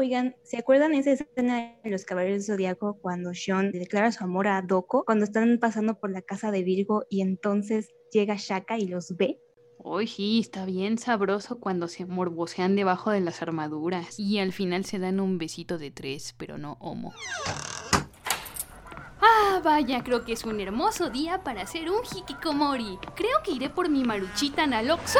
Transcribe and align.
Oigan, 0.00 0.34
¿se 0.44 0.56
acuerdan 0.56 0.94
esa 0.94 1.10
escena 1.10 1.76
de 1.84 1.90
los 1.90 2.06
Caballeros 2.06 2.46
del 2.46 2.56
Zodíaco 2.56 2.96
cuando 3.02 3.34
Sean 3.34 3.70
declara 3.70 4.10
su 4.10 4.24
amor 4.24 4.48
a 4.48 4.62
Doko? 4.62 5.04
Cuando 5.04 5.26
están 5.26 5.58
pasando 5.58 6.00
por 6.00 6.10
la 6.10 6.22
casa 6.22 6.50
de 6.50 6.62
Virgo 6.62 7.04
y 7.10 7.20
entonces 7.20 7.90
llega 8.10 8.36
Shaka 8.38 8.78
y 8.78 8.86
los 8.86 9.14
ve. 9.18 9.42
Uy, 9.76 10.06
sí, 10.06 10.40
está 10.40 10.64
bien 10.64 10.96
sabroso 10.96 11.60
cuando 11.60 11.86
se 11.86 12.06
morbosean 12.06 12.76
debajo 12.76 13.10
de 13.10 13.20
las 13.20 13.42
armaduras. 13.42 14.18
Y 14.18 14.38
al 14.38 14.54
final 14.54 14.86
se 14.86 14.98
dan 14.98 15.20
un 15.20 15.36
besito 15.36 15.76
de 15.76 15.90
tres, 15.90 16.34
pero 16.38 16.56
no 16.56 16.78
homo. 16.80 17.12
Ah, 19.20 19.60
vaya, 19.62 20.02
creo 20.02 20.24
que 20.24 20.32
es 20.32 20.46
un 20.46 20.60
hermoso 20.60 21.10
día 21.10 21.44
para 21.44 21.60
hacer 21.60 21.90
un 21.90 22.00
hikikomori. 22.10 22.98
Creo 23.14 23.42
que 23.44 23.50
iré 23.50 23.68
por 23.68 23.90
mi 23.90 24.02
maruchita 24.04 24.66
Naloxo. 24.66 25.18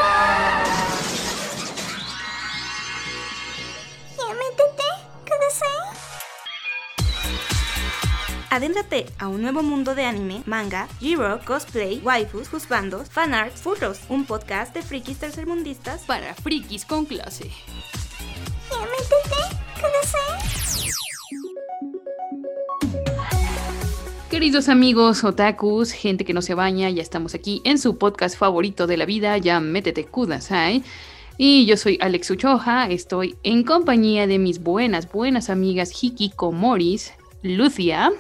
Adéntrate 8.53 9.07
a 9.21 9.29
un 9.29 9.43
nuevo 9.43 9.63
mundo 9.63 9.95
de 9.95 10.05
anime, 10.05 10.43
manga, 10.45 10.89
G-Rock, 11.01 11.45
cosplay, 11.45 12.01
waifus, 12.03 12.49
juzbandos, 12.49 13.09
fanarts, 13.09 13.63
furros, 13.63 14.01
un 14.09 14.25
podcast 14.25 14.75
de 14.75 14.83
frikis 14.83 15.19
tercermundistas 15.19 16.03
Para 16.03 16.35
frikis 16.35 16.85
con 16.85 17.07
clase. 17.07 17.49
Queridos 24.29 24.69
amigos 24.69 25.23
otakus, 25.23 25.93
gente 25.93 26.25
que 26.25 26.35
no 26.35 26.43
se 26.43 26.55
baña, 26.55 26.91
ya 26.91 27.03
estamos 27.03 27.37
aquí 27.37 27.63
en 27.65 27.79
su 27.79 27.99
podcast 27.99 28.37
favorito 28.37 28.89
de 28.89 28.97
la 28.97 29.07
vida, 29.07 29.39
ya 29.39 29.61
métete 29.61 30.07
kudasai. 30.07 30.83
Y 31.39 31.67
yo 31.67 31.77
soy 31.77 31.99
Alex 32.01 32.29
Uchoja, 32.33 32.91
estoy 32.91 33.37
en 33.45 33.63
compañía 33.63 34.27
de 34.27 34.41
mis 34.41 34.61
buenas, 34.61 35.11
buenas 35.13 35.51
amigas 35.51 35.93
Hikikomoris, 36.03 37.13
Lucia 37.43 38.11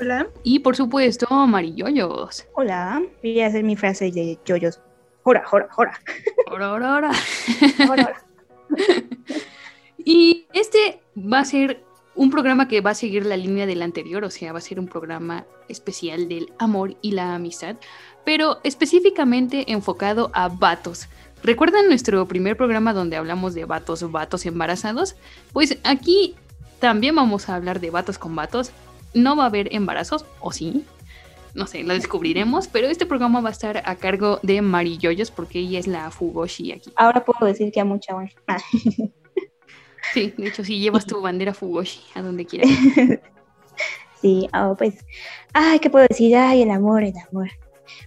Hola. 0.00 0.28
y 0.42 0.60
por 0.60 0.76
supuesto 0.76 1.26
Mariyoyos. 1.30 2.46
Hola. 2.54 3.02
Voy 3.22 3.40
a 3.40 3.46
hacer 3.46 3.64
mi 3.64 3.76
frase 3.76 4.10
de 4.10 4.38
yoyos. 4.44 4.80
Jora, 5.22 5.44
jora, 5.44 5.68
jora. 5.70 6.00
Ora, 6.50 6.72
ora, 6.72 6.94
ora. 6.94 7.10
Jora, 7.86 8.04
jora. 8.04 8.24
Y 10.04 10.46
este 10.54 11.02
va 11.16 11.40
a 11.40 11.44
ser 11.44 11.84
un 12.14 12.30
programa 12.30 12.66
que 12.66 12.80
va 12.80 12.90
a 12.90 12.94
seguir 12.94 13.26
la 13.26 13.36
línea 13.36 13.66
del 13.66 13.82
anterior, 13.82 14.24
o 14.24 14.30
sea, 14.30 14.52
va 14.52 14.58
a 14.58 14.62
ser 14.62 14.80
un 14.80 14.88
programa 14.88 15.44
especial 15.68 16.28
del 16.28 16.50
amor 16.58 16.96
y 17.02 17.12
la 17.12 17.34
amistad, 17.34 17.76
pero 18.24 18.58
específicamente 18.64 19.70
enfocado 19.70 20.30
a 20.32 20.48
vatos. 20.48 21.08
¿Recuerdan 21.42 21.88
nuestro 21.88 22.26
primer 22.26 22.56
programa 22.56 22.94
donde 22.94 23.16
hablamos 23.16 23.54
de 23.54 23.66
vatos, 23.66 24.10
vatos 24.10 24.46
embarazados? 24.46 25.14
Pues 25.52 25.78
aquí 25.84 26.34
también 26.80 27.14
vamos 27.14 27.48
a 27.48 27.56
hablar 27.56 27.78
de 27.78 27.90
vatos 27.90 28.18
con 28.18 28.34
vatos. 28.34 28.72
No 29.18 29.36
va 29.36 29.44
a 29.44 29.46
haber 29.46 29.74
embarazos, 29.74 30.24
o 30.40 30.52
sí, 30.52 30.84
no 31.54 31.66
sé, 31.66 31.82
lo 31.82 31.94
descubriremos, 31.94 32.68
pero 32.68 32.86
este 32.88 33.06
programa 33.06 33.40
va 33.40 33.48
a 33.48 33.52
estar 33.52 33.82
a 33.84 33.96
cargo 33.96 34.38
de 34.42 34.62
Mari 34.62 34.98
Yoyos 34.98 35.30
porque 35.30 35.58
ella 35.60 35.78
es 35.78 35.86
la 35.86 36.10
Fugoshi 36.10 36.72
aquí. 36.72 36.92
Ahora 36.96 37.24
puedo 37.24 37.46
decir 37.46 37.72
que 37.72 37.80
a 37.80 37.84
mucha 37.84 38.14
honra. 38.14 38.32
Ah. 38.46 38.58
Sí, 40.14 40.32
de 40.38 40.48
hecho, 40.48 40.64
si 40.64 40.78
llevas 40.80 41.04
tu 41.04 41.20
bandera 41.20 41.52
Fugoshi 41.52 42.00
a 42.14 42.22
donde 42.22 42.46
quieras. 42.46 42.70
Sí, 44.20 44.48
ah, 44.52 44.74
pues, 44.76 44.96
ay, 45.52 45.78
¿qué 45.78 45.90
puedo 45.90 46.04
decir? 46.08 46.34
Ay, 46.36 46.62
el 46.62 46.70
amor, 46.72 47.04
el 47.04 47.14
amor. 47.30 47.48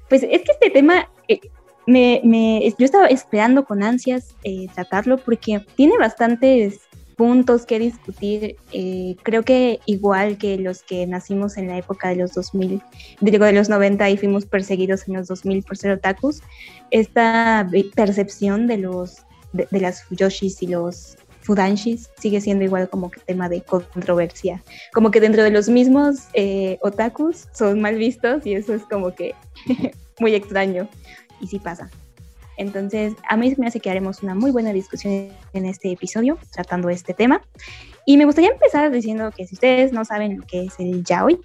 Pues 0.09 0.23
es 0.23 0.41
que 0.41 0.51
este 0.51 0.69
tema, 0.69 1.09
eh, 1.29 1.39
me, 1.87 2.19
me- 2.25 2.61
yo 2.77 2.83
estaba 2.85 3.07
esperando 3.07 3.63
con 3.63 3.81
ansias 3.81 4.35
eh, 4.43 4.67
tratarlo 4.75 5.17
porque 5.17 5.65
tiene 5.75 5.97
bastantes 5.97 6.81
puntos 7.21 7.67
que 7.67 7.77
discutir. 7.77 8.55
eh, 8.73 9.15
creo 9.21 9.43
que 9.43 9.79
igual 9.85 10.39
que 10.39 10.57
los 10.57 10.81
que 10.81 11.05
nacimos 11.05 11.55
en 11.55 11.67
la 11.67 11.77
época 11.77 12.09
de 12.09 12.15
los 12.15 12.33
2000, 12.33 12.81
digo, 13.19 13.45
de 13.45 13.51
los 13.51 13.69
90 13.69 14.09
y 14.09 14.17
fuimos 14.17 14.47
perseguidos 14.47 15.07
en 15.07 15.17
los 15.17 15.27
2000 15.27 15.61
por 15.61 15.77
ser 15.77 15.91
otakus, 15.91 16.41
esta 16.89 17.63
ve- 17.71 17.91
percepción 17.95 18.65
de 18.65 18.79
los 18.79 19.17
de, 19.53 19.67
las 19.79 20.03
yoshis 20.09 20.63
y 20.63 20.67
los 20.67 21.15
fudanshis 21.41 22.09
sigue 22.17 22.41
siendo 22.41 22.65
igual 22.65 22.89
como 22.89 23.11
tema 23.27 23.49
de 23.49 23.61
controversia 23.61 24.63
como 24.91 25.11
que 25.11 25.19
dentro 25.19 25.43
de 25.43 25.51
los 25.51 25.69
mismos 25.69 26.27
eh, 26.33 26.79
otakus 26.81 27.49
son 27.53 27.81
mal 27.81 27.97
vistos 27.97 28.47
y 28.47 28.53
eso 28.53 28.73
es 28.73 28.81
como 28.83 29.13
que 29.13 29.35
muy 30.19 30.33
extraño 30.33 30.87
y 31.39 31.45
sí 31.47 31.59
pasa. 31.59 31.91
Entonces, 32.57 33.13
a 33.27 33.37
mí 33.37 33.53
me 33.57 33.67
hace 33.67 33.79
que 33.79 33.89
haremos 33.89 34.23
una 34.23 34.35
muy 34.35 34.51
buena 34.51 34.73
discusión 34.73 35.29
en 35.53 35.65
este 35.65 35.91
episodio 35.91 36.37
tratando 36.51 36.89
este 36.89 37.13
tema. 37.13 37.41
Y 38.05 38.17
me 38.17 38.25
gustaría 38.25 38.51
empezar 38.51 38.91
diciendo 38.91 39.31
que 39.35 39.47
si 39.47 39.55
ustedes 39.55 39.91
no 39.93 40.05
saben 40.05 40.37
lo 40.39 40.45
que 40.45 40.65
es 40.65 40.79
el 40.79 41.03
yaoi, 41.03 41.39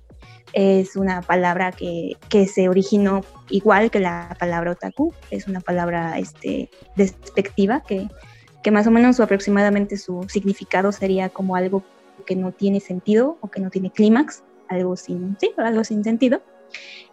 es 0.52 0.96
una 0.96 1.22
palabra 1.22 1.72
que, 1.72 2.16
que 2.28 2.46
se 2.46 2.68
originó 2.68 3.22
igual 3.50 3.90
que 3.90 4.00
la 4.00 4.36
palabra 4.38 4.72
otaku, 4.72 5.12
es 5.30 5.48
una 5.48 5.60
palabra 5.60 6.18
este, 6.18 6.70
despectiva 6.94 7.82
que, 7.86 8.08
que 8.62 8.70
más 8.70 8.86
o 8.86 8.90
menos 8.90 9.20
o 9.20 9.22
aproximadamente 9.22 9.96
su 9.96 10.24
significado 10.28 10.92
sería 10.92 11.28
como 11.28 11.56
algo 11.56 11.82
que 12.24 12.36
no 12.36 12.52
tiene 12.52 12.80
sentido 12.80 13.38
o 13.40 13.50
que 13.50 13.60
no 13.60 13.70
tiene 13.70 13.90
clímax, 13.90 14.42
algo 14.68 14.96
sin, 14.96 15.36
sí, 15.38 15.52
algo 15.56 15.84
sin 15.84 16.02
sentido, 16.02 16.42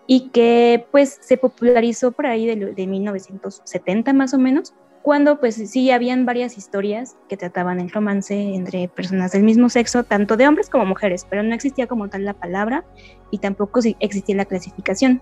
y 0.08 0.30
que 0.30 0.86
pues 0.92 1.18
se 1.22 1.38
popularizó 1.38 2.12
por 2.12 2.28
ahí 2.28 2.46
de, 2.46 2.74
de 2.74 2.88
1970 2.88 4.14
más 4.14 4.34
o 4.34 4.38
menos, 4.38 4.74
cuando 5.04 5.38
pues 5.40 5.56
sí 5.56 5.92
habían 5.92 6.26
varias 6.26 6.58
historias 6.58 7.18
que 7.28 7.36
trataban 7.36 7.82
el 7.82 7.92
romance 7.92 8.34
entre 8.34 8.88
personas 8.88 9.34
del 9.34 9.44
mismo 9.44 9.70
sexo, 9.70 10.06
tanto 10.06 10.38
de 10.38 10.48
hombres 10.48 10.70
como 10.70 10.86
mujeres, 10.86 11.28
pero 11.30 11.44
no 11.44 11.54
existía 11.54 11.88
como 11.88 12.10
tal 12.10 12.24
la 12.24 12.34
palabra 12.34 12.86
y 13.30 13.40
tampoco 13.40 13.82
existía 14.00 14.36
la 14.36 14.46
clasificación. 14.46 15.22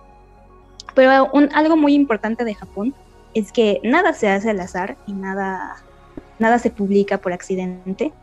Pero 0.93 1.31
algo 1.53 1.77
muy 1.77 1.95
importante 1.95 2.45
de 2.45 2.53
Japón 2.53 2.93
es 3.33 3.51
que 3.51 3.79
nada 3.83 4.13
se 4.13 4.29
hace 4.29 4.51
al 4.51 4.59
azar 4.59 4.97
y 5.07 5.13
nada, 5.13 5.77
nada 6.37 6.59
se 6.59 6.69
publica 6.69 7.17
por 7.19 7.33
accidente. 7.33 8.13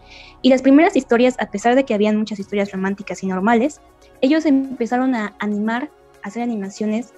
Y 0.42 0.50
las 0.50 0.62
primeras 0.62 0.94
historias, 0.94 1.34
a 1.40 1.50
pesar 1.50 1.74
de 1.74 1.84
que 1.84 1.94
habían 1.94 2.16
muchas 2.16 2.38
historias 2.38 2.70
románticas 2.70 3.24
y 3.24 3.26
normales, 3.26 3.80
ellos 4.20 4.46
empezaron 4.46 5.14
a 5.14 5.34
animar, 5.38 5.90
a 6.22 6.28
hacer 6.28 6.42
animaciones 6.42 7.12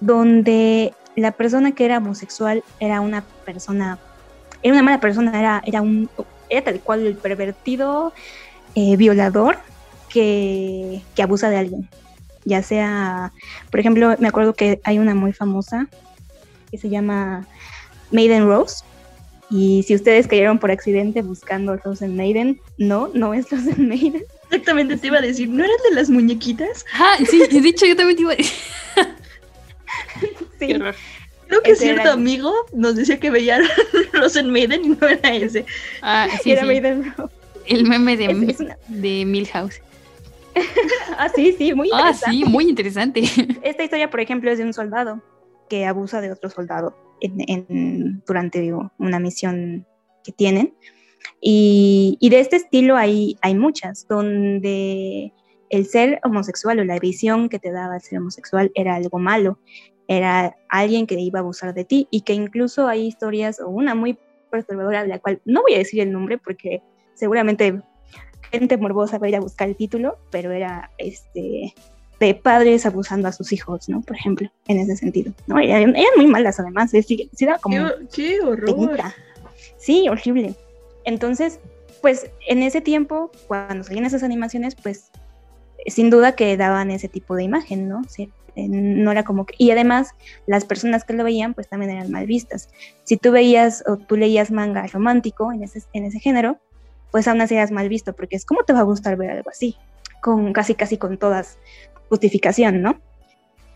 donde 0.00 0.94
la 1.16 1.32
persona 1.32 1.72
que 1.72 1.84
era 1.84 1.98
homosexual 1.98 2.62
era 2.80 3.00
una 3.00 3.24
persona, 3.44 3.98
era 4.62 4.74
una 4.74 4.82
mala 4.82 5.00
persona, 5.00 5.38
era, 5.38 5.62
era, 5.64 5.82
un, 5.82 6.08
era 6.48 6.64
tal 6.64 6.80
cual 6.80 7.06
el 7.06 7.16
pervertido 7.16 8.12
eh, 8.74 8.96
violador 8.96 9.58
que, 10.08 11.02
que 11.14 11.22
abusa 11.22 11.48
de 11.48 11.56
alguien. 11.56 11.88
Ya 12.44 12.62
sea, 12.62 13.32
por 13.70 13.80
ejemplo, 13.80 14.14
me 14.18 14.28
acuerdo 14.28 14.54
que 14.54 14.80
hay 14.84 14.98
una 14.98 15.14
muy 15.14 15.32
famosa 15.32 15.88
que 16.70 16.78
se 16.78 16.88
llama 16.88 17.46
Maiden 18.12 18.46
Rose. 18.46 18.84
Y 19.50 19.84
si 19.84 19.94
ustedes 19.94 20.26
cayeron 20.26 20.58
por 20.58 20.70
accidente 20.70 21.22
buscando 21.22 21.76
Rose 21.76 22.04
and 22.04 22.16
Maiden, 22.16 22.60
no, 22.78 23.08
no 23.14 23.34
es 23.34 23.50
Rose 23.50 23.70
and 23.70 23.88
Maiden. 23.88 24.24
Exactamente, 24.50 24.96
te 24.96 25.06
iba 25.08 25.18
a 25.18 25.22
decir, 25.22 25.48
¿no 25.48 25.64
eran 25.64 25.76
de 25.88 25.94
las 25.96 26.08
muñequitas? 26.10 26.84
Ah, 26.94 27.16
sí, 27.28 27.42
he 27.42 27.60
dicho, 27.60 27.84
yo 27.86 27.96
también 27.96 28.16
te 28.16 28.22
iba 28.22 28.32
a 28.32 28.36
Sí, 30.58 30.66
Qué 30.68 30.74
horror. 30.76 30.94
Creo 31.48 31.62
que 31.62 31.72
Ese 31.72 31.82
cierto 31.84 32.02
era- 32.02 32.12
amigo 32.12 32.52
nos 32.72 32.96
decía 32.96 33.20
que 33.20 33.30
veía 33.30 33.60
Rosen 34.12 34.50
Maiden 34.50 34.84
y 34.84 34.88
no 34.90 35.06
era 35.06 35.32
ese. 35.34 35.64
Ah, 36.02 36.28
sí, 36.42 36.50
era 36.52 36.62
sí. 36.62 36.66
Maiden. 36.66 37.14
El 37.66 37.84
meme 37.88 38.16
de, 38.16 38.26
Es- 38.26 38.42
es 38.48 38.60
una- 38.60 38.78
de 38.88 39.24
Milhouse. 39.24 39.80
Ah, 41.18 41.28
sí, 41.34 41.54
sí, 41.56 41.72
muy 41.74 41.88
Ah, 41.92 41.98
interesante. 41.98 42.30
sí, 42.36 42.44
muy 42.44 42.68
interesante. 42.68 43.20
Esta 43.62 43.84
historia, 43.84 44.10
por 44.10 44.20
ejemplo, 44.20 44.50
es 44.50 44.58
de 44.58 44.64
un 44.64 44.72
soldado 44.72 45.22
que 45.68 45.84
abusa 45.86 46.20
de 46.20 46.32
otro 46.32 46.50
soldado 46.50 46.96
en- 47.20 47.40
en- 47.48 48.22
durante 48.26 48.60
digo, 48.60 48.90
una 48.98 49.18
misión 49.20 49.86
que 50.24 50.32
tienen. 50.32 50.74
Y, 51.40 52.16
y 52.20 52.30
de 52.30 52.40
este 52.40 52.56
estilo 52.56 52.96
hay, 52.96 53.36
hay 53.42 53.54
muchas, 53.54 54.06
donde 54.08 55.32
el 55.70 55.86
ser 55.86 56.20
homosexual 56.24 56.78
o 56.78 56.84
la 56.84 56.98
visión 56.98 57.48
que 57.48 57.58
te 57.58 57.72
daba 57.72 57.96
el 57.96 58.00
ser 58.00 58.18
homosexual 58.18 58.70
era 58.74 58.94
algo 58.94 59.18
malo, 59.18 59.58
era 60.08 60.56
alguien 60.68 61.06
que 61.06 61.18
iba 61.18 61.40
a 61.40 61.42
abusar 61.42 61.74
de 61.74 61.84
ti 61.84 62.08
y 62.10 62.22
que 62.22 62.32
incluso 62.32 62.86
hay 62.86 63.06
historias, 63.06 63.60
o 63.60 63.68
una 63.68 63.94
muy 63.94 64.18
perturbadora, 64.50 65.02
de 65.02 65.08
la 65.08 65.18
cual 65.18 65.40
no 65.44 65.62
voy 65.62 65.74
a 65.74 65.78
decir 65.78 66.00
el 66.00 66.12
nombre 66.12 66.38
porque 66.38 66.82
seguramente 67.14 67.80
gente 68.52 68.76
morbosa 68.76 69.18
va 69.18 69.26
a 69.26 69.30
ir 69.30 69.36
a 69.36 69.40
buscar 69.40 69.68
el 69.68 69.76
título, 69.76 70.18
pero 70.30 70.52
era 70.52 70.90
este 70.98 71.74
de 72.20 72.34
padres 72.34 72.86
abusando 72.86 73.28
a 73.28 73.32
sus 73.32 73.52
hijos, 73.52 73.90
¿no? 73.90 74.00
Por 74.00 74.16
ejemplo, 74.16 74.50
en 74.68 74.78
ese 74.78 74.96
sentido, 74.96 75.32
¿no? 75.46 75.58
Eran, 75.58 75.94
muy 76.16 76.26
malas 76.26 76.58
además, 76.58 76.90
sí, 76.90 77.02
sí 77.02 77.28
era 77.40 77.58
como... 77.58 77.76
¡Qué, 78.10 78.40
horror! 78.40 78.98
Sí, 79.76 80.08
horrible. 80.08 80.54
Entonces, 81.06 81.60
pues 82.02 82.30
en 82.46 82.62
ese 82.62 82.82
tiempo, 82.82 83.30
cuando 83.46 83.82
salían 83.82 84.04
esas 84.04 84.22
animaciones, 84.22 84.74
pues 84.74 85.10
sin 85.86 86.10
duda 86.10 86.32
que 86.32 86.56
daban 86.56 86.90
ese 86.90 87.08
tipo 87.08 87.34
de 87.34 87.44
imagen, 87.44 87.88
¿no? 87.88 88.02
Sí, 88.08 88.30
no 88.56 89.12
era 89.12 89.22
como. 89.22 89.46
Y 89.56 89.70
además, 89.70 90.10
las 90.46 90.64
personas 90.64 91.04
que 91.04 91.14
lo 91.14 91.24
veían, 91.24 91.54
pues 91.54 91.68
también 91.68 91.92
eran 91.92 92.10
mal 92.10 92.26
vistas. 92.26 92.68
Si 93.04 93.16
tú 93.16 93.30
veías 93.30 93.84
o 93.86 93.96
tú 93.96 94.16
leías 94.16 94.50
manga 94.50 94.86
romántico 94.86 95.52
en 95.52 95.62
ese, 95.62 95.82
en 95.92 96.04
ese 96.04 96.20
género, 96.20 96.58
pues 97.12 97.28
aún 97.28 97.40
así 97.40 97.54
eras 97.54 97.70
mal 97.70 97.88
visto, 97.88 98.14
porque 98.14 98.36
es 98.36 98.44
como 98.44 98.64
te 98.64 98.72
va 98.72 98.80
a 98.80 98.84
gustar 98.84 99.16
ver 99.16 99.30
algo 99.30 99.48
así, 99.50 99.76
con 100.20 100.52
casi 100.52 100.74
casi 100.74 100.98
con 100.98 101.18
todas 101.18 101.58
justificación, 102.08 102.82
¿no? 102.82 103.00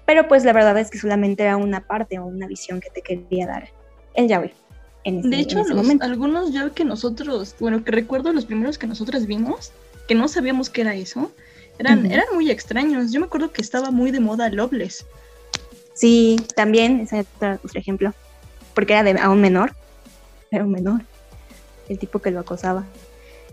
Pero 0.05 0.27
pues 0.27 0.45
la 0.45 0.53
verdad 0.53 0.77
es 0.79 0.91
que 0.91 0.99
solamente 0.99 1.45
era 1.45 1.57
una 1.57 1.87
parte 1.87 2.19
o 2.19 2.27
una 2.27 2.47
visión 2.49 2.81
que 2.81 2.91
te 2.91 3.03
quería 3.03 3.47
dar 3.47 3.69
el 4.15 4.29
yaoi. 4.29 4.53
En 5.05 5.31
de 5.31 5.41
hecho, 5.41 5.63
algunos 6.01 6.53
yaoi 6.53 6.73
que 6.73 6.85
nosotros, 6.85 7.55
bueno, 7.59 7.83
que 7.85 7.91
recuerdo 7.91 8.33
los 8.33 8.45
primeros 8.45 8.77
que 8.77 8.87
nosotros 8.87 9.27
vimos, 9.27 9.73
que 10.07 10.15
no 10.15 10.29
sabíamos 10.29 10.69
qué 10.69 10.83
era 10.83 10.95
eso, 10.95 11.31
eran, 11.79 12.05
eran 12.05 12.27
muy 12.35 12.51
extraños. 12.51 13.11
Yo 13.11 13.21
me 13.21 13.27
acuerdo 13.27 13.51
que 13.51 13.63
estaba 13.63 13.91
muy 13.91 14.11
de 14.11 14.21
moda 14.21 14.51
Loveless. 14.51 15.07
Sí, 15.95 16.37
también, 16.55 17.01
ese 17.01 17.21
es 17.21 17.27
otro 17.41 17.81
ejemplo. 17.81 18.13
Porque 18.75 18.93
era 18.93 19.03
de 19.03 19.19
aún 19.19 19.41
menor. 19.41 19.75
Era 20.51 20.65
un 20.65 20.73
menor. 20.73 21.01
El 21.89 21.99
tipo 21.99 22.19
que 22.19 22.31
lo 22.31 22.41
acosaba. 22.41 22.85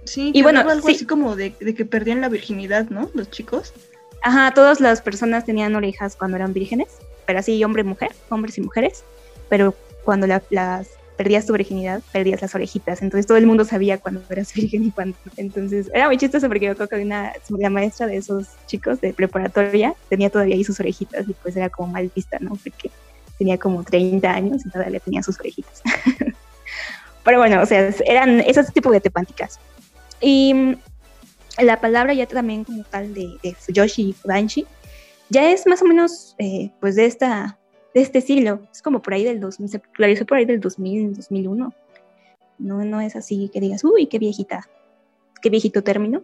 Sí, 0.04 0.32
y 0.34 0.42
bueno, 0.42 0.60
algo 0.60 0.88
así 0.88 1.06
como 1.06 1.36
de, 1.36 1.54
de, 1.60 1.74
que 1.74 1.86
perdían 1.86 2.22
la 2.22 2.30
virginidad, 2.30 2.90
¿no? 2.90 3.10
Los 3.14 3.30
chicos. 3.30 3.74
Ajá, 4.22 4.54
todas 4.54 4.80
las 4.80 5.02
personas 5.02 5.46
tenían 5.46 5.76
orejas 5.76 6.16
cuando 6.16 6.38
eran 6.38 6.54
vírgenes, 6.54 6.88
pero 7.26 7.40
así 7.40 7.64
hombre 7.64 7.82
y 7.82 7.86
mujer, 7.86 8.12
hombres 8.30 8.58
y 8.58 8.62
mujeres, 8.62 9.04
pero 9.50 9.76
cuando 10.04 10.28
las 10.28 10.88
perdías 11.18 11.46
tu 11.46 11.54
virginidad, 11.54 12.02
perdías 12.12 12.42
las 12.42 12.54
orejitas, 12.56 13.02
entonces 13.02 13.26
todo 13.26 13.38
el 13.38 13.48
mundo 13.48 13.66
sabía 13.66 13.98
cuando 13.98 14.22
eras 14.30 14.54
virgen 14.56 14.86
y 14.86 14.92
cuando, 14.92 15.18
entonces 15.36 15.90
era 15.94 16.08
muy 16.08 16.18
chistoso 16.18 16.48
porque 16.48 16.68
yo 16.68 16.76
creo 16.76 17.04
una, 17.04 17.34
la 17.50 17.70
maestra 17.70 18.08
de 18.08 18.18
esos 18.18 18.48
chicos 18.68 19.02
de 19.02 19.14
preparatoria 19.14 19.96
tenía 20.10 20.30
todavía 20.30 20.56
ahí 20.56 20.64
sus 20.64 20.80
orejitas 20.80 21.28
y 21.28 21.34
pues 21.34 21.56
era 21.58 21.70
como 21.70 21.92
mal 21.92 22.12
vista, 22.16 22.38
¿no? 22.40 22.52
Porque 22.52 22.92
tenía 23.38 23.58
como 23.58 23.84
30 23.84 24.32
años 24.32 24.66
y 24.66 24.70
todavía 24.70 25.00
tenía 25.00 25.24
sus 25.24 25.40
orejitas. 25.40 25.82
pero 27.24 27.40
bueno, 27.40 27.62
o 27.62 27.66
sea, 27.66 27.92
eran 28.06 28.40
esos 28.42 28.72
tipos 28.72 28.92
de 28.92 29.02
tepánticas. 29.02 29.60
Y 30.22 30.78
la 31.60 31.82
palabra 31.82 32.14
ya 32.14 32.26
también 32.26 32.64
como 32.64 32.84
tal 32.84 33.14
de, 33.14 33.38
de 33.44 33.54
Fuyoshi 33.54 34.10
y 34.10 34.14
Fudanshi 34.14 34.66
ya 35.30 35.52
es 35.52 35.68
más 35.68 35.82
o 35.82 35.86
menos 35.86 36.36
eh, 36.40 36.72
pues 36.80 36.96
de 36.96 37.06
esta 37.06 37.57
de 37.98 38.04
este 38.04 38.22
siglo. 38.22 38.62
Es 38.72 38.84
como 38.84 39.02
por 39.02 39.16
ahí 39.16 39.24
del 39.24 39.40
2000 39.40 39.70
se 39.70 39.80
popularizó 39.80 40.26
por 40.26 40.38
ahí 40.38 40.46
del 40.46 40.60
2000 40.60 41.14
2001 41.16 41.74
no 42.60 42.86
no 42.86 43.02
es 43.02 43.16
así 43.16 43.50
que 43.52 43.60
digas 43.60 43.84
uy 43.84 44.06
qué 44.06 44.20
viejita 44.20 44.68
qué 45.42 45.50
viejito 45.50 45.84
término 45.84 46.24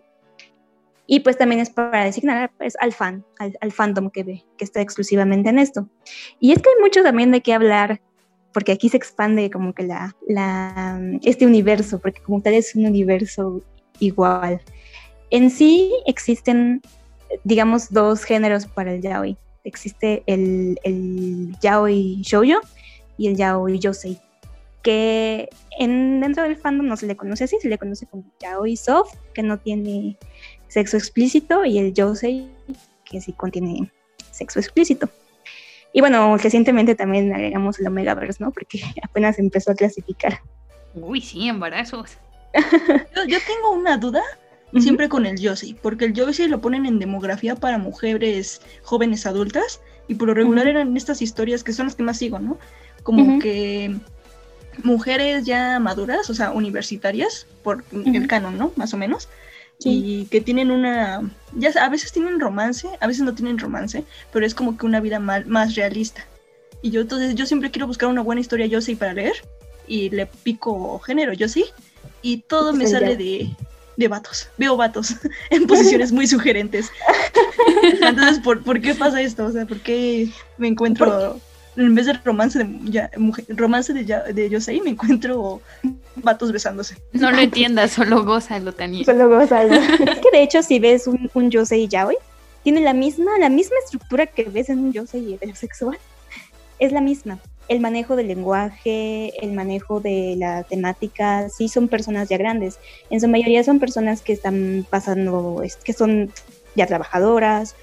y 1.07 1.21
pues 1.21 1.35
también 1.35 1.61
es 1.61 1.71
para 1.71 2.05
designar 2.05 2.51
pues, 2.59 2.75
al 2.79 2.93
fan 2.93 3.25
al, 3.39 3.57
al 3.59 3.71
fandom 3.71 4.11
que 4.11 4.23
ve 4.23 4.45
que 4.57 4.63
está 4.63 4.81
exclusivamente 4.81 5.49
en 5.49 5.59
esto. 5.59 5.89
Y 6.39 6.51
es 6.51 6.61
que 6.61 6.69
hay 6.69 6.81
mucho 6.81 7.01
también 7.01 7.31
de 7.31 7.41
qué 7.41 7.53
hablar 7.53 8.01
porque 8.53 8.71
aquí 8.71 8.87
se 8.87 8.97
expande 8.97 9.49
como 9.49 9.73
que 9.73 9.83
la, 9.83 10.15
la 10.27 11.01
este 11.23 11.45
universo 11.47 11.99
porque 11.99 12.21
como 12.21 12.39
tal 12.41 12.53
es 12.53 12.75
un 12.75 12.85
universo 12.85 13.61
igual. 13.99 14.61
En 15.31 15.49
sí 15.49 15.91
existen, 16.05 16.81
digamos, 17.43 17.91
dos 17.91 18.23
géneros 18.23 18.67
para 18.67 18.93
el 18.93 19.01
yaoi. 19.01 19.37
Existe 19.63 20.23
el, 20.27 20.79
el 20.83 21.55
yaoi 21.61 22.21
shoujo 22.21 22.59
y 23.17 23.27
el 23.27 23.37
yaoi 23.37 23.79
yosei, 23.79 24.19
que 24.81 25.49
en, 25.79 26.19
dentro 26.19 26.43
del 26.43 26.57
fandom 26.57 26.87
no 26.87 26.97
se 26.97 27.07
le 27.07 27.15
conoce 27.15 27.45
así, 27.45 27.57
se 27.61 27.69
le 27.69 27.77
conoce 27.77 28.05
como 28.05 28.25
yaoi 28.41 28.75
soft, 28.75 29.15
que 29.33 29.43
no 29.43 29.57
tiene 29.59 30.17
sexo 30.67 30.97
explícito, 30.97 31.65
y 31.65 31.77
el 31.77 31.93
yosei, 31.93 32.49
que 33.05 33.21
sí 33.21 33.33
contiene 33.33 33.91
sexo 34.31 34.59
explícito. 34.59 35.09
Y 35.93 36.01
bueno, 36.01 36.35
recientemente 36.37 36.95
también 36.95 37.31
agregamos 37.31 37.79
el 37.79 37.87
Omegaverse, 37.87 38.43
¿no? 38.43 38.51
Porque 38.51 38.81
apenas 39.03 39.39
empezó 39.39 39.71
a 39.71 39.75
clasificar. 39.75 40.41
Uy, 40.95 41.21
sí, 41.21 41.47
embarazos. 41.47 42.17
yo, 43.15 43.23
yo, 43.27 43.37
tengo 43.47 43.71
una 43.71 43.97
duda 43.97 44.21
siempre 44.81 45.09
con 45.09 45.25
el 45.25 45.39
Yosei, 45.39 45.75
porque 45.81 46.05
el 46.05 46.13
Yosei 46.13 46.47
lo 46.47 46.61
ponen 46.61 46.85
en 46.85 46.99
demografía 46.99 47.55
para 47.55 47.77
mujeres 47.77 48.61
jóvenes 48.81 49.25
adultas 49.25 49.81
y 50.07 50.15
por 50.15 50.27
lo 50.27 50.33
regular 50.33 50.67
eran 50.67 50.97
estas 50.97 51.21
historias 51.21 51.63
que 51.63 51.73
son 51.73 51.85
las 51.87 51.95
que 51.95 52.03
más 52.03 52.17
sigo, 52.17 52.39
¿no? 52.39 52.57
Como 53.03 53.39
que 53.39 53.95
mujeres 54.83 55.45
ya 55.45 55.79
maduras, 55.79 56.29
o 56.29 56.33
sea, 56.33 56.51
universitarias, 56.51 57.45
por 57.63 57.83
el 57.91 58.27
canon, 58.27 58.57
¿no? 58.57 58.71
Más 58.75 58.93
o 58.93 58.97
menos. 58.97 59.29
Y 59.85 60.25
que 60.27 60.39
tienen 60.39 60.71
una, 60.71 61.29
ya 61.57 61.69
a 61.81 61.89
veces 61.89 62.13
tienen 62.13 62.39
romance, 62.39 62.87
a 63.01 63.07
veces 63.07 63.23
no 63.23 63.35
tienen 63.35 63.59
romance, 63.59 64.05
pero 64.31 64.45
es 64.45 64.55
como 64.55 64.77
que 64.77 64.85
una 64.85 65.01
vida 65.01 65.19
más 65.19 65.75
realista. 65.75 66.25
Y 66.81 66.91
yo 66.91 67.01
entonces 67.01 67.35
yo 67.35 67.45
siempre 67.45 67.69
quiero 67.69 67.87
buscar 67.87 68.09
una 68.09 68.21
buena 68.21 68.41
historia 68.41 68.65
Yosei 68.65 68.95
para 68.95 69.13
leer 69.13 69.35
y 69.87 70.09
le 70.09 70.25
pico 70.25 70.99
género 70.99 71.33
Yosei 71.33 71.65
y 72.21 72.37
todo 72.41 72.73
me 72.73 72.87
sale 72.87 73.17
de 73.17 73.49
de 73.97 74.07
vatos, 74.07 74.47
veo 74.57 74.75
vatos 74.75 75.15
en 75.49 75.67
posiciones 75.67 76.11
muy 76.11 76.27
sugerentes. 76.27 76.91
Entonces, 78.01 78.39
¿por, 78.39 78.81
qué 78.81 78.95
pasa 78.95 79.21
esto? 79.21 79.45
O 79.45 79.51
sea, 79.51 79.65
¿por 79.65 79.79
qué 79.79 80.29
me 80.57 80.67
encuentro, 80.67 81.39
en 81.75 81.95
vez 81.95 82.05
de 82.05 82.13
romance 82.13 82.59
de, 82.59 82.79
ya, 82.85 83.09
romance 83.49 83.93
de, 83.93 84.03
de 84.33 84.49
Yosei, 84.49 84.81
me 84.81 84.91
encuentro 84.91 85.61
vatos 86.15 86.51
besándose? 86.51 86.97
No 87.13 87.31
lo 87.31 87.39
entiendas, 87.39 87.91
solo 87.91 88.23
gózalo, 88.23 88.73
Tania. 88.73 89.05
Solo 89.05 89.29
gózalo. 89.29 89.73
es 89.73 90.19
que 90.19 90.31
de 90.31 90.43
hecho, 90.43 90.61
si 90.63 90.79
ves 90.79 91.07
un, 91.07 91.29
un 91.33 91.49
Yosei 91.49 91.87
Yaoi, 91.87 92.17
tiene 92.63 92.81
la 92.81 92.93
misma, 92.93 93.37
la 93.39 93.49
misma 93.49 93.75
estructura 93.83 94.25
que 94.25 94.45
ves 94.45 94.69
en 94.69 94.79
un 94.79 94.93
Yosei 94.93 95.33
heterosexual. 95.33 95.97
Es 96.79 96.91
la 96.91 97.01
misma 97.01 97.39
el 97.67 97.79
manejo 97.79 98.15
del 98.15 98.27
lenguaje, 98.27 99.33
el 99.43 99.53
manejo 99.53 99.99
de 99.99 100.35
la 100.37 100.63
temática, 100.63 101.49
sí 101.49 101.69
son 101.69 101.87
personas 101.87 102.29
ya 102.29 102.37
grandes. 102.37 102.79
En 103.09 103.21
su 103.21 103.27
mayoría 103.27 103.63
son 103.63 103.79
personas 103.79 104.21
que 104.21 104.33
están 104.33 104.85
pasando, 104.89 105.63
que 105.83 105.93
son 105.93 106.31
ya 106.75 106.87
trabajadoras, 106.87 107.75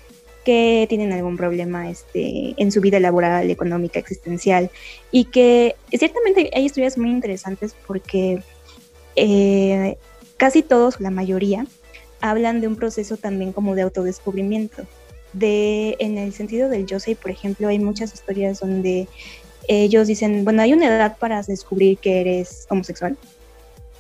que 0.45 0.87
tienen 0.89 1.13
algún 1.13 1.37
problema 1.37 1.91
este, 1.91 2.55
en 2.57 2.73
su 2.73 2.81
vida 2.81 2.99
laboral, 3.01 3.51
económica, 3.51 3.99
existencial, 3.99 4.71
y 5.11 5.27
que 5.27 5.77
ciertamente 5.91 6.51
hay 6.55 6.65
historias 6.65 6.97
muy 6.97 7.11
interesantes 7.11 7.75
porque 7.87 8.43
eh, 9.17 9.97
casi 10.37 10.63
todos, 10.63 11.01
la 11.01 11.11
mayoría, 11.11 11.67
hablan 12.21 12.61
de 12.61 12.69
un 12.69 12.77
proceso 12.77 13.17
también 13.17 13.53
como 13.53 13.75
de 13.75 13.83
autodescubrimiento. 13.83 14.85
De, 15.33 15.97
en 16.01 16.19
el 16.19 16.33
sentido 16.33 16.69
del 16.69 16.87
yo 16.87 16.99
sé, 16.99 17.15
por 17.15 17.31
ejemplo, 17.31 17.69
hay 17.69 17.79
muchas 17.79 18.13
historias 18.13 18.59
donde 18.59 19.07
ellos 19.69 20.07
dicen, 20.07 20.45
bueno, 20.45 20.63
hay 20.63 20.73
una 20.73 20.87
edad 20.87 21.17
para 21.19 21.43
descubrir 21.43 21.99
que 21.99 22.21
eres 22.21 22.67
homosexual. 22.71 23.17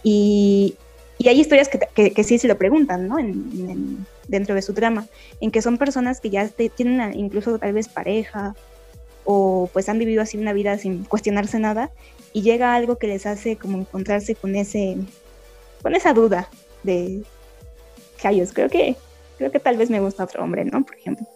Y, 0.02 0.76
y 1.18 1.28
hay 1.28 1.40
historias 1.40 1.68
que, 1.68 2.12
que, 2.12 2.24
sí 2.24 2.38
se 2.38 2.48
lo 2.48 2.56
preguntan, 2.56 3.06
¿no? 3.06 3.18
En, 3.18 4.06
dentro 4.26 4.54
de 4.54 4.62
su 4.62 4.72
trama, 4.72 5.06
en 5.40 5.50
que 5.50 5.60
son 5.60 5.76
personas 5.76 6.20
que 6.20 6.30
ya 6.30 6.48
tienen 6.48 7.18
incluso 7.18 7.58
tal 7.58 7.72
vez 7.72 7.88
pareja 7.88 8.54
o 9.24 9.68
pues 9.72 9.88
han 9.88 9.98
vivido 9.98 10.22
así 10.22 10.38
una 10.38 10.52
vida 10.52 10.78
sin 10.78 11.04
cuestionarse 11.04 11.58
nada 11.58 11.90
y 12.32 12.42
llega 12.42 12.74
algo 12.74 12.96
que 12.96 13.08
les 13.08 13.26
hace 13.26 13.56
como 13.56 13.78
encontrarse 13.78 14.34
con 14.34 14.56
ese 14.56 14.96
con 15.82 15.94
esa 15.94 16.12
duda 16.12 16.48
de 16.84 17.22
callos 18.22 18.52
creo 18.52 18.68
que 18.68 18.96
creo 19.36 19.50
que 19.50 19.60
tal 19.60 19.76
vez 19.76 19.90
me 19.90 20.00
gusta 20.00 20.24
otro 20.24 20.42
hombre 20.42 20.64
no 20.64 20.84
por 20.84 20.96
ejemplo 20.96 21.26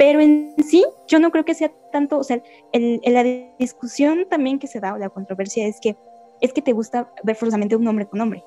pero 0.00 0.18
en 0.22 0.54
sí, 0.66 0.82
yo 1.08 1.18
no 1.18 1.30
creo 1.30 1.44
que 1.44 1.52
sea 1.52 1.70
tanto, 1.92 2.16
o 2.16 2.24
sea, 2.24 2.42
el, 2.72 3.02
la 3.04 3.22
discusión 3.58 4.24
también 4.30 4.58
que 4.58 4.66
se 4.66 4.80
da 4.80 4.94
o 4.94 4.96
la 4.96 5.10
controversia 5.10 5.66
es 5.66 5.78
que 5.78 5.94
es 6.40 6.54
que 6.54 6.62
te 6.62 6.72
gusta 6.72 7.12
ver 7.22 7.36
forzosamente 7.36 7.76
un 7.76 7.86
hombre 7.86 8.06
con 8.06 8.22
hombre. 8.22 8.42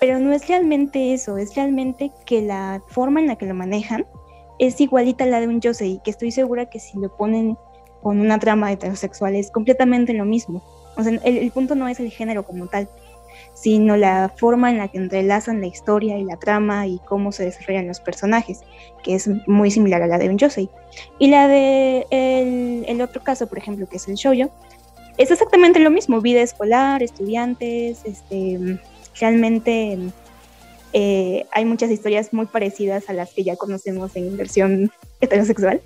Pero 0.00 0.18
no 0.18 0.32
es 0.32 0.48
realmente 0.48 1.14
eso, 1.14 1.38
es 1.38 1.54
realmente 1.54 2.10
que 2.24 2.42
la 2.42 2.82
forma 2.88 3.20
en 3.20 3.28
la 3.28 3.36
que 3.36 3.46
lo 3.46 3.54
manejan 3.54 4.06
es 4.58 4.80
igualita 4.80 5.22
a 5.22 5.28
la 5.28 5.38
de 5.38 5.46
un 5.46 5.60
Josei, 5.62 6.00
que 6.02 6.10
estoy 6.10 6.32
segura 6.32 6.68
que 6.68 6.80
si 6.80 6.98
lo 6.98 7.16
ponen 7.16 7.56
con 8.02 8.18
una 8.18 8.40
trama 8.40 8.72
heterosexual 8.72 9.36
es 9.36 9.52
completamente 9.52 10.14
lo 10.14 10.24
mismo. 10.24 10.64
O 10.96 11.04
sea, 11.04 11.12
el, 11.12 11.36
el 11.36 11.50
punto 11.52 11.76
no 11.76 11.86
es 11.86 12.00
el 12.00 12.10
género 12.10 12.44
como 12.44 12.66
tal, 12.66 12.88
sino 13.54 13.96
la 13.96 14.32
forma 14.36 14.70
en 14.70 14.78
la 14.78 14.88
que 14.88 14.98
entrelazan 14.98 15.60
la 15.60 15.66
historia 15.66 16.18
y 16.18 16.24
la 16.24 16.36
trama 16.36 16.86
y 16.86 16.98
cómo 17.06 17.32
se 17.32 17.44
desarrollan 17.44 17.88
los 17.88 18.00
personajes, 18.00 18.60
que 19.02 19.14
es 19.14 19.28
muy 19.46 19.70
similar 19.70 20.02
a 20.02 20.06
la 20.06 20.18
de 20.18 20.28
un 20.28 20.38
Yosei. 20.38 20.68
Y 21.18 21.28
la 21.28 21.48
de 21.48 22.06
el, 22.10 23.00
otro 23.00 23.22
caso, 23.22 23.46
por 23.46 23.58
ejemplo, 23.58 23.88
que 23.88 23.96
es 23.96 24.08
el 24.08 24.14
shoujo, 24.14 24.50
es 25.18 25.30
exactamente 25.30 25.80
lo 25.80 25.90
mismo, 25.90 26.20
vida 26.20 26.42
escolar, 26.42 27.02
estudiantes, 27.02 28.00
este, 28.04 28.78
realmente 29.18 29.98
eh, 30.92 31.46
hay 31.52 31.64
muchas 31.64 31.90
historias 31.90 32.32
muy 32.32 32.46
parecidas 32.46 33.08
a 33.08 33.14
las 33.14 33.32
que 33.32 33.42
ya 33.42 33.56
conocemos 33.56 34.14
en 34.16 34.36
versión 34.36 34.90
heterosexual, 35.20 35.80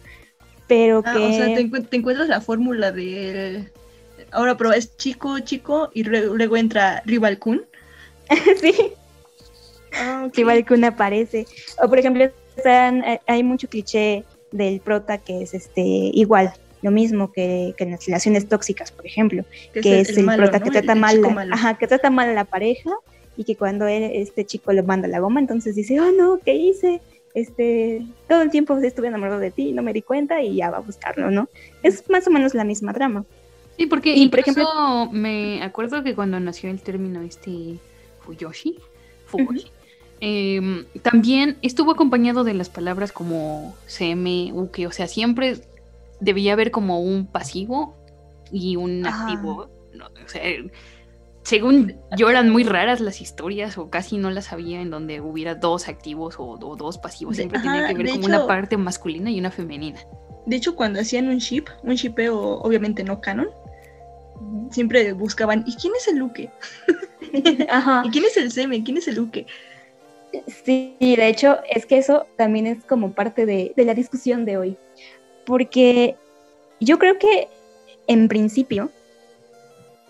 pero 0.67 1.03
Ah, 1.05 1.13
que... 1.13 1.19
o 1.27 1.33
sea, 1.33 1.55
te, 1.55 1.65
encu- 1.65 1.89
te 1.89 1.97
encuentras 1.97 2.29
la 2.29 2.41
fórmula 2.41 2.91
de... 2.93 3.71
Ahora 4.33 4.57
pero 4.57 4.73
es 4.73 4.97
chico, 4.97 5.39
chico, 5.41 5.91
y 5.95 6.03
re- 6.03 6.27
luego 6.27 6.57
entra 6.57 7.03
Rival 7.07 7.39
Kun. 7.39 7.63
sí, 8.61 8.93
Ah, 9.93 10.29
una 10.71 10.89
aparece. 10.89 11.47
O 11.83 11.89
por 11.89 11.99
ejemplo, 11.99 12.31
están, 12.57 13.03
eh, 13.05 13.21
hay 13.27 13.43
mucho 13.43 13.69
cliché 13.69 14.25
del 14.53 14.81
prota 14.81 15.19
que 15.19 15.43
es 15.43 15.55
este 15.55 15.81
igual, 15.83 16.53
lo 16.83 16.91
mismo 16.91 17.33
que, 17.33 17.75
que 17.77 17.85
en 17.85 17.93
las 17.93 18.07
relaciones 18.07 18.49
tóxicas, 18.49 18.91
por 18.93 19.07
ejemplo, 19.07 19.45
que, 19.73 20.01
es 20.01 20.17
el, 20.17 20.25
malo, 20.25 20.45
prota 20.45 20.59
¿no? 20.59 20.65
que 20.65 20.71
trata 20.71 20.93
el 20.93 20.99
mal, 21.01 21.21
la- 21.23 21.55
ajá, 21.55 21.79
que 21.79 21.87
trata 21.87 22.11
mal 22.11 22.29
a 22.29 22.33
la 22.33 22.45
pareja 22.45 22.91
y 23.37 23.45
que 23.45 23.57
cuando 23.57 23.87
él- 23.87 24.11
este 24.15 24.45
chico 24.45 24.73
le 24.73 24.83
manda 24.83 25.09
la 25.09 25.21
goma, 25.21 25.41
entonces 25.41 25.75
dice, 25.75 26.01
oh 26.01 26.13
no, 26.13 26.41
¿qué 26.45 26.55
hice? 26.55 27.01
Este, 27.35 28.03
todo 28.29 28.43
el 28.43 28.51
tiempo 28.51 28.77
estuve 28.79 29.07
enamorado 29.07 29.39
de 29.39 29.53
ti, 29.53 29.73
no 29.73 29.83
me 29.83 29.93
di 29.93 30.03
cuenta 30.03 30.43
y 30.43 30.57
ya 30.57 30.71
va 30.71 30.79
a 30.79 30.81
buscarlo, 30.81 31.31
¿no? 31.31 31.49
Es 31.83 32.09
más 32.11 32.27
o 32.27 32.31
menos 32.31 32.55
la 32.55 32.65
misma 32.65 32.93
trama. 32.93 33.25
Sí, 33.81 33.87
porque 33.87 34.15
Y, 34.15 34.29
por 34.29 34.41
incluso 34.41 35.09
me 35.11 35.63
acuerdo 35.63 36.03
que 36.03 36.15
cuando 36.15 36.39
nació 36.39 36.69
el 36.69 36.83
término 36.83 37.23
este 37.23 37.79
Fuyoshi, 38.21 38.79
Fugoshi, 39.25 39.69
em, 40.21 40.85
también 41.01 41.57
estuvo 41.63 41.91
acompañado 41.93 42.45
de 42.45 42.53
las 42.53 42.69
palabras 42.69 43.11
como 43.11 43.75
seme, 43.87 44.51
uke, 44.53 44.87
o 44.87 44.93
sea, 44.93 45.07
siempre 45.07 45.63
debía 46.21 46.53
haber 46.53 46.71
como 46.71 47.01
un 47.01 47.25
pasivo 47.27 47.97
y 48.53 48.77
un 48.77 49.07
Ajá. 49.07 49.23
activo. 49.23 49.71
no, 49.95 50.09
o 50.09 50.29
sea, 50.29 50.43
según 51.43 51.95
yo 52.19 52.29
eran 52.29 52.51
muy 52.51 52.65
raras 52.65 53.01
las 53.01 53.23
historias 53.23 53.79
o 53.79 53.89
casi 53.89 54.19
no 54.19 54.31
las 54.31 54.53
había 54.53 54.83
en 54.83 54.91
donde 54.91 55.23
hubiera 55.23 55.55
dos 55.55 55.89
activos 55.89 56.35
o, 56.39 56.51
o 56.51 56.77
dos 56.77 56.99
pasivos. 56.99 57.37
Siempre 57.37 57.61
tenía 57.61 57.79
ajá, 57.85 57.89
que 57.89 57.95
ver 57.95 58.11
como 58.11 58.19
hecho- 58.27 58.29
una 58.29 58.47
parte 58.47 58.77
masculina 58.77 59.31
y 59.31 59.41
una 59.41 59.51
femenina. 59.51 60.01
De 60.45 60.57
hecho, 60.57 60.77
cuando 60.77 61.01
hacían 61.01 61.29
un 61.29 61.39
ship, 61.39 61.65
un 61.83 61.95
shipeo 61.95 62.39
obviamente 62.61 63.05
no 63.05 63.23
canon, 63.23 63.49
siempre 64.71 65.13
buscaban, 65.13 65.65
¿y 65.67 65.75
quién 65.77 65.93
es 65.97 66.09
el 66.09 66.19
Luke? 66.19 66.51
Ajá. 67.69 68.03
¿Y 68.05 68.11
quién 68.11 68.25
es 68.25 68.37
el 68.37 68.51
Seme? 68.51 68.83
¿Quién 68.83 68.97
es 68.97 69.09
el 69.09 69.17
Luke? 69.17 69.47
Sí, 70.65 70.95
de 71.01 71.29
hecho, 71.29 71.59
es 71.69 71.87
que 71.87 71.99
eso 71.99 72.27
también 72.37 72.67
es 72.67 72.85
como 72.85 73.13
parte 73.13 73.47
de, 73.47 73.73
de 73.77 73.85
la 73.85 73.95
discusión 73.95 74.45
de 74.45 74.57
hoy. 74.57 74.77
Porque 75.45 76.17
yo 76.79 76.99
creo 76.99 77.19
que 77.19 77.49
en 78.07 78.29
principio 78.29 78.91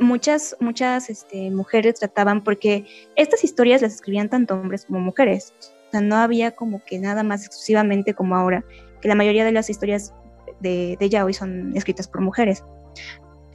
muchas, 0.00 0.56
muchas 0.60 1.10
este, 1.10 1.50
mujeres 1.50 2.00
trataban, 2.00 2.42
porque 2.42 2.86
estas 3.16 3.44
historias 3.44 3.82
las 3.82 3.94
escribían 3.94 4.28
tanto 4.28 4.54
hombres 4.54 4.84
como 4.86 5.00
mujeres. 5.00 5.52
O 5.60 5.90
sea, 5.90 6.00
no 6.00 6.16
había 6.16 6.52
como 6.52 6.82
que 6.84 6.98
nada 6.98 7.22
más 7.22 7.44
exclusivamente 7.44 8.14
como 8.14 8.36
ahora, 8.36 8.64
que 9.00 9.08
la 9.08 9.14
mayoría 9.14 9.44
de 9.44 9.52
las 9.52 9.70
historias 9.70 10.12
de, 10.60 10.96
de 10.98 11.08
yaoi 11.08 11.34
son 11.34 11.76
escritas 11.76 12.08
por 12.08 12.20
mujeres. 12.20 12.64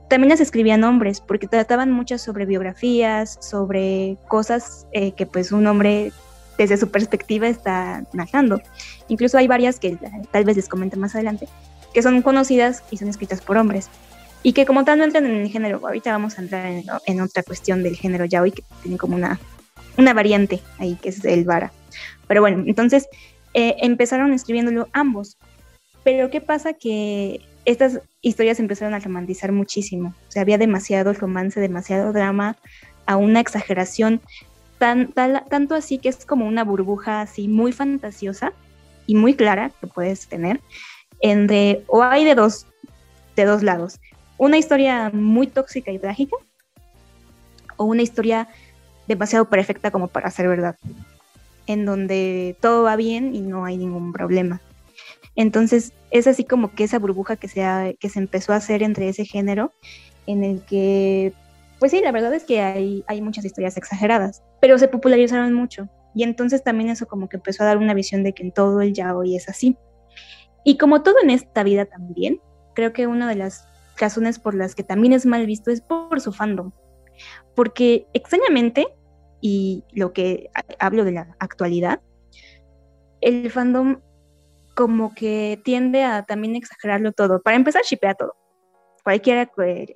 También 0.09 0.29
las 0.29 0.39
escribían 0.39 0.83
hombres, 0.83 1.19
porque 1.19 1.47
trataban 1.47 1.91
muchas 1.91 2.21
sobre 2.21 2.45
biografías, 2.45 3.37
sobre 3.41 4.17
cosas 4.27 4.85
eh, 4.91 5.13
que 5.13 5.25
pues 5.25 5.51
un 5.51 5.65
hombre 5.65 6.11
desde 6.57 6.77
su 6.77 6.89
perspectiva 6.89 7.47
está 7.47 8.03
narrando. 8.13 8.61
Incluso 9.07 9.37
hay 9.37 9.47
varias 9.47 9.79
que 9.79 9.97
tal 10.31 10.45
vez 10.45 10.55
les 10.55 10.69
comente 10.69 10.95
más 10.95 11.15
adelante, 11.15 11.47
que 11.93 12.01
son 12.01 12.21
conocidas 12.21 12.83
y 12.91 12.97
son 12.97 13.09
escritas 13.09 13.41
por 13.41 13.57
hombres. 13.57 13.89
Y 14.43 14.53
que 14.53 14.65
como 14.67 14.85
tal 14.85 14.99
no 14.99 15.05
entran 15.05 15.25
en 15.25 15.37
el 15.37 15.49
género, 15.49 15.81
ahorita 15.83 16.11
vamos 16.11 16.37
a 16.37 16.43
entrar 16.43 16.67
en, 16.67 16.83
en 17.07 17.21
otra 17.21 17.41
cuestión 17.41 17.81
del 17.81 17.95
género 17.95 18.25
yaoi, 18.25 18.51
que 18.51 18.63
tiene 18.83 18.97
como 18.97 19.15
una, 19.15 19.39
una 19.97 20.13
variante 20.13 20.61
ahí, 20.77 20.99
que 21.01 21.09
es 21.09 21.25
el 21.25 21.45
vara. 21.45 21.73
Pero 22.27 22.41
bueno, 22.41 22.63
entonces 22.67 23.07
eh, 23.55 23.75
empezaron 23.79 24.33
escribiéndolo 24.33 24.87
ambos. 24.93 25.37
Pero 26.03 26.29
¿qué 26.29 26.41
pasa? 26.41 26.73
Que 26.73 27.41
estas 27.65 27.99
historias 28.21 28.59
empezaron 28.59 28.93
a 28.93 28.99
romantizar 28.99 29.51
muchísimo. 29.51 30.13
O 30.27 30.31
sea, 30.31 30.41
había 30.43 30.57
demasiado 30.57 31.13
romance, 31.13 31.59
demasiado 31.59 32.13
drama, 32.13 32.57
a 33.05 33.17
una 33.17 33.39
exageración 33.39 34.21
tan, 34.77 35.11
tal- 35.11 35.43
tanto 35.49 35.75
así 35.75 35.97
que 35.97 36.09
es 36.09 36.25
como 36.25 36.47
una 36.47 36.63
burbuja 36.63 37.21
así 37.21 37.47
muy 37.47 37.71
fantasiosa 37.71 38.53
y 39.07 39.15
muy 39.15 39.35
clara 39.35 39.71
que 39.79 39.87
puedes 39.87 40.27
tener, 40.27 40.59
en 41.21 41.47
de, 41.47 41.83
o 41.87 42.03
hay 42.03 42.25
de 42.25 42.35
dos, 42.35 42.67
de 43.35 43.45
dos 43.45 43.63
lados, 43.63 43.99
una 44.37 44.57
historia 44.57 45.11
muy 45.13 45.47
tóxica 45.47 45.91
y 45.91 45.99
trágica, 45.99 46.35
o 47.77 47.85
una 47.85 48.01
historia 48.01 48.47
demasiado 49.07 49.49
perfecta 49.49 49.91
como 49.91 50.07
para 50.07 50.31
ser 50.31 50.47
verdad, 50.47 50.75
en 51.67 51.85
donde 51.85 52.57
todo 52.61 52.83
va 52.83 52.95
bien 52.95 53.35
y 53.35 53.41
no 53.41 53.65
hay 53.65 53.77
ningún 53.77 54.11
problema. 54.11 54.61
Entonces 55.35 55.93
es 56.11 56.27
así 56.27 56.43
como 56.45 56.73
que 56.73 56.83
esa 56.85 56.99
burbuja 56.99 57.35
que 57.35 57.47
se, 57.47 57.63
ha- 57.63 57.93
que 57.99 58.09
se 58.09 58.19
empezó 58.19 58.53
a 58.53 58.57
hacer 58.57 58.83
entre 58.83 59.09
ese 59.09 59.25
género, 59.25 59.73
en 60.27 60.43
el 60.43 60.63
que 60.65 61.33
pues 61.79 61.91
sí, 61.91 62.01
la 62.01 62.11
verdad 62.13 62.33
es 62.33 62.45
que 62.45 62.61
hay, 62.61 63.03
hay 63.07 63.21
muchas 63.21 63.43
historias 63.43 63.75
exageradas, 63.75 64.41
pero 64.61 64.77
se 64.77 64.87
popularizaron 64.87 65.53
mucho. 65.53 65.89
Y 66.15 66.23
entonces 66.23 66.63
también 66.63 66.89
eso 66.89 67.05
como 67.05 67.27
que 67.27 67.35
empezó 67.35 67.63
a 67.63 67.67
dar 67.67 67.77
una 67.77 67.93
visión 67.93 68.23
de 68.23 68.33
que 68.33 68.43
en 68.43 68.53
todo 68.53 68.79
el 68.81 68.93
yaoi 68.93 69.35
es 69.35 69.49
así. 69.49 69.77
Y 70.63 70.77
como 70.77 71.03
todo 71.03 71.15
en 71.21 71.29
esta 71.29 71.63
vida 71.63 71.85
también, 71.85 72.39
creo 72.73 72.93
que 72.93 73.07
una 73.07 73.27
de 73.27 73.35
las 73.35 73.67
razones 73.97 74.39
por 74.39 74.55
las 74.55 74.73
que 74.73 74.83
también 74.83 75.11
es 75.13 75.25
mal 75.25 75.45
visto 75.45 75.69
es 75.69 75.81
por 75.81 76.21
su 76.21 76.31
fandom. 76.31 76.71
Porque 77.55 78.07
extrañamente, 78.13 78.87
y 79.41 79.83
lo 79.91 80.13
que 80.13 80.49
ha- 80.55 80.63
hablo 80.85 81.03
de 81.03 81.11
la 81.11 81.35
actualidad, 81.39 82.01
el 83.21 83.51
fandom 83.51 83.99
como 84.75 85.15
que 85.15 85.59
tiende 85.63 86.03
a 86.03 86.23
también 86.23 86.55
exagerarlo 86.55 87.11
todo. 87.11 87.41
Para 87.41 87.57
empezar, 87.57 87.83
shipea 87.83 88.13
todo 88.13 88.35
cualquier 89.05 89.51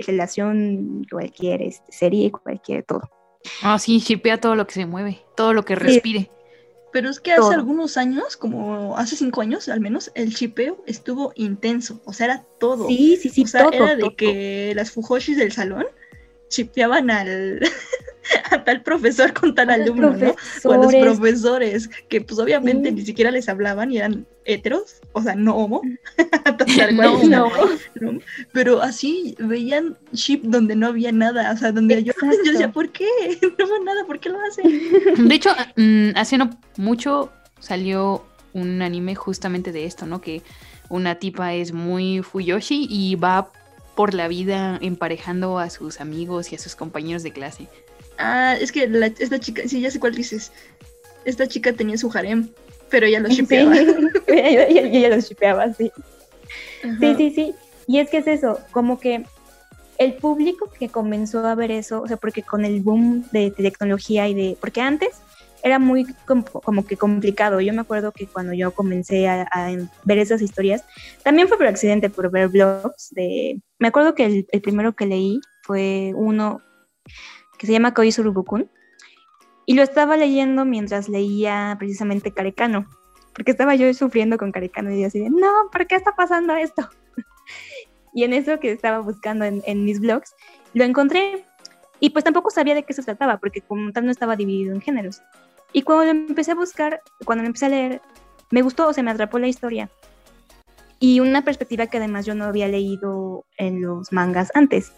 relación, 0.05 1.03
cualquier 1.09 1.63
este, 1.63 1.91
serie, 1.91 2.31
cualquier 2.31 2.83
todo. 2.83 3.09
Ah, 3.63 3.79
sí, 3.79 3.98
shipea 3.98 4.39
todo 4.39 4.55
lo 4.55 4.67
que 4.67 4.75
se 4.75 4.86
mueve, 4.86 5.25
todo 5.36 5.53
lo 5.53 5.65
que 5.65 5.75
respire. 5.75 6.29
Pero 6.91 7.09
es 7.09 7.19
que 7.19 7.31
hace 7.31 7.41
Todo. 7.41 7.51
algunos 7.51 7.98
años, 7.98 8.38
como 8.38 8.98
hace 8.98 9.15
cinco 9.15 9.41
años 9.41 9.69
al 9.69 9.79
menos, 9.79 10.12
el 10.15 10.36
chipeo 10.36 10.83
estuvo 10.88 11.33
intenso. 11.36 12.01
O 12.05 12.13
sea, 12.13 12.25
era 12.25 12.45
todo. 12.59 12.88
Sí, 12.88 13.17
sí, 13.17 13.29
sí, 13.29 13.43
o 13.43 13.48
sea, 13.48 13.63
todo. 13.65 13.74
era 13.74 13.95
de 13.95 14.01
todo. 14.01 14.15
que 14.15 14.74
las 14.75 14.91
fujoshis 14.91 15.38
del 15.38 15.51
salón 15.51 15.86
chipeaban 16.50 17.12
al 17.12 17.59
a 18.51 18.63
tal 18.63 18.81
profesor 18.83 19.33
con 19.33 19.55
tal 19.55 19.69
alumno, 19.69 20.12
¿no? 20.12 20.36
O 20.63 20.71
a 20.71 20.77
los 20.77 20.93
Profesores, 20.93 21.89
que 22.09 22.21
pues 22.21 22.39
obviamente 22.39 22.89
Sí. 22.89 22.95
ni 22.95 23.05
siquiera 23.05 23.31
les 23.31 23.50
hablaban 23.50 23.91
y 23.91 23.98
eran 23.98 24.25
heteros, 24.45 25.01
o 25.13 25.21
sea, 25.21 25.36
no 25.36 25.55
homo. 25.55 25.81
Tal 26.57 26.95
cual, 26.95 26.95
No, 27.29 27.50
no. 28.00 28.12
no. 28.13 28.19
Pero 28.51 28.81
así 28.81 29.36
veían 29.39 29.98
ship 30.13 30.41
donde 30.43 30.75
no 30.75 30.88
había 30.88 31.12
nada, 31.12 31.51
o 31.51 31.57
sea, 31.57 31.71
donde 31.71 32.03
yo, 32.03 32.13
yo 32.21 32.51
decía. 32.51 32.71
¿por 32.71 32.89
qué? 32.91 33.05
No 33.57 33.67
veo 33.67 33.83
nada, 33.83 34.05
¿por 34.05 34.19
qué 34.19 34.29
lo 34.29 34.39
hacen? 34.41 35.27
De 35.27 35.36
hecho, 35.36 35.51
mm, 35.75 36.09
hace 36.15 36.38
no 36.38 36.50
mucho 36.77 37.31
salió 37.59 38.25
un 38.53 38.81
anime 38.81 39.15
justamente 39.15 39.71
de 39.71 39.86
esto, 39.86 40.05
¿no? 40.05 40.21
Que 40.21 40.41
una 40.89 41.15
tipa 41.15 41.53
es 41.53 41.71
muy 41.71 42.21
Fuyoshi 42.24 42.88
y 42.89 43.15
va 43.15 43.51
por 43.95 44.13
la 44.13 44.27
vida 44.27 44.77
emparejando 44.81 45.59
a 45.59 45.69
sus 45.69 46.00
amigos 46.01 46.51
y 46.51 46.55
a 46.55 46.59
sus 46.59 46.75
compañeros 46.75 47.21
de 47.21 47.31
clase. 47.31 47.67
Ah, 48.20 48.56
es 48.60 48.72
que 48.72 48.88
la- 48.88 49.08
esta 49.08 49.40
chica, 49.40 49.64
sí, 49.66 49.82
ya 49.82 49.90
sé 49.90 50.00
cuál 50.00 50.14
dices. 50.14 50.52
Esta 51.26 51.48
chica 51.48 51.74
tenía 51.74 51.98
su 51.98 52.12
harem, 52.14 52.50
pero 52.90 53.06
ella 53.08 53.20
lo 53.22 53.30
shipeaba. 53.30 53.74
ella, 54.28 54.66
ella- 54.68 54.82
ella 54.92 55.10
los 55.16 55.28
shipeaba, 55.30 55.74
sí. 55.74 55.92
Ajá. 56.84 56.98
Sí, 57.00 57.16
sí, 57.18 57.32
sí. 57.34 57.56
Y 57.88 58.00
es 58.00 58.10
que 58.10 58.18
es 58.18 58.28
eso, 58.28 58.60
como 58.72 59.00
que 59.00 59.24
el 59.98 60.14
público 60.14 60.70
que 60.78 60.90
comenzó 60.90 61.46
a 61.46 61.56
ver 61.56 61.72
eso, 61.72 62.02
o 62.02 62.08
sea, 62.08 62.18
porque 62.18 62.44
con 62.44 62.64
el 62.66 62.82
boom 62.82 63.26
de, 63.32 63.52
de 63.52 63.64
tecnología 63.72 64.28
y 64.28 64.34
de, 64.34 64.58
porque 64.62 64.80
antes 64.82 65.10
era 65.64 65.78
muy 65.80 66.06
com- 66.26 66.44
como 66.44 66.86
que 66.86 66.96
complicado. 66.96 67.60
Yo 67.60 67.74
me 67.74 67.82
acuerdo 67.82 68.12
que 68.14 68.28
cuando 68.28 68.54
yo 68.54 68.72
comencé 68.72 69.28
a, 69.28 69.42
a 69.52 69.72
ver 70.06 70.18
esas 70.20 70.42
historias, 70.42 70.84
también 71.24 71.48
fue 71.50 71.58
por 71.58 71.68
accidente, 71.68 72.10
por 72.10 72.32
ver 72.32 72.48
blogs 72.50 73.10
de, 73.12 73.60
me 73.78 73.90
acuerdo 73.90 74.16
que 74.16 74.26
el, 74.26 74.48
el 74.52 74.62
primero 74.62 74.94
que 74.96 75.06
leí 75.06 75.42
fue 75.64 76.14
uno 76.16 76.62
que 77.60 77.68
se 77.68 77.74
llama 77.74 77.94
Koizuru 77.94 78.34
Bukun, 78.34 78.72
y 79.68 79.75
lo 79.75 79.84
estaba 79.84 80.18
leyendo 80.18 80.66
mientras 80.66 81.10
leía 81.10 81.75
precisamente 81.78 82.34
Carecano, 82.34 82.88
porque 83.36 83.51
estaba 83.51 83.75
yo 83.75 83.94
sufriendo 83.94 84.39
con 84.39 84.51
Carecano 84.51 84.92
y 84.92 85.04
así 85.04 85.20
de, 85.20 85.30
no, 85.30 85.70
¿por 85.72 85.86
qué 85.86 85.94
está 85.94 86.16
pasando 86.16 86.56
esto? 86.56 86.89
y 88.16 88.24
en 88.24 88.34
eso 88.34 88.60
que 88.60 88.72
estaba 88.72 89.00
buscando 89.00 89.46
en, 89.46 89.62
en 89.68 89.86
mis 89.86 90.00
blogs, 90.00 90.36
lo 90.74 90.84
encontré 90.86 91.46
y 92.00 92.10
pues 92.12 92.24
tampoco 92.24 92.50
sabía 92.50 92.74
de 92.74 92.84
qué 92.84 92.94
se 92.94 93.04
trataba, 93.04 93.38
porque 93.38 93.62
como 93.62 93.92
tal 93.92 94.06
no 94.06 94.12
estaba 94.12 94.36
dividido 94.36 94.74
en 94.74 94.82
géneros. 94.82 95.22
Y 95.74 95.84
cuando 95.84 96.06
lo 96.06 96.12
empecé 96.12 96.54
a 96.54 96.56
buscar, 96.56 97.01
cuando 97.25 97.44
lo 97.44 97.48
empecé 97.48 97.68
a 97.68 97.70
leer, 97.70 98.01
me 98.50 98.62
gustó, 98.62 98.88
o 98.88 98.94
sea, 98.94 99.04
me 99.04 99.12
atrapó 99.12 99.38
la 99.38 99.48
historia. 99.48 99.89
Y 101.00 101.20
una 101.20 101.44
perspectiva 101.44 101.88
que 101.88 101.98
además 101.98 102.25
yo 102.25 102.36
no 102.36 102.46
había 102.46 102.68
leído 102.68 103.46
en 103.58 103.82
los 103.82 104.12
mangas 104.12 104.51
antes, 104.56 104.92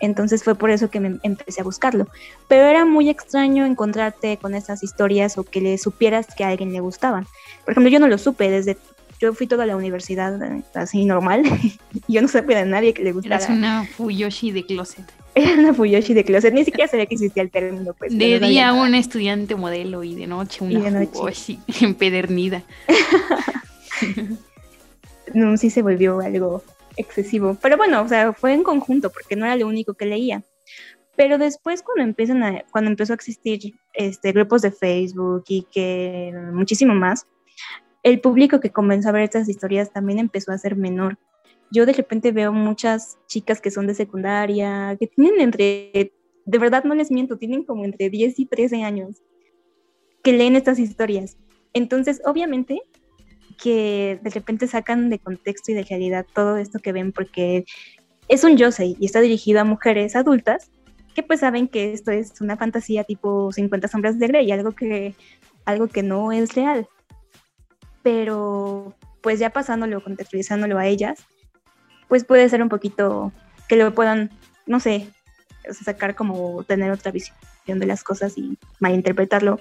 Entonces 0.00 0.44
fue 0.44 0.54
por 0.54 0.70
eso 0.70 0.90
que 0.90 1.00
me 1.00 1.18
empecé 1.22 1.60
a 1.60 1.64
buscarlo. 1.64 2.06
Pero 2.46 2.64
era 2.64 2.84
muy 2.84 3.08
extraño 3.08 3.66
encontrarte 3.66 4.36
con 4.36 4.54
esas 4.54 4.82
historias 4.82 5.38
o 5.38 5.44
que 5.44 5.60
le 5.60 5.78
supieras 5.78 6.26
que 6.34 6.44
a 6.44 6.48
alguien 6.48 6.72
le 6.72 6.80
gustaban. 6.80 7.26
Por 7.64 7.72
ejemplo, 7.72 7.90
yo 7.90 8.00
no 8.00 8.08
lo 8.08 8.18
supe 8.18 8.50
desde... 8.50 8.76
Yo 9.20 9.34
fui 9.34 9.48
toda 9.48 9.66
la 9.66 9.74
universidad 9.74 10.40
eh, 10.40 10.62
así 10.74 11.04
normal. 11.04 11.42
yo 12.08 12.22
no 12.22 12.28
sabía 12.28 12.58
de 12.58 12.66
nadie 12.66 12.94
que 12.94 13.02
le 13.02 13.10
gustara. 13.10 13.36
Eras 13.36 13.50
una 13.50 13.84
Fuyoshi 13.84 14.52
de 14.52 14.64
closet. 14.64 15.12
Era 15.34 15.54
una 15.54 15.74
Fuyoshi 15.74 16.14
de 16.14 16.24
closet. 16.24 16.54
Ni 16.54 16.64
siquiera 16.64 16.88
sabía 16.88 17.06
que 17.06 17.14
existía 17.14 17.42
el 17.42 17.50
término. 17.50 17.94
Pues, 17.94 18.16
de 18.16 18.38
día 18.38 18.72
un 18.72 18.94
estudiante 18.94 19.56
modelo 19.56 20.04
y 20.04 20.14
de 20.14 20.28
noche 20.28 20.62
una 20.62 20.78
de 20.78 20.90
noche. 20.92 21.10
Fuyoshi 21.12 21.58
empedernida. 21.80 22.62
no, 25.34 25.56
sí 25.56 25.70
se 25.70 25.82
volvió 25.82 26.20
algo 26.20 26.62
excesivo. 26.98 27.56
Pero 27.62 27.76
bueno, 27.76 28.02
o 28.02 28.08
sea, 28.08 28.32
fue 28.32 28.52
en 28.52 28.62
conjunto 28.62 29.10
porque 29.10 29.36
no 29.36 29.46
era 29.46 29.56
lo 29.56 29.66
único 29.66 29.94
que 29.94 30.06
leía. 30.06 30.42
Pero 31.16 31.38
después 31.38 31.82
cuando 31.82 32.04
empiezan 32.04 32.42
a, 32.42 32.64
cuando 32.70 32.90
empezó 32.90 33.12
a 33.12 33.16
existir 33.16 33.74
este, 33.94 34.32
grupos 34.32 34.62
de 34.62 34.70
Facebook 34.70 35.44
y 35.48 35.62
que 35.62 36.32
muchísimo 36.52 36.94
más, 36.94 37.26
el 38.02 38.20
público 38.20 38.60
que 38.60 38.70
comenzó 38.70 39.08
a 39.08 39.12
ver 39.12 39.22
estas 39.22 39.48
historias 39.48 39.92
también 39.92 40.18
empezó 40.18 40.52
a 40.52 40.58
ser 40.58 40.76
menor. 40.76 41.18
Yo 41.70 41.86
de 41.86 41.92
repente 41.92 42.32
veo 42.32 42.52
muchas 42.52 43.18
chicas 43.26 43.60
que 43.60 43.70
son 43.70 43.86
de 43.86 43.94
secundaria, 43.94 44.96
que 44.98 45.06
tienen 45.06 45.40
entre, 45.40 46.12
de 46.44 46.58
verdad 46.58 46.84
no 46.84 46.94
les 46.94 47.10
miento, 47.10 47.36
tienen 47.36 47.64
como 47.64 47.84
entre 47.84 48.10
10 48.10 48.38
y 48.38 48.46
13 48.46 48.82
años, 48.84 49.22
que 50.22 50.32
leen 50.32 50.56
estas 50.56 50.78
historias. 50.78 51.36
Entonces, 51.74 52.22
obviamente, 52.24 52.80
que 53.58 54.18
de 54.22 54.30
repente 54.30 54.66
sacan 54.66 55.10
de 55.10 55.18
contexto 55.18 55.72
y 55.72 55.74
de 55.74 55.82
realidad 55.82 56.26
todo 56.32 56.56
esto 56.56 56.78
que 56.78 56.92
ven 56.92 57.12
porque 57.12 57.64
es 58.28 58.44
un 58.44 58.56
yosei 58.56 58.96
y 58.98 59.06
está 59.06 59.20
dirigido 59.20 59.60
a 59.60 59.64
mujeres 59.64 60.16
adultas 60.16 60.70
que 61.14 61.22
pues 61.24 61.40
saben 61.40 61.66
que 61.66 61.92
esto 61.92 62.12
es 62.12 62.40
una 62.40 62.56
fantasía 62.56 63.02
tipo 63.02 63.50
50 63.50 63.88
sombras 63.88 64.20
de 64.20 64.28
Grey, 64.28 64.52
algo 64.52 64.70
que, 64.70 65.16
algo 65.64 65.88
que 65.88 66.04
no 66.04 66.30
es 66.30 66.54
real. 66.54 66.88
Pero 68.04 68.94
pues 69.20 69.40
ya 69.40 69.50
pasándolo, 69.50 70.00
contextualizándolo 70.02 70.78
a 70.78 70.86
ellas, 70.86 71.26
pues 72.06 72.24
puede 72.24 72.48
ser 72.48 72.62
un 72.62 72.68
poquito 72.68 73.32
que 73.68 73.74
lo 73.74 73.92
puedan, 73.94 74.30
no 74.66 74.78
sé, 74.78 75.08
sacar 75.72 76.14
como 76.14 76.62
tener 76.62 76.92
otra 76.92 77.10
visión 77.10 77.80
de 77.80 77.86
las 77.86 78.04
cosas 78.04 78.38
y 78.38 78.56
malinterpretarlo 78.78 79.60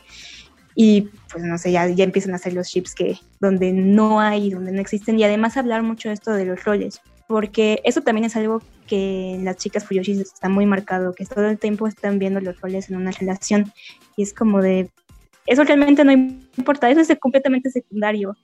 y 0.80 1.10
pues 1.32 1.44
no 1.44 1.58
sé, 1.58 1.72
ya, 1.72 1.88
ya 1.88 2.04
empiezan 2.04 2.34
a 2.34 2.36
hacer 2.36 2.54
los 2.54 2.68
chips 2.70 2.94
que 2.94 3.18
donde 3.40 3.74
no 3.74 4.22
hay, 4.22 4.52
donde 4.52 4.72
no 4.72 4.80
existen 4.80 5.18
y 5.18 5.24
además 5.24 5.58
hablar 5.58 5.82
mucho 5.82 6.10
de 6.10 6.14
esto 6.14 6.32
de 6.34 6.46
los 6.46 6.64
roles, 6.66 7.02
porque 7.28 7.82
eso 7.84 8.02
también 8.02 8.26
es 8.26 8.36
algo 8.36 8.62
que 8.86 9.40
las 9.42 9.58
chicas 9.58 9.86
Fuyoshis 9.86 10.20
está 10.20 10.50
muy 10.50 10.68
marcado, 10.68 11.16
que 11.16 11.26
todo 11.26 11.48
el 11.48 11.58
tiempo 11.58 11.88
están 11.88 12.20
viendo 12.20 12.40
los 12.42 12.62
roles 12.62 12.92
en 12.92 12.98
una 12.98 13.10
relación 13.10 13.74
y 14.16 14.22
es 14.22 14.36
como 14.36 14.62
de, 14.62 14.92
eso 15.48 15.64
realmente 15.64 16.04
no 16.04 16.12
importa, 16.12 16.92
eso 16.92 17.02
es 17.02 17.12
completamente 17.20 17.72
secundario. 17.72 18.38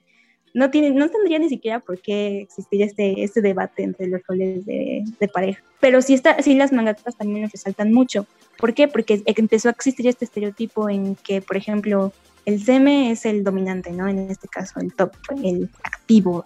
No, 0.54 0.70
tiene, 0.70 0.92
no 0.92 1.10
tendría 1.10 1.40
ni 1.40 1.50
siquiera 1.50 1.80
por 1.80 2.00
qué 2.00 2.42
existir 2.42 2.84
este, 2.84 3.24
este 3.24 3.42
debate 3.42 3.84
entre 3.84 4.08
los 4.08 4.22
roles 4.28 4.66
de, 4.66 5.04
pareja. 5.34 5.64
Pero 5.80 6.02
sí, 6.02 6.14
está, 6.14 6.42
sí 6.42 6.54
las 6.54 6.72
mangatas 6.72 7.18
también 7.18 7.42
nos 7.42 7.52
resaltan 7.52 7.92
mucho. 7.92 8.28
¿Por 8.58 8.74
qué? 8.74 8.88
Porque 8.88 9.24
empezó 9.26 9.70
a 9.70 9.72
existir 9.72 10.08
este 10.08 10.26
estereotipo 10.26 10.90
en 10.90 11.16
que, 11.16 11.42
por 11.42 11.58
ejemplo, 11.58 12.14
el 12.46 12.64
seme 12.64 13.12
es 13.12 13.26
el 13.26 13.44
dominante, 13.44 13.92
¿no? 13.92 14.08
En 14.08 14.20
este 14.30 14.48
caso, 14.48 14.80
el 14.80 14.94
top, 14.94 15.14
el 15.44 15.70
activo, 15.84 16.44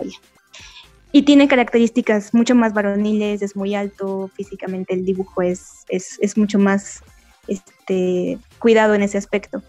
Y 1.12 1.24
tiene 1.24 1.48
características 1.48 2.34
mucho 2.34 2.56
más 2.56 2.74
varoniles, 2.74 3.42
es 3.42 3.56
muy 3.56 3.74
alto, 3.76 4.30
físicamente 4.36 4.94
el 4.94 5.06
dibujo 5.06 5.42
es, 5.42 5.86
es, 5.90 6.38
mucho 6.38 6.60
más 6.60 7.02
este, 7.48 8.38
cuidado 8.60 8.94
en 8.94 9.02
ese 9.02 9.18
aspecto. 9.18 9.64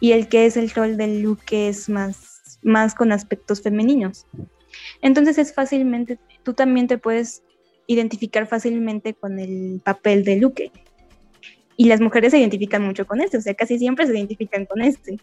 Y 0.00 0.12
el 0.12 0.28
que 0.28 0.46
es 0.46 0.56
el 0.56 0.70
rol 0.70 0.96
del 0.96 1.22
Luke 1.22 1.68
es 1.68 1.88
más, 1.88 2.33
más 2.64 2.94
con 2.94 3.12
aspectos 3.12 3.62
femeninos. 3.62 4.26
Entonces 5.02 5.38
es 5.38 5.54
fácilmente, 5.54 6.18
tú 6.42 6.54
también 6.54 6.88
te 6.88 6.98
puedes 6.98 7.42
identificar 7.86 8.46
fácilmente 8.46 9.14
con 9.14 9.38
el 9.38 9.80
papel 9.84 10.24
de 10.24 10.36
Luke. 10.36 10.72
Y 11.76 11.86
las 11.86 12.00
mujeres 12.00 12.32
se 12.32 12.38
identifican 12.38 12.84
mucho 12.84 13.06
con 13.06 13.20
este, 13.20 13.36
o 13.36 13.40
sea, 13.40 13.54
casi 13.54 13.78
siempre 13.78 14.06
se 14.06 14.16
identifican 14.16 14.66
con 14.66 14.82
este. 14.82 15.18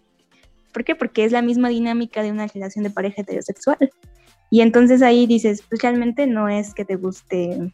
¿Por 0.71 0.83
qué? 0.83 0.95
Porque 0.95 1.25
es 1.25 1.31
la 1.31 1.41
misma 1.41 1.69
dinámica 1.69 2.23
de 2.23 2.31
una 2.31 2.47
relación 2.47 2.83
de 2.83 2.91
pareja 2.91 3.21
heterosexual. 3.21 3.91
Y 4.49 4.61
entonces 4.61 5.01
ahí 5.01 5.27
dices, 5.27 5.63
pues 5.67 5.81
realmente 5.81 6.27
no 6.27 6.49
es 6.49 6.73
que 6.73 6.85
te 6.85 6.95
guste 6.95 7.71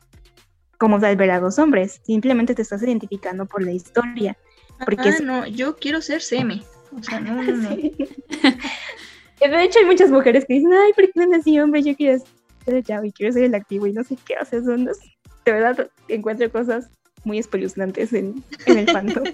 como 0.78 1.00
tal 1.00 1.16
ver 1.16 1.32
a 1.32 1.40
dos 1.40 1.58
hombres, 1.58 2.02
simplemente 2.04 2.54
te 2.54 2.62
estás 2.62 2.84
identificando 2.84 3.48
por 3.48 3.64
la 3.64 3.72
historia. 3.72 4.38
Porque 4.86 5.10
ah, 5.10 5.18
no, 5.24 5.48
yo 5.48 5.76
quiero 5.76 6.02
ser 6.02 6.22
semi. 6.22 6.64
O 6.96 7.04
sea, 7.04 7.20
no, 7.20 7.42
no, 7.42 7.52
no. 7.52 7.70
De 9.40 9.64
hecho, 9.64 9.80
hay 9.80 9.86
muchas 9.86 10.10
mujeres 10.10 10.46
que 10.46 10.56
dicen, 10.56 10.74
ay, 10.74 10.94
¿por 10.94 11.12
qué 11.12 11.26
no 11.26 11.36
así, 11.36 11.60
hombre? 11.60 11.84
Yo 11.84 11.96
quiero 11.96 12.20
ser 12.66 12.76
el 12.76 12.84
chavo 12.84 13.06
y 13.06 13.12
quiero 13.12 13.34
ser 13.34 13.44
el 13.44 13.56
activo 13.56 13.88
y 13.88 13.94
no 13.94 14.04
sé 14.04 14.18
qué. 14.26 14.36
O 14.42 14.46
sea, 14.46 14.64
son 14.64 14.86
dos... 14.86 14.98
De 15.46 15.52
verdad, 15.52 15.90
encuentro 16.08 16.52
cosas 16.52 16.90
muy 17.24 17.38
espeluznantes 17.38 18.14
en, 18.14 18.44
en 18.66 18.78
el 18.78 18.90
fandom. 18.90 19.24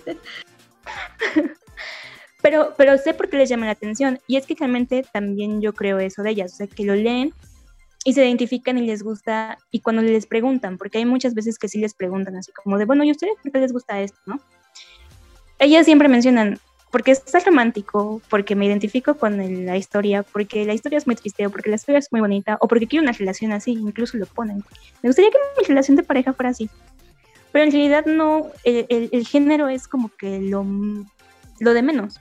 Pero, 2.43 2.73
pero 2.75 2.97
sé 2.97 3.13
por 3.13 3.29
qué 3.29 3.37
les 3.37 3.47
llama 3.47 3.67
la 3.67 3.71
atención. 3.71 4.19
Y 4.27 4.35
es 4.35 4.45
que 4.45 4.53
realmente 4.53 5.05
también 5.13 5.61
yo 5.61 5.73
creo 5.73 5.97
eso 5.99 6.23
de 6.23 6.31
ellas, 6.31 6.51
o 6.51 6.55
sea, 6.57 6.67
que 6.67 6.83
lo 6.83 6.93
leen 6.93 7.33
y 8.03 8.11
se 8.11 8.25
identifican 8.25 8.77
y 8.77 8.81
les 8.85 9.01
gusta, 9.01 9.57
y 9.71 9.79
cuando 9.79 10.01
les 10.01 10.25
preguntan, 10.25 10.77
porque 10.77 10.97
hay 10.97 11.05
muchas 11.05 11.33
veces 11.35 11.57
que 11.57 11.69
sí 11.69 11.79
les 11.79 11.93
preguntan 11.93 12.35
así 12.35 12.51
como 12.51 12.77
de, 12.77 12.83
bueno, 12.83 13.05
¿y 13.05 13.11
ustedes 13.11 13.35
por 13.41 13.49
qué 13.49 13.59
les 13.59 13.71
gusta 13.71 14.01
esto, 14.01 14.19
no? 14.25 14.41
Ellas 15.57 15.85
siempre 15.85 16.09
mencionan, 16.09 16.59
porque 16.93 17.09
es 17.09 17.23
romántico, 17.43 18.21
porque 18.29 18.55
me 18.55 18.67
identifico 18.67 19.15
con 19.15 19.65
la 19.65 19.77
historia, 19.77 20.21
porque 20.21 20.63
la 20.63 20.75
historia 20.75 20.99
es 20.99 21.07
muy 21.07 21.15
triste, 21.15 21.43
o 21.47 21.49
porque 21.49 21.71
la 21.71 21.77
historia 21.77 21.97
es 21.97 22.11
muy 22.11 22.21
bonita, 22.21 22.59
o 22.61 22.67
porque 22.67 22.85
quiero 22.85 23.01
una 23.01 23.13
relación 23.13 23.51
así, 23.51 23.71
incluso 23.71 24.15
lo 24.15 24.27
ponen. 24.27 24.63
Me 25.01 25.09
gustaría 25.09 25.31
que 25.31 25.39
mi 25.57 25.67
relación 25.67 25.97
de 25.97 26.03
pareja 26.03 26.33
fuera 26.33 26.51
así. 26.51 26.69
Pero 27.51 27.65
en 27.65 27.71
realidad 27.71 28.05
no, 28.05 28.51
el, 28.63 29.09
el 29.11 29.25
género 29.25 29.69
es 29.69 29.87
como 29.87 30.09
que 30.09 30.39
lo, 30.39 30.63
lo 31.59 31.73
de 31.73 31.81
menos 31.81 32.19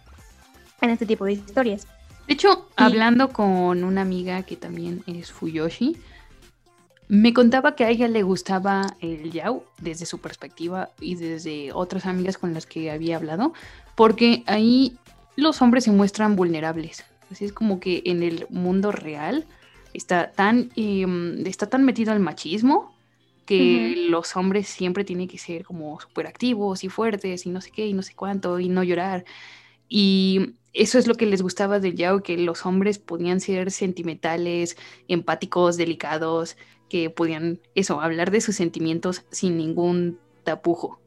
en 0.80 0.88
este 0.88 1.04
tipo 1.04 1.26
de 1.26 1.32
historias. 1.34 1.86
De 2.26 2.32
hecho, 2.32 2.66
hablando 2.74 3.28
con 3.28 3.84
una 3.84 4.00
amiga 4.00 4.42
que 4.42 4.56
también 4.56 5.02
es 5.06 5.32
Fuyoshi, 5.32 5.98
me 7.08 7.34
contaba 7.34 7.76
que 7.76 7.84
a 7.84 7.90
ella 7.90 8.08
le 8.08 8.22
gustaba 8.22 8.96
el 9.00 9.32
yao 9.32 9.66
desde 9.82 10.06
su 10.06 10.18
perspectiva 10.18 10.88
y 10.98 11.16
desde 11.16 11.70
otras 11.74 12.06
amigas 12.06 12.38
con 12.38 12.54
las 12.54 12.64
que 12.64 12.90
había 12.90 13.16
hablado, 13.16 13.52
porque 13.94 14.42
ahí 14.46 14.96
los 15.36 15.62
hombres 15.62 15.84
se 15.84 15.92
muestran 15.92 16.36
vulnerables. 16.36 17.04
Así 17.30 17.44
es 17.44 17.52
como 17.52 17.80
que 17.80 18.02
en 18.04 18.22
el 18.22 18.46
mundo 18.50 18.92
real 18.92 19.46
está 19.94 20.32
tan, 20.32 20.70
em, 20.76 21.46
está 21.46 21.66
tan 21.66 21.84
metido 21.84 22.12
al 22.12 22.20
machismo 22.20 22.94
que 23.46 24.06
los 24.08 24.36
hombres 24.36 24.68
siempre 24.68 25.04
tienen 25.04 25.28
que 25.28 25.38
ser 25.38 25.64
como 25.64 26.00
súper 26.00 26.26
activos 26.26 26.84
y 26.84 26.88
fuertes 26.88 27.44
y 27.44 27.50
no 27.50 27.60
sé 27.60 27.70
qué 27.70 27.86
y 27.86 27.92
no 27.92 28.02
sé 28.02 28.14
cuánto 28.14 28.60
y 28.60 28.68
no 28.68 28.82
llorar. 28.82 29.24
Y 29.88 30.54
eso 30.72 30.98
es 30.98 31.06
lo 31.06 31.16
que 31.16 31.26
les 31.26 31.42
gustaba 31.42 31.78
de 31.80 31.94
Yao, 31.94 32.22
que 32.22 32.38
los 32.38 32.64
hombres 32.64 32.98
podían 32.98 33.40
ser 33.40 33.70
sentimentales, 33.70 34.76
empáticos, 35.08 35.76
delicados, 35.76 36.56
que 36.88 37.10
podían, 37.10 37.60
eso, 37.74 38.00
hablar 38.00 38.30
de 38.30 38.40
sus 38.40 38.56
sentimientos 38.56 39.24
sin 39.30 39.58
ningún 39.58 40.18
tapujo. 40.44 41.01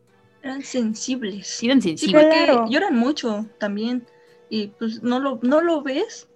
Eran 0.46 0.62
sensibles. 0.62 1.64
Eran 1.64 1.82
sensibles. 1.82 2.24
porque 2.24 2.72
lloran 2.72 2.96
mucho 2.96 3.48
también. 3.58 4.06
Y 4.48 4.68
pues 4.68 5.02
no 5.02 5.20
lo, 5.20 5.40
no 5.42 5.60
lo 5.62 5.82
ves. 5.82 6.28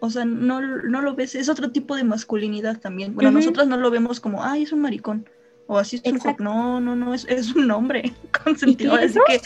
O 0.00 0.10
sea, 0.10 0.24
no, 0.24 0.60
no 0.60 1.00
lo 1.00 1.14
ves. 1.14 1.36
Es 1.36 1.48
otro 1.48 1.70
tipo 1.70 1.94
de 1.94 2.02
masculinidad 2.02 2.80
también. 2.80 3.14
Bueno, 3.14 3.30
nosotros 3.30 3.68
no 3.68 3.76
lo 3.76 3.92
vemos 3.92 4.18
como, 4.18 4.42
ay, 4.42 4.64
es 4.64 4.72
un 4.72 4.80
maricón. 4.80 5.28
O 5.68 5.78
así 5.78 6.00
es 6.02 6.12
un 6.12 6.20
No, 6.40 6.80
no, 6.80 6.96
no, 6.96 7.14
es, 7.14 7.26
es 7.28 7.54
un 7.54 7.70
hombre 7.70 8.12
consentido. 8.44 8.96
Así 8.96 9.20
que 9.28 9.40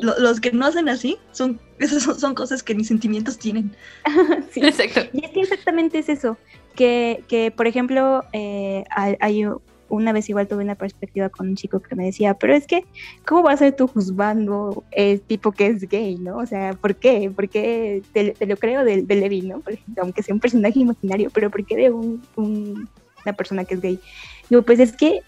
los 0.00 0.40
que 0.40 0.50
no 0.50 0.66
hacen 0.66 0.88
así 0.88 1.16
son, 1.30 1.60
esas 1.78 2.02
son, 2.02 2.34
cosas 2.34 2.64
que 2.64 2.74
ni 2.74 2.84
sentimientos 2.84 3.38
tienen. 3.38 3.76
sí, 4.50 4.60
exacto. 4.60 5.02
Y 5.12 5.24
es 5.24 5.30
que 5.30 5.40
exactamente 5.40 6.00
es 6.00 6.08
eso. 6.08 6.36
Que, 6.74 7.22
que 7.28 7.52
por 7.52 7.68
ejemplo, 7.68 8.24
eh, 8.32 8.82
hay, 8.90 9.44
una 9.92 10.12
vez 10.12 10.26
igual 10.30 10.48
tuve 10.48 10.64
una 10.64 10.74
perspectiva 10.74 11.28
con 11.28 11.50
un 11.50 11.54
chico 11.54 11.80
que 11.80 11.94
me 11.94 12.06
decía, 12.06 12.32
pero 12.32 12.54
es 12.54 12.66
que, 12.66 12.86
¿cómo 13.26 13.42
va 13.42 13.52
a 13.52 13.56
ser 13.58 13.76
tú 13.76 13.86
juzgando 13.86 14.84
el 14.90 15.20
tipo 15.20 15.52
que 15.52 15.66
es 15.66 15.86
gay, 15.86 16.16
no? 16.16 16.38
O 16.38 16.46
sea, 16.46 16.72
¿por 16.72 16.96
qué? 16.96 17.30
¿Por 17.30 17.50
qué 17.50 18.02
te, 18.14 18.34
lo 18.46 18.56
creo 18.56 18.84
de, 18.84 19.02
de, 19.02 19.14
Levi, 19.16 19.42
no? 19.42 19.60
Por 19.60 19.74
ejemplo, 19.74 20.02
aunque 20.02 20.22
sea 20.22 20.34
un 20.34 20.40
personaje 20.40 20.78
imaginario, 20.78 21.28
pero 21.30 21.50
¿por 21.50 21.66
qué 21.66 21.76
de 21.76 21.90
un, 21.90 22.22
una 22.36 23.32
persona 23.36 23.66
que 23.66 23.74
es 23.74 23.82
gay? 23.82 24.00
Digo, 24.48 24.62
pues 24.62 24.80
es 24.80 24.96
que 24.96 25.20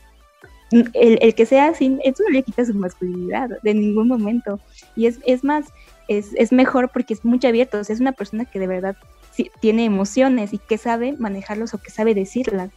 el, 0.70 1.34
que 1.34 1.44
sea 1.44 1.66
así, 1.66 1.98
eso 2.02 2.22
no 2.22 2.30
le 2.30 2.42
quita 2.42 2.64
su 2.64 2.72
masculinidad 2.72 3.50
de 3.62 3.74
ningún 3.74 4.08
momento. 4.08 4.60
Y 4.96 5.06
es, 5.06 5.20
es 5.26 5.44
más, 5.44 5.66
es, 6.08 6.30
es, 6.36 6.52
mejor 6.52 6.90
porque 6.90 7.12
es 7.12 7.22
mucho 7.22 7.48
abierto, 7.48 7.78
es 7.78 8.00
una 8.00 8.12
persona 8.12 8.46
que 8.46 8.58
de 8.58 8.66
verdad 8.66 8.96
tiene 9.60 9.84
emociones 9.84 10.54
y 10.54 10.58
que 10.58 10.78
sabe 10.78 11.12
manejarlos 11.18 11.74
o 11.74 11.78
que 11.78 11.90
sabe 11.90 12.14
decirlas. 12.14 12.70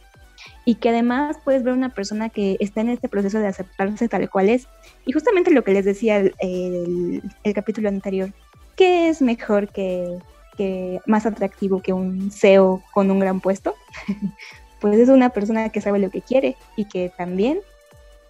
Y 0.64 0.76
que 0.76 0.90
además 0.90 1.36
puedes 1.44 1.62
ver 1.62 1.74
una 1.74 1.94
persona 1.94 2.28
que 2.28 2.56
está 2.60 2.80
en 2.80 2.90
este 2.90 3.08
proceso 3.08 3.38
de 3.38 3.46
aceptarse 3.46 4.08
tal 4.08 4.28
cual 4.30 4.48
es. 4.48 4.68
Y 5.06 5.12
justamente 5.12 5.50
lo 5.50 5.64
que 5.64 5.72
les 5.72 5.84
decía 5.84 6.18
el, 6.18 7.22
el, 7.42 7.54
capítulo 7.54 7.88
anterior, 7.88 8.30
¿qué 8.76 9.08
es 9.08 9.22
mejor 9.22 9.68
que, 9.68 10.18
que, 10.56 11.00
más 11.06 11.26
atractivo 11.26 11.80
que 11.80 11.92
un 11.92 12.30
CEO 12.30 12.82
con 12.92 13.10
un 13.10 13.18
gran 13.18 13.40
puesto? 13.40 13.74
pues 14.80 14.98
es 14.98 15.08
una 15.08 15.30
persona 15.30 15.68
que 15.70 15.80
sabe 15.80 15.98
lo 15.98 16.10
que 16.10 16.22
quiere 16.22 16.56
y 16.76 16.84
que 16.84 17.12
también 17.16 17.60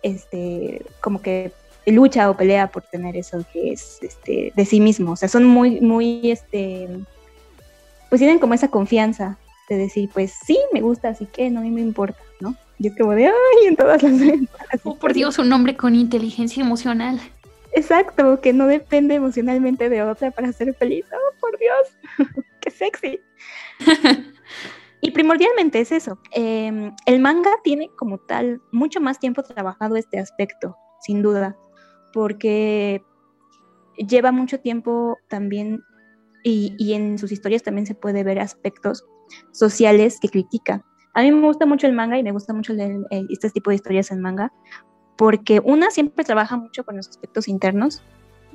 este, 0.03 0.85
como 1.01 1.21
que 1.21 1.53
lucha 1.87 2.31
o 2.31 2.37
pelea 2.37 2.68
por 2.68 2.83
tener 2.83 3.16
eso 3.16 3.44
que 3.53 3.73
es 3.73 3.99
este, 4.03 4.53
de 4.55 4.64
sí 4.64 4.81
mismo. 4.81 5.12
O 5.12 5.16
sea, 5.16 5.29
son 5.29 5.44
muy, 5.44 5.81
muy, 5.81 6.31
este, 6.31 6.88
pues 8.09 8.21
tienen 8.21 8.38
como 8.38 8.55
esa 8.55 8.68
confianza 8.68 9.38
de 9.68 9.76
decir, 9.76 10.11
pues 10.12 10.33
sí, 10.44 10.59
me 10.72 10.81
gusta, 10.81 11.09
así 11.09 11.26
que 11.26 11.50
no, 11.50 11.61
a 11.61 11.62
mí 11.62 11.70
me 11.70 11.81
importa, 11.81 12.18
¿no? 12.40 12.57
Y 12.78 12.88
es 12.88 12.96
como 12.96 13.12
de, 13.12 13.26
ay, 13.26 13.66
en 13.66 13.76
todas 13.76 14.02
las 14.02 14.12
Oh, 14.85 14.96
por 14.96 15.12
Dios, 15.12 15.38
un 15.38 15.52
hombre 15.52 15.76
con 15.76 15.94
inteligencia 15.94 16.62
emocional. 16.62 17.20
Exacto, 17.72 18.40
que 18.40 18.52
no 18.52 18.66
depende 18.66 19.14
emocionalmente 19.14 19.88
de 19.88 20.02
otra 20.02 20.31
para 20.31 20.52
ser 20.52 20.74
feliz. 20.74 21.04
Oh, 21.12 21.40
por 21.40 21.59
Dios, 21.59 22.37
qué 22.61 22.70
sexy. 22.70 23.20
y 25.00 25.11
primordialmente 25.11 25.81
es 25.81 25.92
eso. 25.92 26.18
Em, 26.33 26.94
el 27.07 27.20
manga 27.20 27.50
tiene 27.62 27.90
como 27.96 28.18
tal 28.18 28.61
mucho 28.72 29.00
más 29.00 29.18
tiempo 29.18 29.42
trabajado 29.42 29.96
este 29.96 30.18
aspecto, 30.18 30.76
sin 31.00 31.22
duda 31.22 31.57
porque 32.12 33.02
lleva 33.96 34.33
mucho 34.33 34.61
tiempo 34.61 35.18
también 35.28 35.83
y, 36.44 36.92
en 36.94 37.18
sus 37.18 37.33
historias 37.33 37.62
también 37.62 37.87
se 37.87 37.94
puede 37.94 38.24
ver 38.24 38.38
aspectos 38.38 39.04
sociales 39.53 40.19
que 40.21 40.29
critica. 40.29 40.85
A 41.14 41.23
mí 41.23 41.33
me 41.33 41.47
gusta 41.47 41.67
mucho 41.67 41.87
el 41.87 41.93
manga 41.93 42.19
y 42.19 42.23
me 42.23 42.33
gusta 42.33 42.53
mucho 42.53 42.73
leer 42.73 42.99
este 43.29 43.51
tipo 43.51 43.71
de 43.71 43.77
historias 43.77 44.11
en 44.11 44.21
manga 44.21 44.53
porque 45.17 45.61
una 45.64 45.91
siempre 45.91 46.25
trabaja 46.25 46.57
mucho 46.57 46.85
con 46.85 46.97
los 46.97 47.09
aspectos 47.09 47.49
internos. 47.49 48.03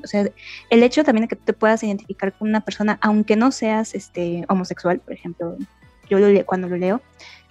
O 0.01 0.07
sea, 0.07 0.29
el 0.69 0.83
hecho 0.83 1.03
también 1.03 1.23
de 1.23 1.27
que 1.27 1.35
te 1.35 1.51
puedas 1.51 1.83
identificar 1.83 2.31
con 2.33 2.47
una 2.47 2.61
persona, 2.61 2.97
aunque 3.01 3.35
no 3.35 3.51
seas 3.51 3.93
este, 3.93 4.45
homosexual, 4.47 4.99
por 4.99 5.13
ejemplo, 5.13 5.57
yo 6.09 6.19
lo 6.19 6.45
cuando 6.45 6.69
lo 6.69 6.77
leo, 6.77 7.01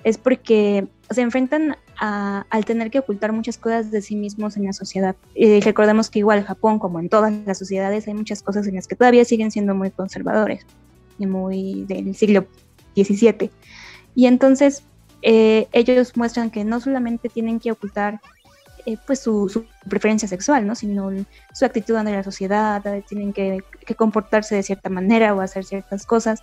es 0.03 0.17
porque 0.17 0.89
se 1.11 1.21
enfrentan 1.21 1.77
al 1.99 2.65
tener 2.65 2.91
que 2.91 2.99
ocultar 2.99 3.33
muchas 3.33 3.59
cosas 3.59 3.91
de 3.91 4.03
sí 4.03 4.17
mismos 4.17 4.57
en 4.57 4.65
la 4.65 4.73
sociedad. 4.73 5.15
Y 5.35 5.61
recordemos 5.61 6.11
que 6.11 6.19
igual 6.19 6.43
Japón, 6.43 6.79
como 6.79 6.99
en 6.99 7.09
todas 7.09 7.33
las 7.47 7.59
sociedades, 7.59 8.09
hay 8.09 8.15
muchas 8.15 8.43
cosas 8.43 8.67
en 8.67 8.75
las 8.75 8.89
que 8.89 8.97
todavía 8.97 9.25
siguen 9.25 9.51
siendo 9.51 9.75
muy 9.75 9.91
conservadores 9.91 10.67
y 11.19 11.27
muy 11.27 11.85
del 11.85 12.15
siglo 12.17 12.47
XVII. 12.95 13.51
Y 14.15 14.27
entonces 14.27 14.85
eh, 15.23 15.69
ellos 15.73 16.17
muestran 16.17 16.51
que 16.51 16.65
no 16.65 16.81
solamente 16.81 17.29
tienen 17.29 17.61
que 17.61 17.73
ocultar 17.73 18.21
eh, 18.85 18.97
pues 19.07 19.21
su, 19.21 19.65
preferencia 19.89 20.27
sexual, 20.27 20.67
¿no? 20.67 20.75
sino 20.75 21.11
su 21.55 21.65
actitud 21.65 21.95
ante 21.95 22.13
la 22.13 22.25
sociedad, 22.25 22.83
tienen 23.09 23.33
que, 23.33 23.63
que, 23.87 23.95
comportarse 23.95 24.57
de 24.57 24.65
cierta 24.65 24.89
manera 24.89 25.35
o 25.35 25.41
hacer 25.41 25.65
ciertas 25.65 26.05
cosas 26.05 26.41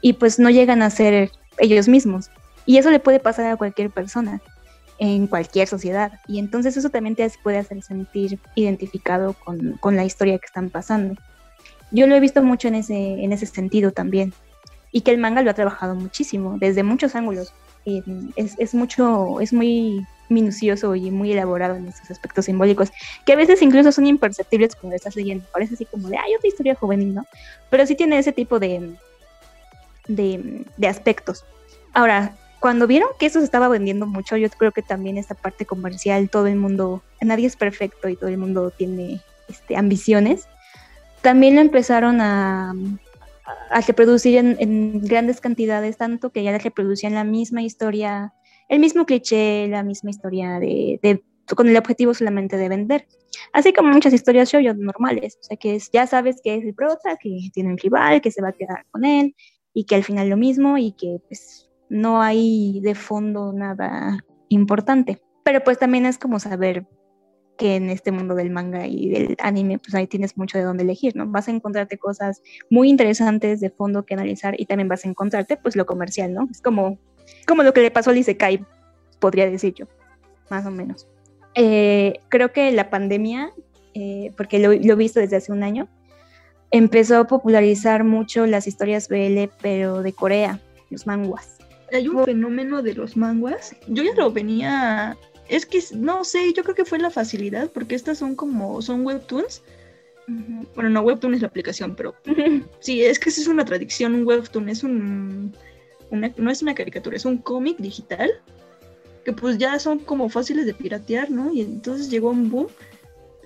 y 0.00 0.12
pues 0.12 0.38
no 0.38 0.48
llegan 0.48 0.82
a 0.82 0.90
ser 0.90 1.32
ellos 1.58 1.88
mismos. 1.88 2.30
Y 2.66 2.78
eso 2.78 2.90
le 2.90 3.00
puede 3.00 3.18
pasar 3.18 3.46
a 3.46 3.56
cualquier 3.56 3.90
persona 3.90 4.40
en 4.98 5.26
cualquier 5.26 5.66
sociedad. 5.66 6.20
Y 6.28 6.38
entonces 6.38 6.76
eso 6.76 6.90
también 6.90 7.16
te 7.16 7.28
puede 7.42 7.58
hacer 7.58 7.82
sentir 7.82 8.38
identificado 8.54 9.32
con, 9.32 9.72
con, 9.78 9.96
la 9.96 10.04
historia 10.04 10.38
que 10.38 10.46
están 10.46 10.70
pasando. 10.70 11.20
Yo 11.90 12.06
lo 12.06 12.14
he 12.14 12.20
visto 12.20 12.40
mucho 12.42 12.68
en 12.68 12.76
ese, 12.76 12.94
en 12.94 13.32
ese 13.32 13.46
sentido 13.46 13.90
también. 13.90 14.32
Y 14.92 15.00
que 15.00 15.10
el 15.10 15.18
manga 15.18 15.42
lo 15.42 15.50
ha 15.50 15.54
trabajado 15.54 15.94
muchísimo, 15.94 16.58
desde 16.58 16.82
muchos 16.82 17.14
ángulos. 17.14 17.52
es, 17.84 18.54
es, 18.58 18.74
mucho, 18.74 19.40
es 19.40 19.52
muy 19.52 20.06
minucioso 20.28 20.94
y 20.94 21.10
muy 21.10 21.32
elaborado 21.32 21.76
en 21.76 21.88
estos 21.88 22.10
aspectos 22.10 22.44
simbólicos, 22.44 22.92
que 23.24 23.32
a 23.32 23.36
veces 23.36 23.62
incluso 23.62 23.92
son 23.92 24.06
imperceptibles 24.06 24.76
cuando 24.76 24.96
estás 24.96 25.16
leyendo. 25.16 25.44
Parece 25.52 25.74
así 25.74 25.84
como 25.86 26.08
de, 26.08 26.16
hay 26.16 26.34
otra 26.34 26.48
historia 26.48 26.74
juvenil, 26.74 27.14
¿no? 27.14 27.26
Pero 27.70 27.86
sí 27.86 27.94
tiene 27.94 28.18
ese 28.18 28.32
tipo 28.32 28.58
de, 28.58 28.94
de, 30.08 30.64
de 30.76 30.88
aspectos. 30.88 31.44
Ahora, 31.94 32.36
cuando 32.60 32.86
vieron 32.86 33.10
que 33.18 33.26
eso 33.26 33.40
se 33.40 33.44
estaba 33.44 33.68
vendiendo 33.68 34.06
mucho, 34.06 34.36
yo 34.36 34.48
creo 34.50 34.72
que 34.72 34.82
también 34.82 35.18
esta 35.18 35.34
parte 35.34 35.66
comercial, 35.66 36.30
todo 36.30 36.46
el 36.46 36.56
mundo, 36.56 37.02
nadie 37.20 37.46
es 37.46 37.56
perfecto 37.56 38.08
y 38.08 38.16
todo 38.16 38.30
el 38.30 38.38
mundo 38.38 38.70
tiene 38.70 39.20
este, 39.48 39.76
ambiciones, 39.76 40.46
también 41.22 41.56
lo 41.56 41.60
empezaron 41.60 42.20
a, 42.20 42.72
a 43.70 43.80
reproducir 43.80 44.36
en, 44.38 45.00
grandes 45.00 45.40
cantidades, 45.40 45.96
tanto 45.96 46.30
que 46.30 46.42
ya 46.42 46.56
reproducían 46.58 47.14
la 47.14 47.24
misma 47.24 47.62
historia, 47.62 48.34
el 48.68 48.78
mismo 48.80 49.06
cliché, 49.06 49.68
la 49.68 49.82
misma 49.82 50.10
historia 50.10 50.58
de, 50.58 51.22
con 51.56 51.68
el 51.68 51.76
objetivo 51.76 52.14
solamente 52.14 52.56
de 52.56 52.68
vender. 52.68 53.06
Así 53.52 53.72
como 53.72 53.90
muchas 53.90 54.12
historias 54.12 54.50
shoujo 54.50 54.74
normales, 54.74 55.38
o 55.40 55.44
sea 55.44 55.56
que 55.56 55.78
ya 55.92 56.06
sabes 56.06 56.40
que 56.42 56.56
es 56.56 56.64
el 56.64 56.74
prota, 56.74 57.16
que 57.20 57.50
tiene 57.52 57.70
un 57.70 57.78
rival, 57.78 58.20
que 58.20 58.30
se 58.30 58.42
va 58.42 58.48
a 58.48 58.52
quedar 58.52 58.86
con 58.90 59.04
él 59.04 59.34
y 59.74 59.84
que 59.84 59.94
al 59.94 60.04
final 60.04 60.28
lo 60.28 60.36
mismo 60.36 60.76
y 60.76 60.92
que 60.92 61.18
pues 61.28 61.70
no 61.88 62.22
hay 62.22 62.80
de 62.82 62.94
fondo 62.94 63.52
nada 63.52 64.18
importante. 64.48 65.22
Pero 65.44 65.64
pues 65.64 65.78
también 65.78 66.06
es 66.06 66.18
como 66.18 66.38
saber 66.38 66.86
que 67.56 67.76
en 67.76 67.90
este 67.90 68.12
mundo 68.12 68.34
del 68.34 68.50
manga 68.50 68.86
y 68.86 69.10
del 69.10 69.36
anime, 69.38 69.78
pues 69.78 69.94
ahí 69.94 70.06
tienes 70.06 70.36
mucho 70.36 70.58
de 70.58 70.64
dónde 70.64 70.84
elegir, 70.84 71.14
¿no? 71.16 71.26
Vas 71.26 71.48
a 71.48 71.50
encontrarte 71.50 71.98
cosas 71.98 72.42
muy 72.70 72.88
interesantes 72.88 73.60
de 73.60 73.70
fondo 73.70 74.04
que 74.04 74.14
analizar 74.14 74.58
y 74.58 74.66
también 74.66 74.88
vas 74.88 75.04
a 75.04 75.08
encontrarte 75.08 75.56
pues 75.56 75.76
lo 75.76 75.86
comercial, 75.86 76.32
¿no? 76.32 76.48
Es 76.50 76.60
como, 76.60 76.98
como 77.46 77.62
lo 77.62 77.72
que 77.72 77.82
le 77.82 77.90
pasó 77.90 78.10
al 78.10 78.18
Isekai, 78.18 78.64
podría 79.20 79.48
decir 79.50 79.74
yo, 79.74 79.86
más 80.50 80.66
o 80.66 80.70
menos. 80.70 81.06
Eh, 81.54 82.14
creo 82.28 82.52
que 82.52 82.72
la 82.72 82.90
pandemia, 82.90 83.52
eh, 83.94 84.32
porque 84.36 84.58
lo, 84.58 84.72
lo 84.72 84.92
he 84.92 84.96
visto 84.96 85.20
desde 85.20 85.36
hace 85.36 85.52
un 85.52 85.62
año, 85.62 85.88
empezó 86.70 87.18
a 87.18 87.26
popularizar 87.26 88.02
mucho 88.04 88.46
las 88.46 88.66
historias 88.66 89.08
BL, 89.08 89.50
pero 89.60 90.02
de 90.02 90.12
Corea, 90.12 90.58
los 90.90 91.06
manguas 91.06 91.58
hay 91.92 92.08
un 92.08 92.24
fenómeno 92.24 92.82
de 92.82 92.94
los 92.94 93.16
manguas. 93.16 93.76
Yo 93.86 94.02
ya 94.02 94.14
lo 94.14 94.32
venía. 94.32 95.16
Es 95.52 95.66
que 95.66 95.82
no 95.94 96.24
sé, 96.24 96.54
yo 96.54 96.62
creo 96.62 96.74
que 96.74 96.86
fue 96.86 96.98
la 96.98 97.10
facilidad, 97.10 97.70
porque 97.70 97.94
estas 97.94 98.16
son 98.16 98.34
como. 98.34 98.80
son 98.80 99.04
webtoons. 99.04 99.60
Bueno, 100.74 100.88
no, 100.88 101.02
webtoon 101.02 101.34
es 101.34 101.42
la 101.42 101.48
aplicación, 101.48 101.94
pero. 101.94 102.14
sí, 102.80 103.04
es 103.04 103.18
que 103.18 103.28
es 103.28 103.46
una 103.46 103.66
tradición. 103.66 104.14
Un 104.14 104.26
webtoon 104.26 104.70
es 104.70 104.82
un. 104.82 105.54
no 106.10 106.50
es 106.50 106.62
una 106.62 106.74
caricatura, 106.74 107.18
es 107.18 107.26
un 107.26 107.36
cómic 107.36 107.76
digital. 107.76 108.30
Que 109.26 109.34
pues 109.34 109.58
ya 109.58 109.78
son 109.78 109.98
como 109.98 110.30
fáciles 110.30 110.64
de 110.64 110.72
piratear, 110.72 111.30
¿no? 111.30 111.52
Y 111.52 111.60
entonces 111.60 112.08
llegó 112.08 112.30
un 112.30 112.48
boom. 112.48 112.68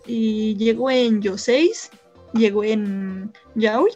Y 0.06 0.54
llegó 0.54 0.88
en 0.92 1.20
Yo 1.20 1.36
6, 1.36 1.90
llegó 2.34 2.62
en 2.62 3.32
Yaoi 3.56 3.90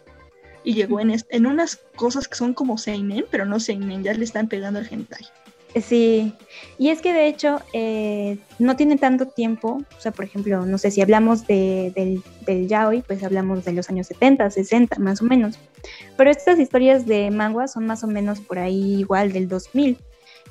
y 0.65 0.75
llegó 0.75 0.99
en, 0.99 1.15
en 1.29 1.47
unas 1.47 1.77
cosas 1.95 2.27
que 2.27 2.35
son 2.35 2.55
como 2.55 2.77
seinen, 2.77 3.25
pero 3.31 3.45
no 3.45 3.61
seinen, 3.61 4.03
ya 4.03 4.15
le 4.15 4.25
están 4.25 4.49
pegando 4.49 4.81
al 4.81 4.89
hentai. 4.91 5.29
Sí, 5.81 6.35
y 6.79 6.89
es 6.89 7.01
que 7.01 7.13
de 7.13 7.29
hecho 7.29 7.61
eh, 7.73 8.39
no 8.59 8.75
tiene 8.75 8.97
tanto 8.97 9.27
tiempo, 9.27 9.81
o 9.97 10.01
sea, 10.01 10.11
por 10.11 10.25
ejemplo, 10.25 10.67
no 10.67 10.79
sé 10.79 10.91
si 10.91 11.01
hablamos 11.01 11.47
de, 11.47 11.93
del, 11.95 12.23
del 12.45 12.67
yaoi, 12.67 13.03
pues 13.03 13.23
hablamos 13.23 13.65
de 13.65 13.73
los 13.73 13.89
años 13.89 14.09
70, 14.09 14.51
60, 14.51 14.99
más 14.99 15.23
o 15.23 15.27
menos, 15.27 15.59
pero 16.17 16.29
estas 16.29 16.59
historias 16.59 17.07
de 17.07 17.31
manga 17.31 17.69
son 17.69 17.87
más 17.87 18.03
o 18.03 18.09
menos 18.09 18.41
por 18.41 18.59
ahí 18.59 19.01
igual 19.01 19.33
del 19.33 19.49
2000 19.49 19.97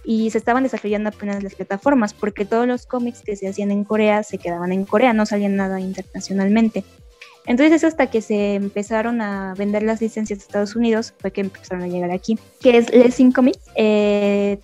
y 0.06 0.32
se 0.32 0.38
estaban 0.38 0.64
desarrollando 0.64 1.10
apenas 1.10 1.44
las 1.44 1.56
plataformas 1.56 2.14
porque 2.14 2.46
todos 2.46 2.66
los 2.66 2.86
cómics 2.86 3.22
que 3.22 3.36
se 3.36 3.50
hacían 3.50 3.72
en 3.72 3.84
Corea 3.84 4.24
se 4.24 4.38
quedaban 4.38 4.72
en 4.72 4.86
Corea, 4.86 5.12
no 5.12 5.26
salían 5.26 5.58
nada 5.58 5.82
internacionalmente. 5.82 6.86
Entonces 7.46 7.78
es 7.78 7.84
hasta 7.84 8.08
que 8.10 8.22
se 8.22 8.56
empezaron 8.56 9.22
a 9.22 9.54
vender 9.58 9.84
las 9.84 10.02
licencias 10.02 10.40
de 10.40 10.44
Estados 10.44 10.76
Unidos 10.76 11.14
fue 11.20 11.32
que 11.32 11.42
empezaron 11.42 11.84
a 11.84 11.88
llegar 11.88 12.12
aquí, 12.12 12.38
que 12.62 12.78
es 12.78 12.94
Lessing 12.94 13.32
Comics. 13.32 13.60
Eh, 13.76 14.60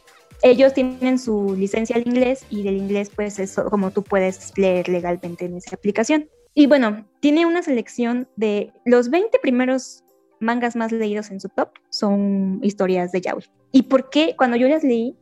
ellos 0.46 0.76
tienen 0.76 1.18
su 1.18 1.56
licencia 1.58 1.96
al 1.96 2.08
inglés 2.08 2.46
y 2.52 2.62
del 2.62 2.78
inglés 2.78 3.12
pues 3.16 3.40
es 3.40 3.56
como 3.72 3.90
tú 3.90 4.04
puedes 4.04 4.56
leer 4.58 4.88
legalmente 4.88 5.46
en 5.46 5.58
esa 5.58 5.76
aplicación. 5.76 6.30
Y 6.54 6.68
bueno, 6.68 7.04
tiene 7.20 7.48
una 7.48 7.64
selección 7.64 8.30
de 8.36 8.72
los 8.86 9.10
20 9.10 9.40
primeros 9.40 10.04
mangas 10.40 10.76
más 10.76 10.92
leídos 10.92 11.32
en 11.32 11.42
su 11.42 11.50
top 11.50 11.70
son 11.90 12.60
historias 12.62 13.12
de 13.12 13.22
yaoi. 13.22 13.44
¿Y 13.72 13.84
por 13.84 14.12
qué? 14.12 14.36
Cuando 14.38 14.56
yo 14.56 14.68
las 14.68 14.84
leí, 14.84 15.18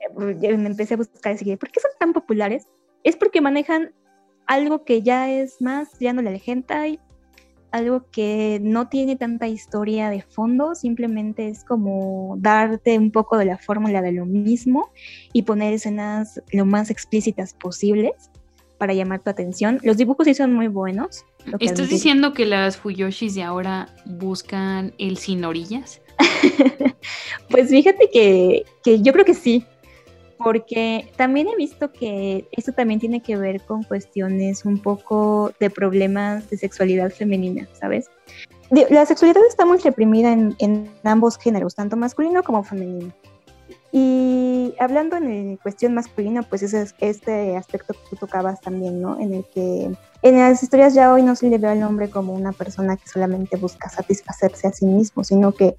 eh, 0.00 0.48
empecé 0.50 0.94
a 0.94 0.96
buscar 0.96 1.36
y 1.40 1.56
¿por 1.56 1.70
qué 1.70 1.78
son 1.78 1.92
tan 2.00 2.12
populares? 2.12 2.66
Es 3.04 3.16
porque 3.16 3.40
manejan 3.40 3.94
algo 4.46 4.84
que 4.84 5.02
ya 5.02 5.30
es 5.30 5.62
más 5.62 5.92
tirándole 5.92 6.30
al 6.30 6.42
hentai, 6.44 6.98
algo 7.70 8.06
que 8.10 8.60
no 8.62 8.88
tiene 8.88 9.16
tanta 9.16 9.48
historia 9.48 10.10
de 10.10 10.22
fondo, 10.22 10.74
simplemente 10.74 11.48
es 11.48 11.64
como 11.64 12.36
darte 12.38 12.98
un 12.98 13.10
poco 13.10 13.36
de 13.36 13.44
la 13.44 13.58
fórmula 13.58 14.02
de 14.02 14.12
lo 14.12 14.26
mismo 14.26 14.90
y 15.32 15.42
poner 15.42 15.74
escenas 15.74 16.40
lo 16.52 16.64
más 16.64 16.90
explícitas 16.90 17.54
posibles 17.54 18.30
para 18.78 18.94
llamar 18.94 19.20
tu 19.20 19.30
atención. 19.30 19.80
Los 19.82 19.96
dibujos 19.96 20.26
sí 20.26 20.34
son 20.34 20.54
muy 20.54 20.68
buenos. 20.68 21.24
¿Estás 21.58 21.88
diciendo 21.88 22.32
que 22.32 22.46
las 22.46 22.76
Fuyoshis 22.76 23.34
de 23.34 23.42
ahora 23.42 23.88
buscan 24.06 24.94
el 24.98 25.18
sin 25.18 25.44
orillas? 25.44 26.00
pues 27.50 27.70
fíjate 27.70 28.08
que, 28.12 28.64
que 28.82 29.02
yo 29.02 29.12
creo 29.12 29.24
que 29.24 29.34
sí, 29.34 29.64
porque 30.38 31.10
también 31.16 31.48
he 31.48 31.56
visto 31.56 31.92
que 31.92 32.48
esto 32.52 32.72
también 32.72 33.00
tiene 33.00 33.20
que 33.20 33.36
ver 33.36 33.60
con 33.62 33.82
cuestiones 33.82 34.64
un 34.64 34.78
poco 34.78 35.52
de 35.60 35.70
problemas 35.70 36.48
de 36.50 36.56
sexualidad 36.56 37.10
femenina, 37.10 37.68
¿sabes? 37.72 38.10
La 38.70 39.06
sexualidad 39.06 39.42
está 39.48 39.64
muy 39.64 39.78
reprimida 39.78 40.32
en, 40.32 40.54
en 40.58 40.90
ambos 41.04 41.38
géneros, 41.38 41.74
tanto 41.74 41.96
masculino 41.96 42.42
como 42.42 42.62
femenino. 42.62 43.12
Y 43.90 44.74
hablando 44.78 45.16
en 45.16 45.56
cuestión 45.56 45.94
masculina, 45.94 46.42
pues 46.42 46.62
ese 46.62 46.82
es 46.82 46.94
este 46.98 47.56
aspecto 47.56 47.94
que 47.94 48.00
tú 48.10 48.16
tocabas 48.16 48.60
también, 48.60 49.00
¿no? 49.00 49.18
En 49.18 49.32
el 49.32 49.44
que 49.46 49.90
en 50.22 50.38
las 50.38 50.62
historias 50.62 50.92
ya 50.92 51.12
hoy 51.12 51.22
no 51.22 51.34
se 51.36 51.48
le 51.48 51.56
ve 51.56 51.68
al 51.68 51.82
hombre 51.82 52.10
como 52.10 52.34
una 52.34 52.52
persona 52.52 52.96
que 52.96 53.08
solamente 53.08 53.56
busca 53.56 53.88
satisfacerse 53.88 54.66
a 54.66 54.72
sí 54.72 54.84
mismo, 54.84 55.24
sino 55.24 55.52
que 55.52 55.74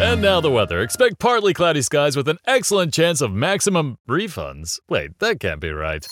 And 0.00 0.22
now 0.22 0.40
the 0.40 0.50
weather. 0.50 0.80
Expect 0.80 1.18
partly 1.18 1.52
cloudy 1.52 1.82
skies 1.82 2.16
with 2.16 2.26
an 2.26 2.38
excellent 2.46 2.94
chance 2.94 3.20
of 3.20 3.32
maximum 3.32 3.98
refunds. 4.08 4.80
Wait, 4.88 5.18
that 5.18 5.40
can't 5.40 5.60
be 5.60 5.70
right. 5.72 6.08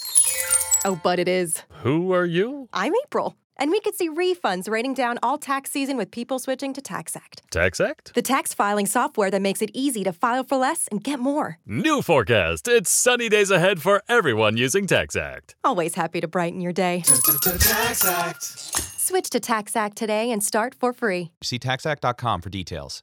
Oh, 0.85 1.01
but 1.03 1.18
it 1.18 1.27
is. 1.27 1.62
Who 1.83 2.12
are 2.12 2.27
you? 2.27 2.68
I'm 2.74 2.92
April. 3.07 3.35
And 3.57 3.70
we 3.70 3.81
could 3.81 3.94
see 3.94 4.11
refunds 4.11 4.68
raining 4.68 4.92
down 4.92 5.18
all 5.22 5.38
tax 5.38 5.70
season 5.70 5.96
with 5.96 6.11
people 6.11 6.38
switching 6.38 6.74
to 6.74 6.83
TaxAct. 6.83 7.40
TaxAct? 7.51 8.12
The 8.12 8.20
tax 8.20 8.53
filing 8.53 8.85
software 8.85 9.31
that 9.31 9.40
makes 9.40 9.62
it 9.62 9.70
easy 9.72 10.05
to 10.05 10.12
file 10.12 10.44
for 10.44 10.59
less 10.59 10.87
and 10.88 11.03
get 11.03 11.18
more. 11.18 11.57
New 11.64 12.03
forecast. 12.03 12.68
It's 12.68 12.90
sunny 12.90 13.31
days 13.31 13.51
ahead 13.51 13.81
for 13.81 14.03
everyone 14.07 14.59
using 14.59 14.87
TaxAct. 14.87 15.55
Always 15.64 15.94
happy 15.94 16.20
to 16.20 16.29
brighten 16.29 16.61
your 16.61 16.74
day. 16.74 17.05
TaxAct. 17.07 18.42
Switch 19.01 19.31
to 19.31 19.40
TaxAct 19.40 19.94
today 19.94 20.31
and 20.31 20.44
start 20.44 20.74
for 20.79 20.92
free. 20.92 21.33
See 21.42 21.59
taxact.com 21.59 22.42
for 22.42 22.51
details. 22.51 23.03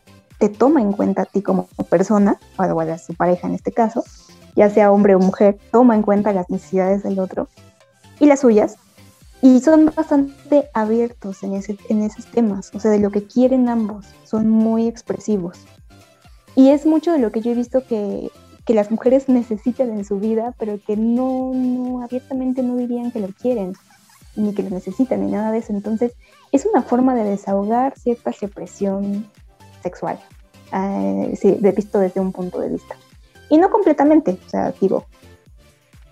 te 0.41 0.49
toma 0.49 0.81
en 0.81 0.91
cuenta 0.91 1.21
a 1.21 1.25
ti 1.25 1.43
como 1.43 1.67
persona, 1.87 2.39
o 2.57 2.63
a 2.63 2.97
su 2.97 3.13
pareja 3.13 3.47
en 3.47 3.53
este 3.53 3.71
caso, 3.71 4.03
ya 4.55 4.71
sea 4.71 4.91
hombre 4.91 5.13
o 5.13 5.19
mujer, 5.19 5.59
toma 5.71 5.93
en 5.93 6.01
cuenta 6.01 6.33
las 6.33 6.49
necesidades 6.49 7.03
del 7.03 7.19
otro 7.19 7.47
y 8.19 8.25
las 8.25 8.39
suyas, 8.39 8.77
y 9.43 9.59
son 9.61 9.91
bastante 9.95 10.67
abiertos 10.73 11.43
en, 11.43 11.53
ese, 11.53 11.77
en 11.89 12.01
esos 12.01 12.25
temas, 12.25 12.71
o 12.73 12.79
sea, 12.79 12.89
de 12.89 12.97
lo 12.97 13.11
que 13.11 13.27
quieren 13.27 13.69
ambos, 13.69 14.07
son 14.23 14.49
muy 14.49 14.87
expresivos. 14.87 15.59
Y 16.55 16.69
es 16.69 16.87
mucho 16.87 17.11
de 17.11 17.19
lo 17.19 17.31
que 17.31 17.41
yo 17.41 17.51
he 17.51 17.55
visto 17.55 17.85
que, 17.85 18.31
que 18.65 18.73
las 18.73 18.89
mujeres 18.89 19.29
necesitan 19.29 19.91
en 19.91 20.03
su 20.05 20.19
vida, 20.19 20.55
pero 20.57 20.79
que 20.83 20.97
no, 20.97 21.51
no, 21.53 22.01
abiertamente 22.01 22.63
no 22.63 22.77
dirían 22.77 23.11
que 23.11 23.19
lo 23.19 23.27
quieren, 23.27 23.73
ni 24.35 24.55
que 24.55 24.63
lo 24.63 24.71
necesitan, 24.71 25.23
ni 25.23 25.31
nada 25.31 25.51
de 25.51 25.59
eso. 25.59 25.71
Entonces, 25.71 26.13
es 26.51 26.65
una 26.65 26.81
forma 26.81 27.13
de 27.13 27.25
desahogar 27.25 27.93
cierta 27.95 28.31
represión 28.31 29.29
sexual, 29.81 30.19
eh, 30.73 31.33
sí, 31.39 31.57
de 31.59 31.71
visto 31.71 31.99
desde 31.99 32.19
un 32.19 32.31
punto 32.31 32.59
de 32.59 32.69
vista. 32.69 32.95
Y 33.49 33.57
no 33.57 33.69
completamente, 33.69 34.37
o 34.45 34.49
sea, 34.49 34.73
digo, 34.79 35.05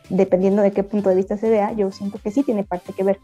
dependiendo 0.10 0.62
de 0.62 0.72
qué 0.72 0.84
punto 0.84 1.10
de 1.10 1.16
vista 1.16 1.38
se 1.38 1.50
vea, 1.50 1.72
yo 1.74 1.92
siento 1.92 2.20
que 2.22 2.32
sí 2.32 2.44
tiene 2.44 2.64
parte 2.64 2.94
que 2.94 3.04
ver, 3.04 3.20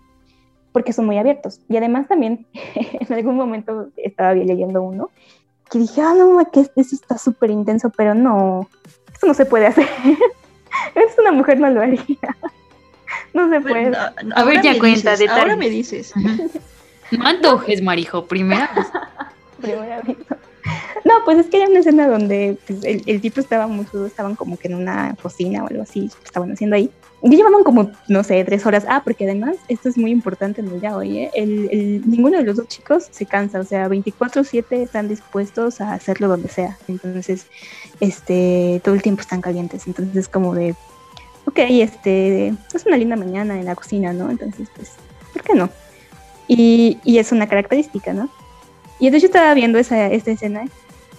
porque 0.72 0.94
son 0.94 1.06
muy 1.06 1.18
abiertos. 1.18 1.60
Y 1.68 1.78
además 1.78 2.08
también, 2.08 2.48
en 2.76 3.14
algún 3.14 3.36
momento 3.36 3.90
estaba 3.98 4.34
leyendo 4.34 4.82
uno, 4.82 5.10
que 5.70 5.80
dije, 5.80 6.02
ah, 6.02 6.14
no, 6.14 6.38
que 6.52 6.62
eso 6.62 6.96
está 6.96 7.18
súper 7.18 7.50
intenso, 7.50 7.90
pero 7.90 8.14
no, 8.14 8.70
eso 9.14 9.28
no 9.28 9.34
se 9.34 9.46
puede 9.46 9.68
hacer. 9.68 9.88
es 10.96 11.18
una 11.20 11.32
mujer 11.32 11.60
no 11.60 11.70
lo 11.70 11.82
haría. 11.82 12.00
no 13.34 13.50
se 13.50 13.62
puede. 13.62 13.90
No, 13.90 13.98
a 14.36 14.44
ver, 14.44 14.62
ya 14.62 14.78
cuenta, 14.80 15.12
dices, 15.12 15.30
Ahora 15.30 15.56
me 15.56 15.70
dices. 15.70 16.14
No 17.12 17.26
antojes, 17.26 17.82
Marijo, 17.82 18.26
primero. 18.26 18.68
primera 19.62 20.02
vez. 20.02 20.18
No, 21.04 21.14
pues 21.24 21.38
es 21.38 21.48
que 21.48 21.58
hay 21.58 21.70
una 21.70 21.80
escena 21.80 22.08
donde 22.08 22.58
pues, 22.66 22.84
el, 22.84 23.22
tipo 23.22 23.40
estaba 23.40 23.68
muy 23.68 23.86
estaban 24.08 24.36
como 24.36 24.58
que 24.58 24.68
en 24.68 24.76
una 24.76 25.16
cocina 25.22 25.64
o 25.64 25.68
algo 25.68 25.84
así, 25.84 26.10
estaban 26.24 26.52
haciendo 26.52 26.76
ahí. 26.76 26.90
Y 27.22 27.30
llevaban 27.36 27.64
como, 27.64 27.92
no 28.08 28.24
sé, 28.24 28.44
tres 28.44 28.66
horas. 28.66 28.86
Ah, 28.88 29.02
porque 29.04 29.26
además, 29.26 29.56
esto 29.68 29.90
es 29.90 29.98
muy 29.98 30.12
importante 30.12 30.62
en 30.62 30.68
el 30.68 30.82
ya 30.82 30.96
hoy, 30.96 31.20
¿eh? 31.20 31.32
el, 31.34 31.70
el, 31.72 32.10
ninguno 32.10 32.38
de 32.38 32.44
los 32.44 32.58
dos 32.58 32.68
chicos 32.68 33.08
se 33.10 33.26
cansa, 33.26 33.60
o 33.60 33.64
sea, 33.64 33.88
24-7 33.88 34.66
están 34.84 35.08
dispuestos 35.08 35.82
a 35.82 35.94
hacerlo 35.94 36.28
donde 36.28 36.50
sea. 36.50 36.78
Entonces, 36.88 37.48
este, 38.00 38.82
todo 38.84 38.94
el 38.96 39.02
tiempo 39.02 39.22
están 39.22 39.42
calientes. 39.42 39.88
Entonces, 39.88 40.16
es 40.16 40.28
como 40.28 40.54
de, 40.54 40.76
ok, 41.46 41.60
este, 41.70 42.54
es 42.74 42.86
una 42.86 42.98
linda 42.98 43.16
mañana 43.16 43.60
en 43.60 43.66
la 43.66 43.76
cocina, 43.76 44.14
¿no? 44.14 44.30
Entonces, 44.30 44.68
pues, 44.76 44.92
¿por 45.34 45.44
qué 45.44 45.54
no? 45.54 45.70
Y 46.48 47.00
es 47.06 47.32
una 47.32 47.48
característica, 47.48 48.14
¿no? 48.14 48.30
Y 49.00 49.08
entonces 49.08 49.24
yo 49.24 49.28
estaba 49.28 49.54
viendo 49.54 49.78
esa, 49.78 50.08
esta 50.08 50.32
escena 50.32 50.66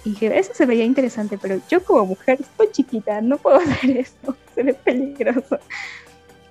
y 0.04 0.10
dije, 0.10 0.38
eso 0.38 0.52
se 0.54 0.66
veía 0.66 0.84
interesante, 0.84 1.36
pero 1.36 1.60
yo 1.68 1.82
como 1.82 2.06
mujer 2.06 2.38
estoy 2.40 2.68
chiquita, 2.70 3.20
no 3.20 3.38
puedo 3.38 3.56
hacer 3.60 3.98
eso, 3.98 4.36
se 4.54 4.62
ve 4.62 4.74
peligroso. 4.74 5.58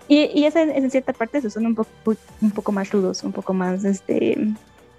Y, 0.08 0.30
y 0.40 0.46
esa, 0.46 0.62
en 0.62 0.92
cierta 0.92 1.14
parte 1.14 1.42
se 1.42 1.50
son 1.50 1.66
un 1.66 1.76
poco, 1.76 2.16
un 2.42 2.52
poco 2.52 2.72
más 2.72 2.92
rudos, 2.92 3.24
un 3.24 3.32
poco 3.32 3.54
más, 3.54 3.84
este... 3.86 4.38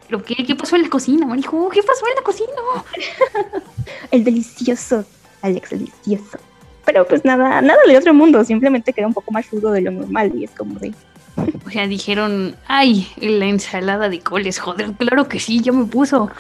¿Pero 0.08 0.22
qué, 0.22 0.36
qué 0.46 0.54
pasó 0.54 0.76
en 0.76 0.82
la 0.82 0.88
cocina, 0.88 1.26
Marijo? 1.26 1.68
¿Qué 1.68 1.82
pasó 1.82 2.06
en 2.06 2.14
la 2.14 2.22
cocina? 2.22 3.62
el 4.10 4.24
delicioso, 4.24 5.04
Alex, 5.42 5.72
el 5.72 5.80
delicioso. 5.80 6.38
Pero 6.84 7.06
pues 7.06 7.24
nada, 7.24 7.60
nada 7.60 7.80
de 7.86 7.98
otro 7.98 8.14
mundo, 8.14 8.44
simplemente 8.44 8.92
que 8.92 9.00
era 9.00 9.08
un 9.08 9.14
poco 9.14 9.32
más 9.32 9.50
rudo 9.50 9.72
de 9.72 9.80
lo 9.82 9.90
normal 9.90 10.32
y 10.34 10.44
es 10.44 10.52
como 10.52 10.78
de... 10.78 10.94
O 11.37 11.70
sea, 11.70 11.87
dijeron, 11.87 12.57
ay, 12.66 13.09
la 13.16 13.46
ensalada 13.46 14.09
de 14.09 14.20
coles, 14.20 14.59
joder, 14.59 14.92
claro 14.92 15.29
que 15.29 15.40
sí, 15.40 15.61
yo 15.61 15.72
me 15.72 15.85
puso. 15.85 16.31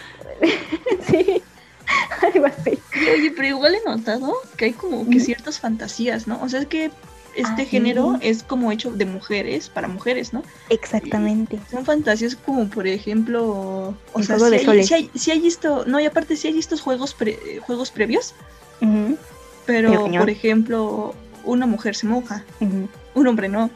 sí, 1.08 1.42
algo 2.22 2.46
así. 2.46 2.78
Oye, 3.14 3.32
pero 3.34 3.48
igual 3.48 3.74
he 3.74 3.88
notado 3.88 4.32
que 4.56 4.66
hay 4.66 4.72
como 4.72 5.08
que 5.08 5.20
ciertas 5.20 5.60
fantasías, 5.60 6.26
¿no? 6.26 6.40
O 6.42 6.48
sea, 6.48 6.60
es 6.60 6.66
que 6.66 6.90
este 7.36 7.62
ah, 7.62 7.66
género 7.66 8.16
es 8.22 8.42
como 8.42 8.72
hecho 8.72 8.90
de 8.90 9.04
mujeres 9.04 9.68
para 9.68 9.88
mujeres, 9.88 10.32
¿no? 10.32 10.42
Exactamente. 10.70 11.56
Y 11.56 11.70
son 11.70 11.84
fantasías 11.84 12.34
como, 12.34 12.68
por 12.68 12.86
ejemplo, 12.86 13.94
o 14.12 14.22
sea, 14.22 14.38
si 14.38 14.54
hay, 14.54 14.84
si, 14.84 14.94
hay, 14.94 15.10
si 15.14 15.30
hay, 15.30 15.46
esto, 15.46 15.84
no, 15.86 16.00
y 16.00 16.06
aparte 16.06 16.36
si 16.36 16.48
hay 16.48 16.58
estos 16.58 16.80
juegos, 16.80 17.12
pre, 17.12 17.60
juegos 17.60 17.90
previos, 17.90 18.34
uh 18.80 18.86
-huh. 18.86 19.18
pero, 19.66 20.06
por 20.10 20.30
ejemplo, 20.30 21.14
una 21.44 21.66
mujer 21.66 21.94
se 21.94 22.06
moja, 22.06 22.42
uh 22.60 22.64
-huh. 22.64 22.88
un 23.14 23.26
hombre 23.26 23.48
no. 23.48 23.70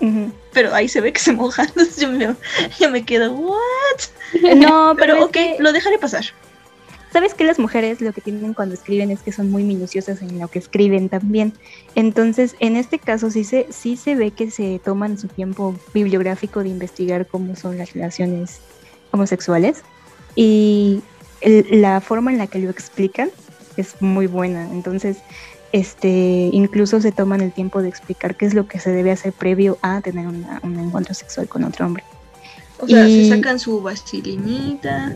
Uh 0.00 0.06
-huh. 0.06 0.32
Pero 0.52 0.74
ahí 0.74 0.88
se 0.88 1.00
ve 1.00 1.12
que 1.12 1.20
se 1.20 1.32
moja, 1.32 1.62
entonces 1.68 1.96
yo 1.96 2.10
me, 2.10 2.34
yo 2.78 2.90
me 2.90 3.04
quedo, 3.04 3.32
¿what? 3.32 3.56
No, 4.56 4.94
pero, 4.98 5.24
ok, 5.24 5.32
que... 5.32 5.56
lo 5.58 5.72
dejaré 5.72 5.98
pasar. 5.98 6.24
Sabes 7.12 7.34
que 7.34 7.42
las 7.42 7.58
mujeres 7.58 8.00
lo 8.00 8.12
que 8.12 8.20
tienen 8.20 8.54
cuando 8.54 8.74
escriben 8.74 9.10
es 9.10 9.20
que 9.20 9.32
son 9.32 9.50
muy 9.50 9.64
minuciosas 9.64 10.22
en 10.22 10.38
lo 10.38 10.46
que 10.46 10.60
escriben 10.60 11.08
también. 11.08 11.52
Entonces, 11.96 12.54
en 12.60 12.76
este 12.76 13.00
caso 13.00 13.30
sí 13.30 13.42
se, 13.42 13.66
sí 13.70 13.96
se 13.96 14.14
ve 14.14 14.30
que 14.30 14.52
se 14.52 14.80
toman 14.84 15.18
su 15.18 15.26
tiempo 15.26 15.74
bibliográfico 15.92 16.62
de 16.62 16.68
investigar 16.68 17.26
cómo 17.26 17.56
son 17.56 17.78
las 17.78 17.94
relaciones 17.94 18.60
homosexuales 19.10 19.82
y 20.36 21.02
el, 21.40 21.82
la 21.82 22.00
forma 22.00 22.30
en 22.30 22.38
la 22.38 22.46
que 22.46 22.60
lo 22.60 22.70
explican 22.70 23.30
es 23.76 24.00
muy 24.00 24.28
buena. 24.28 24.70
Entonces, 24.70 25.16
este, 25.72 26.50
incluso 26.52 27.00
se 27.00 27.12
toman 27.12 27.40
el 27.40 27.52
tiempo 27.52 27.82
de 27.82 27.88
explicar 27.88 28.36
qué 28.36 28.46
es 28.46 28.54
lo 28.54 28.66
que 28.66 28.80
se 28.80 28.90
debe 28.90 29.10
hacer 29.10 29.32
previo 29.32 29.78
a 29.82 30.00
tener 30.00 30.26
una, 30.26 30.60
un 30.62 30.78
encuentro 30.78 31.14
sexual 31.14 31.48
con 31.48 31.64
otro 31.64 31.86
hombre. 31.86 32.04
O 32.78 32.86
sea, 32.86 33.04
se 33.06 33.28
sacan 33.28 33.58
su 33.58 33.80
vaselinita. 33.80 35.12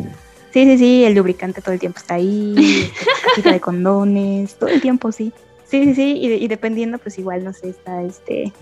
Sí, 0.53 0.65
sí, 0.65 0.79
sí, 0.79 1.05
el 1.05 1.15
lubricante 1.15 1.61
todo 1.61 1.73
el 1.73 1.81
tiempo 1.81 1.99
está 1.99 2.15
ahí, 2.15 2.91
cajita 3.25 3.53
de 3.53 3.61
condones, 3.61 4.55
todo 4.55 4.71
el 4.71 4.81
tiempo, 4.81 5.11
sí. 5.11 5.33
Sí, 5.67 5.83
sí, 5.85 5.95
sí, 5.95 6.19
y, 6.21 6.33
y, 6.33 6.47
dependiendo, 6.47 6.99
pues 6.99 7.19
igual, 7.19 7.43
no 7.43 7.53
sé, 7.53 7.71
está 7.71 8.03
este... 8.03 8.53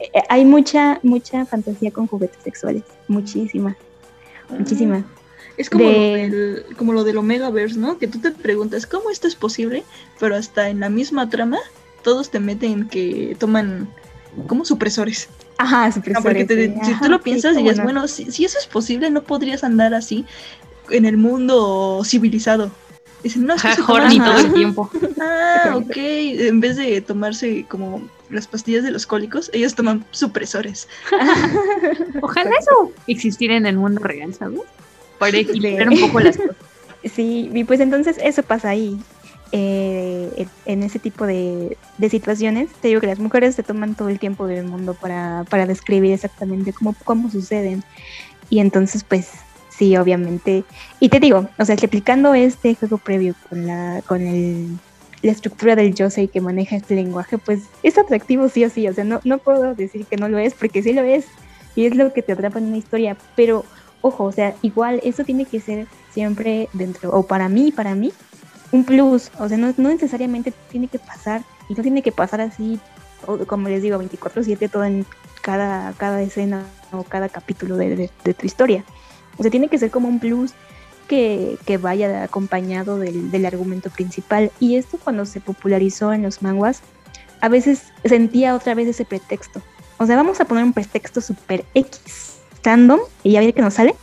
Eh, 0.00 0.22
hay 0.28 0.44
mucha, 0.44 1.00
mucha 1.02 1.46
fantasía 1.46 1.90
con 1.90 2.06
juguetes 2.06 2.42
sexuales, 2.42 2.82
muchísima, 3.06 3.76
muchísima. 4.50 5.04
Es 5.58 5.68
como, 5.68 5.84
de... 5.84 5.92
lo 5.92 6.36
del, 6.36 6.64
como 6.76 6.92
lo 6.92 7.04
del 7.04 7.18
Omegaverse, 7.18 7.78
¿no? 7.78 7.98
Que 7.98 8.06
tú 8.06 8.20
te 8.20 8.30
preguntas, 8.30 8.86
¿cómo 8.86 9.10
esto 9.10 9.26
es 9.26 9.34
posible? 9.34 9.84
Pero 10.18 10.36
hasta 10.36 10.70
en 10.70 10.80
la 10.80 10.88
misma 10.88 11.28
trama, 11.28 11.58
todos 12.02 12.30
te 12.30 12.40
meten 12.40 12.88
que 12.88 13.36
toman 13.38 13.88
como 14.46 14.64
supresores. 14.64 15.28
Ajá, 15.58 15.90
supresores. 15.90 16.24
No, 16.24 16.30
porque 16.30 16.44
te, 16.44 16.68
sí. 16.68 16.94
si 16.94 17.00
tú 17.00 17.08
lo 17.10 17.20
piensas, 17.20 17.52
sí, 17.52 17.58
dirías, 17.58 17.82
bueno, 17.82 18.06
si, 18.06 18.30
si, 18.30 18.44
eso 18.44 18.56
es 18.58 18.66
posible, 18.66 19.10
no 19.10 19.24
podrías 19.24 19.64
andar 19.64 19.92
así 19.94 20.24
en 20.90 21.04
el 21.04 21.16
mundo 21.16 22.02
civilizado. 22.04 22.70
Dicen, 23.22 23.44
no, 23.44 23.54
es 23.54 23.62
que 23.62 23.74
todo 23.76 23.98
el 23.98 24.52
tiempo. 24.52 24.90
Ah, 25.20 25.74
ok. 25.76 25.96
En 25.96 26.60
vez 26.60 26.76
de 26.76 27.00
tomarse 27.00 27.66
como 27.68 28.08
las 28.30 28.46
pastillas 28.46 28.84
de 28.84 28.92
los 28.92 29.06
cólicos, 29.06 29.50
ellos 29.52 29.74
toman 29.74 30.04
supresores. 30.12 30.88
Ojalá 32.22 32.50
eso 32.60 32.92
existiera 33.08 33.56
en 33.56 33.66
el 33.66 33.76
mundo 33.76 34.00
real, 34.00 34.32
¿sabes? 34.34 34.60
Para 35.18 35.36
equilibrar 35.38 35.88
un 35.90 36.00
poco 36.00 36.20
las 36.20 36.36
cosas. 36.36 36.56
Sí, 37.14 37.48
y 37.54 37.62
pues 37.64 37.78
entonces 37.80 38.16
eso 38.22 38.42
pasa 38.42 38.70
ahí. 38.70 38.98
eh, 39.52 40.46
en- 40.66 40.82
ese 40.82 40.98
tipo 40.98 41.26
de, 41.26 41.76
de 41.96 42.10
situaciones, 42.10 42.68
te 42.82 42.88
digo 42.88 43.00
que 43.00 43.06
las 43.06 43.18
mujeres 43.18 43.54
se 43.54 43.62
toman 43.62 43.94
todo 43.94 44.08
el 44.08 44.18
tiempo 44.18 44.46
del 44.46 44.64
mundo 44.66 44.94
para, 44.94 45.44
para 45.48 45.64
describir 45.64 46.12
exactamente 46.12 46.72
cómo, 46.72 46.94
cómo 47.04 47.30
suceden. 47.30 47.82
Y 48.50 48.58
entonces, 48.58 49.04
pues, 49.04 49.28
sí, 49.70 49.96
obviamente. 49.96 50.64
Y 51.00 51.08
te 51.08 51.20
digo, 51.20 51.48
o 51.58 51.64
sea, 51.64 51.76
replicando 51.76 52.34
este 52.34 52.74
juego 52.74 52.98
previo 52.98 53.34
con 53.48 53.66
la, 53.66 54.02
con 54.06 54.20
el, 54.26 54.66
la 55.22 55.32
estructura 55.32 55.76
del 55.76 55.94
Yosei 55.94 56.28
que 56.28 56.40
maneja 56.40 56.76
este 56.76 56.94
lenguaje, 56.96 57.38
pues 57.38 57.60
es 57.82 57.96
atractivo 57.96 58.48
sí 58.48 58.64
o 58.64 58.70
sí. 58.70 58.86
O 58.88 58.92
sea, 58.92 59.04
no, 59.04 59.20
no 59.24 59.38
puedo 59.38 59.74
decir 59.74 60.04
que 60.06 60.16
no 60.16 60.28
lo 60.28 60.38
es, 60.38 60.52
porque 60.52 60.82
sí 60.82 60.92
lo 60.92 61.02
es. 61.02 61.24
Y 61.74 61.86
es 61.86 61.94
lo 61.94 62.12
que 62.12 62.22
te 62.22 62.32
atrapa 62.32 62.58
en 62.58 62.66
una 62.66 62.76
historia. 62.78 63.16
Pero, 63.36 63.64
ojo, 64.00 64.24
o 64.24 64.32
sea, 64.32 64.54
igual 64.62 65.00
eso 65.04 65.24
tiene 65.24 65.44
que 65.44 65.60
ser 65.60 65.86
siempre 66.12 66.68
dentro, 66.72 67.10
o 67.12 67.26
para 67.26 67.48
mí, 67.48 67.72
para 67.72 67.94
mí, 67.94 68.12
un 68.72 68.84
plus. 68.84 69.30
O 69.38 69.48
sea, 69.48 69.56
no, 69.58 69.72
no 69.76 69.88
necesariamente 69.88 70.52
tiene 70.70 70.88
que 70.88 70.98
pasar, 70.98 71.42
y 71.68 71.74
no 71.74 71.82
tiene 71.82 72.02
que 72.02 72.12
pasar 72.12 72.40
así, 72.40 72.78
como 73.46 73.68
les 73.68 73.82
digo, 73.82 73.98
24-7 74.02 74.70
todo 74.70 74.84
en 74.84 75.04
cada, 75.42 75.92
cada 75.94 76.20
escena 76.22 76.64
o 76.92 77.02
cada 77.04 77.28
capítulo 77.28 77.76
de, 77.76 77.96
de- 77.96 78.10
de 78.24 78.34
tu 78.34 78.46
historia. 78.46 78.84
O 79.38 79.42
sea, 79.42 79.50
tiene 79.50 79.68
que 79.68 79.78
ser 79.78 79.90
como 79.90 80.08
un 80.08 80.18
plus 80.20 80.52
que, 81.08 81.58
que 81.64 81.78
vaya 81.78 82.22
acompañado 82.24 82.98
del, 82.98 83.30
del 83.30 83.46
argumento 83.46 83.90
principal. 83.90 84.50
Y 84.60 84.76
esto 84.76 84.98
cuando 85.02 85.24
se 85.26 85.40
popularizó 85.40 86.12
en 86.12 86.22
los 86.22 86.42
manguas, 86.42 86.80
a 87.40 87.48
veces 87.48 87.84
sentía 88.04 88.54
otra 88.54 88.74
vez 88.74 88.88
ese 88.88 89.04
pretexto. 89.04 89.62
O 89.98 90.06
sea, 90.06 90.16
vamos 90.16 90.40
a 90.40 90.44
poner 90.44 90.64
un 90.64 90.72
pretexto 90.72 91.20
super 91.20 91.64
X, 91.74 92.37
random, 92.68 93.00
y 93.24 93.32
ya 93.32 93.40
ver 93.40 93.54
que 93.54 93.62
nos 93.62 93.74
sale, 93.74 93.94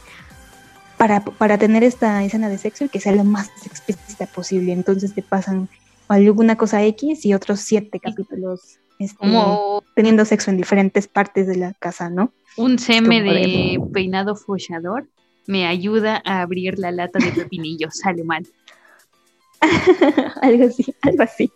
para, 0.97 1.23
para 1.23 1.57
tener 1.57 1.83
esta 1.83 2.23
escena 2.23 2.49
de 2.49 2.57
sexo 2.57 2.85
y 2.85 2.89
que 2.89 2.99
sea 2.99 3.13
lo 3.13 3.23
más 3.23 3.49
explícita 3.65 4.25
posible. 4.25 4.71
Entonces 4.71 5.13
te 5.13 5.21
pasan 5.21 5.69
alguna 6.07 6.55
cosa 6.55 6.83
X 6.83 7.25
y 7.25 7.33
otros 7.33 7.59
siete 7.59 7.99
capítulos 7.99 8.79
este, 8.99 9.17
Como- 9.17 9.83
teniendo 9.95 10.25
sexo 10.25 10.51
en 10.51 10.57
diferentes 10.57 11.07
partes 11.07 11.47
de 11.47 11.57
la 11.57 11.73
casa, 11.73 12.09
¿no? 12.09 12.31
Un 12.57 12.79
seme 12.79 13.19
Como 13.19 13.33
de 13.33 13.79
peinado 13.93 14.35
follador 14.35 15.07
me 15.47 15.67
ayuda 15.67 16.21
a 16.25 16.41
abrir 16.41 16.79
la 16.79 16.91
lata 16.91 17.19
de 17.19 17.31
pepinillos. 17.31 17.93
Sale 18.03 18.23
mal. 18.23 18.47
algo 20.41 20.65
así, 20.65 20.85
algo 21.01 21.23
así. 21.23 21.51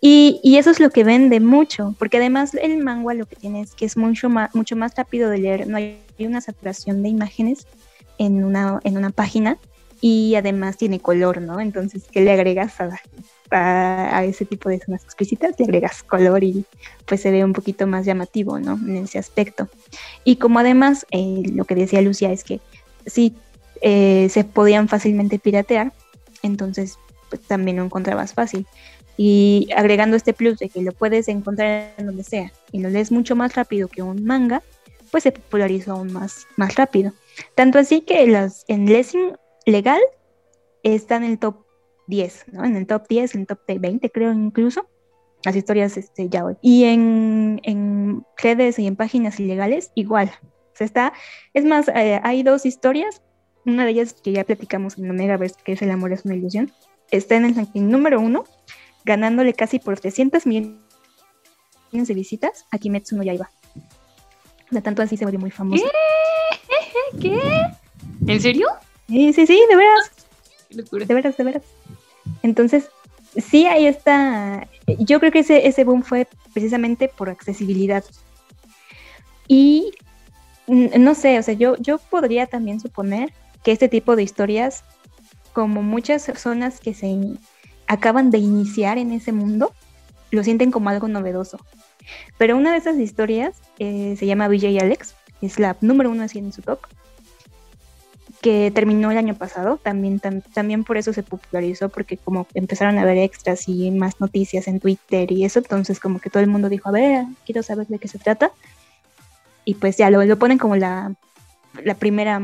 Y, 0.00 0.40
y 0.42 0.56
eso 0.56 0.70
es 0.70 0.80
lo 0.80 0.90
que 0.90 1.04
vende 1.04 1.40
mucho, 1.40 1.94
porque 1.98 2.16
además 2.16 2.54
el 2.54 2.78
manga 2.78 3.12
lo 3.12 3.26
que 3.26 3.36
tiene 3.36 3.60
es 3.60 3.74
que 3.74 3.84
es 3.84 3.96
mucho 3.96 4.30
más, 4.30 4.54
mucho 4.54 4.74
más 4.74 4.94
rápido 4.96 5.28
de 5.28 5.38
leer, 5.38 5.68
no 5.68 5.76
hay 5.76 6.00
una 6.18 6.40
saturación 6.40 7.02
de 7.02 7.10
imágenes 7.10 7.66
en 8.16 8.44
una, 8.44 8.80
en 8.84 8.96
una 8.96 9.10
página 9.10 9.58
y 10.00 10.34
además 10.34 10.78
tiene 10.78 11.00
color, 11.00 11.42
¿no? 11.42 11.60
Entonces, 11.60 12.04
¿qué 12.10 12.22
le 12.22 12.32
agregas 12.32 12.80
a, 12.80 12.98
a, 13.50 14.24
ese 14.24 14.46
tipo 14.46 14.68
de 14.68 14.76
escenas 14.76 15.04
explícitas? 15.04 15.54
Le 15.58 15.66
agregas 15.66 16.02
color 16.02 16.42
y 16.42 16.64
pues 17.04 17.20
se 17.20 17.30
ve 17.30 17.44
un 17.44 17.52
poquito 17.52 17.86
más 17.86 18.06
llamativo, 18.06 18.58
¿no? 18.58 18.74
En 18.74 18.96
ese 18.96 19.18
aspecto. 19.18 19.68
Y 20.24 20.36
como 20.36 20.58
además, 20.58 21.06
eh, 21.10 21.42
lo 21.52 21.64
que 21.64 21.74
decía 21.74 22.00
Lucia 22.00 22.32
es 22.32 22.44
que 22.44 22.60
sí 23.06 23.34
eh, 23.82 24.28
se 24.30 24.44
podían 24.44 24.88
fácilmente 24.88 25.38
piratear, 25.38 25.92
entonces 26.42 26.98
pues 27.28 27.42
también 27.42 27.76
lo 27.76 27.84
encontrabas 27.84 28.32
fácil. 28.34 28.66
Y 29.16 29.68
agregando 29.76 30.16
este 30.16 30.32
plus 30.32 30.58
de 30.58 30.68
que 30.68 30.82
lo 30.82 30.92
puedes 30.92 31.28
encontrar 31.28 31.92
en 31.98 32.06
donde 32.06 32.24
sea 32.24 32.52
y 32.72 32.80
lo 32.80 32.88
lees 32.88 33.12
mucho 33.12 33.36
más 33.36 33.54
rápido 33.54 33.88
que 33.88 34.02
un 34.02 34.24
manga, 34.24 34.62
pues 35.10 35.24
se 35.24 35.32
popularizó 35.32 35.92
aún 35.92 36.12
más, 36.12 36.46
más 36.56 36.76
rápido. 36.76 37.12
Tanto 37.54 37.78
así 37.78 38.00
que 38.00 38.26
las, 38.26 38.64
en 38.68 38.86
Lessing 38.86 39.32
legal 39.66 40.00
está 40.82 41.16
en 41.16 41.24
el 41.24 41.38
top 41.38 41.64
10, 42.06 42.46
¿no? 42.52 42.64
En 42.64 42.76
el 42.76 42.86
top 42.86 43.06
10, 43.08 43.34
en 43.34 43.40
el 43.42 43.46
top 43.46 43.60
20 43.66 44.10
creo 44.10 44.32
incluso, 44.32 44.88
las 45.44 45.56
historias 45.56 45.96
este, 45.96 46.28
ya 46.28 46.44
hoy. 46.44 46.56
Y 46.60 46.84
en, 46.84 47.60
en 47.64 48.24
redes 48.36 48.78
y 48.78 48.86
en 48.86 48.96
páginas 48.96 49.40
ilegales 49.40 49.90
igual. 49.94 50.30
O 50.78 50.84
está, 50.84 51.12
es 51.52 51.64
más, 51.64 51.88
eh, 51.88 52.20
hay 52.22 52.42
dos 52.42 52.64
historias, 52.64 53.22
una 53.66 53.84
de 53.84 53.90
ellas 53.90 54.14
que 54.14 54.32
ya 54.32 54.44
platicamos 54.44 54.98
en 54.98 55.10
Omegaverse, 55.10 55.56
que 55.62 55.72
es 55.72 55.82
El 55.82 55.90
amor 55.90 56.12
es 56.12 56.24
una 56.24 56.34
ilusión, 56.34 56.72
está 57.10 57.36
en 57.36 57.44
el 57.44 57.54
ranking 57.54 57.88
número 57.88 58.20
uno, 58.20 58.44
ganándole 59.04 59.54
casi 59.54 59.78
por 59.78 59.98
300 59.98 60.46
millones 60.46 60.78
de 61.92 62.14
visitas 62.14 62.66
a 62.70 62.78
Kimetsu 62.78 63.16
no 63.16 63.22
Yaiba. 63.22 63.50
O 64.70 64.72
sea, 64.72 64.80
tanto 64.82 65.02
así 65.02 65.16
se 65.16 65.24
volvió 65.24 65.40
muy 65.40 65.50
famoso. 65.50 65.84
¿Qué? 67.20 67.40
¿En 68.26 68.40
serio? 68.40 68.68
Sí, 69.08 69.32
sí, 69.32 69.46
sí, 69.46 69.60
de 69.68 69.76
veras. 69.76 70.10
Qué 70.68 70.76
locura. 70.76 71.04
De 71.06 71.14
veras, 71.14 71.36
de 71.36 71.44
veras. 71.44 71.62
Entonces, 72.42 72.88
sí, 73.36 73.66
ahí 73.66 73.86
está. 73.86 74.68
Yo 74.98 75.18
creo 75.18 75.32
que 75.32 75.40
ese, 75.40 75.66
ese 75.66 75.84
boom 75.84 76.02
fue 76.02 76.28
precisamente 76.52 77.08
por 77.08 77.28
accesibilidad. 77.28 78.04
Y 79.48 79.92
mm, 80.68 81.02
no 81.02 81.14
sé, 81.16 81.38
o 81.38 81.42
sea, 81.42 81.54
yo, 81.54 81.76
yo 81.78 81.98
podría 81.98 82.46
también 82.46 82.78
suponer 82.78 83.32
que 83.64 83.72
este 83.72 83.88
tipo 83.88 84.14
de 84.14 84.22
historias, 84.22 84.84
como 85.52 85.82
muchas 85.82 86.24
personas 86.24 86.78
que 86.78 86.94
se 86.94 87.08
acaban 87.90 88.30
de 88.30 88.38
iniciar 88.38 88.98
en 88.98 89.10
ese 89.12 89.32
mundo, 89.32 89.72
lo 90.30 90.44
sienten 90.44 90.70
como 90.70 90.90
algo 90.90 91.08
novedoso. 91.08 91.58
Pero 92.38 92.56
una 92.56 92.70
de 92.72 92.78
esas 92.78 92.96
historias 92.98 93.56
eh, 93.78 94.14
se 94.18 94.26
llama 94.26 94.46
BJ 94.48 94.80
Alex, 94.80 95.14
es 95.42 95.58
la 95.58 95.76
número 95.80 96.10
uno 96.10 96.22
así 96.22 96.38
en 96.38 96.52
su 96.52 96.62
top, 96.62 96.78
que 98.40 98.70
terminó 98.72 99.10
el 99.10 99.18
año 99.18 99.34
pasado, 99.34 99.76
también, 99.82 100.20
tam- 100.20 100.42
también 100.54 100.84
por 100.84 100.96
eso 100.96 101.12
se 101.12 101.22
popularizó, 101.22 101.88
porque 101.88 102.16
como 102.16 102.46
empezaron 102.54 102.96
a 102.98 103.04
ver 103.04 103.18
extras 103.18 103.68
y 103.68 103.90
más 103.90 104.20
noticias 104.20 104.68
en 104.68 104.80
Twitter 104.80 105.30
y 105.32 105.44
eso, 105.44 105.58
entonces 105.58 105.98
como 106.00 106.20
que 106.20 106.30
todo 106.30 106.42
el 106.42 106.48
mundo 106.48 106.68
dijo, 106.68 106.88
a 106.88 106.92
ver, 106.92 107.24
quiero 107.44 107.62
saber 107.62 107.86
de 107.88 107.98
qué 107.98 108.08
se 108.08 108.18
trata. 108.18 108.50
Y 109.64 109.74
pues 109.74 109.96
ya 109.98 110.10
lo, 110.10 110.24
lo 110.24 110.38
ponen 110.38 110.58
como 110.58 110.76
la, 110.76 111.12
la 111.84 111.94
primera 111.94 112.40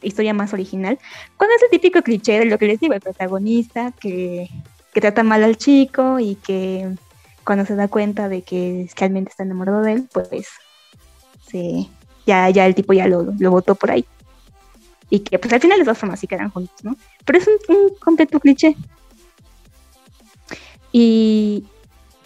historia 0.00 0.34
más 0.34 0.52
original, 0.52 0.98
con 1.36 1.48
ese 1.56 1.68
típico 1.70 2.02
cliché 2.02 2.38
de 2.38 2.44
lo 2.44 2.58
que 2.58 2.66
les 2.66 2.78
digo, 2.80 2.94
el 2.94 3.00
protagonista 3.00 3.92
que, 4.00 4.48
que 4.92 5.00
trata 5.00 5.22
mal 5.22 5.42
al 5.42 5.56
chico 5.56 6.18
y 6.20 6.36
que 6.36 6.94
cuando 7.44 7.64
se 7.66 7.74
da 7.74 7.88
cuenta 7.88 8.28
de 8.28 8.42
que 8.42 8.88
realmente 8.96 9.30
está 9.30 9.42
enamorado 9.42 9.82
de 9.82 9.92
él, 9.92 10.08
pues 10.12 10.48
se, 11.46 11.88
ya, 12.26 12.48
ya 12.50 12.66
el 12.66 12.74
tipo 12.74 12.92
ya 12.92 13.06
lo, 13.08 13.32
lo 13.38 13.50
votó 13.50 13.74
por 13.74 13.90
ahí. 13.90 14.04
Y 15.10 15.20
que 15.20 15.38
pues 15.38 15.52
al 15.52 15.60
final 15.60 15.78
les 15.78 15.86
dos 15.86 15.98
formas 15.98 16.20
sí 16.20 16.26
quedan 16.26 16.50
juntos, 16.50 16.76
¿no? 16.82 16.96
Pero 17.24 17.38
es 17.38 17.46
un, 17.46 17.76
un 17.76 17.94
completo 17.96 18.40
cliché. 18.40 18.76
Y, 20.92 21.64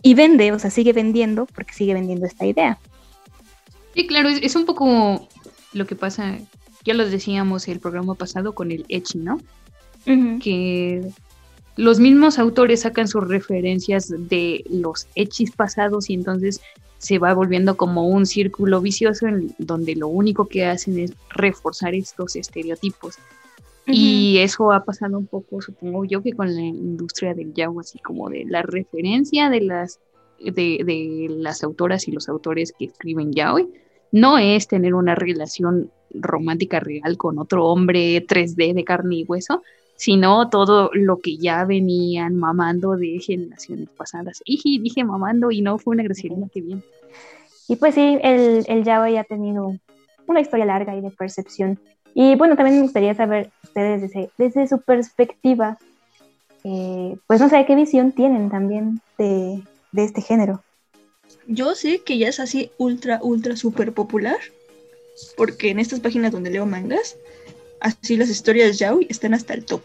y 0.02 0.14
vende, 0.14 0.52
o 0.52 0.58
sea, 0.58 0.70
sigue 0.70 0.92
vendiendo 0.92 1.46
porque 1.46 1.72
sigue 1.72 1.94
vendiendo 1.94 2.26
esta 2.26 2.46
idea. 2.46 2.78
Sí, 3.94 4.06
claro, 4.06 4.28
es, 4.28 4.40
es 4.42 4.54
un 4.54 4.66
poco 4.66 5.26
lo 5.72 5.86
que 5.86 5.96
pasa, 5.96 6.38
ya 6.84 6.94
lo 6.94 7.08
decíamos 7.08 7.66
el 7.68 7.80
programa 7.80 8.14
pasado 8.14 8.54
con 8.54 8.70
el 8.70 8.84
Echi, 8.88 9.18
¿no? 9.18 9.40
Que 10.04 11.10
los 11.76 12.00
mismos 12.00 12.38
autores 12.38 12.80
sacan 12.80 13.06
sus 13.06 13.26
referencias 13.28 14.12
de 14.16 14.64
los 14.70 15.06
Echis 15.14 15.50
pasados 15.50 16.08
y 16.10 16.14
entonces 16.14 16.60
se 16.98 17.18
va 17.18 17.34
volviendo 17.34 17.76
como 17.76 18.08
un 18.08 18.24
círculo 18.24 18.80
vicioso 18.80 19.26
en 19.26 19.54
donde 19.58 19.94
lo 19.94 20.08
único 20.08 20.46
que 20.46 20.64
hacen 20.64 20.98
es 20.98 21.12
reforzar 21.30 21.94
estos 21.94 22.36
estereotipos. 22.36 23.16
Y 23.88 24.38
eso 24.38 24.72
ha 24.72 24.84
pasado 24.84 25.16
un 25.16 25.26
poco, 25.26 25.60
supongo 25.60 26.04
yo, 26.04 26.20
que 26.20 26.32
con 26.32 26.52
la 26.52 26.60
industria 26.60 27.34
del 27.34 27.54
yaoi, 27.54 27.80
así 27.80 28.00
como 28.00 28.28
de 28.28 28.44
la 28.44 28.62
referencia 28.62 29.48
de 29.48 29.60
las, 29.60 30.00
de, 30.40 30.80
de 30.84 31.28
las 31.30 31.62
autoras 31.62 32.08
y 32.08 32.12
los 32.12 32.28
autores 32.28 32.72
que 32.76 32.86
escriben 32.86 33.32
yaoi, 33.32 33.68
no 34.10 34.38
es 34.38 34.66
tener 34.66 34.94
una 34.94 35.14
relación 35.14 35.92
romántica 36.12 36.80
real 36.80 37.16
con 37.16 37.38
otro 37.38 37.66
hombre 37.66 38.26
3D 38.26 38.74
de 38.74 38.84
carne 38.84 39.16
y 39.16 39.24
hueso, 39.24 39.62
sino 39.96 40.48
todo 40.48 40.90
lo 40.92 41.18
que 41.18 41.36
ya 41.36 41.64
venían 41.64 42.36
mamando 42.36 42.96
de 42.96 43.18
generaciones 43.18 43.88
pasadas. 43.90 44.42
Y 44.44 44.80
dije 44.80 45.04
mamando 45.04 45.50
y 45.50 45.62
no 45.62 45.78
fue 45.78 45.94
una 45.94 46.04
grosería, 46.04 46.36
qué 46.52 46.60
bien. 46.60 46.82
Y 47.68 47.76
pues 47.76 47.94
sí, 47.94 48.18
el, 48.22 48.64
el 48.68 48.84
yaoi 48.84 49.16
ha 49.16 49.24
tenido 49.24 49.74
una 50.26 50.40
historia 50.40 50.66
larga 50.66 50.94
y 50.96 51.00
de 51.00 51.10
percepción. 51.10 51.78
Y 52.14 52.34
bueno, 52.36 52.56
también 52.56 52.76
me 52.76 52.82
gustaría 52.82 53.14
saber 53.14 53.50
ustedes 53.62 54.02
desde, 54.02 54.30
desde 54.38 54.68
su 54.68 54.80
perspectiva, 54.80 55.78
eh, 56.64 57.16
pues 57.26 57.40
no 57.40 57.48
sé, 57.48 57.64
qué 57.66 57.74
visión 57.74 58.12
tienen 58.12 58.50
también 58.50 59.00
de, 59.18 59.62
de 59.92 60.04
este 60.04 60.22
género. 60.22 60.62
Yo 61.46 61.74
sé 61.74 62.02
que 62.02 62.18
ya 62.18 62.28
es 62.28 62.40
así 62.40 62.70
ultra, 62.78 63.20
ultra, 63.22 63.56
súper 63.56 63.92
popular, 63.92 64.38
porque 65.36 65.70
en 65.70 65.78
estas 65.78 66.00
páginas 66.00 66.32
donde 66.32 66.50
leo 66.50 66.66
mangas, 66.66 67.16
así 67.80 68.16
las 68.16 68.28
historias 68.28 68.78
yaoi 68.78 69.06
están 69.08 69.34
hasta 69.34 69.54
el 69.54 69.64
top. 69.64 69.82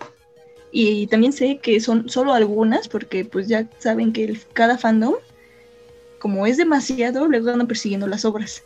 Y 0.72 1.08
también 1.08 1.34
sé 1.34 1.60
que 1.62 1.80
son 1.82 2.08
solo 2.10 2.34
algunas, 2.34 2.88
porque 2.88 3.26
pues 3.26 3.48
ya 3.48 3.68
saben 3.80 4.14
que 4.14 4.24
el- 4.24 4.40
cada 4.54 4.78
fandom, 4.78 5.16
como 6.20 6.46
es 6.46 6.58
demasiado, 6.58 7.28
luego 7.28 7.50
andan 7.50 7.68
persiguiendo 7.68 8.08
las 8.08 8.26
obras. 8.26 8.64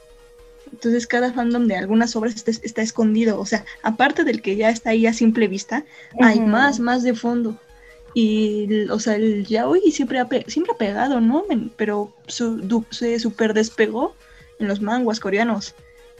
Entonces 0.72 1.08
cada 1.08 1.32
fandom 1.32 1.68
de 1.68 1.76
algunas 1.78 2.16
obras 2.16 2.36
está, 2.36 2.52
está 2.52 2.82
escondido. 2.82 3.40
O 3.40 3.46
sea, 3.46 3.66
aparte 3.82 4.24
del 4.24 4.42
que 4.42 4.56
ya 4.56 4.70
está 4.70 4.90
ahí 4.92 5.06
a 5.08 5.14
simple 5.14 5.48
vista, 5.48 5.86
hay 6.22 6.40
más, 6.52 6.80
más 6.80 7.04
de 7.04 7.14
fondo. 7.16 7.58
Y, 8.14 8.88
o 8.90 9.00
sea, 9.00 9.16
el 9.16 9.46
yaoi 9.46 9.92
siempre 9.92 10.20
ha, 10.20 10.28
pe- 10.28 10.46
siempre 10.48 10.74
ha 10.74 10.78
pegado, 10.78 11.20
¿no? 11.22 11.46
Pero 11.76 12.14
su, 12.28 12.86
se 12.92 13.20
super 13.20 13.54
despegó 13.54 14.16
en 14.60 14.68
los 14.68 14.82
manguas 14.82 15.20
coreanos. 15.20 15.76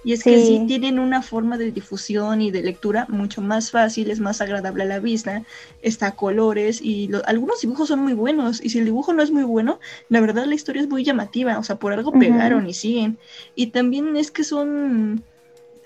Y 0.06 0.14
es 0.14 0.24
que 0.24 0.38
sí 0.46 0.68
tienen 0.68 1.00
una 1.00 1.24
forma 1.24 1.58
de 1.58 1.72
difusión 1.72 2.40
y 2.40 2.52
de 2.52 2.62
lectura 2.62 3.08
mucho 3.10 3.42
más 3.42 3.72
fácil, 3.72 4.12
es 4.12 4.20
más 4.20 4.40
agradable 4.40 4.84
a 4.84 4.86
la 4.86 5.00
vista, 5.00 5.44
está 5.82 6.08
a 6.08 6.16
colores 6.16 6.80
y 6.82 7.08
lo- 7.08 7.26
algunos 7.26 7.60
dibujos 7.62 7.88
son 7.88 8.02
muy 8.02 8.14
buenos. 8.14 8.64
Y 8.64 8.70
si 8.70 8.78
el 8.78 8.86
dibujo 8.86 9.14
no 9.14 9.24
es 9.24 9.32
muy 9.32 9.44
bueno, 9.44 9.80
la 10.10 10.22
verdad 10.22 10.46
la 10.46 10.54
historia 10.54 10.84
es 10.84 10.88
muy 10.90 11.04
llamativa, 11.04 11.58
o 11.58 11.64
sea, 11.64 11.78
por 11.78 11.92
algo 11.92 12.12
pegaron 12.20 12.68
y 12.70 12.74
siguen. 12.76 13.18
Y 13.56 13.68
también 13.68 14.16
es 14.16 14.30
que 14.30 14.44
son, 14.44 15.24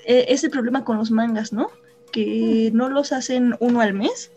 eh, 0.06 0.26
es 0.28 0.44
el 0.44 0.50
problema 0.52 0.84
con 0.84 0.98
los 0.98 1.12
mangas, 1.12 1.54
¿no? 1.54 1.70
Que 2.12 2.72
no 2.74 2.90
los 2.90 3.12
hacen 3.14 3.56
uno 3.62 3.80
al 3.82 3.94
mes 3.94 4.32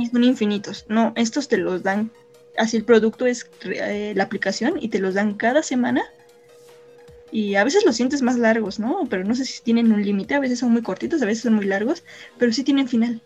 y 0.00 0.06
son 0.06 0.22
infinitos. 0.24 0.84
No, 0.88 1.12
estos 1.16 1.48
te 1.48 1.56
los 1.56 1.82
dan, 1.82 2.10
así 2.56 2.76
el 2.76 2.84
producto 2.84 3.26
es 3.26 3.46
eh, 3.64 4.12
la 4.16 4.24
aplicación 4.24 4.74
y 4.80 4.88
te 4.88 4.98
los 5.00 5.14
dan 5.14 5.34
cada 5.34 5.62
semana. 5.62 6.02
Y 7.34 7.56
a 7.56 7.64
veces 7.64 7.84
los 7.84 7.96
sientes 7.96 8.22
más 8.22 8.38
largos, 8.38 8.78
¿no? 8.78 9.08
Pero 9.10 9.24
no 9.24 9.34
sé 9.34 9.44
si 9.44 9.60
tienen 9.60 9.90
un 9.92 10.04
límite, 10.04 10.34
a 10.34 10.40
veces 10.40 10.60
son 10.60 10.70
muy 10.70 10.82
cortitos, 10.82 11.20
a 11.20 11.26
veces 11.26 11.42
son 11.42 11.54
muy 11.54 11.64
largos, 11.64 12.04
pero 12.38 12.52
sí 12.52 12.62
tienen 12.62 12.86
final. 12.86 13.20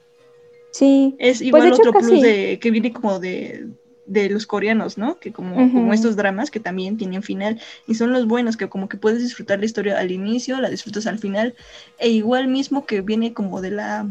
Sí. 0.71 1.15
Es 1.19 1.39
Pues, 1.39 1.43
igual 1.43 1.71
otro 1.73 1.93
plus 1.93 2.23
de, 2.23 2.59
que 2.59 2.71
viene 2.71 2.91
como 2.91 3.19
de, 3.19 3.67
de 4.07 4.31
los 4.31 4.47
coreanos, 4.47 4.97
¿no? 4.97 5.19
Que 5.21 5.31
como, 5.31 5.63
Ujú. 5.63 5.75
como 5.75 5.93
estos 5.93 6.17
dramas 6.17 6.51
que 6.51 6.59
también 6.59 6.97
tienen 6.97 7.23
final 7.23 7.61
y 7.87 7.97
son 7.97 8.15
los 8.15 8.27
buenos, 8.27 8.57
que 8.57 8.71
como 8.71 8.89
que 8.89 8.97
puedes 8.97 9.21
disfrutar 9.21 9.59
la 9.59 9.67
historia 9.67 9.99
al 9.99 10.11
inicio, 10.11 10.59
la 10.59 10.71
disfrutas 10.71 11.07
al 11.07 11.19
final, 11.19 11.55
e 11.99 12.09
igual 12.09 12.49
mismo 12.49 12.87
que 12.87 13.03
viene 13.03 13.35
como 13.35 13.61
de 13.61 13.73
la 13.73 14.09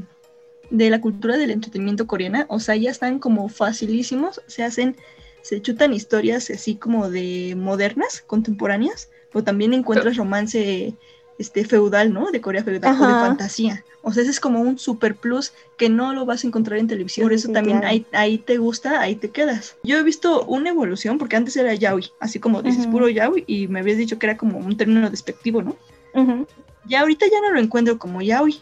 de 0.70 0.92
la 0.92 1.02
cultura 1.02 1.38
del 1.38 1.50
entretenimiento 1.50 2.06
coreana, 2.06 2.46
o 2.50 2.60
sea, 2.60 2.76
ya 2.76 2.92
están 2.92 3.18
como 3.18 3.50
facilísimos, 3.50 4.42
se 4.46 4.64
hacen, 4.64 4.96
se 5.42 5.60
chutan 5.62 5.94
historias 5.94 6.52
así 6.52 6.76
como 6.76 7.10
de 7.10 7.56
modernas, 7.58 8.22
contemporáneas, 8.28 9.10
o 9.34 9.44
también 9.44 9.74
encuentras 9.74 10.18
romance 10.18 10.94
este 11.38 11.66
feudal, 11.66 12.14
¿no? 12.14 12.32
De 12.32 12.42
Corea 12.42 12.64
feudal 12.64 12.96
o 13.00 13.08
de 13.08 13.14
fantasía. 13.14 13.86
O 14.02 14.14
sea, 14.14 14.24
ese 14.24 14.32
es 14.32 14.40
como 14.40 14.62
un 14.62 14.80
super 14.80 15.16
plus 15.16 15.54
que 15.78 15.90
no 15.90 16.14
lo 16.14 16.26
vas 16.26 16.44
a 16.44 16.48
encontrar 16.48 16.80
en 16.80 16.88
televisión. 16.88 17.26
Por 17.26 17.34
eso 17.34 17.48
Sí, 17.48 17.54
también 17.54 17.80
claro. 17.80 17.92
ahí, 17.94 18.06
ahí 18.14 18.38
te 18.38 18.58
gusta, 18.58 19.02
ahí 19.02 19.16
te 19.16 19.30
quedas. 19.30 19.76
Yo 19.84 19.98
he 19.98 20.04
visto 20.04 20.46
una 20.46 20.70
evolución, 20.70 21.18
porque 21.18 21.36
antes 21.36 21.56
era 21.58 21.74
yaoi, 21.74 22.10
así 22.20 22.40
como 22.40 22.62
dices, 22.64 22.88
puro 22.88 23.10
yaoi, 23.10 23.44
y 23.48 23.68
me 23.68 23.82
habías 23.82 23.98
dicho 23.98 24.18
que 24.18 24.26
era 24.28 24.38
como 24.38 24.58
un 24.58 24.78
término 24.78 25.10
despectivo, 25.10 25.62
¿no? 25.62 25.76
Ujú. 26.14 26.48
Ya 26.86 27.02
ahorita 27.02 27.26
ya 27.28 27.42
no 27.42 27.52
lo 27.52 27.60
encuentro 27.60 28.00
como 28.00 28.22
yaoi. 28.22 28.62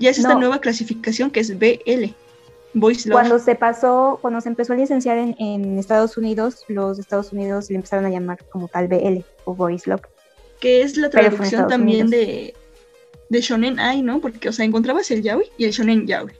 Ya 0.00 0.10
es 0.10 0.18
esta 0.18 0.34
No. 0.34 0.40
nueva 0.40 0.60
clasificación 0.60 1.30
que 1.30 1.40
es 1.40 1.56
BL, 1.56 2.12
Love. 2.74 3.12
Cuando 3.12 3.38
se 3.38 3.54
pasó, 3.54 4.18
cuando 4.20 4.40
se 4.40 4.48
empezó 4.48 4.72
a 4.72 4.76
licenciar 4.76 5.16
en, 5.18 5.36
en 5.38 5.78
Estados 5.78 6.16
Unidos, 6.16 6.64
los 6.68 6.98
Estados 6.98 7.32
Unidos 7.32 7.70
le 7.70 7.76
empezaron 7.76 8.04
a 8.04 8.10
llamar 8.10 8.44
como 8.50 8.68
tal 8.68 8.88
BL 8.88 9.24
o 9.44 9.54
Voice 9.54 9.88
Love. 9.88 10.02
que 10.60 10.82
es 10.82 10.96
la 10.96 11.08
traducción 11.10 11.66
también 11.68 12.08
Unidos. 12.08 12.10
de, 12.10 12.54
de 13.28 13.40
Shonen 13.40 13.78
Ai, 13.78 14.02
¿no? 14.02 14.20
Porque, 14.20 14.48
o 14.48 14.52
sea, 14.52 14.64
encontrabas 14.64 15.10
el 15.10 15.22
yaoi 15.22 15.50
y 15.56 15.64
el 15.64 15.70
Shonen 15.72 16.06
yaoi. 16.06 16.32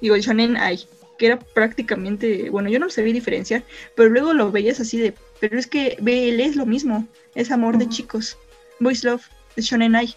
Digo, 0.00 0.14
el 0.14 0.22
Shonen 0.22 0.56
Ai, 0.56 0.78
que 1.16 1.26
era 1.26 1.38
prácticamente, 1.38 2.50
bueno, 2.50 2.68
yo 2.68 2.78
no 2.78 2.86
lo 2.86 2.90
sabía 2.92 3.12
diferenciar, 3.12 3.64
pero 3.94 4.08
luego 4.08 4.32
lo 4.34 4.50
veías 4.52 4.80
así 4.80 4.98
de, 4.98 5.14
pero 5.40 5.58
es 5.58 5.66
que 5.66 5.96
BL 6.00 6.40
es 6.40 6.56
lo 6.56 6.66
mismo, 6.66 7.06
es 7.34 7.50
amor 7.50 7.78
de 7.78 7.88
chicos. 7.88 8.36
Voice 8.80 9.06
Love, 9.06 9.22
es 9.56 9.64
Shonen 9.64 9.96
Ai. 9.96 10.14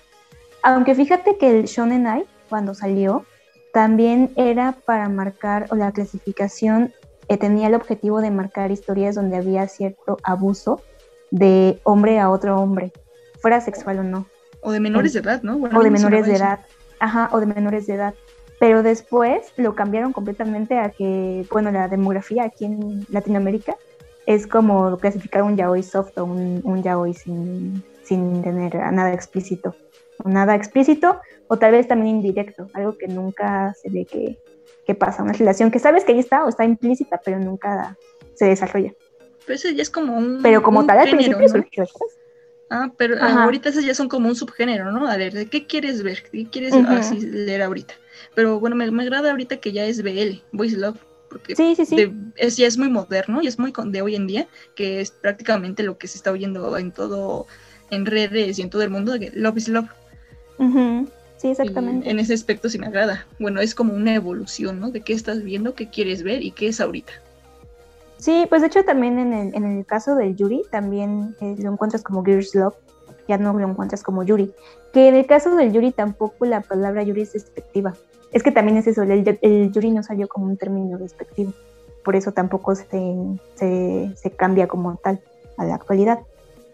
Aunque 0.63 0.93
fíjate 0.95 1.37
que 1.37 1.49
el 1.59 1.65
Shonen 1.65 2.05
Ai, 2.07 2.25
cuando 2.49 2.73
salió, 2.73 3.25
también 3.73 4.31
era 4.35 4.75
para 4.85 5.09
marcar, 5.09 5.67
o 5.69 5.75
la 5.75 5.91
clasificación 5.91 6.93
eh, 7.27 7.37
tenía 7.37 7.67
el 7.67 7.75
objetivo 7.75 8.21
de 8.21 8.31
marcar 8.31 8.71
historias 8.71 9.15
donde 9.15 9.37
había 9.37 9.67
cierto 9.67 10.17
abuso 10.23 10.81
de 11.31 11.79
hombre 11.83 12.19
a 12.19 12.29
otro 12.29 12.57
hombre, 12.57 12.91
fuera 13.39 13.61
sexual 13.61 13.99
o 13.99 14.03
no, 14.03 14.25
O 14.61 14.71
de 14.71 14.79
menores 14.79 15.13
de 15.13 15.19
edad, 15.19 15.41
¿no? 15.41 15.57
Bueno, 15.57 15.79
o 15.79 15.83
de 15.83 15.89
me 15.89 15.97
menores 15.97 16.25
de 16.25 16.35
edad, 16.35 16.59
ajá, 16.99 17.29
o 17.31 17.39
de 17.39 17.45
menores 17.45 17.87
de 17.87 17.93
edad. 17.93 18.13
Pero 18.59 18.83
después 18.83 19.53
lo 19.57 19.73
cambiaron 19.73 20.13
completamente 20.13 20.77
a 20.77 20.91
que, 20.91 21.47
bueno, 21.51 21.71
la 21.71 21.87
demografía 21.87 22.43
aquí 22.43 22.65
en 22.65 23.07
Latinoamérica 23.09 23.75
es 24.27 24.45
como 24.45 24.97
clasificar 24.97 25.41
un 25.41 25.57
yaoi 25.57 25.81
soft 25.81 26.15
o 26.17 26.25
un, 26.25 26.61
un 26.63 26.83
yaoi 26.83 27.13
sin, 27.13 27.83
sin 28.03 28.43
tener 28.43 28.75
nada 28.91 29.13
explícito. 29.13 29.73
O 30.23 30.29
nada 30.29 30.55
explícito 30.55 31.19
o 31.47 31.57
tal 31.57 31.71
vez 31.71 31.87
también 31.87 32.15
indirecto, 32.17 32.69
algo 32.73 32.97
que 32.97 33.07
nunca 33.07 33.73
se 33.81 33.89
ve 33.89 34.05
que, 34.09 34.37
que 34.85 34.95
pasa, 34.95 35.23
una 35.23 35.33
relación 35.33 35.71
que 35.71 35.79
sabes 35.79 36.03
que 36.05 36.13
ahí 36.13 36.19
está 36.19 36.45
o 36.45 36.49
está 36.49 36.63
implícita, 36.63 37.21
pero 37.23 37.39
nunca 37.39 37.97
se 38.35 38.45
desarrolla. 38.45 38.89
eso. 38.89 38.97
Pero 39.45 39.55
ese 39.55 39.75
ya 39.75 39.81
es 39.81 39.89
como 39.89 40.17
un. 40.17 40.41
Pero 40.41 40.61
como 40.63 40.79
un 40.79 40.87
tal, 40.87 40.99
al 40.99 41.07
género, 41.07 41.37
principio 41.37 41.47
¿no? 41.47 41.63
surgió. 41.63 41.85
Ah, 42.69 42.93
pero 42.97 43.17
Ajá. 43.17 43.43
ahorita 43.43 43.67
esos 43.69 43.83
ya 43.83 43.93
son 43.93 44.07
como 44.07 44.29
un 44.29 44.35
subgénero, 44.35 44.91
¿no? 44.93 45.07
A 45.07 45.17
ver, 45.17 45.33
¿de 45.33 45.47
qué 45.47 45.67
quieres 45.67 46.03
ver? 46.03 46.23
¿Qué 46.31 46.47
quieres 46.49 46.73
así 46.73 47.19
leer 47.19 47.61
ahorita? 47.63 47.93
Pero 48.33 48.61
bueno, 48.61 48.77
me, 48.77 48.89
me 48.91 49.03
agrada 49.03 49.31
ahorita 49.31 49.57
que 49.57 49.73
ya 49.73 49.83
es 49.85 50.01
BL, 50.01 50.41
Voice 50.53 50.77
Love, 50.77 50.97
porque 51.29 51.53
Sí, 51.57 51.75
sí, 51.75 51.85
sí. 51.85 51.95
de- 51.97 52.13
es, 52.37 52.55
ya 52.55 52.67
es 52.67 52.77
muy 52.77 52.87
moderno 52.89 53.41
y 53.41 53.47
es 53.47 53.59
muy 53.59 53.73
con- 53.73 53.91
de 53.91 54.01
hoy 54.01 54.15
en 54.15 54.25
día, 54.25 54.47
que 54.75 55.01
es 55.01 55.11
prácticamente 55.11 55.83
lo 55.83 55.97
que 55.97 56.07
se 56.07 56.17
está 56.17 56.31
oyendo 56.31 56.77
en 56.77 56.93
todo, 56.93 57.45
en 57.89 58.05
redes 58.05 58.57
y 58.57 58.61
en 58.61 58.69
todo 58.69 58.83
el 58.83 58.89
mundo, 58.89 59.11
de 59.11 59.19
que 59.19 59.31
Love 59.37 59.57
is 59.57 59.67
Love. 59.67 59.89
Sí, 61.37 61.49
exactamente. 61.49 62.07
en 62.09 62.19
ese 62.19 62.35
aspecto 62.35 62.69
sí 62.69 62.77
me 62.77 62.85
agrada. 62.85 63.25
Bueno, 63.39 63.61
es 63.61 63.73
como 63.73 63.93
una 63.93 64.13
evolución, 64.13 64.79
¿no? 64.79 64.91
De 64.91 65.01
qué 65.01 65.13
estás 65.13 65.41
viendo, 65.41 65.73
qué 65.73 65.89
quieres 65.89 66.21
ver 66.21 66.43
y 66.43 66.51
qué 66.51 66.67
es 66.67 66.79
ahorita. 66.79 67.13
Sí, 68.17 68.45
pues 68.47 68.61
de 68.61 68.67
hecho 68.67 68.83
también 68.83 69.17
en 69.17 69.33
el, 69.33 69.55
en 69.55 69.65
el 69.65 69.83
caso 69.83 70.15
del 70.15 70.35
Yuri 70.35 70.61
también 70.69 71.35
eh, 71.41 71.55
lo 71.57 71.71
encuentras 71.71 72.03
como 72.03 72.23
Girls 72.23 72.53
Love, 72.53 72.75
ya 73.27 73.39
no 73.39 73.53
lo 73.53 73.67
encuentras 73.67 74.03
como 74.03 74.21
Yuri. 74.21 74.53
Que 74.93 75.07
en 75.07 75.15
el 75.15 75.25
caso 75.25 75.55
del 75.55 75.73
Yuri 75.73 75.91
tampoco 75.91 76.45
la 76.45 76.61
palabra 76.61 77.01
Yuri 77.01 77.21
es 77.21 77.33
despectiva. 77.33 77.95
Es 78.31 78.43
que 78.43 78.51
también 78.51 78.77
es 78.77 78.85
eso, 78.85 79.01
el, 79.01 79.39
el 79.41 79.71
Yuri 79.71 79.89
no 79.89 80.03
salió 80.03 80.27
como 80.27 80.45
un 80.45 80.57
término 80.57 80.99
despectivo. 80.99 81.53
Por 82.05 82.15
eso 82.15 82.33
tampoco 82.33 82.75
se, 82.75 82.85
se, 83.55 84.11
se 84.15 84.31
cambia 84.31 84.67
como 84.67 84.95
tal 84.97 85.19
a 85.57 85.65
la 85.65 85.73
actualidad. 85.73 86.19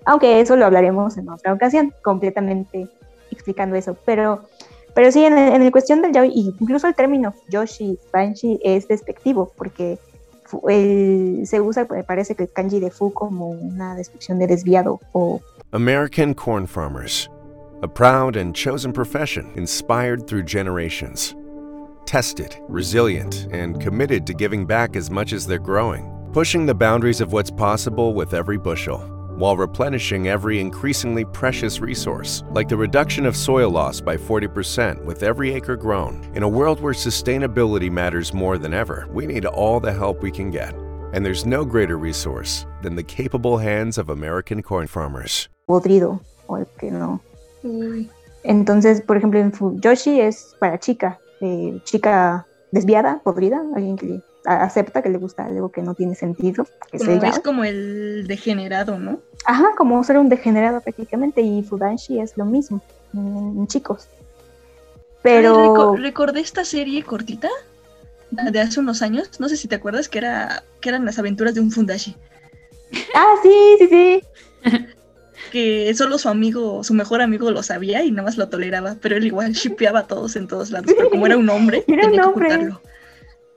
Aunque 0.04 0.42
eso 0.42 0.58
lo 0.58 0.66
hablaremos 0.66 1.18
en 1.18 1.30
otra 1.30 1.54
ocasión, 1.54 1.94
completamente 2.02 2.90
explicando 3.38 3.76
eso. 3.76 3.96
Pero, 4.06 4.42
pero 4.94 5.12
sí, 5.12 5.24
en 5.24 5.38
en 5.38 5.62
el 5.62 5.72
cuestión 5.72 6.02
del 6.02 6.12
yaoi, 6.12 6.32
incluso 6.60 6.88
el 6.88 6.96
término 6.96 7.34
Yoshi, 7.50 7.98
Banshee 8.12 8.60
es 8.64 8.88
despectivo, 8.88 9.52
porque 9.58 9.98
el- 10.68 11.44
se 11.46 11.62
usa, 11.62 11.86
parece 12.06 12.36
que 12.36 12.44
el 12.44 12.50
kanji 12.52 12.80
de 12.80 12.90
fu 12.90 13.12
como 13.14 13.50
una 13.50 13.96
descripción 13.96 14.40
de 14.40 14.48
desviado 14.48 15.00
o 15.14 15.40
American 15.72 16.34
corn 16.34 16.66
farmers, 16.66 17.30
a 17.82 17.88
proud 17.88 18.36
and 18.38 18.56
chosen 18.56 18.92
profession 18.94 19.46
inspired 19.56 20.26
through 20.26 20.44
generations. 20.46 21.36
Tested, 22.06 22.56
resilient, 22.70 23.48
and 23.52 23.84
committed 23.84 24.26
to 24.26 24.34
giving 24.34 24.66
back 24.66 24.96
as 24.96 25.10
much 25.12 25.34
as 25.34 25.46
they're 25.46 25.60
growing, 25.62 26.06
pushing 26.32 26.66
the 26.66 26.74
boundaries 26.74 27.20
of 27.20 27.34
what's 27.34 27.52
possible 27.52 28.14
with 28.14 28.34
every 28.34 28.58
bushel, 28.58 29.02
while 29.38 29.56
replenishing 29.56 30.28
every 30.28 30.60
increasingly 30.60 31.24
precious 31.26 31.80
resource, 31.80 32.44
like 32.54 32.68
the 32.68 32.76
reduction 32.78 33.26
of 33.26 33.36
soil 33.36 33.70
loss 33.70 34.02
by 34.02 34.18
40% 34.18 35.04
with 35.06 35.24
every 35.24 35.54
acre 35.54 35.76
grown. 35.76 36.22
In 36.36 36.44
a 36.44 36.50
world 36.50 36.82
where 36.82 36.94
sustainability 36.94 37.90
matters 37.92 38.34
more 38.34 38.58
than 38.58 38.74
ever, 38.74 39.08
we 39.14 39.26
need 39.28 39.46
all 39.46 39.80
the 39.80 39.94
help 39.94 40.22
we 40.24 40.32
can 40.32 40.50
get. 40.52 40.74
And 41.14 41.26
there's 41.26 41.46
no 41.46 41.64
greater 41.64 41.98
resource 41.98 42.66
than 42.82 42.96
the 42.96 43.04
capable 43.04 43.58
hands 43.58 43.98
of 43.98 44.10
American 44.10 44.62
corn 44.62 44.88
farmers. 44.88 45.48
podrido 45.68 46.22
o 46.48 46.56
el 46.58 46.66
que 46.80 46.90
no. 46.92 47.20
Entonces, 48.44 49.02
por 49.02 49.18
ejemplo, 49.18 49.40
en 49.40 49.52
fu- 49.52 49.78
Yoshi 49.82 50.22
es 50.22 50.56
para 50.60 50.80
chica, 50.80 51.20
eh, 51.42 51.80
chica 51.84 52.46
desviada, 52.72 53.22
podrida, 53.24 53.62
alguien 53.76 53.98
que 53.98 54.06
le- 54.06 54.16
a- 54.16 54.22
acepta 54.48 55.02
que 55.02 55.10
le 55.10 55.18
gusta 55.18 55.46
algo 55.46 55.70
que 55.72 55.82
no 55.82 55.94
tiene 55.94 56.16
sentido, 56.16 56.66
que 56.92 56.98
Como, 56.98 57.24
es 57.24 57.40
como 57.40 57.64
el 57.64 58.26
degenerado, 58.28 58.98
¿no? 58.98 59.20
Ajá, 59.46 59.66
como 59.78 60.04
ser 60.04 60.18
un 60.18 60.30
degenerado 60.30 60.82
prácticamente, 60.82 61.42
y 61.42 61.64
Fudanshi 61.64 62.20
es 62.20 62.38
lo 62.38 62.46
mismo, 62.46 62.82
en, 63.14 63.28
en 63.60 63.68
chicos. 63.68 64.08
Pero... 65.22 65.50
Ay, 65.62 65.68
reco- 65.70 65.98
recordé 66.02 66.40
esta 66.40 66.64
serie 66.64 67.04
cortita 67.04 67.50
de 68.32 68.60
hace 68.60 68.80
unos 68.80 69.02
años, 69.02 69.30
no 69.40 69.48
sé 69.50 69.58
si 69.58 69.68
te 69.68 69.76
acuerdas, 69.76 70.10
que 70.10 70.18
era 70.20 70.64
que 70.82 70.90
eran 70.90 71.06
las 71.06 71.18
aventuras 71.20 71.54
de 71.56 71.62
un 71.62 71.72
fundashi, 71.72 72.16
Ah, 73.16 73.34
sí, 73.44 73.52
sí, 73.80 73.88
sí. 73.90 74.22
que 75.52 75.94
solo 75.96 76.18
su 76.18 76.30
amigo, 76.30 76.84
su 76.84 76.94
mejor 76.94 77.22
amigo 77.22 77.52
lo 77.52 77.64
sabía 77.64 78.04
y 78.04 78.12
nada 78.12 78.24
más 78.24 78.38
lo 78.38 78.50
toleraba, 78.50 78.96
pero 79.02 79.16
él 79.16 79.26
igual 79.26 79.54
shipeaba 79.54 80.00
a 80.00 80.08
todos 80.08 80.36
en 80.36 80.48
todos 80.48 80.72
lados, 80.72 80.92
pero 80.96 81.10
como 81.10 81.26
era 81.26 81.38
un 81.38 81.50
hombre, 81.50 81.84
Era 81.88 82.04
tenía 82.04 82.22
un 82.28 82.34
que 82.34 82.40
ocultarlo. 82.40 82.82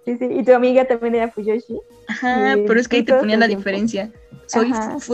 Sí, 0.05 0.17
sí, 0.17 0.27
y 0.31 0.43
tu 0.45 0.55
amiga 0.55 0.87
también 0.87 1.15
era 1.15 1.31
Fuyoshi. 1.31 1.79
Ajá, 2.09 2.55
pero 2.67 2.81
es 2.81 2.89
que 2.89 2.97
ahí 2.97 3.03
te 3.05 3.15
ponía 3.15 3.37
la 3.37 3.47
diferencia. 3.47 4.11
Soy, 4.47 4.73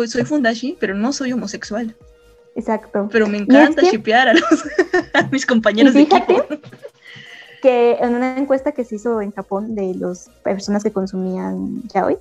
soy 0.09 0.25
Fundashi, 0.25 0.77
pero 0.81 0.95
no 0.95 1.13
soy 1.13 1.33
homosexual. 1.33 1.95
Exacto. 2.55 3.09
Pero 3.13 3.27
me 3.27 3.39
encanta 3.39 3.83
que- 3.83 3.91
shipear 3.91 4.29
a, 4.29 4.35
los- 4.35 4.43
a 5.15 5.23
mis 5.31 5.45
compañeros 5.45 5.93
de 5.93 6.03
equipo. 6.03 6.45
que 7.61 7.93
en 8.01 8.15
una 8.15 8.39
encuesta 8.39 8.73
que 8.73 8.85
se 8.85 8.95
hizo 8.97 9.21
en 9.21 9.33
Japón 9.33 9.75
de 9.75 9.95
las 9.95 10.31
personas 10.43 10.83
que 10.83 10.93
consumían 10.93 11.83
yaoi, 11.93 12.17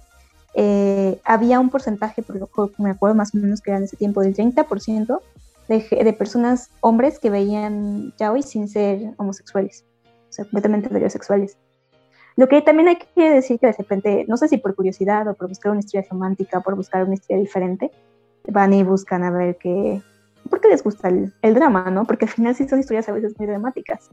eh, 0.56 1.20
había 1.24 1.60
un 1.60 1.70
porcentaje, 1.70 2.22
por 2.22 2.36
lo 2.38 2.48
que 2.48 2.82
me 2.82 2.90
acuerdo 2.90 3.16
más 3.16 3.34
o 3.34 3.38
menos 3.38 3.62
que 3.62 3.72
era 3.72 3.78
en 3.78 3.84
ese 3.86 3.96
tiempo, 3.98 4.22
del 4.22 4.34
30% 4.36 5.20
de, 5.68 6.04
de 6.04 6.14
personas, 6.14 6.70
hombres, 6.82 7.20
que 7.20 7.30
veían 7.30 8.14
yaoi 8.18 8.42
sin 8.44 8.68
ser 8.68 9.14
homosexuales, 9.18 9.86
o 10.30 10.34
sea, 10.34 10.46
completamente 10.46 10.88
heterosexuales. 10.90 11.58
Lo 12.38 12.48
que 12.48 12.62
también 12.62 12.90
hay 12.90 12.98
que 12.98 13.30
decir 13.30 13.60
que 13.60 13.68
de 13.68 13.74
repente, 13.74 14.26
no 14.28 14.36
sé 14.38 14.48
si 14.48 14.58
por 14.58 14.76
curiosidad 14.76 15.28
o 15.28 15.34
por 15.36 15.48
buscar 15.48 15.72
una 15.72 15.80
historia 15.80 16.06
romántica, 16.10 16.60
por 16.62 16.76
buscar 16.76 17.04
una 17.04 17.14
historia 17.14 17.38
diferente, 17.42 17.92
van 18.48 18.74
y 18.74 18.84
buscan 18.84 19.24
a 19.24 19.32
ver 19.32 19.58
qué, 19.58 20.02
por 20.50 20.60
qué 20.60 20.68
les 20.68 20.84
gusta 20.84 21.08
el, 21.10 21.32
el 21.42 21.54
drama, 21.54 21.90
¿no? 21.92 22.06
Porque 22.06 22.26
al 22.26 22.32
final 22.32 22.54
sí 22.56 22.68
son 22.68 22.80
historias 22.80 23.08
a 23.08 23.14
veces 23.14 23.34
muy 23.38 23.48
dramáticas. 23.48 24.10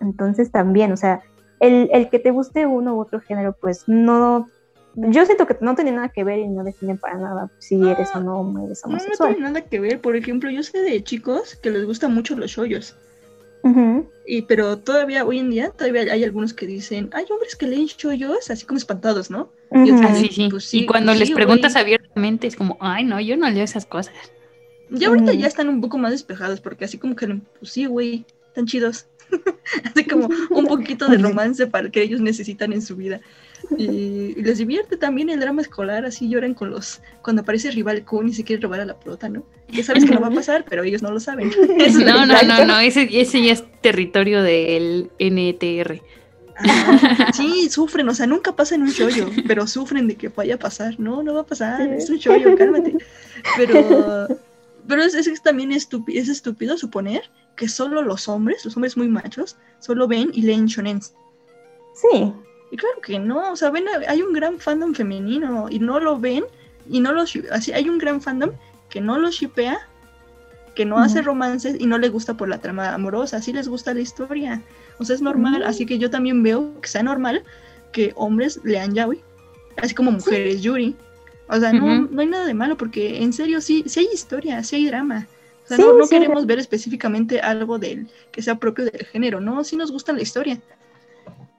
Entonces 0.00 0.52
también, 0.52 0.92
o 0.92 0.96
sea, 0.96 1.20
el, 1.60 1.90
el 1.92 2.08
que 2.08 2.20
te 2.20 2.30
guste 2.30 2.66
uno 2.66 2.94
u 2.94 3.00
otro 3.00 3.20
género, 3.20 3.52
pues 3.60 3.84
no, 3.88 4.48
yo 4.94 5.26
siento 5.26 5.46
que 5.46 5.56
no 5.60 5.74
tiene 5.74 5.90
nada 5.92 6.08
que 6.10 6.22
ver 6.22 6.38
y 6.38 6.48
no 6.48 6.62
define 6.62 6.94
para 6.94 7.18
nada 7.18 7.50
si 7.58 7.74
eres 7.88 8.14
o 8.14 8.20
no 8.20 8.64
eres 8.64 8.80
No, 8.84 8.90
no 8.90 8.94
homosexual. 8.94 9.34
tiene 9.34 9.48
nada 9.48 9.60
que 9.62 9.80
ver. 9.80 10.00
Por 10.00 10.14
ejemplo, 10.14 10.50
yo 10.50 10.62
sé 10.62 10.78
de 10.78 11.02
chicos 11.02 11.56
que 11.56 11.70
les 11.70 11.84
gustan 11.84 12.14
mucho 12.14 12.36
los 12.36 12.50
shoyos. 12.50 12.96
Y, 14.26 14.42
pero 14.42 14.78
todavía, 14.78 15.24
hoy 15.24 15.38
en 15.38 15.50
día, 15.50 15.70
todavía 15.70 16.12
hay 16.12 16.22
algunos 16.22 16.52
que 16.52 16.66
dicen, 16.66 17.08
hay 17.12 17.24
hombres 17.30 17.56
que 17.56 17.66
leen 17.66 17.86
shoyos 17.86 18.50
así 18.50 18.66
como 18.66 18.76
espantados, 18.76 19.30
¿no? 19.30 19.50
Y 19.72 19.90
otros 19.90 20.10
Ah, 20.10 20.14
sí, 20.14 20.28
sí. 20.28 20.48
"Pues 20.50 20.64
sí, 20.64 20.80
y 20.80 20.86
cuando 20.86 21.10
pues 21.12 21.20
les 21.20 21.28
sí, 21.28 21.34
preguntas 21.34 21.72
güey". 21.72 21.82
abiertamente 21.82 22.46
es 22.46 22.56
como, 22.56 22.76
ay, 22.80 23.04
no, 23.04 23.20
yo 23.20 23.36
no 23.36 23.48
leo 23.48 23.64
esas 23.64 23.86
cosas. 23.86 24.14
Ya 24.90 25.08
ahorita 25.08 25.32
ya 25.34 25.46
están 25.46 25.68
un 25.68 25.80
poco 25.80 25.98
más 25.98 26.12
despejados, 26.12 26.60
porque 26.60 26.84
así 26.84 26.98
como 26.98 27.16
que, 27.16 27.26
pues 27.58 27.72
sí, 27.72 27.86
güey, 27.86 28.24
están 28.48 28.66
chidos. 28.66 29.06
así 29.84 30.04
como 30.04 30.28
un 30.50 30.66
poquito 30.66 31.08
de 31.08 31.18
romance 31.18 31.66
para 31.66 31.90
que 31.90 32.02
ellos 32.02 32.20
necesitan 32.20 32.72
en 32.72 32.80
su 32.82 32.96
vida. 32.96 33.20
Y, 33.76 34.34
y 34.36 34.42
les 34.42 34.58
divierte 34.58 34.96
también 34.96 35.28
el 35.30 35.40
drama 35.40 35.60
escolar, 35.62 36.04
así 36.06 36.28
lloran 36.28 36.54
con 36.54 36.70
los, 36.70 37.00
cuando 37.22 37.42
aparece 37.42 37.70
rival 37.70 38.04
Kun 38.04 38.28
y 38.28 38.32
se 38.32 38.42
quiere 38.44 38.62
robar 38.62 38.80
a 38.80 38.84
la 38.86 38.98
prota, 38.98 39.28
¿no? 39.28 39.44
Ya 39.68 39.84
sabes 39.84 40.04
que 40.04 40.10
no 40.14 40.20
va 40.20 40.28
a 40.28 40.32
pasar, 40.32 40.64
pero 40.68 40.82
ellos 40.84 41.02
no 41.02 41.10
lo 41.10 41.20
saben. 41.20 41.50
Eso 41.78 41.98
No, 42.04 42.24
no, 42.26 42.42
no, 42.42 42.64
no, 42.64 42.78
ese, 42.80 43.08
ese 43.12 43.42
ya 43.42 43.52
es 43.52 43.64
territorio 43.82 44.42
del 44.42 45.10
NTR. 45.18 46.00
Sí, 47.34 47.68
sufren, 47.70 48.08
o 48.08 48.14
sea, 48.14 48.26
nunca 48.26 48.56
pasa 48.56 48.74
en 48.74 48.82
un 48.82 48.90
shoyo, 48.90 49.28
pero 49.46 49.66
sufren 49.66 50.08
de 50.08 50.16
que 50.16 50.28
vaya 50.28 50.54
a 50.54 50.58
pasar. 50.58 50.98
No, 50.98 51.22
no 51.22 51.34
va 51.34 51.42
a 51.42 51.46
pasar, 51.46 51.82
es 51.92 52.08
un 52.10 52.16
shoyo, 52.16 52.56
cálmate. 52.56 52.96
Pero, 53.56 54.28
pero 54.88 55.02
es, 55.02 55.14
es 55.14 55.42
también 55.42 55.70
estupi- 55.70 56.16
es 56.18 56.28
estúpido 56.28 56.76
suponer 56.78 57.22
que 57.54 57.68
solo 57.68 58.02
los 58.02 58.28
hombres, 58.28 58.64
los 58.64 58.76
hombres 58.76 58.96
muy 58.96 59.08
machos, 59.08 59.56
solo 59.78 60.08
ven 60.08 60.30
y 60.32 60.42
leen 60.42 60.66
shonens. 60.66 61.12
Sí. 61.94 62.32
Y 62.70 62.76
claro 62.76 63.00
que 63.00 63.18
no, 63.18 63.52
o 63.52 63.56
sea, 63.56 63.70
ven, 63.70 63.86
hay 64.06 64.22
un 64.22 64.32
gran 64.32 64.58
fandom 64.58 64.94
femenino 64.94 65.68
y 65.70 65.78
no 65.78 66.00
lo 66.00 66.18
ven 66.18 66.44
y 66.88 67.00
no 67.00 67.12
lo 67.12 67.22
así 67.22 67.72
hay 67.72 67.88
un 67.88 67.98
gran 67.98 68.20
fandom 68.20 68.50
que 68.90 69.00
no 69.00 69.18
lo 69.18 69.30
shipea, 69.30 69.78
que 70.74 70.84
no 70.84 70.98
hace 70.98 71.22
romances 71.22 71.76
y 71.78 71.86
no 71.86 71.98
le 71.98 72.08
gusta 72.08 72.34
por 72.34 72.48
la 72.48 72.60
trama 72.60 72.94
amorosa, 72.94 73.42
sí 73.42 73.52
les 73.52 73.68
gusta 73.68 73.92
la 73.94 74.00
historia. 74.00 74.62
O 74.98 75.04
sea, 75.04 75.16
es 75.16 75.22
normal, 75.22 75.62
así 75.64 75.86
que 75.86 75.98
yo 75.98 76.08
también 76.08 76.42
veo 76.42 76.80
que 76.80 76.88
sea 76.88 77.02
normal 77.02 77.42
que 77.92 78.12
hombres 78.14 78.60
lean 78.64 78.94
yaoi, 78.94 79.20
así 79.76 79.94
como 79.94 80.12
mujeres 80.12 80.62
yuri. 80.62 80.94
O 81.48 81.58
sea, 81.58 81.72
no, 81.72 82.02
no 82.02 82.20
hay 82.20 82.26
nada 82.26 82.46
de 82.46 82.54
malo 82.54 82.76
porque 82.76 83.22
en 83.22 83.32
serio 83.32 83.60
sí, 83.60 83.82
sí 83.86 84.00
hay 84.00 84.08
historia, 84.12 84.62
sí 84.62 84.76
hay 84.76 84.86
drama. 84.86 85.26
O 85.64 85.68
sea, 85.68 85.76
Sí, 85.78 85.82
no, 85.82 85.94
no 85.94 86.06
sí 86.06 86.14
hay 86.14 86.20
queremos 86.20 86.46
ver 86.46 86.58
específicamente 86.58 87.40
algo 87.40 87.78
del 87.78 88.08
que 88.30 88.42
sea 88.42 88.54
propio 88.56 88.84
del 88.84 89.04
género, 89.06 89.40
no, 89.40 89.64
sí 89.64 89.76
nos 89.76 89.90
gusta 89.90 90.12
la 90.12 90.22
historia. 90.22 90.60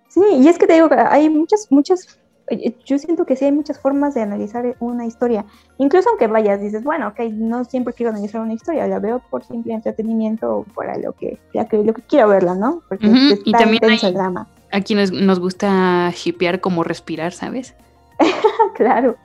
Sí, 0.09 0.21
y 0.39 0.47
es 0.47 0.57
que 0.57 0.67
te 0.67 0.73
digo, 0.73 0.89
que 0.89 0.95
hay 0.95 1.29
muchas, 1.29 1.67
muchas, 1.69 2.19
eh, 2.49 2.75
yo 2.85 2.97
siento 2.97 3.25
que 3.25 3.35
sí 3.35 3.45
hay 3.45 3.51
muchas 3.51 3.79
formas 3.79 4.13
de 4.15 4.21
analizar 4.21 4.75
una 4.79 5.05
historia. 5.05 5.45
Incluso 5.77 6.09
aunque 6.09 6.27
vayas, 6.27 6.59
dices, 6.59 6.83
bueno, 6.83 7.07
ok, 7.09 7.19
no 7.31 7.63
siempre 7.63 7.93
quiero 7.93 8.09
analizar 8.11 8.41
una 8.41 8.53
historia, 8.53 8.87
la 8.87 8.99
veo 8.99 9.21
por 9.29 9.45
simple 9.45 9.73
entretenimiento 9.73 10.49
o 10.57 10.63
para 10.75 10.97
lo 10.97 11.13
que, 11.13 11.39
la 11.53 11.67
que, 11.67 11.77
lo 11.83 11.93
que 11.93 12.01
quiero 12.01 12.27
verla, 12.27 12.55
¿no? 12.55 12.81
Porque 12.89 13.07
Ujú, 13.07 13.17
está 13.33 13.49
y 13.49 13.51
también 13.51 13.83
hay- 13.89 13.99
el 14.03 14.13
drama. 14.13 14.47
A 14.71 14.81
quienes 14.81 15.11
nos 15.11 15.39
gusta 15.39 16.11
shipear 16.11 16.59
como 16.61 16.83
respirar, 16.83 17.31
¿sabes? 17.31 17.75
claro. 18.75 19.15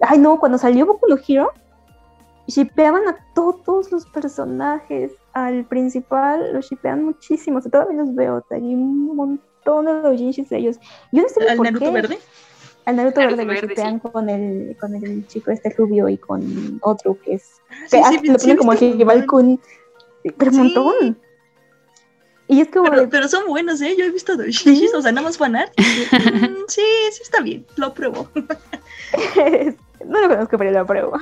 Ay, 0.00 0.18
no, 0.18 0.38
cuando 0.40 0.58
salió 0.58 0.86
Boku 0.86 1.06
no 1.08 1.16
Hero, 1.26 1.50
shipeaban 2.46 3.06
a 3.08 3.16
todos 3.34 3.92
los 3.92 4.06
personajes. 4.06 5.12
Al 5.32 5.64
principal 5.66 6.52
los 6.52 6.68
shipean 6.68 7.04
muchísimo. 7.04 7.58
o 7.58 7.60
sea, 7.60 7.70
todavía 7.70 7.98
los 7.98 8.14
veo. 8.14 8.44
Hay 8.50 8.74
un 8.74 9.14
montón 9.14 9.47
de 9.76 10.02
doujinshis 10.02 10.48
de 10.48 10.58
ellos. 10.58 10.76
Yo 11.12 11.22
no 11.22 11.28
sé 11.28 11.48
¿Al 11.48 11.56
por 11.56 11.66
Naruto 11.66 11.84
qué. 11.86 11.90
verde? 11.90 12.18
Al 12.84 12.96
Naruto 12.96 13.20
Naruto 13.20 13.36
Verde 13.36 13.44
lo 13.44 13.52
Verde, 13.52 13.68
shipean 13.74 13.98
con, 13.98 14.28
el, 14.30 14.76
con 14.80 14.94
el 14.94 15.26
chico 15.28 15.50
este 15.50 15.70
rubio 15.76 16.08
y 16.08 16.16
con 16.16 16.78
otro 16.82 17.18
que 17.22 17.34
es. 17.34 17.42
sí, 17.86 17.98
que 17.98 18.04
sí, 18.04 18.18
sí, 18.22 18.26
lo 18.28 18.38
sí, 18.38 18.44
ponen 18.46 18.56
como 18.56 18.72
montón. 18.72 19.26
Kun. 19.26 19.60
Pero 20.36 20.50
un 20.50 20.56
Sí. 20.56 20.58
montón. 20.74 21.18
Y 22.50 22.60
es 22.62 22.68
como. 22.68 22.84
Pero, 22.88 23.02
de- 23.02 23.08
pero 23.08 23.28
son 23.28 23.46
buenos, 23.46 23.80
¿eh? 23.82 23.94
Yo 23.98 24.06
he 24.06 24.10
visto 24.10 24.34
doujinshis, 24.36 24.94
o 24.94 25.02
sea, 25.02 25.12
nada 25.12 25.26
más 25.26 25.36
fanart. 25.36 25.72
Mm, 26.12 26.64
sí, 26.68 26.82
sí 27.12 27.20
está 27.22 27.40
bien, 27.42 27.66
lo 27.76 27.92
pruebo. 27.94 28.28
no 30.04 30.20
lo 30.20 30.28
conozco, 30.28 30.56
pero 30.58 30.70
lo 30.70 30.80
apruebo. 30.80 31.12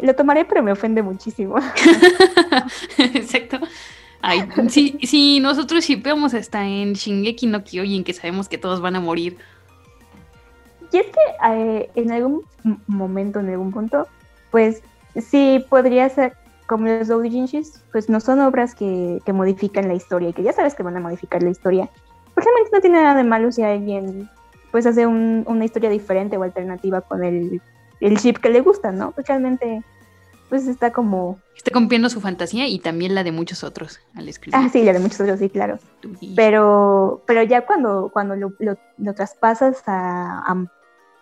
Lo 0.00 0.14
tomaré, 0.14 0.44
pero 0.46 0.62
me 0.62 0.72
ofende 0.72 1.02
muchísimo. 1.02 1.56
Exacto. 2.98 3.58
Ay, 4.26 4.48
si, 4.70 4.98
si 5.02 5.38
nosotros 5.40 5.84
shipeamos 5.84 6.32
hasta 6.32 6.66
en 6.66 6.94
Shingeki 6.94 7.46
no 7.46 7.62
Kyojin, 7.62 8.04
que 8.04 8.14
sabemos 8.14 8.48
que 8.48 8.56
todos 8.56 8.80
van 8.80 8.96
a 8.96 9.00
morir. 9.00 9.36
Y 10.90 10.96
es 10.96 11.06
que 11.06 11.20
eh, 11.50 11.90
en 11.94 12.10
algún 12.10 12.42
momento, 12.86 13.40
en 13.40 13.50
algún 13.50 13.70
punto, 13.70 14.08
pues 14.50 14.82
sí 15.14 15.62
podría 15.68 16.08
ser 16.08 16.32
como 16.66 16.86
los 16.86 17.08
doujinshis, 17.08 17.82
pues 17.92 18.08
no 18.08 18.18
son 18.18 18.40
obras 18.40 18.74
que, 18.74 19.20
modifican 19.26 19.88
la 19.88 19.94
historia 19.94 20.30
y 20.30 20.32
que 20.32 20.42
ya 20.42 20.54
sabes 20.54 20.74
que 20.74 20.82
van 20.82 20.96
a 20.96 21.00
modificar 21.00 21.42
la 21.42 21.50
historia. 21.50 21.90
Pues 22.32 22.46
realmente 22.46 22.70
no 22.72 22.80
tiene 22.80 23.02
nada 23.02 23.16
de 23.16 23.24
malo 23.24 23.52
si 23.52 23.62
alguien 23.62 24.30
pues 24.70 24.86
hace 24.86 25.06
un- 25.06 25.44
una 25.46 25.66
historia 25.66 25.90
diferente 25.90 26.38
o 26.38 26.42
alternativa 26.42 27.02
con 27.02 27.22
el, 27.22 27.60
el 28.00 28.18
chip 28.18 28.38
que 28.38 28.48
le 28.48 28.62
gusta, 28.62 28.90
¿no? 28.90 29.12
Pues 29.12 29.26
realmente 29.26 29.82
pues 30.54 30.68
está 30.68 30.92
como... 30.92 31.40
Está 31.56 31.72
cumpliendo 31.72 32.08
su 32.08 32.20
fantasía 32.20 32.68
y 32.68 32.78
también 32.78 33.12
la 33.16 33.24
de 33.24 33.32
muchos 33.32 33.64
otros 33.64 33.98
al 34.14 34.28
escribir. 34.28 34.54
Ah, 34.56 34.68
sí, 34.68 34.84
la 34.84 34.92
de 34.92 35.00
muchos 35.00 35.20
otros, 35.20 35.40
sí, 35.40 35.50
claro. 35.50 35.80
Pero, 36.36 37.24
pero 37.26 37.42
ya 37.42 37.66
cuando, 37.66 38.10
cuando 38.12 38.36
lo, 38.36 38.52
lo- 38.60 38.78
lo 38.98 39.14
traspasas 39.14 39.82
a, 39.86 40.38
a 40.48 40.66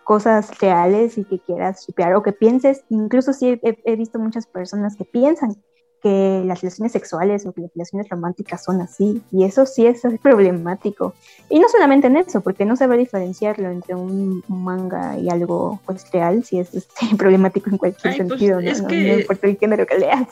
cosas 0.03 0.59
reales 0.59 1.17
y 1.17 1.23
que 1.25 1.39
quieras 1.39 1.83
shipear 1.87 2.13
o 2.13 2.21
que 2.21 2.31
pienses, 2.31 2.83
incluso 2.89 3.33
sí 3.33 3.59
he, 3.63 3.81
he 3.85 3.95
visto 3.95 4.19
muchas 4.19 4.45
personas 4.45 4.95
que 4.95 5.05
piensan 5.05 5.55
que 6.03 6.43
las 6.45 6.61
relaciones 6.61 6.91
sexuales 6.91 7.45
o 7.45 7.53
que 7.53 7.61
las 7.61 7.71
relaciones 7.73 8.09
románticas 8.09 8.63
son 8.63 8.81
así, 8.81 9.23
y 9.31 9.45
eso 9.45 9.65
sí 9.65 9.87
es 9.87 10.01
problemático. 10.21 11.15
Y 11.49 11.59
no 11.59 11.69
solamente 11.69 12.07
en 12.07 12.17
eso, 12.17 12.41
porque 12.41 12.65
no 12.65 12.75
saber 12.75 12.99
diferenciarlo 12.99 13.69
entre 13.71 13.95
un, 13.95 14.43
manga 14.49 15.17
y 15.17 15.29
algo 15.29 15.79
pues 15.85 16.05
real, 16.11 16.43
sí 16.43 16.59
es 16.59 16.73
este, 16.75 17.15
problemático 17.17 17.69
en 17.71 17.77
cualquier 17.77 18.13
Ay, 18.13 18.19
pues, 18.19 18.29
sentido, 18.29 18.61
¿no? 18.61 18.69
es 18.69 18.81
No- 18.81 18.87
que- 18.89 19.07
no 19.13 19.19
importa 19.19 19.47
el 19.47 19.57
género 19.57 19.87
que 19.87 19.97
leas. 19.97 20.27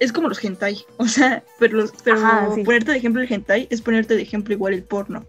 Es 0.00 0.12
como 0.12 0.28
los 0.28 0.44
hentai, 0.44 0.84
o 0.96 1.06
sea, 1.06 1.42
pero, 1.58 1.78
los- 1.78 1.92
pero 2.04 2.16
Ajá, 2.18 2.48
sí. 2.54 2.62
ponerte 2.64 2.90
de 2.92 2.98
ejemplo 2.98 3.22
el 3.22 3.32
hentai 3.32 3.66
es 3.70 3.80
ponerte 3.82 4.14
de 4.16 4.22
ejemplo 4.22 4.52
igual 4.54 4.74
el 4.74 4.82
porno. 4.82 5.24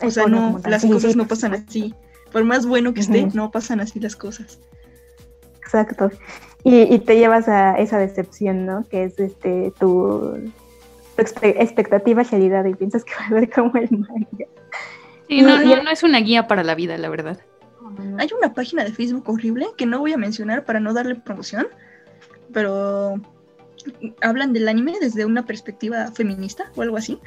O 0.00 0.06
El 0.06 0.12
sea, 0.12 0.24
porno 0.24 0.58
no, 0.62 0.68
las 0.68 0.82
sí, 0.82 0.90
cosas 0.90 1.12
sí, 1.12 1.18
no 1.18 1.26
pasan 1.26 1.54
así. 1.54 1.94
Por 2.32 2.44
más 2.44 2.66
bueno 2.66 2.92
que 2.94 3.00
esté, 3.00 3.24
Ujú. 3.24 3.36
no 3.36 3.50
pasan 3.50 3.80
así 3.80 3.98
las 4.00 4.14
cosas. 4.16 4.58
Exacto. 5.62 6.10
Y, 6.68 6.92
y 6.92 6.98
te 6.98 7.16
llevas 7.16 7.46
a 7.48 7.78
esa 7.78 7.96
decepción, 7.98 8.66
¿no? 8.66 8.84
Que 8.88 9.04
es 9.04 9.20
este 9.20 9.72
tu, 9.78 10.50
tu 11.16 11.22
expe- 11.22 11.54
expectativa 11.60 12.24
realidad 12.24 12.64
y 12.64 12.74
piensas 12.74 13.04
que 13.04 13.12
va 13.14 13.26
a 13.26 13.40
ser 13.40 13.50
como 13.50 13.72
el 13.76 13.88
manga. 13.90 14.46
Sí, 15.28 15.42
no, 15.42 15.62
Y- 15.62 15.68
no, 15.76 15.82
no 15.84 15.90
es 15.90 16.02
una 16.02 16.18
guía 16.18 16.48
para 16.48 16.64
la 16.64 16.74
vida, 16.74 16.98
la 16.98 17.08
verdad. 17.08 17.38
Hay 18.18 18.28
una 18.36 18.52
página 18.52 18.82
de 18.82 18.90
Facebook 18.92 19.28
horrible 19.28 19.68
que 19.76 19.86
no 19.86 20.00
voy 20.00 20.12
a 20.12 20.16
mencionar 20.16 20.64
para 20.64 20.80
no 20.80 20.92
darle 20.92 21.14
promoción, 21.14 21.68
pero 22.52 23.14
hablan 24.22 24.52
del 24.52 24.68
anime 24.68 24.94
desde 25.00 25.24
una 25.24 25.46
perspectiva 25.46 26.10
feminista 26.12 26.72
o 26.74 26.82
algo 26.82 26.96
así. 26.96 27.20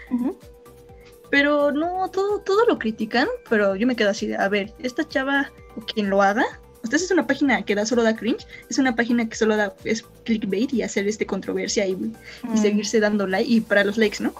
Pero 1.29 1.71
no, 1.71 2.09
todo, 2.11 2.39
todo 2.41 2.65
lo 2.65 2.77
critican, 2.77 3.27
pero 3.49 3.75
yo 3.77 3.87
me 3.87 3.95
quedo 3.95 4.09
así 4.09 4.27
de, 4.27 4.35
a 4.35 4.49
ver, 4.49 4.73
esta 4.79 5.07
chava 5.07 5.49
o 5.77 5.81
quien 5.81 6.09
lo 6.09 6.21
haga, 6.21 6.43
ustedes 6.83 7.03
es 7.03 7.11
una 7.11 7.27
página 7.27 7.61
que 7.63 7.75
da 7.75 7.85
solo 7.85 8.03
da 8.03 8.15
cringe, 8.15 8.45
es 8.69 8.77
una 8.77 8.95
página 8.95 9.27
que 9.27 9.35
solo 9.35 9.55
da 9.57 9.73
es 9.83 10.03
clickbait 10.25 10.73
y 10.73 10.81
hacer 10.81 11.07
este 11.07 11.25
controversia 11.25 11.85
y, 11.87 11.91
y 11.91 12.13
Mm. 12.47 12.57
seguirse 12.57 12.99
dando 12.99 13.27
like 13.27 13.49
y 13.49 13.61
para 13.61 13.83
los 13.83 13.97
likes, 13.97 14.23
¿no? 14.23 14.33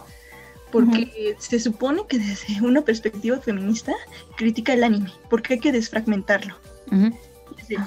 porque 0.71 1.35
se 1.39 1.59
supone 1.59 2.03
que 2.07 2.19
desde 2.19 2.61
una 2.61 2.81
perspectiva 2.81 3.39
feminista 3.39 3.93
critica 4.37 4.73
el 4.73 4.83
anime, 4.83 5.11
porque 5.29 5.55
hay 5.55 5.59
que 5.59 5.71
desfragmentarlo. 5.71 6.55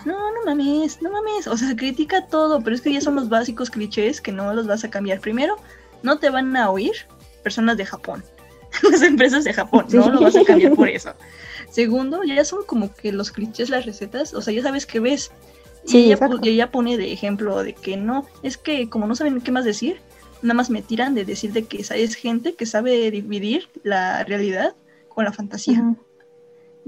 no, 0.04 0.32
no 0.32 0.44
mames, 0.44 1.00
no 1.00 1.10
mames, 1.10 1.46
o 1.46 1.56
sea, 1.56 1.74
critica 1.76 2.26
todo, 2.26 2.60
pero 2.60 2.74
es 2.74 2.82
que 2.82 2.92
ya 2.92 3.00
son 3.00 3.14
los 3.14 3.28
básicos 3.28 3.70
clichés 3.70 4.20
que 4.20 4.32
no 4.32 4.52
los 4.52 4.66
vas 4.66 4.84
a 4.84 4.90
cambiar. 4.90 5.20
Primero, 5.20 5.56
no 6.02 6.18
te 6.18 6.30
van 6.30 6.56
a 6.56 6.70
oír 6.70 6.92
personas 7.42 7.76
de 7.76 7.86
Japón, 7.86 8.24
las 8.90 9.02
empresas 9.02 9.44
de 9.44 9.52
Japón, 9.52 9.86
no 9.92 10.10
lo 10.10 10.20
vas 10.20 10.36
a 10.36 10.44
cambiar 10.44 10.74
por 10.74 10.88
eso. 10.88 11.14
Segundo, 11.72 12.22
ya 12.22 12.44
son 12.44 12.64
como 12.66 12.94
que 12.94 13.12
los 13.12 13.32
clichés, 13.32 13.70
las 13.70 13.86
recetas, 13.86 14.34
o 14.34 14.42
sea, 14.42 14.52
ya 14.52 14.62
sabes 14.62 14.84
qué 14.84 15.00
ves. 15.00 15.32
y 15.86 16.12
ella, 16.12 16.70
pone 16.70 16.98
de 16.98 17.12
ejemplo 17.12 17.62
de 17.62 17.72
que 17.72 17.96
no, 17.96 18.26
es 18.42 18.58
que 18.58 18.90
como 18.90 19.06
no 19.06 19.16
saben 19.16 19.40
qué 19.40 19.52
más 19.52 19.64
decir, 19.64 19.98
nada 20.42 20.52
más 20.52 20.68
me 20.68 20.82
tiran 20.82 21.14
de 21.14 21.24
decir 21.24 21.54
de 21.54 21.64
que 21.64 21.78
es 21.80 22.14
gente 22.14 22.54
que 22.56 22.66
sabe 22.66 23.10
dividir 23.10 23.70
la 23.84 24.22
realidad 24.24 24.76
con 25.08 25.24
la 25.24 25.32
fantasía. 25.32 25.96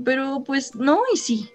Pero 0.05 0.45
pues 0.45 0.75
no 0.75 1.01
y 1.15 1.17
sí, 1.17 1.49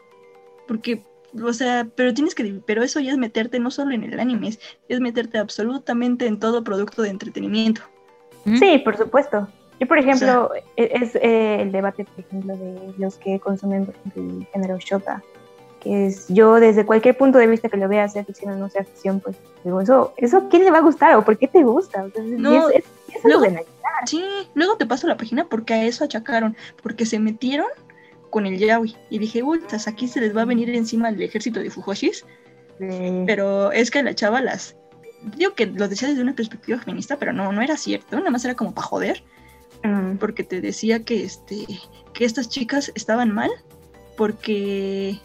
porque, 0.68 1.06
o 1.40 1.54
sea, 1.54 1.88
pero 1.96 2.16
tienes 2.16 2.34
que, 2.34 2.62
pero 2.66 2.82
eso 2.82 3.00
ya 3.00 3.12
es 3.12 3.18
meterte 3.20 3.60
no 3.60 3.70
solo 3.70 3.92
en 3.92 4.06
el 4.06 4.20
anime, 4.20 4.58
es, 4.88 5.00
meterte 5.00 5.38
absolutamente 5.38 6.26
en 6.26 6.40
todo 6.40 6.64
producto 6.64 7.04
de 7.04 7.10
entretenimiento. 7.10 7.82
Sí, 8.58 8.80
por 8.80 8.98
supuesto. 8.98 9.48
Yo, 9.80 9.88
por 9.88 9.98
ejemplo, 9.98 10.52
e, 10.76 10.92
es, 11.02 11.16
eh, 11.16 11.62
el 11.62 11.72
debate, 11.72 12.04
por 12.04 12.26
ejemplo, 12.26 12.58
de 12.58 12.94
los 12.98 13.16
que 13.18 13.40
consumen, 13.40 13.86
por 13.86 13.96
ejemplo, 13.96 14.24
el 14.24 14.48
género 14.48 14.78
shota, 14.78 15.24
que 15.80 16.08
es 16.08 16.28
yo 16.28 16.56
desde 16.56 16.86
cualquier 16.86 17.18
punto 17.18 17.38
de 17.38 17.48
vista 17.48 17.70
que 17.70 17.78
lo 17.78 17.88
vea, 17.88 18.08
sea 18.10 18.26
ficción 18.26 18.54
o 18.54 18.58
no 18.58 18.70
sea 18.70 18.84
ficción, 18.84 19.20
pues 19.20 19.38
digo, 19.64 19.80
eso, 19.82 20.14
eso 20.18 20.48
¿quién 20.50 20.66
le 20.66 20.72
va 20.72 20.80
a 20.80 20.82
gustar 20.82 21.16
o 21.16 21.24
por 21.24 21.38
qué 21.38 21.48
te 21.48 21.64
gusta? 21.64 22.06
no, 22.38 22.70
es, 22.70 22.84
luego, 23.24 23.46
sí, 24.06 24.24
luego 24.54 24.76
te 24.76 24.86
paso 24.86 25.08
la 25.08 25.18
página 25.18 25.46
porque 25.46 25.74
a 25.74 25.84
eso 25.86 26.04
achacaron, 26.04 26.56
porque 26.84 27.06
se 27.06 27.20
metieron 27.20 27.68
con 28.30 28.46
el 28.46 28.58
yaoi 28.60 28.96
y 29.10 29.20
dije, 29.20 29.44
pues 29.44 29.88
aquí 29.88 30.08
se 30.08 30.22
les 30.22 30.36
va 30.36 30.44
a 30.44 30.46
venir 30.46 30.70
encima 30.70 31.10
el 31.10 31.22
ejército 31.22 31.60
de 31.60 31.70
Fujoshis, 31.70 32.26
pero 33.26 33.72
es 33.72 33.90
que 33.92 34.04
la 34.04 34.14
chava 34.14 34.42
las, 34.42 34.76
digo 35.38 35.54
que 35.54 35.66
lo 35.66 35.88
decía 35.88 36.10
desde 36.10 36.22
una 36.22 36.36
perspectiva 36.36 36.80
feminista, 36.80 37.18
pero 37.18 37.34
no, 37.34 37.52
no 37.52 37.62
era 37.62 37.78
cierto, 37.78 38.18
nada 38.18 38.30
más 38.30 38.44
era 38.46 38.56
como 38.56 38.74
para 38.74 38.88
joder, 38.88 39.24
porque 40.20 40.44
te 40.44 40.62
decía 40.62 41.04
que, 41.04 41.24
este, 41.24 41.66
que 42.14 42.26
estas 42.26 42.50
chicas 42.50 42.92
estaban 42.96 43.34
mal 43.34 43.50
porque 44.18 45.20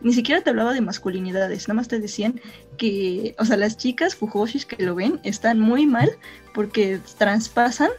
ni 0.00 0.12
siquiera 0.12 0.42
te 0.42 0.50
hablaba 0.50 0.72
de 0.72 0.80
masculinidades, 0.80 1.66
nada 1.68 1.76
más 1.76 1.88
te 1.88 1.98
decían 1.98 2.40
que, 2.76 3.34
o 3.38 3.44
sea, 3.44 3.56
las 3.56 3.76
chicas 3.76 4.14
Fujoshis 4.14 4.66
que 4.66 4.82
lo 4.84 4.94
ven 4.94 5.20
están 5.24 5.58
muy 5.58 5.86
mal 5.86 6.10
porque 6.54 7.00
traspasan 7.16 7.90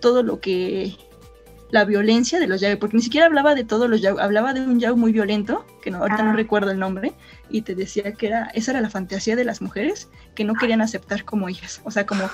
todo 0.00 0.22
lo 0.22 0.40
que 0.40 0.96
la 1.70 1.84
violencia 1.84 2.38
de 2.38 2.46
los 2.46 2.60
yaoi, 2.60 2.76
porque 2.76 2.96
ni 2.96 3.02
siquiera 3.02 3.26
hablaba 3.26 3.54
de 3.54 3.64
todos 3.64 3.88
los 3.90 4.00
yaoi, 4.00 4.20
hablaba 4.20 4.54
de 4.54 4.60
un 4.60 4.78
yaoi 4.78 4.96
muy 4.96 5.12
violento, 5.12 5.66
que 5.82 5.90
no, 5.90 5.98
ahorita 5.98 6.22
no 6.22 6.30
ah. 6.30 6.36
recuerdo 6.36 6.70
el 6.70 6.78
nombre, 6.78 7.12
y 7.50 7.62
te 7.62 7.74
decía 7.74 8.12
que 8.12 8.28
era, 8.28 8.44
esa 8.54 8.72
era 8.72 8.80
la 8.80 8.90
fantasía 8.90 9.36
de 9.36 9.44
las 9.44 9.60
mujeres 9.60 10.08
que 10.34 10.44
no 10.44 10.54
querían 10.54 10.80
aceptar 10.80 11.24
como 11.24 11.48
ellas. 11.48 11.80
O 11.84 11.90
sea, 11.90 12.06
como, 12.06 12.30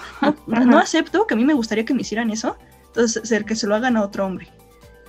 no, 0.46 0.64
no 0.66 0.78
acepto 0.78 1.26
que 1.26 1.34
a 1.34 1.36
mí 1.36 1.44
me 1.44 1.54
gustaría 1.54 1.84
que 1.84 1.94
me 1.94 2.02
hicieran 2.02 2.30
eso, 2.30 2.56
entonces 2.92 3.28
ser 3.28 3.44
que 3.44 3.56
se 3.56 3.66
lo 3.66 3.74
hagan 3.74 3.96
a 3.96 4.02
otro 4.02 4.26
hombre. 4.26 4.48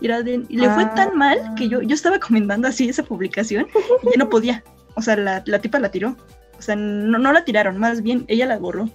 Y, 0.02 0.08
le 0.08 0.70
fue 0.70 0.86
tan 0.88 1.10
ah. 1.10 1.16
mal 1.16 1.56
que 1.56 1.70
yo, 1.70 1.82
yo 1.82 1.94
estaba 1.94 2.20
comentando 2.20 2.68
así 2.68 2.90
esa 2.90 3.04
publicación 3.04 3.68
y 4.04 4.12
ya 4.12 4.18
no 4.18 4.30
podía. 4.30 4.64
O 4.96 5.02
sea, 5.02 5.16
la, 5.16 5.44
la 5.46 5.60
tipa 5.60 5.80
la 5.80 5.92
tiró. 5.92 6.18
O 6.58 6.62
sea, 6.62 6.76
no, 6.76 7.18
no 7.18 7.32
la 7.32 7.46
tiraron, 7.46 7.78
más 7.78 8.02
bien 8.02 8.26
ella 8.28 8.46
la 8.46 8.58
borró. 8.58 8.90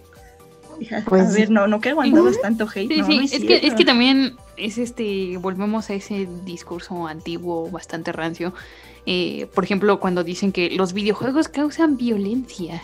a 0.91 1.01
pues 1.07 1.35
ver, 1.35 1.51
no, 1.51 1.67
no 1.67 1.81
que 1.81 1.91
aguantabas 1.91 2.41
tanto 2.41 2.67
hate. 2.67 2.89
Sí, 2.89 3.03
sí, 3.05 3.37
es, 3.37 3.45
que, 3.45 3.67
es 3.67 3.75
que 3.75 3.85
también 3.85 4.37
es 4.57 4.77
este, 4.77 5.39
volvemos 5.39 5.89
a 5.89 5.95
ese 5.95 6.29
discurso 6.45 7.07
antiguo, 7.07 7.71
bastante 7.71 8.13
rancio. 8.13 8.53
Eh, 9.07 9.47
por 9.55 9.65
ejemplo, 9.65 10.01
cuando 10.01 10.25
dicen 10.25 10.53
que 10.53 10.71
los 10.71 10.93
videojuegos 10.93 11.49
causan 11.49 11.97
violencia. 11.97 12.83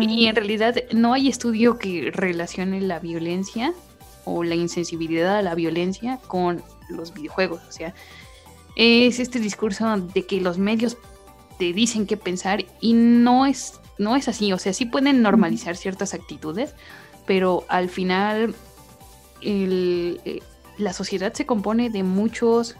Y 0.00 0.24
en 0.24 0.34
realidad 0.34 0.76
no 0.92 1.12
hay 1.12 1.28
estudio 1.28 1.76
que 1.76 2.10
relacione 2.10 2.80
la 2.80 3.00
violencia 3.00 3.74
o 4.28 4.44
la 4.44 4.54
insensibilidad 4.54 5.38
a 5.38 5.42
la 5.42 5.54
violencia 5.54 6.18
con 6.26 6.62
los 6.88 7.14
videojuegos. 7.14 7.62
O 7.68 7.72
sea, 7.72 7.94
es 8.76 9.18
este 9.18 9.40
discurso 9.40 9.96
de 9.96 10.26
que 10.26 10.40
los 10.40 10.58
medios 10.58 10.96
te 11.58 11.72
dicen 11.72 12.06
qué 12.06 12.16
pensar 12.16 12.64
y 12.80 12.92
no 12.92 13.46
es, 13.46 13.80
no 13.98 14.16
es 14.16 14.28
así. 14.28 14.52
O 14.52 14.58
sea, 14.58 14.72
sí 14.72 14.86
pueden 14.86 15.22
normalizar 15.22 15.76
ciertas 15.76 16.14
actitudes, 16.14 16.74
pero 17.26 17.64
al 17.68 17.88
final 17.88 18.54
eh, 19.40 20.40
la 20.78 20.92
sociedad 20.92 21.32
se 21.32 21.46
compone 21.46 21.90
de 21.90 22.02
muchos 22.02 22.76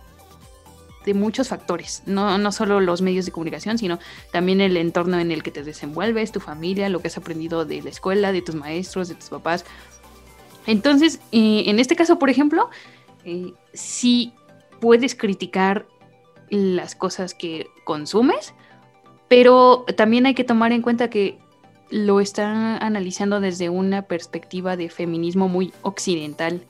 de 1.04 1.14
muchos 1.14 1.48
factores, 1.48 2.02
no, 2.04 2.36
no 2.36 2.52
solo 2.52 2.80
los 2.80 3.00
medios 3.00 3.24
de 3.24 3.32
comunicación, 3.32 3.78
sino 3.78 3.98
también 4.30 4.60
el 4.60 4.76
entorno 4.76 5.18
en 5.18 5.30
el 5.30 5.42
que 5.42 5.50
te 5.50 5.62
desenvuelves, 5.62 6.32
tu 6.32 6.40
familia, 6.40 6.90
lo 6.90 7.00
que 7.00 7.08
has 7.08 7.16
aprendido 7.16 7.64
de 7.64 7.80
la 7.80 7.88
escuela, 7.88 8.30
de 8.30 8.42
tus 8.42 8.54
maestros, 8.54 9.08
de 9.08 9.14
tus 9.14 9.30
papás. 9.30 9.64
Entonces, 10.66 11.20
eh, 11.32 11.64
en 11.66 11.78
este 11.78 11.96
caso, 11.96 12.18
por 12.18 12.30
ejemplo, 12.30 12.68
eh, 13.24 13.52
sí 13.72 14.32
puedes 14.80 15.14
criticar 15.14 15.86
las 16.50 16.94
cosas 16.94 17.34
que 17.34 17.66
consumes, 17.84 18.54
pero 19.28 19.84
también 19.96 20.26
hay 20.26 20.34
que 20.34 20.44
tomar 20.44 20.72
en 20.72 20.82
cuenta 20.82 21.10
que 21.10 21.38
lo 21.90 22.20
están 22.20 22.82
analizando 22.82 23.40
desde 23.40 23.68
una 23.68 24.02
perspectiva 24.02 24.76
de 24.76 24.88
feminismo 24.90 25.48
muy 25.48 25.72
occidental. 25.82 26.62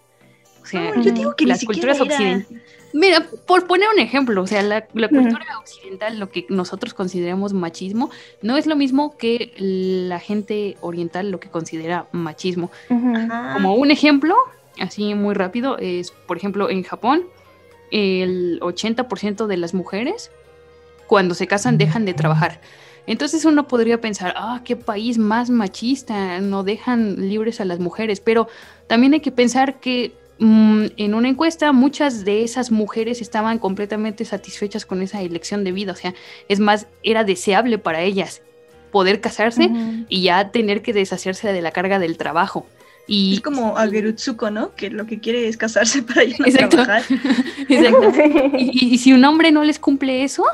O 0.62 0.66
sea, 0.66 0.95
yo 1.01 1.12
digo 1.12 1.34
que 1.34 1.47
las 1.47 1.64
culturas 1.64 2.01
occidentales. 2.01 2.62
Mira, 2.93 3.26
por 3.47 3.66
poner 3.66 3.89
un 3.93 4.01
ejemplo, 4.01 4.43
o 4.43 4.47
sea, 4.47 4.62
la, 4.62 4.86
cultura 4.86 5.59
occidental, 5.59 6.18
lo 6.18 6.30
que 6.30 6.47
nosotros 6.49 6.95
consideramos 6.95 7.53
machismo, 7.53 8.11
no 8.43 8.57
es 8.57 8.66
lo 8.66 8.76
mismo 8.76 9.16
que 9.16 9.53
la 9.59 10.20
gente 10.20 10.76
oriental 10.80 11.30
lo 11.30 11.41
que 11.41 11.49
considera 11.49 12.07
machismo. 12.12 12.70
Como 12.89 13.74
un 13.74 13.91
ejemplo, 13.91 14.36
así 14.80 15.14
muy 15.14 15.34
rápido, 15.34 15.76
es, 15.78 16.11
por 16.11 16.36
ejemplo, 16.36 16.70
en 16.70 16.82
Japón, 16.82 17.26
el 17.91 18.61
80% 18.61 19.47
de 19.47 19.57
las 19.57 19.74
mujeres, 19.74 20.30
cuando 21.07 21.34
se 21.34 21.47
casan, 21.47 21.78
dejan 21.78 22.05
de 22.05 22.14
trabajar. 22.14 22.61
Entonces 23.07 23.47
uno 23.47 23.66
podría 23.66 24.01
pensar, 24.03 24.34
ah, 24.36 24.61
qué 24.64 24.76
país 24.76 25.16
más 25.16 25.49
machista, 25.49 26.41
no 26.41 26.62
dejan 26.62 27.28
libres 27.28 27.61
a 27.61 27.64
las 27.64 27.78
mujeres, 27.80 28.20
pero 28.20 28.49
también 28.86 29.14
hay 29.14 29.20
que 29.20 29.32
pensar 29.32 29.80
que 29.80 30.12
en 30.41 31.14
una 31.14 31.28
encuesta 31.28 31.72
muchas 31.72 32.24
de 32.24 32.45
esas 32.45 32.70
mujeres 32.70 33.20
estaban 33.20 33.59
completamente 33.59 34.24
satisfechas 34.24 34.86
con 34.86 35.03
esa 35.03 35.20
elección 35.20 35.64
de 35.64 35.72
vida, 35.72 35.93
o 35.93 35.97
sea, 35.97 36.14
es 36.49 36.61
más, 36.61 36.86
era 37.03 37.24
deseable 37.24 37.78
para 37.78 38.03
ellas 38.03 38.43
poder 38.93 39.20
casarse 39.20 39.70
y 40.09 40.22
ya 40.22 40.51
tener 40.51 40.82
que 40.82 40.93
deshacerse 40.93 41.53
de 41.53 41.61
la 41.61 41.72
carga 41.72 41.99
del 41.99 42.16
trabajo. 42.16 42.66
Y, 43.07 43.34
es 43.34 43.41
como 43.41 43.78
Agerutsuko, 43.78 44.51
¿no? 44.51 44.74
Que 44.74 44.91
lo 44.91 45.07
que 45.07 45.18
quiere 45.18 45.49
es 45.49 45.57
casarse 45.57 46.03
para 46.05 46.24
ir 46.24 46.36
a 46.43 46.68
trabajar. 46.68 47.03
Exacto. 47.68 48.12
Y, 48.59 48.95
y, 48.95 48.99
si 48.99 49.12
un 49.12 49.24
hombre 49.24 49.51
no 49.51 49.64
les 49.64 49.78
cumple 49.78 50.24
eso, 50.24 50.45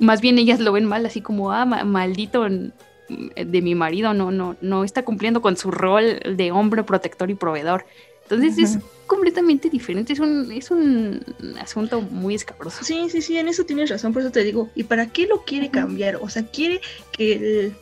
más 0.00 0.20
bien 0.20 0.38
ellas 0.38 0.60
lo 0.60 0.72
ven 0.72 0.86
mal, 0.86 1.06
así 1.06 1.20
como, 1.20 1.52
ah, 1.52 1.64
maldito 1.64 2.46
de 2.48 3.62
mi 3.62 3.74
marido, 3.74 4.14
no, 4.14 4.30
no, 4.30 4.56
no 4.60 4.84
está 4.84 5.04
cumpliendo 5.04 5.40
con 5.40 5.56
su 5.56 5.70
rol 5.70 6.20
de 6.36 6.52
hombre 6.52 6.82
protector 6.82 7.30
y 7.30 7.34
proveedor. 7.34 7.84
Entonces 8.30 8.76
es 8.76 8.78
completamente 9.08 9.68
diferente, 9.68 10.12
es 10.12 10.20
un, 10.20 10.52
es 10.52 10.70
un 10.70 11.24
asunto 11.60 12.00
muy 12.00 12.36
escabroso. 12.36 12.84
Sí, 12.84 13.08
sí, 13.10 13.22
sí, 13.22 13.36
en 13.36 13.48
eso 13.48 13.64
tienes 13.64 13.90
razón, 13.90 14.12
por 14.12 14.22
eso 14.22 14.30
te 14.30 14.44
digo, 14.44 14.70
¿y 14.76 14.84
para 14.84 15.06
qué 15.06 15.26
lo 15.26 15.44
quiere 15.44 15.68
cambiar? 15.68 16.16
O 16.16 16.28
sea, 16.28 16.46
quiere 16.46 16.80
que 17.10 17.72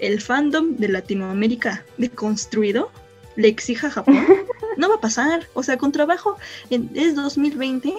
el, 0.00 0.20
fandom 0.20 0.76
de 0.76 0.88
Latinoamérica 0.88 1.82
deconstruido 1.96 2.90
le 3.36 3.48
exija 3.48 3.86
a 3.86 3.90
Japón. 3.90 4.18
no 4.76 4.90
va 4.90 4.96
a 4.96 5.00
pasar, 5.00 5.48
o 5.54 5.62
sea, 5.62 5.78
con 5.78 5.92
trabajo 5.92 6.36
es 6.68 7.14
2020 7.14 7.94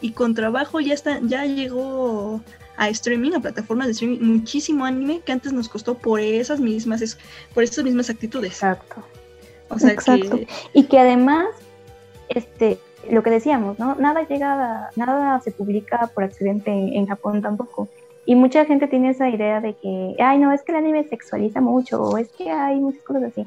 y 0.00 0.12
con 0.12 0.34
trabajo 0.34 0.78
ya 0.78 0.94
está, 0.94 1.18
ya 1.22 1.44
llegó 1.44 2.40
a 2.76 2.88
streaming, 2.88 3.32
a 3.32 3.40
plataformas 3.40 3.88
de 3.88 3.92
streaming, 3.94 4.20
muchísimo 4.20 4.84
anime 4.84 5.22
que 5.24 5.32
antes 5.32 5.52
nos 5.52 5.68
costó 5.68 5.98
por 5.98 6.20
esas 6.20 6.60
mismas, 6.60 7.18
por 7.52 7.64
esas 7.64 7.84
mismas 7.84 8.10
actitudes. 8.10 8.52
Exacto. 8.52 9.04
Exacto. 9.70 10.38
Y 10.72 10.84
que 10.84 10.98
además, 10.98 11.48
este, 12.28 12.78
lo 13.08 13.22
que 13.22 13.30
decíamos, 13.30 13.78
¿no? 13.78 13.94
Nada 13.96 14.26
llega, 14.26 14.90
nada 14.96 15.40
se 15.40 15.52
publica 15.52 16.10
por 16.14 16.24
accidente 16.24 16.70
en, 16.70 17.06
Japón 17.06 17.42
tampoco. 17.42 17.88
Y 18.26 18.34
mucha 18.34 18.64
gente 18.64 18.86
tiene 18.86 19.10
esa 19.10 19.28
idea 19.28 19.60
de 19.60 19.74
que, 19.74 20.16
ay, 20.18 20.38
no, 20.38 20.52
es 20.52 20.62
que 20.62 20.72
el 20.72 20.78
anime 20.78 21.04
sexualiza 21.04 21.60
mucho, 21.60 22.02
o 22.02 22.18
es 22.18 22.28
que 22.30 22.50
hay 22.50 22.78
muchas 22.78 23.02
cosas 23.02 23.24
así. 23.24 23.46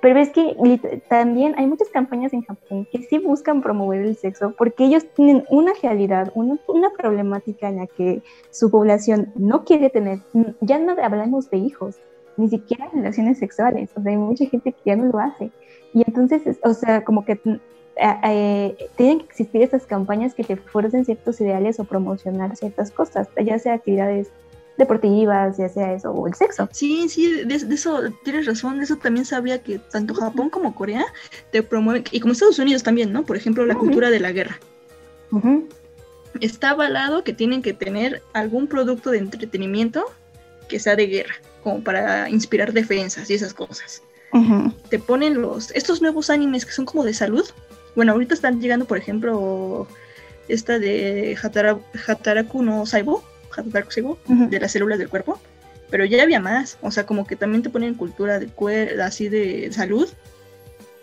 Pero 0.00 0.20
es 0.20 0.30
que 0.30 1.02
también 1.08 1.54
hay 1.56 1.66
muchas 1.66 1.88
campañas 1.88 2.32
en 2.32 2.42
Japón 2.42 2.86
que 2.92 3.02
sí 3.02 3.18
buscan 3.18 3.62
promover 3.62 4.02
el 4.02 4.16
sexo 4.16 4.54
porque 4.56 4.84
ellos 4.84 5.04
tienen 5.16 5.44
una 5.50 5.72
realidad, 5.82 6.30
una, 6.34 6.56
una 6.68 6.90
problemática 6.90 7.68
en 7.68 7.78
la 7.78 7.88
que 7.88 8.22
su 8.50 8.70
población 8.70 9.32
no 9.34 9.64
quiere 9.64 9.90
tener, 9.90 10.20
ya 10.60 10.78
no 10.78 10.92
hablamos 11.02 11.50
de 11.50 11.56
hijos, 11.56 11.96
ni 12.38 12.48
siquiera 12.48 12.88
relaciones 12.94 13.38
sexuales, 13.38 13.90
o 13.94 14.02
sea, 14.02 14.12
hay 14.12 14.16
mucha 14.16 14.46
gente 14.46 14.72
que 14.72 14.78
ya 14.86 14.96
no 14.96 15.04
lo 15.12 15.18
hace. 15.18 15.50
Y 15.92 16.02
entonces, 16.06 16.58
o 16.62 16.72
sea, 16.72 17.04
como 17.04 17.24
que 17.24 17.40
eh, 17.96 18.88
tienen 18.96 19.18
que 19.18 19.26
existir 19.26 19.62
estas 19.62 19.84
campañas 19.84 20.34
que 20.34 20.44
te 20.44 20.56
fuercen 20.56 21.04
ciertos 21.04 21.40
ideales 21.40 21.80
o 21.80 21.84
promocionar 21.84 22.56
ciertas 22.56 22.90
cosas, 22.90 23.28
ya 23.44 23.58
sea 23.58 23.74
actividades 23.74 24.28
deportivas, 24.76 25.56
ya 25.58 25.68
sea 25.68 25.92
eso, 25.92 26.12
o 26.12 26.26
el 26.28 26.34
sexo. 26.34 26.68
Sí, 26.72 27.08
sí, 27.08 27.44
de, 27.44 27.54
eso 27.56 28.00
tienes 28.22 28.46
razón, 28.46 28.78
de 28.78 28.84
eso 28.84 28.96
también 28.96 29.26
sabía 29.26 29.60
que 29.60 29.80
tanto 29.80 30.14
Japón 30.14 30.48
como 30.48 30.74
Corea 30.74 31.04
te 31.50 31.62
promueven, 31.62 32.04
y 32.12 32.20
como 32.20 32.32
Estados 32.32 32.58
Unidos 32.60 32.84
también, 32.84 33.12
¿no? 33.12 33.24
Por 33.24 33.36
ejemplo, 33.36 33.66
la 33.66 33.74
cultura 33.74 34.10
de 34.10 34.20
la 34.20 34.30
guerra. 34.30 34.58
Está 36.40 36.70
avalado 36.70 37.24
que 37.24 37.32
tienen 37.32 37.60
que 37.60 37.74
tener 37.74 38.22
algún 38.32 38.68
producto 38.68 39.10
de 39.10 39.18
entretenimiento 39.18 40.04
que 40.68 40.78
sea 40.78 40.94
de 40.94 41.08
guerra, 41.08 41.34
como 41.68 41.84
para 41.84 42.30
inspirar 42.30 42.72
defensas 42.72 43.28
y 43.28 43.34
esas 43.34 43.52
cosas. 43.52 44.02
Te 44.88 44.98
ponen 44.98 45.40
los, 45.40 45.70
estos 45.72 46.00
nuevos 46.00 46.30
animes 46.30 46.64
que 46.64 46.72
son 46.72 46.86
como 46.86 47.04
de 47.04 47.12
salud. 47.12 47.44
Bueno, 47.94 48.12
ahorita 48.12 48.32
están 48.32 48.60
llegando, 48.60 48.86
por 48.86 48.96
ejemplo, 48.96 49.86
esta 50.48 50.78
de 50.78 51.36
Hataraku 52.06 52.62
no 52.62 52.86
Saibo, 52.86 53.22
de 54.26 54.60
las 54.60 54.72
células 54.72 54.98
del 54.98 55.10
cuerpo, 55.10 55.38
pero 55.90 56.06
ya 56.06 56.22
había 56.22 56.40
más, 56.40 56.78
o 56.80 56.90
sea, 56.90 57.04
como 57.04 57.26
que 57.26 57.36
también 57.36 57.62
te 57.62 57.70
ponen 57.70 57.94
cultura 57.94 58.38
de 58.38 58.50
así 59.02 59.28
de 59.28 59.70
salud, 59.72 60.08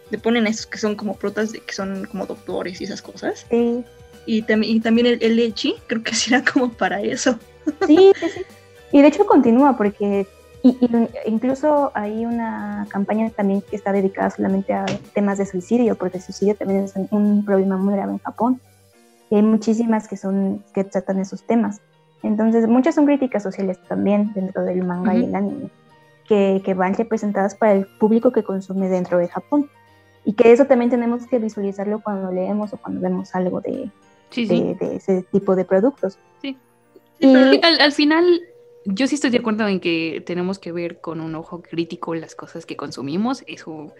te 0.09 0.17
ponen 0.17 0.47
esos 0.47 0.65
que 0.65 0.79
son 0.79 0.95
como 0.95 1.15
protas, 1.15 1.51
de, 1.51 1.59
que 1.59 1.73
son 1.73 2.05
como 2.05 2.25
doctores 2.25 2.81
y 2.81 2.85
esas 2.85 3.01
cosas. 3.01 3.45
Y, 4.25 4.41
también 4.43 5.05
el, 5.05 5.19
el 5.21 5.35
lechi, 5.35 5.75
creo 5.85 6.01
que 6.01 6.15
será 6.15 6.43
como 6.43 6.71
para 6.71 7.01
eso. 7.01 7.37
Sí, 7.85 8.13
sí, 8.19 8.29
sí. 8.33 8.41
Y 8.91 9.01
de 9.01 9.09
hecho 9.09 9.25
continúa 9.25 9.75
porque 9.75 10.25
y, 10.65 10.79
incluso 11.27 11.91
hay 11.93 12.25
una 12.25 12.87
campaña 12.89 13.29
también 13.29 13.61
que 13.61 13.75
está 13.75 13.91
dedicada 13.91 14.31
solamente 14.31 14.73
a 14.73 14.85
temas 15.13 15.37
de 15.37 15.45
suicidio, 15.45 15.95
porque 15.95 16.17
el 16.17 16.23
suicidio 16.23 16.55
también 16.55 16.85
es 16.85 16.93
un 17.11 17.45
problema 17.45 17.77
muy 17.77 17.93
grave 17.93 18.13
en 18.13 18.17
Japón. 18.17 18.59
Y 19.29 19.35
hay 19.35 19.43
muchísimas 19.43 20.07
que 20.07 20.17
son 20.17 20.63
que 20.73 20.83
tratan 20.83 21.19
esos 21.19 21.43
temas. 21.43 21.81
Entonces, 22.23 22.67
muchas 22.67 22.95
son 22.95 23.05
críticas 23.05 23.43
sociales 23.43 23.77
también 23.87 24.33
dentro 24.33 24.63
del 24.63 24.83
manga 24.83 25.13
y 25.13 25.25
el 25.25 25.35
anime, 25.35 25.69
que, 26.27 26.63
que, 26.65 26.73
van 26.73 26.95
representadas 26.95 27.53
para 27.53 27.73
el 27.73 27.85
público 27.85 28.31
que 28.31 28.41
consume 28.41 28.89
dentro 28.89 29.19
de 29.19 29.27
Japón. 29.27 29.69
Y 30.23 30.33
que 30.33 30.51
eso 30.51 30.65
también 30.65 30.89
tenemos 30.89 31.27
que 31.27 31.37
visualizarlo 31.37 31.99
cuando 31.99 32.31
leemos 32.31 32.73
o 32.73 32.77
cuando 32.77 33.01
vemos 33.01 33.35
algo 33.35 33.61
de, 33.61 33.91
de, 34.35 34.95
ese 34.95 35.21
tipo 35.31 35.55
de 35.55 35.63
productos. 35.63 36.17
Sí. 36.41 36.57
y 37.19 37.35
al, 37.35 37.79
al, 37.79 37.91
final, 37.91 38.25
yo 38.85 39.07
sí 39.07 39.15
estoy 39.15 39.31
de 39.31 39.39
acuerdo 39.39 39.67
en 39.67 39.79
que 39.79 40.23
tenemos 40.25 40.59
que 40.59 40.71
ver 40.71 41.01
con 41.01 41.19
un 41.19 41.35
ojo 41.35 41.61
crítico 41.61 42.15
las 42.15 42.35
cosas 42.35 42.65
que 42.65 42.75
consumimos, 42.75 43.43
eso, 43.47 43.93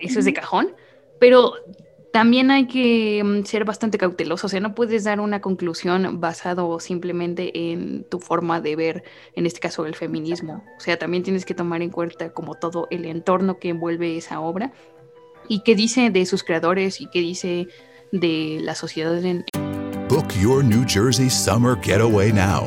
eso 0.00 0.18
es 0.18 0.24
de 0.24 0.32
cajón, 0.32 0.74
pero 1.18 1.54
también 2.12 2.50
hay 2.50 2.66
que 2.66 3.22
mm, 3.24 3.44
ser 3.44 3.64
bastante 3.64 3.98
cauteloso, 3.98 4.46
o 4.46 4.50
sea, 4.50 4.60
no 4.60 4.74
puedes 4.74 5.04
dar 5.04 5.20
una 5.20 5.40
conclusión 5.40 6.20
basado 6.20 6.80
simplemente 6.80 7.70
en 7.70 8.04
tu 8.04 8.18
forma 8.18 8.60
de 8.60 8.76
ver, 8.76 9.04
en 9.34 9.46
este 9.46 9.60
caso, 9.60 9.86
el 9.86 9.94
feminismo. 9.94 10.64
O 10.76 10.80
sea, 10.80 10.98
también 10.98 11.22
tienes 11.22 11.44
que 11.44 11.54
tomar 11.54 11.82
en 11.82 11.90
cuenta 11.90 12.30
como 12.30 12.54
todo 12.54 12.88
el 12.90 13.04
entorno 13.04 13.58
que 13.58 13.68
envuelve 13.68 14.16
esa 14.16 14.40
obra 14.40 14.72
y 15.48 15.62
qué 15.62 15.74
dice 15.74 16.10
de 16.10 16.26
sus 16.26 16.42
creadores 16.42 17.00
y 17.00 17.08
qué 17.08 17.20
dice 17.20 17.68
de 18.10 18.58
la 18.62 18.74
sociedad. 18.74 19.22
En... 19.24 19.44
Book 20.08 20.28
your 20.40 20.64
New 20.64 20.84
Jersey 20.88 21.28
summer 21.28 21.76
getaway 21.80 22.32
now. 22.32 22.66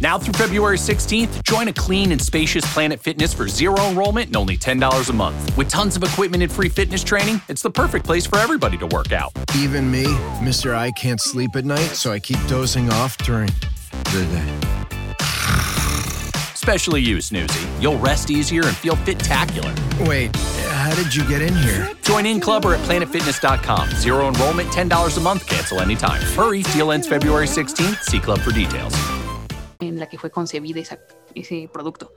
Now 0.00 0.18
through 0.18 0.32
February 0.32 0.78
16th, 0.78 1.42
join 1.42 1.68
a 1.68 1.74
clean 1.74 2.10
and 2.10 2.20
spacious 2.20 2.64
Planet 2.72 2.98
Fitness 2.98 3.34
for 3.34 3.46
zero 3.48 3.76
enrollment 3.82 4.28
and 4.28 4.36
only 4.36 4.56
$10 4.56 5.10
a 5.10 5.12
month. 5.12 5.56
With 5.58 5.68
tons 5.68 5.94
of 5.94 6.02
equipment 6.02 6.42
and 6.42 6.50
free 6.50 6.70
fitness 6.70 7.04
training, 7.04 7.42
it's 7.50 7.60
the 7.60 7.70
perfect 7.70 8.06
place 8.06 8.24
for 8.24 8.38
everybody 8.38 8.78
to 8.78 8.86
work 8.86 9.12
out. 9.12 9.32
Even 9.56 9.90
me, 9.90 10.04
Mr. 10.40 10.74
I 10.74 10.90
can't 10.92 11.20
sleep 11.20 11.54
at 11.54 11.66
night, 11.66 11.90
so 11.90 12.12
I 12.12 12.18
keep 12.18 12.38
dozing 12.46 12.90
off 12.90 13.18
during 13.18 13.50
the 14.04 14.26
day. 14.32 14.86
Especially 16.54 17.02
you, 17.02 17.18
Snoozy. 17.18 17.82
You'll 17.82 17.98
rest 17.98 18.30
easier 18.30 18.64
and 18.64 18.76
feel 18.76 18.96
fit-tacular. 18.96 19.74
Wait, 20.06 20.34
how 20.36 20.94
did 20.94 21.14
you 21.14 21.26
get 21.28 21.42
in 21.42 21.54
here? 21.54 21.90
Join 22.02 22.24
in 22.24 22.40
club 22.40 22.64
or 22.64 22.74
at 22.74 22.80
planetfitness.com. 22.88 23.90
Zero 23.90 24.28
enrollment, 24.28 24.70
$10 24.70 25.16
a 25.16 25.20
month, 25.20 25.46
cancel 25.46 25.80
anytime. 25.80 26.22
Hurry, 26.22 26.62
deal 26.62 26.90
ends 26.90 27.06
February 27.06 27.46
16th. 27.46 28.02
See 28.04 28.20
club 28.20 28.40
for 28.40 28.52
details. 28.52 28.94
En 29.80 29.98
la 29.98 30.08
que 30.08 30.18
fue 30.18 30.30
concebida 30.30 30.80
esa, 30.80 30.98
ese 31.34 31.68
producto. 31.72 32.12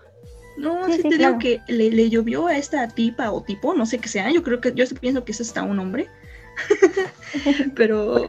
No, 0.57 0.85
sí, 0.91 1.01
te 1.01 1.17
digo 1.17 1.39
que 1.39 1.61
le, 1.67 2.09
llovió 2.09 2.47
a 2.47 2.57
esta 2.57 2.87
tipa 2.87 3.31
o 3.31 3.41
tipo, 3.41 3.73
no 3.73 3.85
sé 3.85 3.97
qué 3.97 4.07
sea, 4.07 4.31
yo 4.31 4.43
creo 4.43 4.61
que 4.61 4.73
yo 4.73 4.85
pienso 5.01 5.25
que 5.25 5.31
es 5.31 5.41
hasta 5.41 5.63
un 5.63 5.79
hombre. 5.79 6.07
pero 7.75 8.27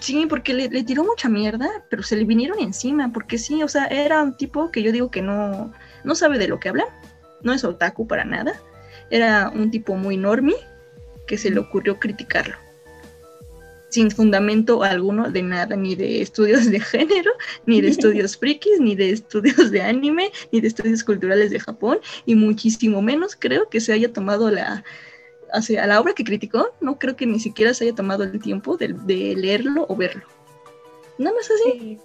sí, 0.00 0.26
porque 0.26 0.54
le, 0.54 0.84
tiró 0.84 1.02
mucha 1.02 1.28
mierda, 1.28 1.68
pero 1.90 2.04
se 2.04 2.14
le 2.14 2.24
vinieron 2.24 2.60
encima, 2.60 3.12
porque 3.12 3.36
sí, 3.36 3.62
o 3.64 3.68
sea, 3.68 3.86
era 3.86 4.22
un 4.22 4.36
tipo 4.36 4.70
que 4.70 4.82
yo 4.82 4.92
digo 4.92 5.10
que 5.10 5.22
no, 5.22 5.72
no 6.04 6.14
sabe 6.14 6.38
de 6.38 6.46
lo 6.46 6.60
que 6.60 6.68
habla, 6.68 6.84
no 7.42 7.52
es 7.52 7.64
otaku 7.64 8.06
para 8.06 8.24
nada, 8.24 8.52
era 9.10 9.50
un 9.52 9.72
tipo 9.72 9.96
muy 9.96 10.16
normie 10.16 10.56
que 11.26 11.36
se 11.36 11.50
le 11.50 11.58
ocurrió 11.58 11.98
criticarlo 11.98 12.67
sin 13.88 14.10
fundamento 14.10 14.82
alguno 14.82 15.30
de 15.30 15.42
nada, 15.42 15.76
ni 15.76 15.94
de 15.94 16.22
estudios 16.22 16.70
de 16.70 16.80
género, 16.80 17.32
ni 17.66 17.80
de 17.80 17.88
estudios 17.88 18.36
frikis, 18.36 18.80
ni 18.80 18.94
de 18.94 19.10
estudios 19.10 19.70
de 19.70 19.82
anime, 19.82 20.30
ni 20.52 20.60
de 20.60 20.68
estudios 20.68 21.04
culturales 21.04 21.50
de 21.50 21.60
Japón, 21.60 21.98
y 22.26 22.34
muchísimo 22.34 23.02
menos 23.02 23.36
creo 23.38 23.68
que 23.68 23.80
se 23.80 23.92
haya 23.92 24.12
tomado 24.12 24.50
la, 24.50 24.84
o 25.52 25.86
la 25.86 26.00
obra 26.00 26.14
que 26.14 26.24
criticó, 26.24 26.74
no 26.80 26.98
creo 26.98 27.16
que 27.16 27.26
ni 27.26 27.40
siquiera 27.40 27.74
se 27.74 27.84
haya 27.84 27.94
tomado 27.94 28.24
el 28.24 28.40
tiempo 28.40 28.76
de, 28.76 28.88
leerlo 29.36 29.86
o 29.88 29.96
verlo. 29.96 30.24
Nada 31.18 31.34
más 31.34 31.50
así. 31.50 31.98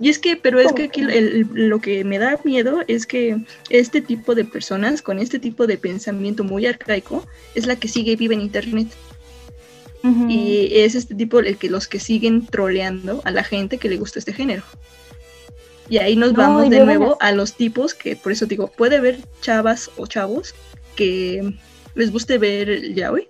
Y 0.00 0.10
es 0.10 0.20
que, 0.20 0.36
pero 0.36 0.60
es 0.60 0.72
que 0.72 0.84
aquí 0.84 1.02
lo 1.02 1.80
que 1.80 2.04
me 2.04 2.20
da 2.20 2.38
miedo 2.44 2.84
es 2.86 3.04
que 3.04 3.36
este 3.68 4.00
tipo 4.00 4.36
de 4.36 4.44
personas 4.44 5.02
con 5.02 5.18
este 5.18 5.40
tipo 5.40 5.66
de 5.66 5.76
pensamiento 5.76 6.44
muy 6.44 6.66
arcaico 6.66 7.26
es 7.56 7.66
la 7.66 7.74
que 7.74 7.88
sigue 7.88 8.14
viva 8.14 8.34
en 8.34 8.42
Internet. 8.42 8.86
Y 10.02 10.68
es 10.72 10.94
este 10.94 11.14
tipo 11.14 11.40
el 11.40 11.58
que 11.58 11.68
los 11.68 11.88
que 11.88 12.00
siguen 12.00 12.46
troleando 12.46 13.20
a 13.24 13.30
la 13.30 13.44
gente 13.44 13.78
que 13.78 13.88
le 13.88 13.96
gusta 13.96 14.18
este 14.18 14.32
género. 14.32 14.62
Y 15.90 15.98
ahí 15.98 16.16
nos 16.16 16.34
vamos 16.34 16.70
de 16.70 16.84
nuevo 16.84 17.16
a 17.20 17.32
los 17.32 17.54
tipos 17.54 17.94
que, 17.94 18.14
por 18.14 18.32
eso 18.32 18.46
digo, 18.46 18.68
puede 18.68 18.96
haber 18.96 19.20
chavas 19.40 19.90
o 19.96 20.06
chavos 20.06 20.54
que 20.96 21.54
les 21.94 22.12
guste 22.12 22.38
ver 22.38 22.94
yaoi 22.94 23.28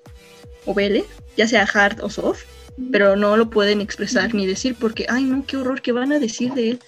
o 0.66 0.74
vele, 0.74 1.04
ya 1.36 1.46
sea 1.46 1.66
hard 1.72 2.02
o 2.02 2.10
soft, 2.10 2.44
pero 2.92 3.16
no 3.16 3.36
lo 3.36 3.48
pueden 3.48 3.80
expresar 3.80 4.34
ni 4.34 4.46
decir 4.46 4.76
porque, 4.78 5.06
ay 5.08 5.24
no, 5.24 5.44
qué 5.46 5.56
horror, 5.56 5.80
¿qué 5.80 5.92
van 5.92 6.12
a 6.12 6.18
decir 6.18 6.52
de 6.54 6.70
él? 6.70 6.80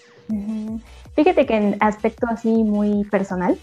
Fíjate 1.16 1.46
que 1.46 1.54
en 1.54 1.76
aspecto 1.80 2.26
así 2.28 2.48
muy 2.48 3.04
personal, 3.04 3.56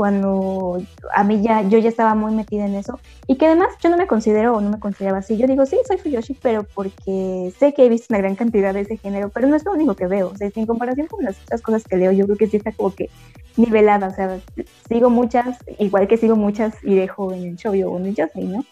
cuando 0.00 0.78
a 1.14 1.24
mí 1.24 1.42
ya, 1.42 1.60
yo 1.60 1.78
ya 1.78 1.90
estaba 1.90 2.14
muy 2.14 2.32
metida 2.34 2.64
en 2.64 2.74
eso 2.74 2.98
y 3.26 3.36
que 3.36 3.44
además 3.44 3.68
yo 3.82 3.90
no 3.90 3.98
me 3.98 4.06
considero 4.06 4.56
o 4.56 4.62
no 4.62 4.70
me 4.70 4.80
consideraba 4.80 5.18
así. 5.18 5.36
Yo 5.36 5.46
digo, 5.46 5.66
sí, 5.66 5.76
soy 5.86 5.98
Fuyoshi, 5.98 6.38
pero 6.40 6.64
porque 6.74 7.52
sé 7.58 7.74
que 7.74 7.84
he 7.84 7.90
visto 7.90 8.06
una 8.08 8.16
gran 8.16 8.34
cantidad 8.34 8.72
de 8.72 8.80
ese 8.80 8.96
género, 8.96 9.28
pero 9.28 9.46
no 9.46 9.56
es 9.56 9.64
lo 9.66 9.72
único 9.72 9.94
que 9.96 10.06
veo. 10.06 10.28
O 10.28 10.36
sea, 10.38 10.50
en 10.54 10.64
comparación 10.64 11.06
con 11.06 11.22
las 11.22 11.38
otras 11.42 11.60
cosas 11.60 11.84
que 11.84 11.98
leo, 11.98 12.12
yo 12.12 12.24
creo 12.24 12.38
que 12.38 12.46
sí 12.46 12.56
está 12.56 12.72
como 12.72 12.94
que 12.94 13.10
nivelada. 13.58 14.06
O 14.06 14.14
sea, 14.14 14.40
sigo 14.88 15.10
muchas, 15.10 15.58
igual 15.78 16.08
que 16.08 16.16
sigo 16.16 16.34
muchas 16.34 16.82
y 16.82 16.94
dejo 16.94 17.34
en 17.34 17.42
el 17.42 17.56
show 17.56 17.74
o 17.74 17.98
en 17.98 18.06
el 18.06 18.14
Yosei, 18.14 18.46
¿no? 18.46 18.64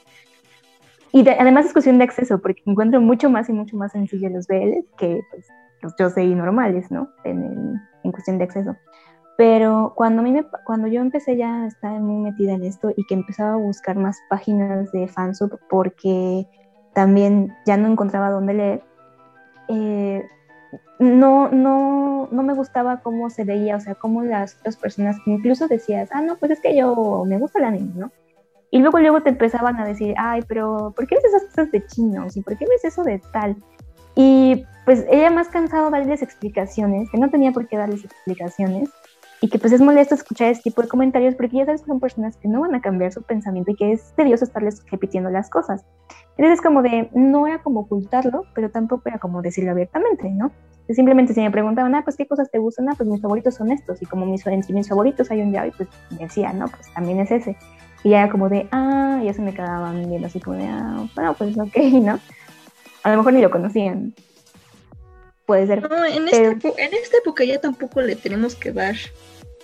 Y 1.13 1.29
además 1.29 1.67
es 1.67 1.75
cuestión 1.75 1.99
de 1.99 2.05
acceso, 2.05 2.39
porque 2.39 2.63
encuentro 2.65 3.03
mucho 3.03 3.29
más 3.29 3.51
y 3.51 3.53
mucho 3.53 3.77
más 3.77 3.93
sencillo 3.93 4.31
los 4.31 4.47
BL 4.47 4.79
que 4.97 5.21
pues, 5.31 5.47
los 5.83 5.93
Yosei 5.99 6.35
normales, 6.35 6.91
¿no? 6.91 7.11
En, 7.25 7.79
en 8.03 8.13
cuestión 8.13 8.39
de 8.39 8.45
acceso. 8.45 8.75
Pero 9.39 9.93
cuando, 9.95 10.21
a 10.21 10.25
mí 10.25 10.33
me, 10.33 10.45
cuando 10.65 10.89
yo 10.89 11.01
empecé 11.01 11.37
ya 11.37 11.63
a 11.63 11.69
estar 11.69 12.01
muy 12.01 12.17
metida 12.17 12.55
en 12.55 12.65
esto 12.65 12.93
y 12.97 13.07
que 13.07 13.15
empezaba 13.15 13.53
a 13.53 13.57
buscar 13.57 13.95
más 13.95 14.19
páginas 14.29 14.91
de 14.91 15.07
fansub 15.07 15.61
porque 15.71 16.45
también 16.93 17.55
ya 17.65 17.77
no 17.77 17.87
encontraba 17.87 18.31
dónde 18.31 18.55
leer, 18.55 18.83
eh, 19.69 20.25
no, 20.99 21.51
no, 21.51 22.29
no 22.33 22.43
me 22.43 22.53
gustaba 22.53 23.01
cómo 23.01 23.31
se 23.31 23.45
veía, 23.45 23.77
o 23.77 23.81
sea, 23.81 23.95
cómo 23.95 24.25
las 24.25 24.57
otras 24.57 24.77
personas, 24.77 25.17
incluso 25.25 25.69
decías, 25.69 26.09
ah, 26.13 26.21
no, 26.21 26.37
pues 26.39 26.51
es 26.51 26.61
que 26.61 26.77
yo 26.77 27.23
me 27.25 27.39
gusta 27.39 27.61
el 27.61 27.67
anime, 27.67 27.93
¿no? 27.95 28.11
Y 28.73 28.81
luego, 28.81 28.99
luego 28.99 29.23
te 29.23 29.31
empezaban 29.31 29.79
a 29.79 29.87
decir, 29.87 30.17
ay, 30.19 30.43
pero 30.49 30.93
¿por 30.97 31.07
qué 31.07 31.15
ves 31.15 31.27
esas 31.27 31.45
cosas 31.45 31.71
de 31.71 31.87
chinos? 31.87 32.37
¿Y 32.37 32.43
por 32.43 32.59
qué 32.59 32.67
ves 32.69 32.85
eso 32.85 33.05
de 33.05 33.23
tal? 33.33 33.55
Y 34.17 34.65
pues 34.85 35.07
ella 35.09 35.31
más 35.31 35.47
cansado 35.47 35.91
darles 35.91 36.23
explicaciones, 36.23 37.09
que 37.09 37.19
no 37.19 37.31
tenía 37.31 37.53
por 37.53 37.69
qué 37.69 37.77
darles 37.77 38.05
explicaciones, 38.05 38.91
y 39.41 39.49
que 39.49 39.59
pues 39.59 39.73
es 39.73 39.81
molesto 39.81 40.15
escuchar 40.15 40.51
este 40.51 40.65
tipo 40.65 40.83
de 40.83 40.89
comentarios 40.89 41.35
porque 41.35 41.59
ya 41.59 41.67
sabes 41.67 41.83
que 41.83 41.87
son 41.87 42.01
personas 42.01 42.37
que 42.37 42.49
no 42.49 42.61
van 42.61 42.75
a 42.75 42.81
cambiar 42.81 43.13
su 43.13 43.23
pensamiento 43.23 43.71
y 43.71 43.77
que 43.77 43.93
es 43.93 44.13
tedioso 44.17 44.45
estarles 44.45 44.83
repitiendo 44.91 45.31
las 45.31 45.49
cosas. 45.49 45.85
Entonces 46.37 46.61
como 46.61 46.83
de, 46.83 47.11
no 47.15 47.47
era 47.47 47.63
como 47.63 47.81
ocultarlo, 47.81 48.45
pero 48.55 48.71
tampoco 48.71 49.03
era 49.07 49.19
como 49.19 49.43
decirlo 49.43 49.73
abiertamente, 49.73 50.31
¿no? 50.31 50.51
Simplemente 50.91 51.35
si 51.35 51.41
me 51.41 51.51
preguntaban, 51.51 51.95
ah, 51.95 52.03
pues 52.03 52.17
qué 52.17 52.27
cosas 52.27 52.51
te 52.51 52.59
gustan, 52.59 52.89
ah, 52.89 52.95
pues 52.97 53.09
mis 53.09 53.21
favoritos 53.21 53.57
son 53.57 53.71
estos, 53.71 54.01
y 54.01 54.07
como 54.07 54.25
mis, 54.25 54.47
entre 54.47 54.73
mis 54.75 54.89
favoritos 54.89 55.31
hay 55.31 55.43
un 55.43 55.55
y 55.55 55.71
pues 55.73 55.89
me 56.11 56.19
decía, 56.19 56.53
no, 56.53 56.67
pues 56.69 56.93
también 56.95 57.21
es 57.21 57.31
ese. 57.31 57.57
Y 58.05 58.11
ya 58.11 58.21
era 58.23 58.31
como 58.31 58.49
de, 58.49 58.69
ah, 58.73 59.21
ya 59.23 59.35
se 59.35 59.43
me 59.43 59.53
quedaban 59.53 60.09
viendo 60.09 60.29
así 60.29 60.41
como 60.41 60.57
de, 60.57 60.67
ah, 60.67 61.07
bueno, 61.15 61.35
pues 61.35 61.59
ok, 61.59 61.77
¿no? 62.03 62.19
A 63.03 63.11
lo 63.11 63.19
mejor 63.19 63.33
ni 63.35 63.43
lo 63.43 63.51
conocían. 63.51 64.15
Puede 65.49 65.67
ser. 65.67 65.89
No, 65.89 66.05
en, 66.05 66.29
esta, 66.29 66.51
en 66.77 66.93
esta 66.93 67.17
época 67.17 67.43
ya 67.43 67.59
tampoco 67.59 68.03
le 68.03 68.17
tenemos 68.17 68.55
que 68.55 68.71
dar 68.71 68.95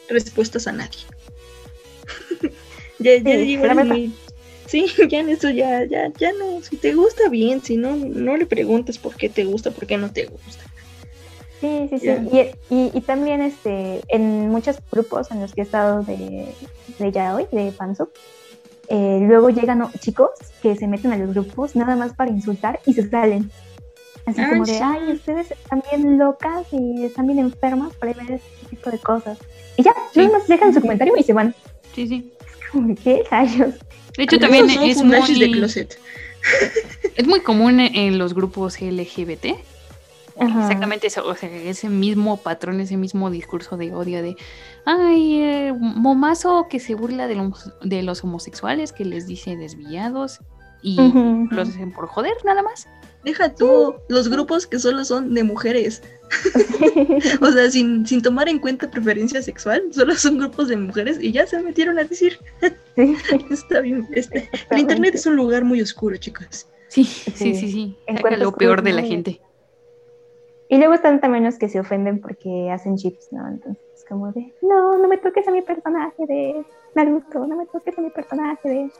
respuestas 0.08 0.66
a 0.66 0.72
nadie. 0.72 1.00
ya, 2.98 3.18
ya 3.18 3.36
sí, 3.36 4.14
sí, 4.64 4.86
ya 5.10 5.20
en 5.20 5.28
eso 5.28 5.50
ya, 5.50 5.84
ya, 5.84 6.10
ya 6.18 6.32
no, 6.32 6.62
si 6.62 6.78
te 6.78 6.94
gusta 6.94 7.28
bien, 7.28 7.62
si 7.62 7.76
no, 7.76 7.96
no 7.96 8.34
le 8.34 8.46
preguntes 8.46 8.96
por 8.96 9.14
qué 9.14 9.28
te 9.28 9.44
gusta, 9.44 9.72
por 9.72 9.86
qué 9.86 9.98
no 9.98 10.10
te 10.10 10.24
gusta. 10.24 10.64
Sí, 11.60 11.86
sí, 11.90 11.98
sí. 11.98 12.50
Y, 12.70 12.90
y, 12.94 13.00
también 13.02 13.42
este, 13.42 14.00
en 14.08 14.48
muchos 14.48 14.78
grupos 14.90 15.30
en 15.32 15.42
los 15.42 15.52
que 15.52 15.60
he 15.60 15.64
estado 15.64 16.02
de, 16.02 16.46
de 16.98 17.12
ya 17.12 17.34
hoy, 17.34 17.46
de 17.52 17.72
Panzo, 17.72 18.08
eh, 18.88 19.18
luego 19.20 19.50
llegan 19.50 19.86
chicos 20.00 20.30
que 20.62 20.76
se 20.76 20.86
meten 20.86 21.12
a 21.12 21.18
los 21.18 21.34
grupos 21.34 21.76
nada 21.76 21.94
más 21.94 22.14
para 22.14 22.30
insultar 22.30 22.80
y 22.86 22.94
se 22.94 23.06
salen. 23.10 23.50
Así 24.26 24.42
como 24.48 24.64
de, 24.64 24.78
ay, 24.78 25.12
ustedes 25.12 25.50
están 25.50 25.82
bien 25.90 26.18
locas 26.18 26.66
y 26.72 27.04
están 27.04 27.26
bien 27.26 27.38
enfermas 27.38 27.94
para 27.96 28.14
ver 28.14 28.32
este 28.32 28.66
tipo 28.70 28.90
de 28.90 28.98
cosas. 28.98 29.38
Y 29.76 29.82
ya, 29.82 29.94
nada 30.14 30.38
más 30.38 30.48
dejan 30.48 30.72
su 30.72 30.80
comentario 30.80 31.14
y 31.16 31.22
se 31.22 31.32
van. 31.32 31.54
Sí, 31.94 32.08
sí. 32.08 32.32
Es 32.40 32.70
como, 32.70 32.94
¿qué 32.94 33.22
rayos? 33.30 33.74
De 34.16 34.22
hecho, 34.22 34.38
también 34.38 34.70
es 34.70 35.02
muy... 35.02 35.20
es 37.16 37.26
muy 37.26 37.40
común 37.40 37.80
en 37.80 38.18
los 38.18 38.34
grupos 38.34 38.80
LGBT. 38.80 39.46
Exactamente 40.36 41.06
eso, 41.06 41.24
o 41.26 41.34
sea, 41.36 41.48
ese 41.48 41.88
mismo 41.88 42.38
patrón, 42.38 42.80
ese 42.80 42.96
mismo 42.96 43.30
discurso 43.30 43.76
de 43.76 43.94
odio 43.94 44.20
de, 44.20 44.36
ay, 44.84 45.40
eh, 45.40 45.72
momazo 45.78 46.66
que 46.68 46.80
se 46.80 46.96
burla 46.96 47.28
de 47.28 47.36
los, 47.36 47.72
de 47.82 48.02
los 48.02 48.24
homosexuales, 48.24 48.92
que 48.92 49.04
les 49.04 49.28
dice 49.28 49.56
desviados 49.56 50.40
y 50.82 50.96
los 51.50 51.68
hacen 51.68 51.92
por 51.92 52.08
joder, 52.08 52.34
nada 52.44 52.62
más. 52.62 52.88
Deja 53.24 53.54
tú 53.54 53.94
los 54.08 54.28
grupos 54.28 54.66
que 54.66 54.78
solo 54.78 55.04
son 55.04 55.32
de 55.34 55.44
mujeres. 55.44 56.02
o 57.40 57.46
sea, 57.50 57.70
sin, 57.70 58.06
sin, 58.06 58.22
tomar 58.22 58.48
en 58.48 58.58
cuenta 58.58 58.90
preferencia 58.90 59.40
sexual, 59.40 59.82
solo 59.92 60.14
son 60.14 60.38
grupos 60.38 60.68
de 60.68 60.76
mujeres 60.76 61.18
y 61.20 61.32
ya 61.32 61.46
se 61.46 61.60
metieron 61.62 61.98
a 61.98 62.04
decir. 62.04 62.38
Está 63.50 63.80
bien. 63.80 64.06
Este, 64.12 64.48
el 64.70 64.78
internet 64.78 65.14
es 65.14 65.26
un 65.26 65.36
lugar 65.36 65.64
muy 65.64 65.80
oscuro, 65.80 66.16
chicos. 66.16 66.66
Sí, 66.88 67.04
sí, 67.04 67.54
sí, 67.54 67.72
sí. 67.72 67.96
lo 68.38 68.52
peor 68.52 68.82
de 68.82 68.92
la 68.92 69.02
gente. 69.02 69.40
Y 70.68 70.78
luego 70.78 70.94
están 70.94 71.20
también 71.20 71.44
los 71.44 71.58
que 71.58 71.68
se 71.68 71.80
ofenden 71.80 72.20
porque 72.20 72.70
hacen 72.70 72.96
chips, 72.96 73.28
¿no? 73.32 73.46
Entonces, 73.48 73.82
es 73.94 74.04
como 74.04 74.32
de, 74.32 74.54
no, 74.62 74.98
no 74.98 75.08
me 75.08 75.18
toques 75.18 75.46
a 75.46 75.50
mi 75.50 75.62
personaje 75.62 76.26
de 76.26 76.64
Naruto, 76.94 77.46
no 77.46 77.56
me 77.56 77.66
toques 77.66 77.96
a 77.98 78.00
mi 78.00 78.10
personaje 78.10 78.68
de 78.68 78.90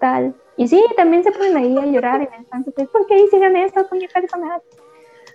tal. 0.00 0.34
Y 0.56 0.66
sí, 0.68 0.82
también 0.96 1.22
se 1.22 1.32
ponen 1.32 1.56
ahí 1.56 1.76
a 1.76 1.86
llorar 1.86 2.20
en 2.22 2.28
el 2.40 2.46
santo, 2.48 2.72
¿por 2.72 3.06
qué 3.06 3.24
hicieron 3.24 3.56
eso 3.56 3.86
con 3.88 3.98
mi 3.98 4.08
personaje? 4.08 4.60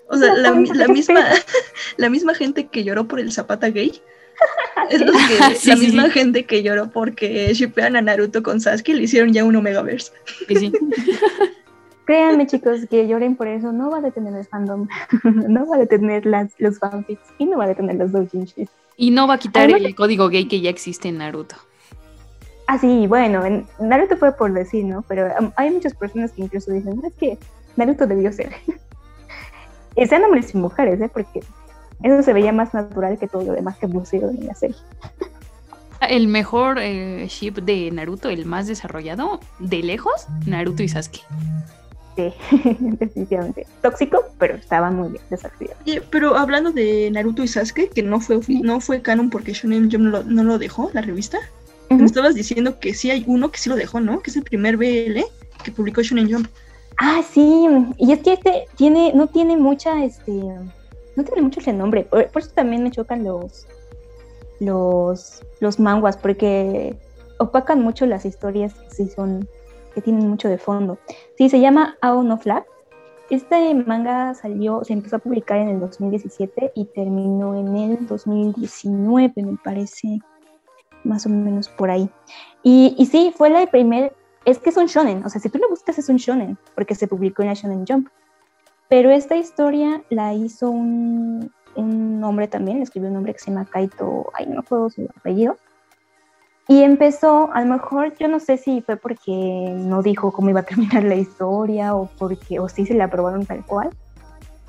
O 0.10 0.18
sea, 0.18 0.34
la, 0.36 0.52
misma, 0.52 1.22
la 1.98 2.10
misma 2.10 2.34
gente 2.34 2.68
que 2.68 2.84
lloró 2.84 3.08
por 3.08 3.20
el 3.20 3.32
Zapata 3.32 3.70
gay 3.70 4.02
es 4.90 5.02
la 5.66 5.76
misma 5.76 6.10
gente 6.10 6.46
que 6.46 6.62
lloró 6.62 6.90
porque 6.92 7.54
shippean 7.54 7.96
a 7.96 8.02
Naruto 8.02 8.44
con 8.44 8.60
Sasuke 8.60 8.90
y 8.90 8.94
le 8.94 9.04
hicieron 9.04 9.32
ya 9.32 9.44
un 9.44 9.56
Omegaverse. 9.56 10.12
Sí, 10.48 10.74
Créanme, 12.06 12.48
chicos, 12.48 12.82
que 12.90 13.08
lloren 13.08 13.38
por 13.38 13.48
eso 13.48 13.72
no 13.72 13.90
va 13.90 14.00
a 14.00 14.02
detener 14.02 14.36
el 14.36 14.46
fandom, 14.46 14.90
no 15.24 15.66
va 15.66 15.78
a 15.78 15.80
detener 15.80 16.26
las, 16.26 16.52
los 16.58 16.78
fanfics 16.78 17.30
y 17.38 17.46
no 17.46 17.58
va 17.58 17.64
a 17.64 17.68
detener 17.68 17.96
los 17.96 18.12
doujinshis. 18.12 18.68
Y 18.98 19.12
no 19.12 19.26
va 19.26 19.36
a 19.36 19.40
quitar 19.40 19.72
el 19.72 19.96
código 19.96 20.28
gay 20.28 20.48
que 20.48 20.60
ya 20.60 20.70
existe 20.70 21.08
en 21.08 21.20
Naruto. 21.20 21.56
Ah, 22.68 22.78
sí, 22.78 23.08
bueno, 23.08 23.46
en 23.46 23.68
Naruto 23.80 24.18
fue 24.18 24.32
por 24.32 24.54
decir, 24.54 24.86
¿no? 24.86 25.04
Pero 25.04 25.28
um, 25.40 25.52
hay 25.56 25.70
muchas 25.72 25.94
personas 25.94 26.32
que 26.32 26.44
incluso 26.44 26.72
dicen, 26.72 27.02
es 27.06 27.14
que 27.14 27.38
Naruto 27.76 28.08
debió 28.08 28.32
ser. 28.32 28.54
y 29.96 30.06
sean 30.06 30.24
hombres 30.24 30.54
y 30.54 30.58
mujeres, 30.58 31.00
¿eh? 31.02 31.10
Porque 31.12 31.42
eso 32.04 32.24
se 32.24 32.34
veía 32.34 32.52
más 32.52 32.74
natural 32.74 33.18
que 33.18 33.28
todo 33.28 33.44
lo 33.44 33.54
demás 33.54 33.78
que 33.78 33.88
pusieron 33.88 34.38
en 34.38 34.48
la 34.48 34.56
serie. 34.56 34.78
El 36.10 36.28
mejor 36.28 36.80
eh, 36.80 37.28
ship 37.30 37.54
de 37.54 37.90
Naruto, 37.90 38.30
el 38.30 38.46
más 38.46 38.68
desarrollado, 38.68 39.40
de 39.60 39.78
lejos, 39.84 40.28
Naruto 40.46 40.84
y 40.84 40.90
Sasuke. 40.90 41.22
Sí, 42.18 42.34
definitivamente. 42.80 43.66
Tóxico, 43.82 44.22
pero 44.38 44.56
estaba 44.56 44.92
muy 44.92 45.10
bien 45.10 45.24
desarrollado. 45.30 45.78
pero 46.10 46.36
hablando 46.36 46.74
de 46.74 47.10
Naruto 47.10 47.42
y 47.42 47.48
Sasuke, 47.48 47.90
que 47.90 48.04
no 48.04 48.20
fue, 48.20 48.42
no 48.50 48.82
fue 48.82 49.02
canon 49.02 49.30
porque 49.30 49.54
Shonen 49.54 49.90
Jump 49.90 50.04
no 50.04 50.10
lo, 50.10 50.24
no 50.24 50.44
lo 50.44 50.60
dejó, 50.60 50.92
la 50.94 51.02
revista, 51.02 51.38
me 51.98 52.06
estabas 52.06 52.36
diciendo 52.36 52.80
que 52.80 52.94
sí 52.94 53.12
hay 53.12 53.24
uno 53.28 53.52
que 53.52 53.60
sí 53.60 53.70
lo 53.70 53.76
dejó, 53.76 54.00
¿no? 54.00 54.22
Que 54.22 54.32
es 54.32 54.38
el 54.38 54.44
primer 54.44 54.78
BL 54.78 55.22
que 55.64 55.72
publicó 55.72 56.02
Shonen 56.02 56.32
Jump. 56.32 56.48
Ah, 57.00 57.22
sí, 57.24 57.68
y 57.98 58.12
es 58.12 58.20
que 58.20 58.34
este 58.34 58.66
tiene, 58.76 59.14
no 59.14 59.28
tiene 59.28 59.58
mucha, 59.58 60.04
este, 60.04 60.32
no 60.32 61.24
tiene 61.24 61.42
mucho 61.42 61.60
renombre, 61.62 62.04
por, 62.04 62.28
por 62.28 62.42
eso 62.42 62.52
también 62.54 62.84
me 62.84 62.92
chocan 62.92 63.24
los, 63.24 63.66
los, 64.60 65.42
los 65.60 65.80
manguas, 65.80 66.18
porque 66.18 66.96
opacan 67.40 67.82
mucho 67.82 68.06
las 68.06 68.26
historias 68.26 68.74
que 68.74 68.90
sí 68.92 69.10
son, 69.10 69.48
que 69.96 70.02
tienen 70.02 70.28
mucho 70.28 70.50
de 70.50 70.58
fondo. 70.58 71.00
Sí, 71.38 71.50
se 71.50 71.60
llama 71.60 71.98
Ao 72.02 72.24
no 72.24 72.38
Flag. 72.38 72.66
Este 73.30 73.74
manga 73.74 74.36
salió, 74.36 74.84
se 74.84 74.94
empezó 74.94 75.16
a 75.16 75.20
publicar 75.20 75.58
en 75.58 75.70
el 75.70 75.80
2017 75.80 76.74
y 76.76 76.86
terminó 76.86 77.56
en 77.56 77.76
el 77.76 78.06
2019, 78.06 79.34
me 79.38 79.58
parece 79.64 80.20
más 81.04 81.26
o 81.26 81.30
menos 81.30 81.70
por 81.70 81.92
ahí. 81.92 82.10
Y, 82.64 82.96
y 82.98 83.06
sí, 83.06 83.34
fue 83.36 83.50
la 83.50 83.66
primer, 83.68 84.14
es 84.46 84.60
que 84.60 84.70
es 84.70 84.78
un 84.78 84.88
shonen, 84.88 85.26
o 85.26 85.30
sea, 85.30 85.42
si 85.42 85.50
tú 85.50 85.58
lo 85.58 85.70
buscas 85.70 85.98
es 85.98 86.10
un 86.10 86.18
shonen, 86.18 86.58
porque 86.76 86.96
se 86.96 87.08
publicó 87.08 87.42
en 87.42 87.50
la 87.50 87.54
Shonen 87.54 87.86
Jump. 87.88 88.10
Pero 88.90 89.10
esta 89.10 89.36
historia 89.36 90.04
la 90.10 90.34
hizo 90.34 90.70
un, 90.70 91.52
un 91.76 92.24
hombre 92.24 92.48
también, 92.48 92.82
escribió 92.82 93.10
un 93.10 93.18
hombre 93.18 93.34
que 93.34 93.40
se 93.40 93.52
llama 93.52 93.66
Kaito, 93.66 94.32
ay, 94.34 94.46
no 94.46 94.54
me 94.54 94.60
acuerdo 94.60 94.90
su 94.90 95.08
apellido. 95.18 95.58
Y 96.68 96.82
empezó, 96.84 97.52
a 97.54 97.62
lo 97.62 97.74
mejor 97.74 98.16
yo 98.18 98.28
no 98.28 98.40
sé 98.40 98.58
si 98.58 98.82
fue 98.82 98.96
porque 98.96 99.74
no 99.76 100.02
dijo 100.02 100.32
cómo 100.32 100.50
iba 100.50 100.62
a 100.62 100.64
terminar 100.64 101.04
la 101.04 101.16
historia 101.16 101.96
o 101.96 102.10
porque, 102.18 102.60
o 102.60 102.70
sí 102.70 102.86
se 102.86 102.94
la 102.94 103.06
aprobaron 103.06 103.46
tal 103.46 103.66
cual, 103.66 103.90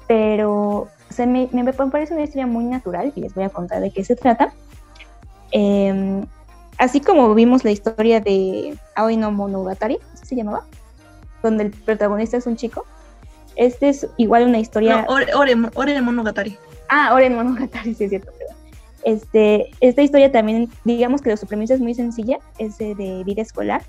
pero 0.09 0.89
se 1.11 1.27
me, 1.27 1.49
me, 1.53 1.73
parece 1.73 2.15
una 2.15 2.25
historia 2.25 2.47
muy 2.47 2.65
natural 2.65 3.13
y 3.15 3.21
les 3.21 3.35
voy 3.35 3.45
a 3.45 3.49
contar 3.51 3.81
de 3.81 3.93
qué 3.93 4.05
se 4.05 4.17
trata. 4.17 4.53
Em, 5.57 6.27
así 6.79 7.01
como 7.01 7.33
vimos 7.33 7.63
la 7.65 7.71
historia 7.71 8.21
de 8.21 8.77
Aoi 8.97 9.17
no 9.17 9.31
Monogatari, 9.31 9.99
¿así 10.13 10.27
se 10.27 10.35
llamaba? 10.35 10.65
Donde 11.45 11.65
el 11.65 11.71
protagonista 11.71 12.37
es 12.37 12.47
un 12.47 12.57
chico. 12.57 12.85
Este 13.55 13.89
es 13.89 14.09
igual 14.17 14.49
una 14.49 14.59
historia. 14.59 15.03
No, 15.03 15.15
Ore, 15.15 15.33
Ore, 15.33 15.55
Ore 15.75 16.03
Monogatari. 16.03 16.59
Ah, 16.89 17.13
Ore 17.15 17.31
Monogatari, 17.31 17.95
sí 17.95 18.05
es 18.05 18.11
cierto. 18.11 18.33
Este, 19.05 19.71
esta 19.81 20.03
historia 20.03 20.33
también, 20.33 20.69
digamos 20.83 21.23
que 21.23 21.37
su 21.37 21.47
premisa 21.47 21.75
es 21.75 21.81
muy 21.81 21.95
sencilla, 21.95 22.39
es 22.59 22.79
de, 22.79 23.23
vida 23.25 23.43
escolar. 23.43 23.83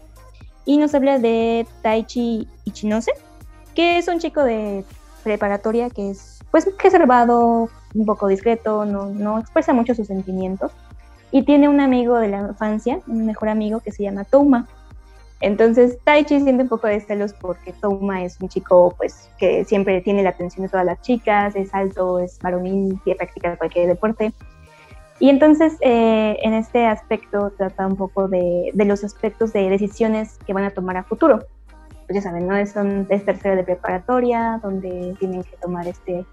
Y 0.66 0.78
nos 0.78 0.94
habla 0.94 1.18
de 1.18 1.66
Taichi 1.82 2.48
Ichinose, 2.66 3.12
que 3.74 3.98
es 3.98 4.08
un 4.08 4.20
chico 4.20 4.44
de 4.44 4.84
preparatoria 5.24 5.90
que 5.90 6.12
es 6.12 6.40
pues 6.52 6.70
reservado, 6.78 7.70
un 7.96 8.06
poco 8.06 8.28
discreto, 8.28 8.86
no, 8.86 9.08
no 9.08 9.40
expresa 9.40 9.74
mucho 9.74 9.96
sus 9.96 10.08
sentimientos 10.08 10.72
y 11.32 11.44
tiene 11.44 11.70
un 11.70 11.80
amigo 11.80 12.18
de 12.18 12.30
la 12.30 12.40
infancia, 12.42 13.00
un 13.08 13.26
mejor 13.26 13.50
amigo 13.50 13.80
que 13.80 13.92
se 13.92 14.04
llama 14.04 14.24
Touma. 14.24 14.68
Entonces 15.42 15.98
Taichi 16.04 16.40
siente 16.42 16.64
un 16.64 16.70
poco 16.70 16.88
de 16.88 17.00
celos 17.02 17.34
porque 17.34 17.74
Touma 17.74 18.24
es 18.24 18.40
un 18.40 18.50
chico 18.50 18.94
pues 18.98 19.30
que 19.38 19.66
siempre 19.66 20.02
tiene 20.02 20.24
la 20.24 20.30
atención 20.30 20.64
de 20.64 20.70
todas 20.70 20.86
las 20.86 21.02
chicas, 21.02 21.56
es 21.56 21.74
alto, 21.74 22.20
es 22.20 22.40
varonil, 22.40 23.00
quiere 23.04 23.18
practicar 23.18 23.58
cualquier 23.58 23.88
deporte. 23.88 24.34
Y 25.20 25.30
entonces 25.30 25.78
eh, 25.82 26.38
en 26.42 26.54
este 26.54 26.86
aspecto 26.86 27.52
trata 27.58 27.88
un 27.88 27.96
poco 27.96 28.28
de, 28.28 28.72
de, 28.74 28.86
los 28.86 29.04
aspectos 29.04 29.54
de 29.54 29.70
decisiones 29.70 30.38
que 30.46 30.54
van 30.54 30.66
a 30.66 30.72
tomar 30.72 30.98
a 30.98 31.04
futuro. 31.04 31.46
Pues 32.08 32.16
ya 32.16 32.22
saben, 32.22 32.48
¿no? 32.48 32.56
Es, 32.56 32.72
son, 32.72 33.08
es 33.10 33.24
tercera 33.24 33.56
de 33.56 33.64
preparatoria, 33.64 34.60
donde 34.62 35.16
tienen 35.20 35.44
que 35.44 35.56
tomar 35.58 35.88
este 35.88 36.26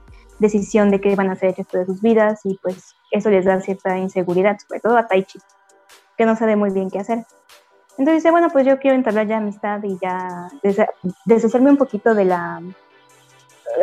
decisión 0.43 0.91
de 0.91 1.01
qué 1.01 1.15
van 1.15 1.31
a 1.31 1.33
hacer 1.33 1.51
el 1.51 1.57
resto 1.57 1.79
de 1.79 1.87
sus 1.87 2.03
vidas 2.03 2.41
y 2.45 2.59
pues 2.63 2.95
eso 3.11 3.31
les 3.31 3.45
da 3.45 3.61
cierta 3.61 3.97
inseguridad, 3.97 4.59
sobre 4.59 4.81
todo 4.81 4.97
a 4.97 5.07
Taichi, 5.07 5.39
que 6.19 6.27
no 6.27 6.37
sabe 6.37 6.57
muy 6.57 6.71
bien 6.71 6.91
qué 6.91 6.99
hacer. 6.99 7.25
Entonces 7.93 8.17
dice, 8.17 8.31
bueno, 8.31 8.51
pues 8.51 8.67
yo 8.67 8.79
quiero 8.79 8.97
entablar 8.97 9.27
ya 9.27 9.39
amistad 9.39 9.83
y 9.85 9.97
ya 10.03 10.49
deshacerme 11.25 11.71
un 11.71 11.77
poquito 11.77 12.15
de 12.15 12.25
la 12.25 12.61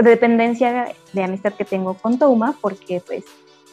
dependencia 0.02 0.94
de 1.14 1.24
amistad 1.24 1.54
que 1.54 1.66
tengo 1.66 1.94
con 1.94 2.20
Touma, 2.20 2.56
porque 2.60 3.02
pues 3.06 3.24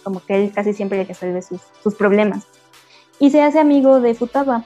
como 0.04 0.24
que 0.24 0.36
él 0.36 0.52
casi 0.54 0.72
siempre 0.72 0.98
le 0.98 1.04
resuelve 1.04 1.42
sus, 1.42 1.60
sus 1.82 1.94
problemas. 1.94 2.46
Y 3.18 3.30
se 3.30 3.42
hace 3.42 3.58
amigo 3.58 4.00
de 4.00 4.14
Futaba. 4.14 4.64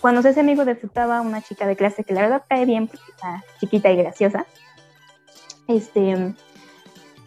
Cuando 0.00 0.22
se 0.22 0.28
hace 0.28 0.40
amigo 0.40 0.64
de 0.64 0.74
Futaba, 0.74 1.22
una 1.22 1.40
chica 1.40 1.66
de 1.66 1.76
clase 1.76 2.04
que 2.04 2.12
la 2.12 2.22
verdad 2.22 2.44
cae 2.48 2.66
bien 2.66 2.88
porque 2.88 3.10
está 3.10 3.42
chiquita 3.60 3.90
y 3.90 3.96
graciosa, 3.96 4.44
este, 5.68 6.34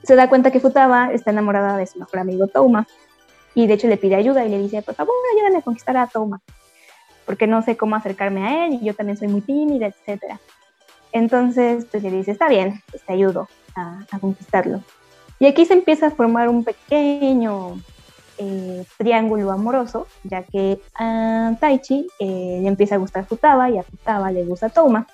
se 0.03 0.15
da 0.15 0.29
cuenta 0.29 0.51
que 0.51 0.59
Futaba 0.59 1.11
está 1.11 1.31
enamorada 1.31 1.77
de 1.77 1.87
su 1.87 1.99
mejor 1.99 2.19
amigo 2.19 2.47
Touma. 2.47 2.87
Y 3.53 3.67
de 3.67 3.73
hecho 3.73 3.87
le 3.87 3.97
pide 3.97 4.15
ayuda 4.15 4.45
y 4.45 4.49
le 4.49 4.57
dice, 4.57 4.81
por 4.81 4.95
favor, 4.95 5.13
ayúdame 5.35 5.57
a 5.57 5.61
conquistar 5.61 5.97
a 5.97 6.07
Touma, 6.07 6.39
porque 7.25 7.47
no 7.47 7.61
sé 7.61 7.75
cómo 7.75 7.95
acercarme 7.95 8.47
a 8.47 8.65
él 8.65 8.73
y 8.75 8.85
yo 8.85 8.93
también 8.93 9.17
soy 9.17 9.27
muy 9.27 9.41
tímida, 9.41 9.87
etc. 9.87 10.37
Entonces, 11.11 11.85
pues 11.91 12.01
le 12.01 12.11
dice, 12.11 12.31
está 12.31 12.47
bien, 12.47 12.81
pues 12.89 13.03
te 13.03 13.11
ayudo 13.11 13.49
a, 13.75 14.05
conquistarlo. 14.19 14.81
Y 15.37 15.47
aquí 15.47 15.65
se 15.65 15.73
empieza 15.73 16.07
a 16.07 16.11
formar 16.11 16.47
un 16.47 16.63
pequeño 16.63 17.81
eh, 18.37 18.85
triángulo 18.97 19.51
amoroso, 19.51 20.07
ya 20.23 20.43
que 20.43 20.79
a 20.95 21.53
Taichi 21.59 22.07
eh, 22.19 22.59
le 22.61 22.67
empieza 22.67 22.95
a 22.95 22.99
gustar 22.99 23.25
Futaba 23.25 23.69
y 23.69 23.77
a 23.77 23.83
Futaba 23.83 24.31
le 24.31 24.45
gusta 24.45 24.69
Touma. 24.69 25.07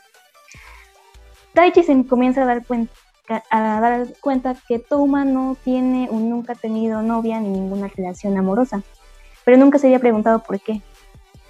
Taichi 1.53 1.81
se 1.81 2.05
comienza 2.05 2.43
a 2.43 2.45
dar 2.45 2.63
cuenta 2.67 2.93
a 3.29 3.81
dar 3.81 4.07
cuenta 4.21 4.55
que 4.67 4.79
Touma 4.79 5.25
no 5.25 5.57
tiene 5.63 6.09
o 6.09 6.15
nunca 6.15 6.53
ha 6.53 6.55
tenido 6.55 7.01
novia 7.01 7.39
ni 7.39 7.49
ninguna 7.49 7.87
relación 7.87 8.37
amorosa, 8.37 8.83
pero 9.43 9.57
nunca 9.57 9.79
se 9.79 9.87
había 9.87 9.99
preguntado 9.99 10.43
por 10.43 10.59
qué. 10.59 10.81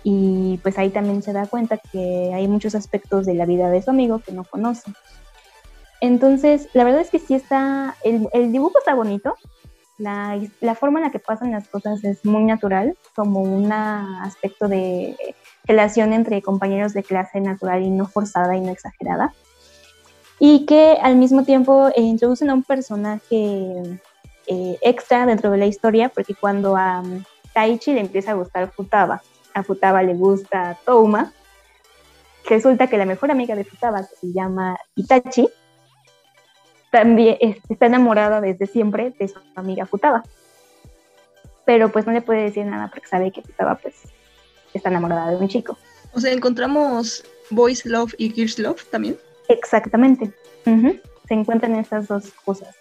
Y 0.04 0.60
pues 0.64 0.78
ahí 0.78 0.90
también 0.90 1.22
se 1.22 1.34
da 1.34 1.46
cuenta 1.48 1.78
que 1.78 2.32
hay 2.34 2.48
muchos 2.48 2.76
aspectos 2.76 3.26
de 3.26 3.34
la 3.34 3.46
vida 3.46 3.70
de 3.70 3.82
su 3.82 3.90
amigo 3.90 4.20
que 4.20 4.32
no 4.32 4.44
conoce. 4.44 4.92
Entonces, 6.00 6.70
la 6.74 6.84
verdad 6.84 7.02
es 7.02 7.10
que 7.10 7.20
sí 7.20 7.34
está, 7.34 7.96
el, 8.04 8.30
el 8.34 8.52
dibujo 8.52 8.78
está 8.78 8.94
bonito, 8.94 9.36
la, 9.98 10.40
la, 10.62 10.76
forma 10.76 11.00
en 11.00 11.06
la 11.06 11.12
que 11.12 11.18
pasan 11.20 11.52
las 11.52 11.68
cosas 11.68 12.04
es 12.04 12.24
muy 12.24 12.44
natural, 12.44 12.96
como 13.16 13.42
un 13.42 13.72
aspecto 13.72 14.68
de 14.68 15.18
relación 15.66 16.14
entre 16.14 16.44
compañeros 16.44 16.94
de 16.94 17.02
clase 17.02 17.42
natural 17.42 17.82
y 17.82 17.90
no 17.90 18.06
forzada 18.06 18.56
y 18.56 18.62
no 18.62 18.72
exagerada 18.72 19.34
y 20.40 20.66
que 20.66 20.98
al 21.02 21.16
mismo 21.16 21.44
tiempo 21.44 21.90
eh, 21.90 22.02
introducen 22.02 22.50
a 22.50 22.54
un 22.54 22.64
personaje 22.64 24.00
eh, 24.48 24.78
extra 24.82 25.26
dentro 25.26 25.52
de 25.52 25.58
la 25.58 25.66
historia, 25.66 26.10
porque 26.10 26.36
cuando 26.36 26.78
a 26.78 27.02
um, 27.02 27.24
Taichi 27.54 27.94
le 27.94 28.02
empieza 28.02 28.32
a 28.32 28.36
gustar 28.36 28.72
Futaba, 28.72 29.22
a 29.54 29.64
Futaba 29.64 30.04
le 30.04 30.14
gusta 30.14 30.78
Touma, 30.86 31.34
resulta 32.48 32.88
que 32.88 32.98
la 32.98 33.06
mejor 33.06 33.32
amiga 33.32 33.56
de 33.56 33.64
Futaba, 33.64 34.02
que 34.02 34.16
se 34.16 34.32
llama 34.32 34.78
Itachi, 34.96 35.50
también 36.92 37.38
está 37.68 37.88
enamorada 37.88 38.40
desde 38.40 38.68
siempre 38.68 39.14
de 39.20 39.28
su 39.28 39.40
amiga 39.56 39.86
Futaba. 39.86 40.24
Pero 41.66 41.92
pues 41.92 42.06
no 42.06 42.14
le 42.14 42.22
puede 42.22 42.44
decir 42.44 42.66
nada 42.66 42.90
porque 42.90 43.08
sabe 43.08 43.32
que 43.32 43.42
Futaba 43.42 43.76
pues 43.76 43.96
está 44.74 44.90
enamorada 44.90 45.32
de 45.32 45.38
un 45.38 45.48
chico. 45.50 45.78
O 46.14 46.20
sea, 46.20 46.32
encontramos 46.32 47.26
Boys 47.50 47.86
Love 47.86 48.14
y 48.18 48.32
Girls 48.32 48.58
Love 48.60 48.86
también. 48.90 49.18
Exactamente. 49.48 50.32
Se 50.64 51.34
encuentran 51.34 51.76
estas 51.76 52.08
dos 52.08 52.32
cosas. 52.46 52.76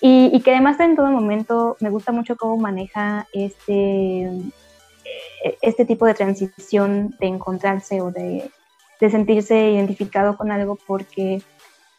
Y, 0.00 0.40
que 0.40 0.50
además 0.50 0.80
en 0.80 0.96
todo 0.96 1.12
momento 1.12 1.76
me 1.78 1.88
gusta 1.88 2.10
mucho 2.10 2.36
cómo 2.36 2.56
maneja 2.56 3.28
este, 3.32 4.22
eh, 4.24 5.58
este 5.62 5.84
tipo 5.84 6.06
de 6.06 6.14
transición 6.14 7.14
de 7.20 7.28
encontrarse 7.28 8.00
o 8.00 8.10
de, 8.10 8.50
sentirse 8.98 9.70
identificado 9.70 10.36
con 10.36 10.52
algo 10.52 10.76
porque 10.86 11.42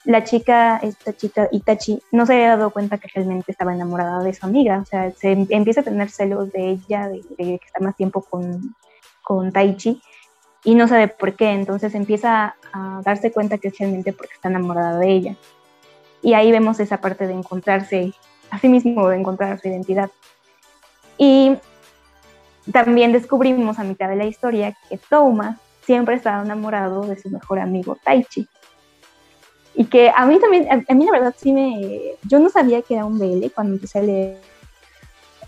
la 0.06 0.24
chica, 0.24 0.78
esta 0.78 1.14
chica 1.14 1.48
Itachi, 1.52 2.02
no 2.12 2.26
se 2.26 2.34
había 2.34 2.58
dado 2.58 2.72
cuenta 2.72 2.98
que 2.98 3.10
realmente 3.14 3.54
estaba 3.54 3.74
enamorada 3.74 4.22
de 4.22 4.34
su 4.34 4.46
amiga. 4.46 4.80
O 4.80 4.86
sea, 4.86 5.12
se 5.12 5.32
empieza 5.32 5.80
a 5.82 5.86
tener 5.86 6.10
celos 6.10 6.52
de 6.52 6.72
ella, 6.72 7.08
de, 7.08 7.22
que 7.38 7.60
está 7.66 7.80
más 7.80 7.96
tiempo 7.96 8.22
con, 8.22 8.76
con 9.22 9.54
Taichi 9.54 10.02
y 10.64 10.76
no 10.76 10.88
sabe 10.88 11.10
por 11.10 11.36
qué, 11.36 11.52
entonces 11.52 11.94
empieza 11.94 12.56
a 12.72 13.02
darse 13.04 13.32
cuenta 13.32 13.58
que 13.58 13.68
es 13.68 13.78
realmente 13.78 14.14
porque 14.14 14.34
está 14.34 14.50
enamorada 14.50 14.98
de 14.98 15.12
ella. 15.12 15.36
Y 16.22 16.34
ahí 16.34 16.52
vemos 16.52 16.80
esa 16.80 17.02
parte 17.02 17.28
de 17.28 17.34
encontrarse 17.34 18.14
a 18.50 18.60
sí 18.60 18.70
mismo, 18.70 19.10
de 19.10 19.18
encontrar 19.18 19.60
su 19.60 19.68
identidad. 19.68 20.10
Y 21.18 21.58
también 22.72 23.12
descubrimos 23.12 23.78
a 23.78 23.84
mitad 23.84 24.08
de 24.08 24.16
la 24.16 24.26
historia 24.26 24.78
que 24.90 24.98
Touma 24.98 25.60
siempre 25.82 26.16
estaba 26.16 26.44
enamorado 26.44 27.06
de 27.06 27.20
su 27.20 27.30
mejor 27.30 27.60
amigo 27.60 27.98
Taichi. 28.04 28.48
Y 29.76 29.86
que 29.86 30.12
a 30.16 30.26
mí 30.26 30.40
también, 30.40 30.86
a, 30.88 30.94
mí 30.94 31.06
la 31.06 31.12
verdad 31.12 31.36
sí 31.38 31.52
me... 31.52 32.16
Yo 32.24 32.40
no 32.40 32.50
sabía 32.50 32.82
que 32.84 32.94
era 32.94 33.06
un 33.06 33.20
BL 33.20 33.52
cuando 33.54 33.74
empecé 33.74 34.00
a 34.00 34.04
leer. 34.04 34.38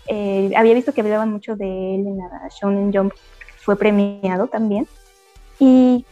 Eh, 0.08 0.52
había 0.56 0.74
visto 0.74 0.92
que 0.92 1.00
hablaban 1.00 1.30
mucho 1.32 1.56
de 1.56 1.94
él 1.94 2.06
en 2.06 2.18
la 2.18 2.48
Shonen 2.48 2.92
Jump, 2.92 3.12
fue 3.58 3.76
premiado 3.76 4.46
también. 4.46 4.86
Y, 5.58 6.04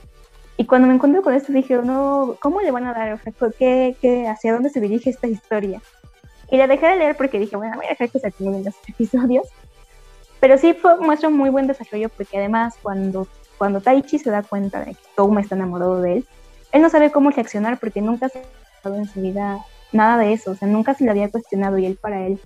y 0.57 0.67
cuando 0.67 0.89
me 0.89 0.95
encuentro 0.95 1.23
con 1.23 1.35
esto 1.35 1.53
dije, 1.53 1.77
no, 1.77 2.37
¿cómo 2.41 2.61
le 2.61 2.71
van 2.71 2.87
a 2.87 2.95
dar? 2.95 3.13
O 3.13 3.51
¿qué, 3.59 3.97
qué, 4.01 4.29
hacia 4.29 4.53
dónde 4.53 4.71
se 4.71 4.81
dirige 4.81 5.11
esta 5.11 5.27
historia? 5.27 5.83
Y 6.51 6.57
la 6.57 6.67
dejé 6.67 6.87
de 6.87 6.97
leer 6.97 7.17
porque 7.17 7.39
dije, 7.39 7.57
bueno, 7.57 7.77
voy 7.77 7.87
a 7.87 7.91
dejar 7.91 8.11
que 8.11 8.19
se 8.19 8.29
acumulen 8.29 8.65
los 8.65 8.75
episodios. 8.89 9.47
Pero 10.41 10.59
sí 10.59 10.75
fue, 10.75 10.97
muestra 10.99 11.29
un 11.29 11.37
muy 11.37 11.51
buen 11.51 11.67
desarrollo 11.67 12.09
porque 12.11 12.39
además 12.39 12.75
cuando, 12.83 13.27
cuando 13.57 13.81
Taichi 13.81 14.19
se 14.19 14.31
da 14.31 14.43
cuenta 14.43 14.81
de 14.81 14.93
que 14.93 15.01
Touma 15.17 15.41
está 15.41 15.55
enamorado 15.55 16.03
de 16.03 16.19
él, 16.19 16.27
él 16.73 16.83
no 16.83 16.91
sabe 16.91 17.11
cómo 17.11 17.31
reaccionar 17.31 17.79
porque 17.79 18.03
nunca 18.03 18.29
se 18.29 18.41
ha 18.41 18.43
dado 18.83 18.97
en 18.97 19.07
su 19.07 19.21
vida 19.21 19.65
nada 19.93 20.19
de 20.19 20.33
eso, 20.33 20.51
o 20.51 20.55
sea, 20.55 20.69
nunca 20.69 20.93
se 20.95 21.05
le 21.05 21.11
había 21.11 21.31
cuestionado 21.31 21.79
y 21.79 21.87
él 21.87 21.97
para 22.01 22.27
él 22.27 22.41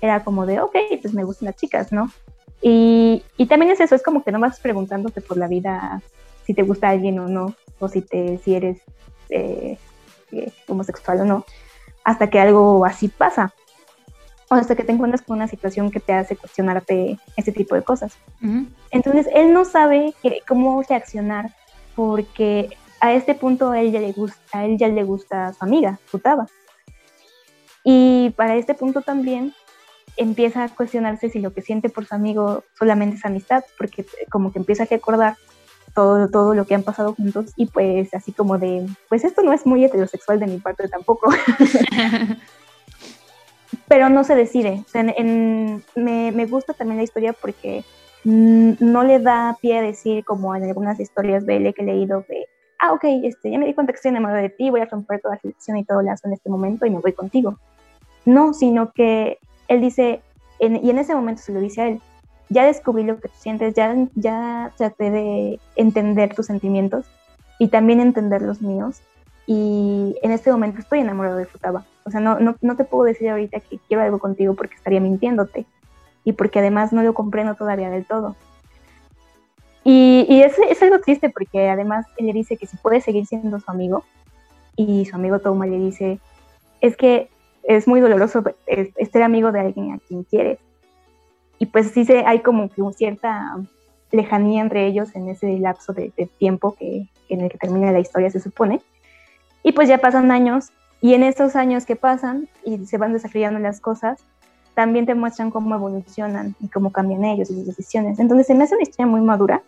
era 0.00 0.24
como 0.24 0.46
de, 0.46 0.60
ok, 0.60 0.76
pues 1.00 1.14
me 1.14 1.24
gustan 1.24 1.46
las 1.46 1.56
chicas, 1.56 1.92
¿no? 1.92 2.10
Y, 2.60 3.22
y 3.36 3.46
también 3.46 3.70
es 3.70 3.80
eso, 3.80 3.94
es 3.94 4.02
como 4.02 4.24
que 4.24 4.32
no 4.32 4.40
vas 4.40 4.60
preguntándote 4.60 5.20
por 5.20 5.36
la 5.36 5.46
vida 5.46 6.02
si 6.48 6.54
te 6.54 6.62
gusta 6.62 6.88
alguien 6.88 7.18
o 7.18 7.28
no, 7.28 7.54
o 7.78 7.88
si, 7.88 8.00
te, 8.00 8.38
si 8.38 8.54
eres 8.54 8.80
eh, 9.28 9.76
eh, 10.32 10.50
homosexual 10.66 11.20
o 11.20 11.24
no, 11.26 11.44
hasta 12.04 12.30
que 12.30 12.40
algo 12.40 12.86
así 12.86 13.08
pasa. 13.08 13.52
O 14.48 14.54
hasta 14.54 14.74
que 14.74 14.82
te 14.82 14.92
encuentras 14.92 15.20
con 15.20 15.36
una 15.36 15.46
situación 15.46 15.90
que 15.90 16.00
te 16.00 16.14
hace 16.14 16.36
cuestionarte 16.36 17.18
ese 17.36 17.52
tipo 17.52 17.74
de 17.74 17.82
cosas. 17.82 18.16
Entonces, 18.90 19.28
él 19.34 19.52
no 19.52 19.66
sabe 19.66 20.14
cómo 20.48 20.82
reaccionar 20.88 21.54
porque 21.94 22.70
a 22.98 23.12
este 23.12 23.34
punto 23.34 23.72
a 23.72 23.80
él 23.82 23.92
ya 23.92 24.00
le 24.00 24.12
gusta, 24.12 24.40
a 24.52 24.64
él 24.64 24.78
ya 24.78 24.88
le 24.88 25.04
gusta 25.04 25.52
su 25.52 25.62
amiga, 25.62 26.00
Futaba. 26.06 26.46
Y 27.84 28.30
para 28.38 28.56
este 28.56 28.72
punto 28.72 29.02
también 29.02 29.52
empieza 30.16 30.64
a 30.64 30.68
cuestionarse 30.70 31.28
si 31.28 31.40
lo 31.40 31.52
que 31.52 31.60
siente 31.60 31.90
por 31.90 32.06
su 32.06 32.14
amigo 32.14 32.64
solamente 32.78 33.16
es 33.16 33.24
amistad, 33.26 33.64
porque 33.76 34.06
como 34.30 34.50
que 34.50 34.60
empieza 34.60 34.84
a 34.84 34.86
recordar 34.86 35.36
todo, 35.94 36.28
todo 36.28 36.54
lo 36.54 36.64
que 36.66 36.74
han 36.74 36.82
pasado 36.82 37.14
juntos 37.14 37.52
y 37.56 37.66
pues 37.66 38.12
así 38.14 38.32
como 38.32 38.58
de, 38.58 38.86
pues 39.08 39.24
esto 39.24 39.42
no 39.42 39.52
es 39.52 39.66
muy 39.66 39.84
heterosexual 39.84 40.40
de 40.40 40.46
mi 40.46 40.58
parte 40.58 40.88
tampoco. 40.88 41.30
Pero 43.88 44.08
no 44.08 44.24
se 44.24 44.34
decide. 44.34 44.84
me, 44.94 46.32
me, 46.32 46.46
gusta 46.46 46.74
también 46.74 46.98
la 46.98 47.04
historia 47.04 47.32
porque 47.32 47.84
no 48.24 49.04
le 49.04 49.18
da 49.18 49.56
pie 49.60 49.78
a 49.78 49.82
decir 49.82 50.24
como 50.24 50.54
en 50.54 50.64
algunas 50.64 51.00
historias 51.00 51.46
BL 51.46 51.70
que 51.72 51.82
he 51.82 51.84
leído 51.84 52.24
de, 52.28 52.46
ah, 52.80 52.92
ok, 52.92 53.04
este, 53.24 53.50
ya 53.50 53.58
me 53.58 53.66
di 53.66 53.74
cuenta 53.74 53.92
que 53.92 53.96
estoy 53.96 54.10
enamorada 54.10 54.42
de 54.42 54.50
ti, 54.50 54.70
voy 54.70 54.80
a 54.80 54.86
romper 54.86 55.20
toda 55.20 55.34
la 55.34 55.40
selección 55.40 55.76
y 55.76 55.84
todo 55.84 56.02
lazo 56.02 56.26
en 56.26 56.34
este 56.34 56.50
momento 56.50 56.86
y 56.86 56.90
me 56.90 56.98
voy 56.98 57.12
contigo. 57.12 57.58
No, 58.24 58.52
sino 58.52 58.92
que 58.92 59.38
él 59.68 59.80
dice, 59.80 60.20
y 60.60 60.90
en 60.90 60.98
ese 60.98 61.14
momento 61.14 61.42
se 61.42 61.52
lo 61.52 61.60
dice 61.60 61.82
a 61.82 61.88
él, 61.88 62.00
ya 62.50 62.64
descubrí 62.64 63.04
lo 63.04 63.20
que 63.20 63.28
tú 63.28 63.34
sientes, 63.38 63.74
ya, 63.74 64.72
traté 64.76 65.10
de 65.10 65.60
entender 65.76 66.34
tus 66.34 66.46
sentimientos 66.46 67.06
y 67.58 67.68
también 67.68 68.00
entender 68.00 68.42
los 68.42 68.62
míos. 68.62 69.02
Y 69.46 70.16
en 70.22 70.30
este 70.30 70.50
momento 70.50 70.78
estoy 70.78 71.00
enamorado 71.00 71.36
de 71.36 71.46
Futaba. 71.46 71.84
O 72.04 72.10
sea, 72.10 72.20
no, 72.20 72.76
te 72.76 72.84
puedo 72.84 73.04
decir 73.04 73.30
ahorita 73.30 73.60
que 73.60 73.78
quiero 73.88 74.02
algo 74.02 74.18
contigo 74.18 74.54
porque 74.54 74.74
estaría 74.74 75.00
mintiéndote. 75.00 75.66
Y 76.24 76.32
porque 76.32 76.58
además 76.58 76.92
no 76.92 77.02
lo 77.02 77.14
comprendo 77.14 77.54
todavía 77.54 77.88
del 77.88 78.04
todo. 78.04 78.36
Y, 79.84 80.26
y 80.28 80.42
es, 80.42 80.82
algo 80.82 81.00
triste 81.00 81.30
porque 81.30 81.70
además 81.70 82.04
él 82.18 82.26
le 82.26 82.32
dice 82.34 82.58
que 82.58 82.66
si 82.66 82.76
puede 82.76 83.00
seguir 83.00 83.26
siendo 83.26 83.58
su 83.60 83.70
amigo. 83.70 84.04
Y 84.76 85.06
su 85.06 85.16
amigo 85.16 85.38
Toma 85.38 85.66
le 85.66 85.78
dice, 85.78 86.20
es 86.80 86.96
que 86.96 87.30
es 87.62 87.88
muy 87.88 88.00
doloroso 88.00 88.42
ser 88.66 89.22
amigo 89.22 89.50
de 89.50 89.60
alguien 89.60 89.92
a 89.92 89.98
quien 89.98 90.24
quieres 90.24 90.58
y 91.58 91.66
pues 91.66 91.90
sí 91.90 92.04
se, 92.04 92.24
hay 92.24 92.40
como 92.40 92.68
que 92.68 92.82
cierta 92.96 93.56
lejanía 94.10 94.62
entre 94.62 94.86
ellos 94.86 95.14
en 95.14 95.28
ese 95.28 95.58
lapso 95.58 95.92
de, 95.92 96.10
tiempo 96.38 96.74
que, 96.74 97.08
en 97.28 97.40
el 97.40 97.50
que 97.50 97.58
termina 97.58 97.92
la 97.92 98.00
historia 98.00 98.30
se 98.30 98.40
supone. 98.40 98.80
Y 99.62 99.72
pues 99.72 99.88
ya 99.88 99.98
pasan 99.98 100.30
años 100.30 100.70
y 101.00 101.14
en 101.14 101.22
estos 101.22 101.56
años 101.56 101.84
que 101.84 101.96
pasan 101.96 102.48
y 102.64 102.86
se 102.86 102.98
van 102.98 103.12
desarrollando 103.12 103.60
las 103.60 103.80
cosas, 103.80 104.24
también 104.74 105.06
te 105.06 105.14
muestran 105.14 105.50
cómo 105.50 105.74
evolucionan 105.74 106.54
y 106.60 106.68
cómo 106.68 106.92
cambian 106.92 107.24
ellos 107.24 107.50
y 107.50 107.54
sus 107.54 107.66
decisiones. 107.66 108.18
Entonces 108.18 108.46
se 108.46 108.54
me 108.54 108.64
hace 108.64 108.74
una 108.74 108.84
historia 108.84 109.06
muy 109.06 109.20
madura, 109.20 109.62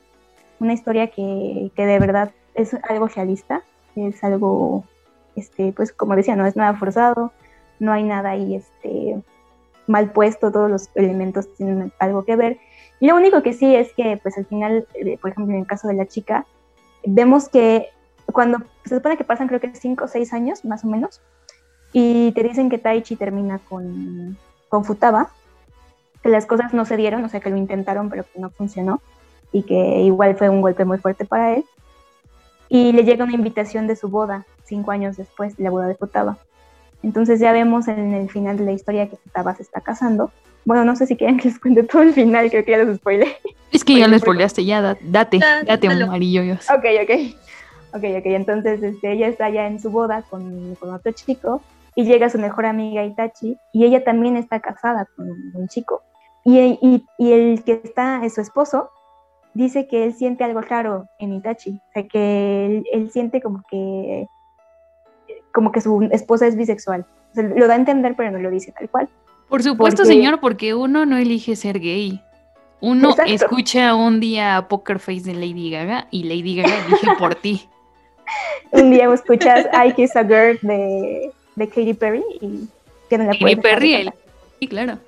una 0.60 0.72
historia 0.72 1.08
que, 1.08 1.70
que 1.74 1.86
de 1.86 1.98
verdad 1.98 2.30
es 2.54 2.74
algo 2.88 3.08
realista, 3.08 3.62
es 3.96 4.22
algo 4.22 4.84
este, 5.36 5.72
pues 5.72 5.92
como 5.92 6.16
decía, 6.16 6.36
no 6.36 6.46
es 6.46 6.56
nada 6.56 6.74
forzado, 6.74 7.32
no 7.78 7.92
hay 7.92 8.04
nada 8.04 8.30
ahí 8.30 8.54
este, 8.54 9.22
mal 9.90 10.12
puesto, 10.12 10.52
todos 10.52 10.70
los 10.70 10.88
elementos 10.94 11.52
tienen 11.54 11.92
algo 11.98 12.24
que 12.24 12.36
ver. 12.36 12.58
Y 13.00 13.08
lo 13.08 13.16
único 13.16 13.42
que 13.42 13.52
sí 13.52 13.74
es 13.74 13.92
que, 13.92 14.18
pues 14.22 14.38
al 14.38 14.46
final, 14.46 14.86
eh, 14.94 15.18
por 15.18 15.30
ejemplo, 15.30 15.54
en 15.54 15.60
el 15.60 15.66
caso 15.66 15.88
de 15.88 15.94
la 15.94 16.06
chica, 16.06 16.46
vemos 17.04 17.48
que 17.48 17.88
cuando 18.32 18.58
se 18.84 18.94
supone 18.96 19.16
que 19.16 19.24
pasan 19.24 19.48
creo 19.48 19.60
que 19.60 19.74
5 19.74 20.04
o 20.04 20.08
6 20.08 20.32
años, 20.32 20.64
más 20.64 20.84
o 20.84 20.88
menos, 20.88 21.20
y 21.92 22.32
te 22.32 22.42
dicen 22.42 22.70
que 22.70 22.78
Taichi 22.78 23.16
termina 23.16 23.58
con, 23.58 24.38
con 24.68 24.84
Futaba, 24.84 25.30
que 26.22 26.28
las 26.28 26.46
cosas 26.46 26.72
no 26.72 26.84
se 26.84 26.96
dieron, 26.96 27.24
o 27.24 27.28
sea, 27.28 27.40
que 27.40 27.50
lo 27.50 27.56
intentaron, 27.56 28.10
pero 28.10 28.24
que 28.24 28.38
no 28.38 28.50
funcionó, 28.50 29.00
y 29.50 29.64
que 29.64 30.00
igual 30.02 30.36
fue 30.36 30.48
un 30.48 30.60
golpe 30.60 30.84
muy 30.84 30.98
fuerte 30.98 31.24
para 31.24 31.54
él. 31.54 31.64
Y 32.68 32.92
le 32.92 33.02
llega 33.04 33.24
una 33.24 33.34
invitación 33.34 33.88
de 33.88 33.96
su 33.96 34.08
boda, 34.08 34.46
cinco 34.64 34.92
años 34.92 35.16
después 35.16 35.56
de 35.56 35.64
la 35.64 35.70
boda 35.70 35.88
de 35.88 35.96
Futaba. 35.96 36.38
Entonces 37.02 37.40
ya 37.40 37.52
vemos 37.52 37.88
en 37.88 38.12
el 38.12 38.28
final 38.28 38.58
de 38.58 38.64
la 38.64 38.72
historia 38.72 39.08
que 39.08 39.16
Futaba 39.16 39.54
se 39.54 39.62
está 39.62 39.80
casando. 39.80 40.30
Bueno, 40.64 40.84
no 40.84 40.94
sé 40.96 41.06
si 41.06 41.16
quieren 41.16 41.38
que 41.38 41.48
les 41.48 41.58
cuente 41.58 41.82
todo 41.82 42.02
el 42.02 42.12
final, 42.12 42.50
creo 42.50 42.64
que 42.64 42.72
ya 42.72 42.78
los 42.78 42.96
spoilé. 42.96 43.36
Es 43.72 43.84
que 43.84 43.98
ya 43.98 44.08
lo 44.08 44.18
spoileaste, 44.18 44.64
ya 44.64 44.96
date, 45.00 45.38
date 45.64 45.88
un 45.88 46.02
amarillo. 46.02 46.42
Ok, 46.52 46.84
ok. 47.02 47.36
Ok, 47.92 48.04
ok, 48.18 48.26
entonces 48.26 48.82
este, 48.82 49.12
ella 49.12 49.26
está 49.26 49.50
ya 49.50 49.66
en 49.66 49.80
su 49.80 49.90
boda 49.90 50.22
con, 50.22 50.76
con 50.76 50.94
otro 50.94 51.10
chico 51.12 51.60
y 51.96 52.04
llega 52.04 52.30
su 52.30 52.38
mejor 52.38 52.66
amiga 52.66 53.04
Itachi 53.04 53.56
y 53.72 53.84
ella 53.84 54.04
también 54.04 54.36
está 54.36 54.60
casada 54.60 55.06
con 55.16 55.28
un 55.28 55.68
chico. 55.68 56.02
Y, 56.44 56.58
y, 56.58 57.04
y, 57.18 57.32
el 57.32 57.64
que 57.64 57.80
está, 57.84 58.24
es 58.24 58.34
su 58.34 58.40
esposo, 58.40 58.90
dice 59.54 59.88
que 59.88 60.04
él 60.04 60.14
siente 60.14 60.44
algo 60.44 60.60
raro 60.60 61.06
en 61.18 61.34
Itachi, 61.34 61.70
o 61.70 61.92
sea, 61.92 62.06
que 62.06 62.66
él, 62.66 62.84
él 62.92 63.10
siente 63.10 63.42
como 63.42 63.62
que, 63.70 64.26
como 65.52 65.72
que 65.72 65.80
su 65.80 66.08
esposa 66.12 66.46
es 66.46 66.56
bisexual. 66.56 67.06
O 67.32 67.34
sea, 67.34 67.44
lo 67.44 67.66
da 67.66 67.74
a 67.74 67.76
entender, 67.76 68.14
pero 68.16 68.30
no 68.30 68.38
lo 68.38 68.50
dice 68.50 68.72
tal 68.72 68.88
cual. 68.88 69.08
Por 69.48 69.62
supuesto, 69.62 70.04
señor, 70.04 70.40
porque 70.40 70.74
uno 70.74 71.06
no 71.06 71.16
elige 71.16 71.56
ser 71.56 71.80
gay. 71.80 72.22
Uno 72.80 73.14
escucha 73.26 73.94
un 73.94 74.20
día 74.20 74.56
a 74.56 74.68
Poker 74.68 74.98
Face 74.98 75.22
de 75.22 75.34
Lady 75.34 75.70
Gaga 75.70 76.06
y 76.10 76.22
Lady 76.22 76.56
Gaga 76.56 76.86
elige 76.86 77.08
por 77.18 77.34
ti. 77.34 77.68
un 78.70 78.90
día 78.90 79.12
escuchas 79.12 79.66
I 79.72 79.92
Kiss 79.92 80.16
a 80.16 80.24
Girl 80.24 80.58
de, 80.62 81.30
de 81.56 81.68
Katy 81.68 81.94
Perry 81.94 82.22
y 82.40 82.68
tiene 83.08 83.26
la 83.26 83.32
Katy 83.32 83.56
Perry, 83.56 84.10
sí, 84.60 84.68
claro. 84.68 84.98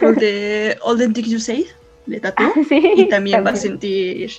Por 0.00 0.16
de 0.16 0.76
All 0.82 0.98
the 0.98 1.08
Things 1.08 1.28
You 1.28 1.38
Say, 1.38 1.66
de 2.06 2.20
Tatu. 2.20 2.42
y 2.70 3.08
también, 3.08 3.44
va 3.44 3.50
a 3.50 3.56
sentir 3.56 4.32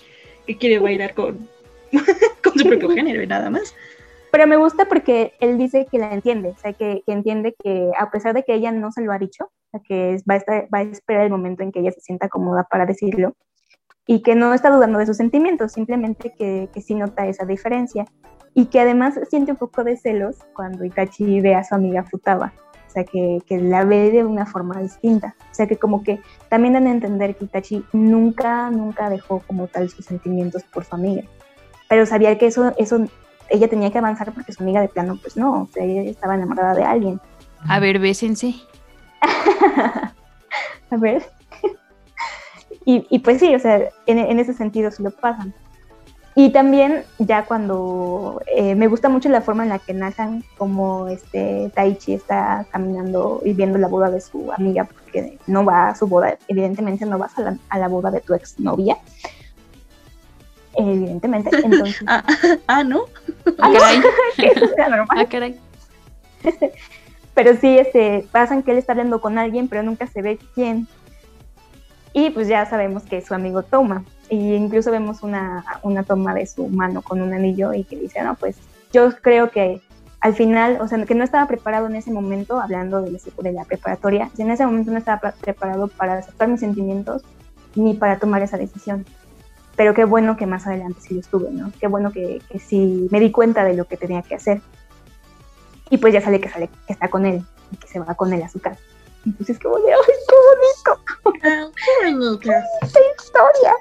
que 0.46 0.58
quiere 0.58 0.80
bailar 0.80 1.14
con, 1.14 1.48
con 2.44 2.58
su 2.58 2.68
propio 2.68 2.90
género 2.90 3.22
y 3.22 3.28
nada 3.28 3.50
más. 3.50 3.74
Pero 4.32 4.48
me 4.48 4.58
gusta 4.58 4.86
porque 4.86 5.34
él 5.40 5.58
dice 5.58 5.88
que 5.90 6.00
la 6.00 6.14
entiende, 6.14 6.50
o 6.50 6.58
sea, 6.58 6.74
que, 6.74 7.02
que, 7.06 7.14
entiende 7.14 7.56
que 7.64 7.92
a 7.98 8.12
pesar 8.12 8.34
de 8.34 8.44
que 8.44 8.54
ella 8.54 8.72
no 8.72 8.92
se 8.92 9.02
lo 9.02 9.12
ha 9.12 9.18
dicho, 9.18 9.46
o 9.46 9.70
sea, 9.72 9.82
que 9.88 10.18
va 10.30 10.34
a, 10.34 10.38
estar, 10.38 10.68
va 10.74 10.80
a 10.80 10.82
esperar 10.84 11.24
el 11.24 11.32
momento 11.32 11.64
en 11.64 11.72
que 11.72 11.80
ella 11.80 11.92
se 11.92 12.02
sienta 12.02 12.30
cómoda 12.30 12.68
para 12.70 12.86
decirlo, 12.86 13.34
y 14.08 14.22
que 14.22 14.36
no 14.36 14.54
está 14.54 14.72
dudando 14.72 15.00
de 15.00 15.06
sus 15.06 15.18
sentimientos, 15.18 15.74
simplemente 15.74 16.34
que, 16.38 16.70
que 16.74 16.82
sí 16.82 16.96
nota 16.96 17.28
esa 17.28 17.46
diferencia 17.46 18.06
y 18.54 18.68
que 18.68 18.80
además 18.80 19.20
siente 19.30 19.52
un 19.52 19.58
poco 19.58 19.84
de 19.84 19.98
celos 19.98 20.38
cuando 20.54 20.84
Itachi 20.84 21.42
ve 21.42 21.54
a 21.54 21.64
su 21.64 21.76
amiga 21.76 22.04
Futaba, 22.04 22.54
o 22.88 22.90
sea, 22.90 23.04
que, 23.04 23.40
que, 23.46 23.60
la 23.60 23.84
ve 23.86 24.10
de 24.10 24.24
una 24.24 24.46
forma 24.46 24.82
distinta, 24.82 25.36
o 25.52 25.54
sea, 25.54 25.68
que 25.68 25.78
como 25.78 26.04
que 26.04 26.20
también 26.50 26.74
dan 26.74 26.88
a 26.88 26.92
entender 26.92 27.36
que 27.36 27.46
Itachi 27.46 27.86
nunca, 27.94 28.72
nunca 28.72 29.10
dejó 29.10 29.44
como 29.46 29.68
tal 29.68 29.90
sus 29.90 30.06
sentimientos 30.06 30.64
por 30.64 30.86
su 30.86 30.96
amiga, 30.96 31.24
pero 31.90 32.06
sabía 32.06 32.38
que 32.38 32.48
eso, 32.48 32.74
eso 32.78 33.06
ella 33.50 33.68
tenía 33.68 33.92
que 33.92 33.98
avanzar 33.98 34.32
porque 34.34 34.54
su 34.54 34.64
amiga 34.64 34.82
de 34.82 34.88
plano, 34.88 35.18
pues 35.22 35.38
no, 35.38 35.64
o 35.64 35.70
sea, 35.74 35.84
ella 35.84 36.10
estaba 36.10 36.36
enamorada 36.36 36.74
de 36.74 36.84
alguien. 36.84 37.22
A 37.68 37.80
ver, 37.80 38.00
bésense. 38.00 38.56
a 40.92 40.98
ver. 40.98 41.26
y, 42.86 43.06
y, 43.10 43.20
pues 43.20 43.40
sí, 43.40 43.54
o 43.54 43.60
sea, 43.60 43.90
en, 44.06 44.20
en 44.20 44.40
ese 44.40 44.54
sentido 44.54 44.92
se 44.92 45.04
lo 45.04 45.12
pasan. 45.12 45.54
Y 46.40 46.52
también 46.52 47.04
ya 47.18 47.46
cuando 47.46 48.44
eh, 48.56 48.76
me 48.76 48.86
gusta 48.86 49.10
mucho 49.10 49.28
la 49.28 49.42
forma 49.42 49.64
en 49.64 49.70
la 49.70 49.80
que 49.80 49.96
narran 49.96 50.44
como 50.56 51.08
este 51.08 51.72
Taichi 51.74 52.14
está 52.14 52.64
caminando 52.72 53.42
y 53.44 53.54
viendo 53.54 53.80
la 53.80 53.88
boda 53.88 54.12
de 54.12 54.22
su 54.22 54.52
amiga, 54.52 54.84
porque 54.84 55.40
no 55.48 55.66
va 55.66 55.90
a 55.90 55.96
su 55.96 56.06
boda, 56.06 56.38
evidentemente 56.48 57.08
no 57.08 57.18
vas 57.18 57.36
a 57.40 57.42
la, 57.42 57.58
a 57.70 57.80
la 57.80 57.88
boda 57.88 58.12
de 58.12 58.22
tu 58.22 58.36
exnovia. 58.36 59.00
Evidentemente, 60.78 61.50
entonces. 61.64 62.04
ah, 62.08 62.24
ah, 62.68 62.84
¿no? 62.84 63.06
Ah, 63.60 63.72
caray. 63.74 64.02
Ah, 65.10 65.26
caray. 65.26 65.60
pero 67.34 67.56
sí, 67.58 67.78
este, 67.78 68.28
pasan 68.32 68.64
que 68.64 68.72
él 68.72 68.78
está 68.78 68.94
hablando 68.94 69.20
con 69.20 69.38
alguien, 69.38 69.68
pero 69.68 69.84
nunca 69.84 70.08
se 70.08 70.22
ve 70.22 70.40
quién. 70.54 70.88
Y 72.14 72.30
pues 72.30 72.48
ya 72.48 72.66
sabemos 72.66 73.04
que 73.04 73.22
su 73.22 73.34
amigo 73.34 73.64
toma. 73.64 74.04
Y 74.30 74.54
incluso 74.54 74.92
vemos 74.92 75.24
una, 75.24 75.64
una 75.84 76.04
toma 76.04 76.34
de 76.34 76.46
su 76.46 76.68
mano 76.68 77.02
con 77.02 77.22
un 77.22 77.34
anillo 77.34 77.74
y 77.74 77.84
que 77.84 77.96
dice, 77.96 78.22
no, 78.22 78.36
pues 78.36 78.58
yo 78.92 79.12
creo 79.22 79.50
que 79.52 79.82
al 80.20 80.34
final, 80.34 80.80
o 80.82 80.88
sea, 80.88 81.04
que 81.06 81.16
no 81.16 81.24
estaba 81.24 81.48
preparado 81.48 81.88
en 81.88 81.96
ese 81.96 82.12
momento, 82.12 82.60
hablando 82.60 83.02
de, 83.02 83.12
de 83.12 83.52
la 83.52 83.66
preparatoria, 83.66 84.30
en 84.38 84.52
ese 84.52 84.66
momento 84.66 84.92
no 84.92 84.98
estaba 84.98 85.32
preparado 85.32 85.88
para 85.88 86.18
aceptar 86.18 86.48
mis 86.48 86.60
sentimientos 86.60 87.24
ni 87.76 87.94
para 87.94 88.18
tomar 88.18 88.42
esa 88.42 88.58
decisión. 88.58 89.06
Pero 89.78 89.94
qué 89.94 90.04
bueno 90.04 90.36
que 90.36 90.46
más 90.46 90.68
adelante 90.68 91.00
sí 91.02 91.14
lo 91.14 91.22
estuve, 91.22 91.52
¿no? 91.52 91.72
Qué 91.80 91.88
bueno 91.88 92.12
que, 92.12 92.42
que 92.52 92.60
sí 92.60 93.08
me 93.12 93.20
di 93.20 93.32
cuenta 93.32 93.64
de 93.64 93.76
lo 93.76 93.86
que 93.86 93.96
tenía 93.96 94.22
que 94.24 94.36
hacer. 94.36 94.60
Y 95.90 95.98
pues 95.98 96.14
ya 96.14 96.20
sale 96.20 96.42
que 96.42 96.50
sale, 96.50 96.70
que 96.86 96.94
está 96.94 97.08
con 97.08 97.26
él 97.26 97.44
y 97.72 97.78
que 97.78 97.88
se 97.88 98.00
va 98.00 98.14
con 98.16 98.34
él 98.34 98.42
a 98.42 98.50
su 98.50 98.60
casa. 98.60 98.82
Entonces, 99.26 99.60
como 99.60 99.78
de, 99.80 99.94
¡ay, 99.94 100.00
qué 100.04 100.36
bonito! 100.50 101.42
¡Qué 101.42 102.12
bonito! 102.12 102.40
¡Qué 102.40 103.00
historia! 103.18 103.74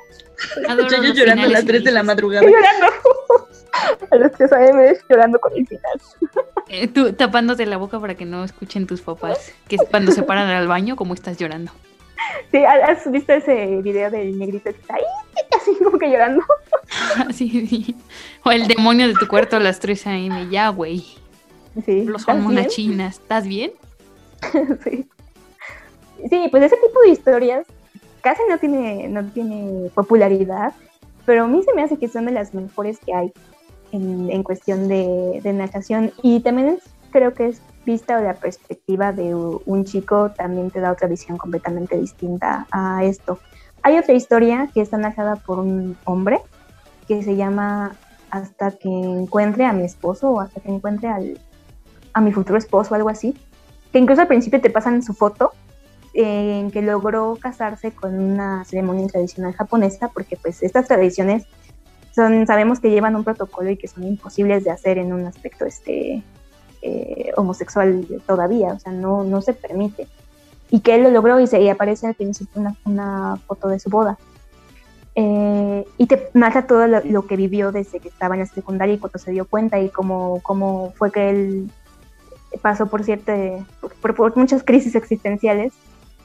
Adoro 0.69 1.03
yo 1.03 1.15
llorando 1.15 1.47
a 1.47 1.49
las 1.49 1.65
3 1.65 1.85
de 1.85 1.93
la 1.93 2.03
madrugada. 2.03 2.47
Llorando. 2.47 2.87
A 4.11 4.17
las 4.17 4.33
3 4.33 4.53
a.m. 4.53 4.97
llorando 5.09 5.39
con 5.39 5.53
el 5.55 5.67
final. 5.67 6.01
Eh, 6.69 6.89
tú 6.89 7.13
tapándote 7.13 7.67
la 7.67 7.77
boca 7.77 8.01
para 8.01 8.15
que 8.15 8.25
no 8.25 8.43
escuchen 8.43 8.87
tus 8.87 9.03
papás. 9.03 9.53
Que 9.69 9.77
cuando 9.77 10.13
se 10.13 10.23
paran 10.23 10.49
al 10.49 10.67
baño, 10.67 10.97
¿cómo 10.97 11.13
estás 11.13 11.37
llorando? 11.37 11.73
Sí, 12.51 12.65
¿has 12.65 13.11
visto 13.11 13.35
ese 13.35 13.83
video 13.83 14.11
del 14.11 14.39
negrito 14.39 14.65
que 14.73 14.81
está 14.81 14.95
ahí? 14.95 15.05
Así 15.61 15.75
como 15.83 15.99
que 15.99 16.11
llorando. 16.11 16.43
sí, 17.35 17.67
sí. 17.67 17.97
O 18.45 18.51
el 18.51 18.67
demonio 18.67 19.09
de 19.09 19.15
tu 19.15 19.27
cuarto 19.27 19.57
a 19.57 19.61
las 19.61 19.81
3 19.81 20.07
a.m. 20.07 20.49
Ya, 20.51 20.69
güey. 20.69 21.05
Sí. 21.85 22.05
Los 22.05 22.27
monachinas. 22.27 23.17
¿Estás 23.19 23.47
bien? 23.47 23.73
sí. 24.85 25.07
Sí, 26.31 26.49
pues 26.51 26.63
ese 26.63 26.77
tipo 26.77 27.01
de 27.03 27.11
historias 27.11 27.67
casi 28.23 28.43
no 28.49 28.59
tiene, 28.59 29.09
no 29.09 29.25
tiene 29.27 29.91
popularidad, 29.91 30.73
pero 31.27 31.45
a 31.45 31.47
mí 31.47 31.63
se 31.63 31.75
me 31.75 31.83
hace 31.83 31.99
que 31.99 32.09
son 32.09 32.27
de 32.27 32.33
las 32.33 32.55
mejores 32.55 32.99
que 32.99 33.15
hay 33.15 33.33
en, 33.93 34.31
en 34.31 34.43
cuestión 34.43 34.89
de, 34.89 35.41
de, 35.43 35.53
narración. 35.53 36.13
Y 36.23 36.41
también 36.41 36.69
es, 36.69 36.83
creo 37.11 37.35
que 37.35 37.49
es 37.49 37.61
vista 37.85 38.19
de 38.19 38.25
la 38.25 38.35
perspectiva 38.35 39.13
de 39.13 39.35
un 39.35 39.85
chico, 39.85 40.33
también 40.37 40.71
te 40.71 40.81
da 40.81 40.91
otra 40.91 41.07
visión 41.07 41.39
completamente 41.39 41.97
distinta 41.97 42.67
a 42.73 43.05
esto. 43.05 43.39
Hay 43.87 43.97
otra 43.99 44.15
historia 44.15 44.69
que 44.75 44.81
está 44.81 44.99
narrada 44.99 45.37
por 45.37 45.61
un 45.61 45.97
hombre 46.07 46.41
que 47.07 47.23
se 47.23 47.37
llama 47.37 47.95
Hasta 48.33 48.73
que 48.73 48.89
encuentre 48.89 49.65
a 49.65 49.73
mi 49.73 49.85
esposo 49.85 50.29
o 50.33 50.41
hasta 50.41 50.61
que 50.61 50.73
encuentre 50.73 51.07
al, 51.09 51.39
a 52.13 52.21
mi 52.21 52.33
futuro 52.33 52.59
esposo 52.59 52.91
o 52.91 52.97
algo 52.97 53.11
así, 53.11 53.37
que 53.93 54.01
incluso 54.01 54.23
al 54.23 54.27
principio 54.27 54.61
te 54.61 54.71
pasan 54.71 55.05
su 55.05 55.15
foto 55.15 55.53
en 56.15 56.73
que 56.73 56.83
logró 56.83 57.39
casarse 57.41 57.93
con 57.93 58.19
una 58.19 58.65
ceremonia 58.65 59.07
tradicional 59.07 59.53
japonesa, 59.53 60.09
porque 60.09 60.37
pues 60.37 60.65
estas 60.65 60.89
tradiciones 60.89 61.45
son, 62.13 62.45
sabemos 62.45 62.81
que 62.81 62.91
llevan 62.91 63.15
un 63.15 63.23
protocolo 63.23 63.71
y 63.71 63.77
que 63.77 63.87
son 63.87 64.03
imposibles 64.03 64.65
de 64.65 64.73
hacer 64.73 64.99
en 64.99 65.13
un 65.13 65.27
aspecto 65.27 65.65
este, 65.65 66.25
eh, 66.83 67.31
homosexual 67.37 68.05
todavía, 68.27 68.73
o 68.73 68.81
sea, 68.81 68.91
no, 68.91 69.23
no 69.23 69.41
se 69.43 69.53
permite. 69.53 70.09
Y 70.71 70.81
que 70.81 70.95
él 70.95 71.05
lo 71.05 71.11
logró 71.11 71.39
y, 71.41 71.47
se, 71.47 71.61
y 71.61 71.69
aparece 71.69 72.07
al 72.07 72.15
principio 72.15 72.61
una, 72.61 72.75
una 72.85 73.37
foto 73.47 73.69
de 73.69 73.79
su 73.79 73.91
boda. 73.91 74.19
Eh, 75.19 75.89
y 75.97 76.07
te 76.07 76.29
narra 76.35 76.67
todo 76.67 76.87
lo, 76.87 77.27
que 77.27 77.37
vivió 77.37 77.73
desde 77.73 78.01
que 78.01 78.09
estaba 78.09 78.35
en 78.35 78.41
la 78.41 78.47
secundaria 78.47 78.95
y 78.95 78.99
cuando 78.99 79.19
se 79.19 79.31
dio 79.31 79.47
cuenta 79.47 79.81
y 79.81 79.89
cómo, 79.89 80.41
cómo 80.43 80.93
fue 80.95 81.11
que 81.11 81.31
él 81.31 81.71
pasó 82.61 82.89
por, 82.89 83.03
cierta, 83.03 83.35
por, 84.03 84.37
muchas 84.37 84.63
crisis 84.63 84.95
existenciales 84.95 85.73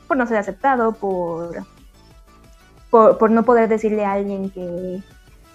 por 0.09 0.17
no 0.17 0.27
ser 0.27 0.35
aceptado, 0.35 0.91
por, 0.91 1.63
por, 2.89 3.17
por, 3.17 3.31
no 3.31 3.43
poder 3.43 3.69
decirle 3.69 4.03
a 4.03 4.11
alguien 4.11 4.49
que, 4.49 5.01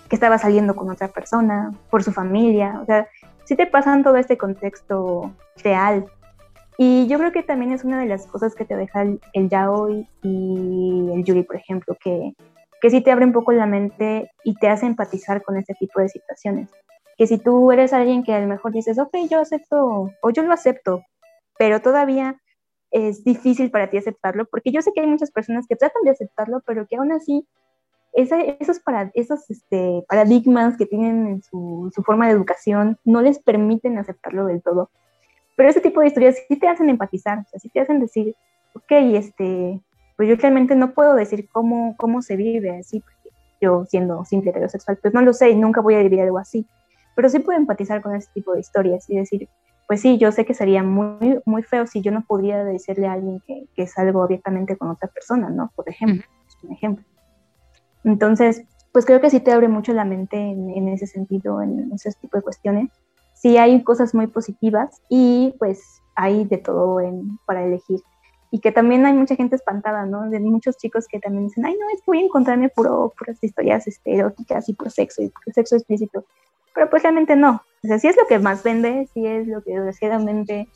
que, 0.09 0.17
estaba 0.17 0.39
saliendo 0.39 0.75
con 0.75 0.89
otra 0.89 1.09
persona, 1.09 1.75
por 1.91 2.03
su 2.03 2.13
familia. 2.13 2.81
O 2.81 2.87
sea, 2.87 3.07
sí 3.45 3.55
te 3.55 3.67
pasan 3.67 4.03
todo 4.03 4.17
este 4.17 4.39
contexto 4.39 5.31
real. 5.63 6.07
Y 6.79 7.07
yo 7.07 7.19
creo 7.19 7.33
que 7.33 7.43
también 7.43 7.73
es 7.73 7.85
una 7.85 7.99
de 7.99 8.07
las 8.07 8.27
cosas 8.27 8.55
que 8.55 8.65
te 8.65 8.77
deja 8.77 9.03
el, 9.03 9.21
el 9.33 9.49
yaoi 9.49 10.07
y 10.23 11.11
el 11.15 11.25
yuri, 11.25 11.43
por 11.43 11.57
ejemplo, 11.57 11.97
que, 12.03 12.35
que 12.81 12.91
sí 12.91 13.01
te 13.01 13.11
abre 13.11 13.25
un 13.25 13.33
poco 13.33 13.53
la 13.53 13.67
mente 13.67 14.31
y 14.45 14.55
te 14.55 14.69
hace 14.69 14.87
empatizar 14.87 15.43
con 15.43 15.57
este 15.57 15.75
tipo 15.75 16.01
de 16.01 16.09
situaciones. 16.09 16.69
que 17.17 17.27
si 17.27 17.39
tú 17.39 17.73
eres 17.73 17.93
alguien 17.95 18.23
que 18.23 18.35
a 18.35 18.41
lo 18.41 18.47
mejor 18.47 18.73
dices, 18.73 18.99
ok, 18.99 19.17
yo 19.31 19.41
acepto, 19.41 20.11
o 20.21 20.31
yo 20.31 20.43
lo 20.43 20.53
acepto, 20.53 21.03
pero 21.59 21.81
todavía 21.81 22.41
es 22.91 23.25
difícil 23.25 23.71
para 23.71 23.89
ti 23.89 23.97
aceptarlo, 23.97 24.45
porque 24.47 24.71
yo 24.71 24.83
sé 24.83 24.93
que 24.93 25.01
hay 25.01 25.07
muchas 25.07 25.31
personas 25.31 25.67
que 25.67 25.77
tratan 25.77 26.03
de 26.05 26.11
aceptarlo, 26.11 26.63
pero 26.67 26.87
que 26.87 26.97
aún 26.97 27.13
así 27.13 27.47
esos, 28.13 28.81
para, 28.81 29.11
esos 29.15 29.51
este, 29.51 30.05
paradigmas 30.09 30.77
que 30.77 30.87
tienen 30.87 31.27
en 31.27 31.43
su, 31.43 31.91
su, 31.95 32.03
forma 32.03 32.27
de 32.27 32.33
educación 32.33 32.99
no 33.05 33.21
les 33.21 33.39
permiten 33.39 33.99
aceptarlo 33.99 34.47
del 34.47 34.63
todo. 34.63 34.91
Pero 35.57 35.69
ese 35.69 35.81
tipo 35.81 36.01
de 36.01 36.09
historias 36.09 36.37
sí 36.49 36.57
te 36.57 36.69
hacen 36.69 36.91
empatizar, 36.91 37.39
o 37.39 37.45
sea, 37.45 37.59
sí 37.59 37.69
te 37.71 37.81
hacen 37.81 38.01
decir, 38.01 38.37
ok, 38.75 38.93
este, 39.15 39.81
pues 40.17 40.29
yo 40.29 40.37
realmente 40.37 40.77
no 40.77 40.93
puedo 40.93 41.15
decir 41.15 41.49
cómo, 41.51 41.97
cómo 41.97 42.23
se 42.23 42.37
vive 42.37 42.79
así, 42.79 43.01
porque 43.01 43.31
yo 43.61 43.85
siendo 43.87 44.25
simple 44.25 44.51
heterosexual, 44.51 44.99
pues 45.01 45.15
no 45.15 45.23
lo 45.23 45.33
sé 45.33 45.51
y 45.51 45.57
nunca 45.57 45.81
voy 45.81 45.95
a 45.95 46.03
vivir 46.03 46.21
algo 46.21 46.39
así. 46.39 46.67
Pero 47.15 47.31
sí 47.31 47.39
puedo 47.39 47.59
empatizar 47.59 48.03
con 48.03 48.15
ese 48.15 48.29
tipo 48.35 48.53
de 48.53 48.61
historias 48.61 49.09
y 49.09 49.17
decir, 49.17 49.49
pues 49.87 50.03
sí, 50.03 50.19
yo 50.19 50.31
sé 50.33 50.45
que 50.45 50.53
sería 50.53 50.83
muy, 50.83 51.41
muy 51.47 51.63
feo 51.63 51.87
si 51.87 52.03
yo 52.03 52.13
no 52.13 52.25
podría 52.27 52.63
decirle 52.63 53.07
a 53.07 53.13
alguien 53.13 53.41
que, 53.47 53.67
que 53.75 53.87
salgo 53.87 54.23
abiertamente 54.23 54.77
con 54.77 54.91
otra 54.91 55.09
persona, 55.09 55.49
¿no? 55.49 55.73
Por 55.75 55.89
ejemplo, 55.89 56.23
es 56.47 56.57
un 56.63 56.73
ejemplo. 56.73 57.05
Entonces, 58.05 58.65
pues 58.93 59.05
creo 59.07 59.21
que 59.21 59.31
sí 59.31 59.41
te 59.41 59.53
abre 59.53 59.69
mucho 59.69 59.93
la 59.93 60.05
mente 60.05 60.37
en, 60.37 60.89
ese 60.89 61.07
sentido, 61.07 61.63
en 61.63 61.93
ese 61.93 62.13
tipo 62.21 62.37
de 62.37 62.43
cuestiones. 62.43 62.91
Sí 63.47 63.59
hay 63.59 63.81
cosas 63.85 64.13
muy 64.13 64.27
positivas 64.27 65.01
y 65.09 65.55
pues 65.61 66.03
hay 66.17 66.45
de 66.47 66.59
todo 66.59 67.01
en, 67.01 67.39
para 67.47 67.65
elegir. 67.65 68.01
Y 68.51 68.59
que 68.59 68.73
también 68.73 69.07
hay 69.07 69.13
mucha 69.13 69.37
gente 69.37 69.55
espantada, 69.55 70.05
¿no? 70.05 70.29
De 70.29 70.41
muchos 70.41 70.77
chicos 70.79 71.07
que 71.07 71.21
también 71.21 71.47
dicen, 71.47 71.65
ay, 71.65 71.77
no, 71.79 71.89
es 71.91 72.01
que 72.01 72.07
voy 72.07 72.19
a 72.19 72.25
encontrarme 72.25 72.71
puro, 72.71 73.13
puras 73.17 73.39
historias 73.41 73.87
este, 73.87 74.17
eróticas 74.17 74.69
y 74.69 74.73
por 74.73 74.91
sexo 74.91 75.23
y 75.23 75.29
por 75.29 75.55
sexo 75.55 75.77
explícito. 75.77 76.25
Pero 76.75 76.91
pues 76.91 77.05
realmente 77.05 77.37
no. 77.37 77.63
O 77.85 77.87
sea, 77.87 78.01
sí 78.01 78.09
es 78.09 78.17
lo 78.17 78.27
que 78.27 78.41
más 78.41 78.65
vende, 78.65 79.09
sí 79.15 79.25
es 79.25 79.47
lo 79.47 79.63
que 79.63 79.75
desgraciadamente 79.75 80.69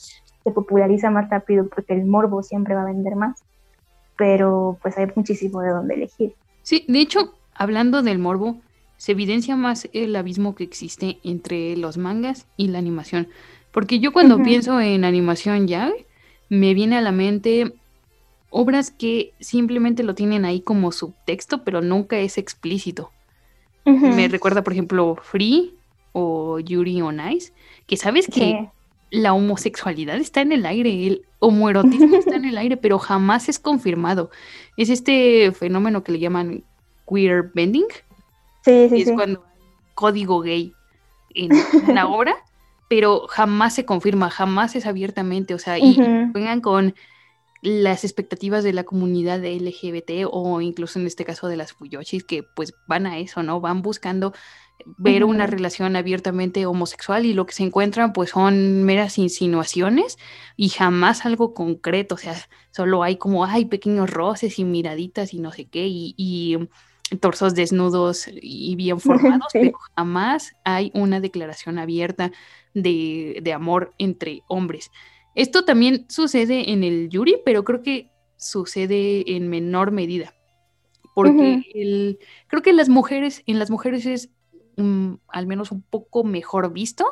se 0.45 0.51
populariza 0.53 1.11
más 1.11 1.29
rápido 1.29 1.67
porque 1.69 1.95
el 1.95 2.07
morbo 2.07 2.45
siempre 2.45 2.77
va 2.77 2.83
a 2.83 2.93
vender 2.93 3.17
más. 3.17 3.43
Pero 4.17 4.79
pues 4.81 4.97
hay 4.97 5.09
muchísimo 5.17 5.61
de 5.61 5.71
dónde 5.71 5.95
elegir. 5.95 6.37
Sí, 6.63 6.85
de 6.87 7.01
hecho, 7.01 7.35
hablando 7.53 8.03
del 8.05 8.21
morbo, 8.21 8.61
se 9.01 9.13
evidencia 9.13 9.57
más 9.57 9.89
el 9.95 10.15
abismo 10.15 10.55
que 10.55 10.63
existe 10.63 11.21
entre 11.25 11.75
los 11.79 11.97
mangas 11.97 12.47
y 12.59 12.69
la 12.69 12.77
animación. 12.77 13.29
Porque 13.73 13.99
yo 13.99 14.13
cuando 14.13 14.43
pienso 14.43 14.79
en 14.79 15.07
animación 15.07 15.67
ya, 15.67 15.91
me 16.51 16.75
viene 16.75 16.99
a 16.99 17.01
la 17.01 17.11
mente 17.11 17.73
obras 18.51 18.91
que 18.91 19.33
simplemente 19.41 20.03
lo 20.03 20.15
tienen 20.15 20.45
ahí 20.45 20.61
como 20.61 20.93
subtexto, 20.93 21.65
pero 21.65 21.81
nunca 21.81 22.19
es 22.19 22.37
explícito. 22.37 23.11
Me 23.87 24.29
recuerda, 24.29 24.63
por 24.63 24.75
ejemplo, 24.75 25.17
Free 25.23 25.73
o 26.13 26.59
Yuri 26.59 27.01
on 27.01 27.21
Ice, 27.33 27.55
que 27.87 27.97
sabes 27.97 28.27
que 28.27 28.69
la 29.09 29.33
homosexualidad 29.33 30.17
está 30.17 30.43
en 30.43 30.53
el 30.53 30.67
aire, 30.67 31.07
el 31.07 31.23
homoerotismo 31.39 32.17
está 32.19 32.37
en 32.37 32.45
el 32.45 32.59
aire, 32.59 32.77
pero 32.77 32.99
jamás 32.99 33.49
es 33.49 33.59
confirmado. 33.59 34.31
Es 34.77 34.91
este 34.91 35.53
fenómeno 35.53 36.05
que 36.05 36.13
le 36.13 36.19
llaman 36.19 36.65
queer 37.09 37.51
bending. 37.55 37.87
Sí, 38.65 38.89
sí, 38.89 39.03
es 39.03 39.13
cuando 39.13 39.43
hay 39.43 39.75
código 39.95 40.41
gay 40.41 40.73
en 41.35 41.51
una 41.89 42.09
obra, 42.09 42.37
pero 42.89 43.27
jamás 43.29 43.75
se 43.75 43.85
confirma, 43.85 44.31
jamás 44.31 44.75
es 44.77 44.87
abiertamente, 44.87 45.55
o 45.55 45.59
sea, 45.59 45.79
y 45.79 45.97
vengan 46.33 46.61
con 46.61 46.95
las 47.63 48.05
expectativas 48.05 48.65
de 48.65 48.73
la 48.73 48.85
comunidad 48.85 49.45
LGBT 49.45 50.27
o 50.31 50.61
incluso 50.61 50.99
en 50.99 51.07
este 51.07 51.25
caso 51.25 51.47
de 51.47 51.57
las 51.57 51.73
fuyoshis 51.73 52.25
que 52.25 52.43
pues 52.43 52.73
van 52.87 53.07
a 53.07 53.19
eso, 53.19 53.43
¿no? 53.43 53.61
Van 53.61 53.83
buscando 53.83 54.33
ver 54.97 55.25
una 55.25 55.47
relación 55.47 55.97
abiertamente 55.97 56.65
homosexual 56.67 57.27
y 57.27 57.35
lo 57.35 57.47
que 57.47 57.53
se 57.53 57.63
encuentran 57.63 58.13
pues 58.13 58.31
son 58.31 58.85
meras 58.85 59.19
insinuaciones 59.19 60.19
y 60.57 60.71
jamás 60.71 61.27
algo 61.27 61.55
concreto, 61.55 62.15
o 62.15 62.19
sea, 62.19 62.35
solo 62.71 63.03
hay 63.03 63.17
como, 63.17 63.45
hay 63.45 63.67
pequeños 63.67 64.11
roces 64.11 64.59
y 64.59 64.65
miraditas 64.65 65.35
y 65.35 65.39
no 65.39 65.53
sé 65.53 65.67
qué 65.67 65.87
y, 65.89 66.59
torsos 67.19 67.55
desnudos 67.55 68.29
y 68.41 68.77
bien 68.77 69.01
formados, 69.01 69.49
pero 69.53 69.79
jamás 69.97 70.53
hay 70.65 70.91
una 70.95 71.21
declaración 71.21 71.79
abierta 71.79 72.31
de, 72.75 73.41
de, 73.43 73.53
amor 73.53 73.93
entre 73.99 74.43
hombres. 74.49 74.91
Esto 75.35 75.65
también 75.65 76.07
sucede 76.09 76.73
en 76.73 76.85
el 76.85 77.09
Yuri, 77.09 77.37
pero 77.45 77.65
creo 77.65 77.83
que 77.83 78.11
sucede 78.37 79.37
en 79.37 79.49
menor 79.49 79.91
medida. 79.91 80.35
Porque 81.15 81.65
el, 81.75 82.19
creo 82.47 82.63
que 82.63 82.73
las 82.73 82.89
mujeres, 82.89 83.43
en 83.47 83.59
las 83.59 83.71
mujeres 83.71 84.07
es 84.07 84.31
al 85.29 85.47
menos 85.47 85.73
un 85.73 85.83
poco 85.83 86.25
mejor 86.25 86.73
visto 86.73 87.05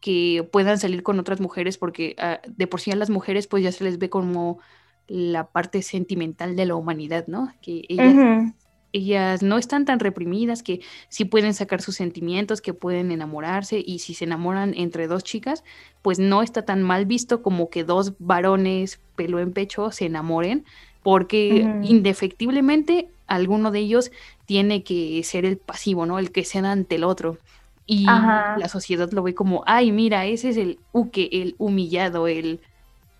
que 0.00 0.48
puedan 0.50 0.78
salir 0.78 1.02
con 1.02 1.18
otras 1.18 1.40
mujeres 1.40 1.76
porque 1.76 2.14
ah, 2.18 2.40
de 2.46 2.66
por 2.66 2.80
sí 2.80 2.90
a 2.90 2.96
las 2.96 3.10
mujeres 3.10 3.46
pues 3.46 3.62
ya 3.62 3.72
se 3.72 3.84
les 3.84 3.98
ve 3.98 4.08
como 4.08 4.58
la 5.06 5.50
parte 5.50 5.82
sentimental 5.82 6.56
de 6.56 6.66
la 6.66 6.76
humanidad, 6.76 7.26
¿no? 7.26 7.52
Que 7.60 7.84
ellas, 7.88 8.54
ellas 8.94 9.42
no 9.42 9.58
están 9.58 9.84
tan 9.84 9.98
reprimidas, 9.98 10.62
que 10.62 10.80
sí 11.08 11.24
pueden 11.24 11.52
sacar 11.52 11.82
sus 11.82 11.96
sentimientos, 11.96 12.62
que 12.62 12.72
pueden 12.72 13.10
enamorarse 13.10 13.82
y 13.84 13.98
si 13.98 14.14
se 14.14 14.24
enamoran 14.24 14.72
entre 14.76 15.08
dos 15.08 15.24
chicas, 15.24 15.64
pues 16.00 16.20
no 16.20 16.42
está 16.42 16.64
tan 16.64 16.82
mal 16.82 17.04
visto 17.04 17.42
como 17.42 17.68
que 17.68 17.82
dos 17.82 18.14
varones 18.20 19.00
pelo 19.16 19.40
en 19.40 19.52
pecho 19.52 19.90
se 19.90 20.06
enamoren, 20.06 20.64
porque 21.02 21.66
indefectiblemente 21.82 23.08
alguno 23.26 23.72
de 23.72 23.80
ellos 23.80 24.12
tiene 24.46 24.84
que 24.84 25.22
ser 25.24 25.44
el 25.44 25.58
pasivo, 25.58 26.06
¿no? 26.06 26.18
El 26.20 26.30
que 26.30 26.44
ceda 26.44 26.70
ante 26.70 26.94
el 26.94 27.04
otro. 27.04 27.38
Y 27.86 28.06
la 28.06 28.68
sociedad 28.68 29.10
lo 29.10 29.24
ve 29.24 29.34
como, 29.34 29.64
ay, 29.66 29.90
mira, 29.92 30.24
ese 30.24 30.50
es 30.50 30.56
el 30.56 30.78
uke, 30.92 31.28
el 31.32 31.56
humillado, 31.58 32.28
el, 32.28 32.60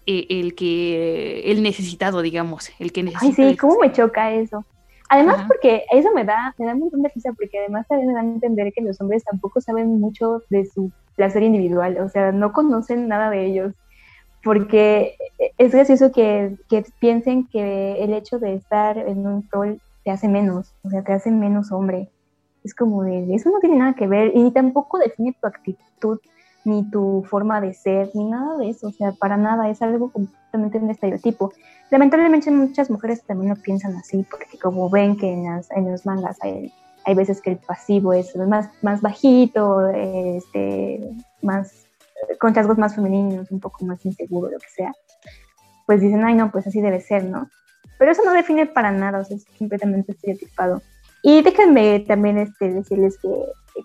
e, 0.06 0.26
el, 0.30 0.54
que, 0.54 1.42
el 1.50 1.62
necesitado, 1.62 2.22
digamos, 2.22 2.70
el 2.78 2.92
que 2.92 3.02
necesita. 3.02 3.42
Ay, 3.42 3.50
sí, 3.50 3.56
cómo 3.56 3.78
me 3.80 3.92
choca 3.92 4.32
eso. 4.32 4.64
Además, 5.14 5.44
porque 5.46 5.84
eso 5.92 6.08
me 6.12 6.24
da, 6.24 6.54
me 6.58 6.66
da 6.66 6.72
un 6.74 6.80
montón 6.80 7.02
de 7.02 7.08
risa, 7.14 7.32
porque 7.32 7.60
además 7.60 7.86
también 7.86 8.08
me 8.08 8.14
dan 8.14 8.26
a 8.26 8.34
entender 8.34 8.72
que 8.72 8.82
los 8.82 9.00
hombres 9.00 9.22
tampoco 9.22 9.60
saben 9.60 10.00
mucho 10.00 10.42
de 10.50 10.64
su 10.64 10.90
placer 11.14 11.44
individual, 11.44 11.98
o 11.98 12.08
sea, 12.08 12.32
no 12.32 12.52
conocen 12.52 13.06
nada 13.06 13.30
de 13.30 13.46
ellos 13.46 13.74
porque 14.42 15.16
es 15.56 15.72
gracioso 15.72 16.12
que, 16.12 16.56
que, 16.68 16.84
piensen 17.00 17.46
que 17.46 18.02
el 18.02 18.12
hecho 18.12 18.38
de 18.38 18.54
estar 18.54 18.98
en 18.98 19.26
un 19.26 19.48
rol 19.50 19.80
te 20.04 20.10
hace 20.10 20.28
menos, 20.28 20.74
o 20.82 20.90
sea, 20.90 21.02
te 21.02 21.12
hace 21.12 21.30
menos 21.30 21.72
hombre. 21.72 22.10
Es 22.64 22.74
como 22.74 23.04
de, 23.04 23.34
eso 23.34 23.50
no 23.50 23.60
tiene 23.60 23.76
nada 23.76 23.94
que 23.94 24.06
ver 24.06 24.32
y 24.34 24.50
tampoco 24.50 24.98
define 24.98 25.36
tu 25.40 25.46
actitud, 25.46 26.18
ni 26.64 26.88
tu 26.90 27.24
forma 27.28 27.60
de 27.60 27.74
ser, 27.74 28.10
ni 28.14 28.24
nada 28.24 28.56
de 28.58 28.70
eso, 28.70 28.88
o 28.88 28.92
sea, 28.92 29.12
para 29.12 29.36
nada, 29.36 29.68
es 29.68 29.82
algo 29.82 30.10
completamente 30.10 30.78
un 30.78 30.90
estereotipo. 30.90 31.52
Lamentablemente 31.90 32.50
muchas 32.50 32.90
mujeres 32.90 33.22
también 33.24 33.50
lo 33.50 33.56
piensan 33.60 33.94
así, 33.96 34.24
porque 34.30 34.58
como 34.58 34.88
ven 34.88 35.16
que 35.16 35.30
en, 35.30 35.46
en 35.46 35.90
los 35.90 36.06
mangas 36.06 36.38
hay, 36.42 36.72
hay, 37.04 37.14
veces 37.14 37.40
que 37.42 37.50
el 37.50 37.58
pasivo 37.58 38.12
es 38.12 38.34
más, 38.36 38.70
más 38.82 39.02
bajito, 39.02 39.88
este, 39.90 41.00
más, 41.42 41.86
con 42.40 42.54
rasgos 42.54 42.78
más 42.78 42.94
femeninos, 42.94 43.50
un 43.50 43.60
poco 43.60 43.84
más 43.84 44.04
inseguro, 44.06 44.50
lo 44.50 44.58
que 44.58 44.68
sea, 44.68 44.92
pues 45.86 46.00
dicen, 46.00 46.24
ay 46.24 46.34
no, 46.34 46.50
pues 46.50 46.66
así 46.66 46.80
debe 46.80 47.00
ser, 47.00 47.24
¿no? 47.24 47.48
Pero 47.98 48.10
eso 48.10 48.22
no 48.24 48.32
define 48.32 48.66
para 48.66 48.90
nada, 48.90 49.20
o 49.20 49.24
sea, 49.24 49.36
es 49.36 49.44
completamente 49.58 50.12
estereotipado. 50.12 50.82
Y 51.22 51.42
déjenme 51.42 52.00
también 52.00 52.38
este, 52.38 52.72
decirles 52.72 53.18
que, 53.18 53.30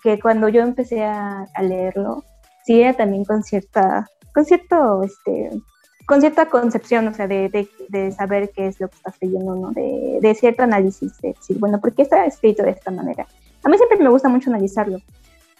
que 0.02 0.20
cuando 0.20 0.48
yo 0.48 0.62
empecé 0.62 1.04
a, 1.04 1.46
a, 1.54 1.62
leerlo, 1.62 2.24
sí 2.64 2.80
era 2.80 2.94
también 2.94 3.24
con 3.24 3.42
cierta, 3.42 4.06
con 4.34 4.44
cierto, 4.44 5.02
este, 5.02 5.50
con 6.06 6.20
cierta 6.20 6.46
concepción, 6.46 7.08
o 7.08 7.14
sea, 7.14 7.26
de, 7.26 7.48
de, 7.48 7.68
de 7.88 8.12
saber 8.12 8.50
qué 8.54 8.66
es 8.66 8.80
lo 8.80 8.88
que 8.88 8.96
estás 8.96 9.14
leyendo, 9.20 9.54
¿no? 9.54 9.70
De, 9.70 10.18
de, 10.20 10.34
cierto 10.34 10.62
análisis, 10.62 11.18
de 11.18 11.34
decir, 11.34 11.58
bueno, 11.58 11.80
¿por 11.80 11.92
qué 11.94 12.02
está 12.02 12.24
escrito 12.26 12.62
de 12.62 12.70
esta 12.70 12.90
manera? 12.90 13.26
A 13.62 13.68
mí 13.68 13.76
siempre 13.76 13.98
me 13.98 14.10
gusta 14.10 14.28
mucho 14.28 14.50
analizarlo. 14.50 14.98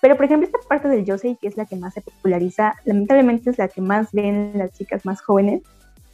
Pero, 0.01 0.17
por 0.17 0.25
ejemplo, 0.25 0.47
esta 0.47 0.59
parte 0.67 0.89
del 0.89 1.05
Yosei, 1.05 1.37
que 1.37 1.49
es 1.49 1.57
la 1.57 1.67
que 1.67 1.77
más 1.77 1.93
se 1.93 2.01
populariza, 2.01 2.75
lamentablemente 2.85 3.51
es 3.51 3.59
la 3.59 3.69
que 3.69 3.83
más 3.83 4.13
ven 4.13 4.53
las 4.55 4.73
chicas 4.73 5.05
más 5.05 5.21
jóvenes 5.21 5.63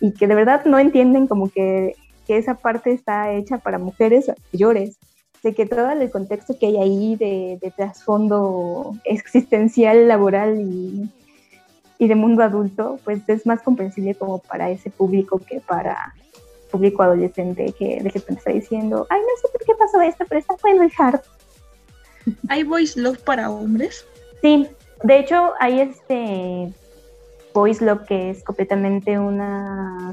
y 0.00 0.12
que 0.12 0.26
de 0.26 0.34
verdad 0.34 0.64
no 0.64 0.78
entienden 0.78 1.28
como 1.28 1.48
que 1.48 1.94
que 2.26 2.36
esa 2.36 2.54
parte 2.54 2.92
está 2.92 3.32
hecha 3.32 3.58
para 3.58 3.78
mujeres 3.78 4.30
mayores, 4.52 4.98
de 5.46 5.54
que 5.54 5.64
todo 5.64 5.90
el 5.90 6.10
contexto 6.10 6.58
que 6.58 6.66
hay 6.66 6.76
ahí 6.76 7.14
de, 7.14 7.56
de 7.62 7.70
trasfondo 7.70 8.96
existencial, 9.04 10.08
laboral 10.08 10.60
y, 10.60 11.08
y, 12.00 12.08
de 12.08 12.16
mundo 12.16 12.42
adulto, 12.42 12.98
pues 13.04 13.20
es 13.28 13.46
más 13.46 13.62
comprensible 13.62 14.16
como 14.16 14.40
para 14.40 14.70
ese 14.70 14.90
público 14.90 15.38
que 15.38 15.60
para 15.60 16.14
público 16.72 17.04
adolescente 17.04 17.72
que 17.78 18.02
de 18.02 18.10
repente 18.10 18.40
está 18.40 18.50
diciendo, 18.50 19.06
ay, 19.08 19.20
no 19.20 19.40
sé 19.40 19.48
por 19.52 19.64
qué 19.64 19.72
pasó 19.78 20.00
esto, 20.00 20.24
pero 20.28 20.40
está 20.40 20.56
bueno 20.60 20.82
el 20.82 20.90
hard. 20.98 21.20
¿Hay 22.48 22.64
voice 22.64 23.00
love 23.00 23.22
para 23.22 23.48
hombres? 23.48 24.04
Sí, 24.42 24.66
de 25.04 25.18
hecho 25.20 25.52
hay 25.60 25.78
este 25.78 26.74
Boys 27.54 27.80
lo 27.80 28.04
que 28.04 28.30
es 28.30 28.42
completamente 28.42 29.16
una 29.18 30.12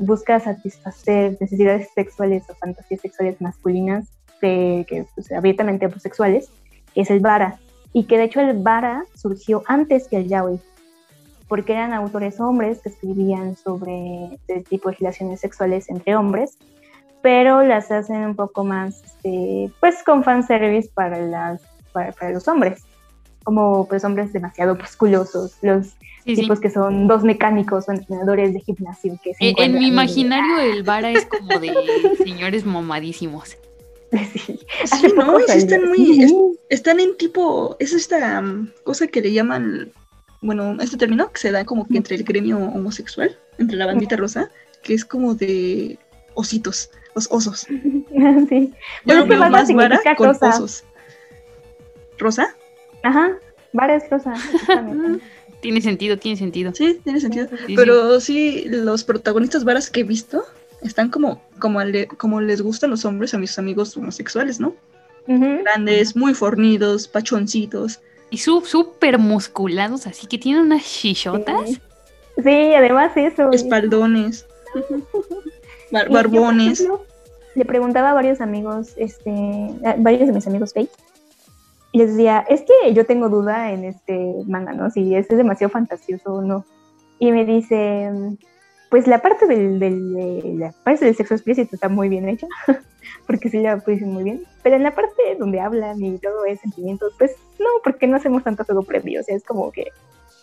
busca 0.00 0.40
satisfacer 0.40 1.36
necesidades 1.40 1.90
sexuales 1.94 2.42
o 2.48 2.54
fantasías 2.54 3.02
sexuales 3.02 3.38
masculinas 3.40 4.15
de, 4.40 4.84
que 4.88 5.06
pues, 5.14 5.30
abiertamente 5.32 5.86
homosexuales, 5.86 6.48
que 6.94 7.00
es 7.02 7.10
el 7.10 7.20
vara. 7.20 7.58
y 7.92 8.04
que 8.04 8.18
de 8.18 8.24
hecho 8.24 8.40
el 8.40 8.58
vara 8.62 9.04
surgió 9.14 9.62
antes 9.66 10.06
que 10.08 10.18
el 10.18 10.28
yaoi, 10.28 10.60
porque 11.48 11.72
eran 11.72 11.92
autores 11.94 12.38
hombres 12.40 12.80
que 12.82 12.88
escribían 12.90 13.56
sobre 13.56 14.34
este 14.34 14.62
tipo 14.62 14.90
de 14.90 14.96
relaciones 14.96 15.40
sexuales 15.40 15.88
entre 15.88 16.14
hombres, 16.16 16.58
pero 17.22 17.62
las 17.62 17.90
hacen 17.90 18.24
un 18.24 18.36
poco 18.36 18.64
más, 18.64 19.02
este, 19.04 19.70
pues 19.80 20.02
con 20.04 20.22
fanservice 20.24 20.90
para, 20.92 21.18
las, 21.20 21.62
para, 21.92 22.12
para 22.12 22.32
los 22.32 22.46
hombres, 22.48 22.82
como 23.44 23.86
pues 23.88 24.04
hombres 24.04 24.32
demasiado 24.32 24.74
musculosos, 24.76 25.56
los 25.62 25.94
Sí, 26.24 26.34
tipos 26.34 26.58
sí. 26.58 26.62
que 26.62 26.70
son 26.70 27.06
dos 27.06 27.22
mecánicos 27.22 27.88
o 27.88 27.92
entrenadores 27.92 28.52
de 28.52 28.58
gimnasio. 28.58 29.16
Que 29.22 29.32
se 29.34 29.44
En, 29.44 29.46
en 29.46 29.50
encuentran 29.50 29.78
mi 29.78 29.84
y- 29.86 29.88
imaginario 29.92 30.58
el 30.58 30.82
vara 30.82 31.12
es 31.12 31.24
como 31.24 31.60
de 31.60 31.72
señores 32.24 32.66
mamadísimos. 32.66 33.56
Sí, 34.84 35.08
no, 35.16 35.26
poco 35.26 35.40
sí 35.48 35.58
están 35.58 35.88
muy. 35.88 36.22
Es- 36.22 36.32
están 36.68 37.00
en 37.00 37.16
tipo. 37.16 37.76
Es 37.78 37.92
esta 37.92 38.40
um, 38.40 38.68
cosa 38.84 39.06
que 39.06 39.20
le 39.20 39.32
llaman. 39.32 39.92
Bueno, 40.42 40.76
este 40.80 40.96
término 40.96 41.32
que 41.32 41.40
se 41.40 41.50
da 41.50 41.64
como 41.64 41.86
que 41.86 41.96
entre 41.96 42.16
el 42.16 42.24
gremio 42.24 42.58
homosexual, 42.58 43.36
entre 43.58 43.76
la 43.76 43.86
bandita 43.86 44.16
rosa, 44.16 44.50
que 44.82 44.94
es 44.94 45.04
como 45.04 45.34
de 45.34 45.98
ositos, 46.34 46.90
los 47.14 47.26
osos. 47.30 47.60
sí. 48.48 48.72
Yo 49.04 49.14
lo 49.14 49.26
veo 49.26 49.50
más 49.50 49.72
vara 49.72 50.00
con 50.16 50.30
osos. 50.30 50.84
¿Rosa? 52.18 52.54
Ajá, 53.02 53.38
vara 53.72 53.96
es 53.96 54.08
rosa. 54.10 54.34
Tiene 55.60 55.80
sentido, 55.80 56.18
tiene 56.18 56.36
sentido. 56.36 56.72
Sí, 56.74 57.00
tiene 57.02 57.18
sentido. 57.18 57.48
Sí, 57.66 57.74
Pero 57.74 58.20
sí, 58.20 58.66
los 58.68 59.04
protagonistas 59.04 59.64
varas 59.64 59.90
que 59.90 60.00
he 60.00 60.04
visto 60.04 60.44
están 60.86 61.10
como, 61.10 61.40
como, 61.58 61.82
le- 61.82 62.06
como 62.08 62.40
les 62.40 62.62
gustan 62.62 62.90
los 62.90 63.04
hombres 63.04 63.34
a 63.34 63.38
mis 63.38 63.58
amigos 63.58 63.96
homosexuales, 63.96 64.60
¿no? 64.60 64.74
Grandes, 65.26 66.14
muy 66.16 66.34
fornidos, 66.34 67.08
pachoncitos. 67.08 68.00
Y 68.30 68.38
su- 68.38 68.60
súper 68.62 69.18
musculados, 69.18 70.06
así 70.06 70.26
que 70.26 70.38
tienen 70.38 70.62
unas 70.62 70.84
chichotas. 70.84 71.70
Sí, 72.42 72.74
además 72.74 73.12
eso. 73.16 73.50
Espaldones. 73.52 74.46
bar- 75.90 76.06
yo, 76.08 76.12
barbones. 76.12 76.80
ejemplo, 76.80 77.04
le 77.54 77.64
preguntaba 77.64 78.10
a 78.10 78.14
varios 78.14 78.40
amigos, 78.40 78.92
este, 78.96 79.30
a 79.84 79.94
varios 79.98 80.26
de 80.26 80.32
mis 80.32 80.46
amigos 80.46 80.72
fake, 80.74 80.90
y 81.92 81.98
les 81.98 82.10
decía, 82.10 82.44
es 82.48 82.62
que 82.62 82.92
yo 82.92 83.06
tengo 83.06 83.28
duda 83.28 83.72
en 83.72 83.84
este 83.84 84.34
manga, 84.46 84.72
¿no? 84.72 84.90
Si 84.90 85.14
este 85.14 85.34
es 85.34 85.38
demasiado 85.38 85.70
fantasioso 85.70 86.34
o 86.34 86.42
no. 86.42 86.64
Y 87.18 87.32
me 87.32 87.44
dice, 87.46 88.10
pues 88.96 89.06
la 89.06 89.20
parte 89.20 89.46
del, 89.46 89.78
del, 89.78 90.14
de 90.14 90.54
la 90.56 90.72
parte 90.72 91.04
del 91.04 91.14
sexo 91.14 91.34
explícito 91.34 91.74
está 91.74 91.90
muy 91.90 92.08
bien 92.08 92.26
hecha, 92.30 92.46
porque 93.26 93.50
sí 93.50 93.58
la 93.58 93.76
dicen 93.86 94.10
muy 94.10 94.24
bien, 94.24 94.42
pero 94.62 94.76
en 94.76 94.84
la 94.84 94.94
parte 94.94 95.36
donde 95.38 95.60
hablan 95.60 96.02
y 96.02 96.16
todo 96.16 96.46
es 96.46 96.60
sentimientos, 96.60 97.12
pues 97.18 97.32
no, 97.58 97.66
porque 97.84 98.06
no 98.06 98.16
hacemos 98.16 98.42
tanto 98.42 98.64
juego 98.64 98.84
previo, 98.84 99.20
o 99.20 99.22
sea, 99.22 99.36
es 99.36 99.44
como 99.44 99.70
que 99.70 99.88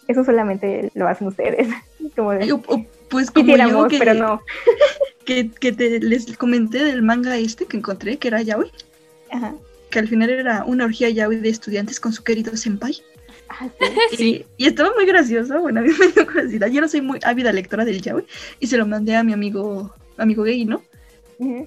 eso 0.08 0.24
solamente 0.24 0.92
lo 0.94 1.08
hacen 1.08 1.30
ustedes. 1.30 1.68
como 2.16 2.34
de, 2.34 2.54
O- 2.54 2.62
o, 2.68 2.86
pues 3.10 3.32
como 3.32 3.58
yo 3.58 3.88
que, 3.88 3.98
pero 3.98 4.14
no. 4.14 4.42
que, 5.26 5.50
que 5.50 5.72
te, 5.72 6.00
les 6.00 6.38
comenté 6.38 6.84
del 6.84 7.02
manga 7.02 7.36
este 7.40 7.66
que 7.66 7.78
encontré, 7.78 8.18
que 8.18 8.28
era 8.28 8.44
yaoi, 8.44 8.70
Ajá. 9.32 9.56
que 9.90 9.98
al 9.98 10.08
final 10.08 10.30
era 10.30 10.64
una 10.68 10.86
orgía 10.86 11.10
yaoi 11.10 11.38
de 11.38 11.50
estudiantes 11.50 12.00
con 12.00 12.14
su 12.14 12.24
querido 12.24 12.56
senpai. 12.56 12.98
Ah, 13.60 13.70
Y, 14.18 14.46
y 14.58 14.66
estaba 14.68 14.92
muy 14.96 15.06
gracioso, 15.06 15.60
bueno, 15.62 15.80
a 15.82 15.84
mí 15.84 15.90
me 16.00 16.08
dio 16.08 16.26
curiosidad. 16.26 16.68
Yo 16.68 16.82
no 16.82 16.88
soy 16.88 17.02
muy 17.02 17.20
ávida 17.24 17.52
lectora 17.52 17.86
del 17.86 18.02
yaoi 18.02 18.26
y 18.60 18.68
se 18.68 18.78
lo 18.78 18.86
mandé 18.86 19.16
a 19.16 19.24
mi 19.24 19.34
amigo, 19.34 19.94
amigo 20.18 20.44
gay, 20.44 20.66
¿no? 20.66 20.82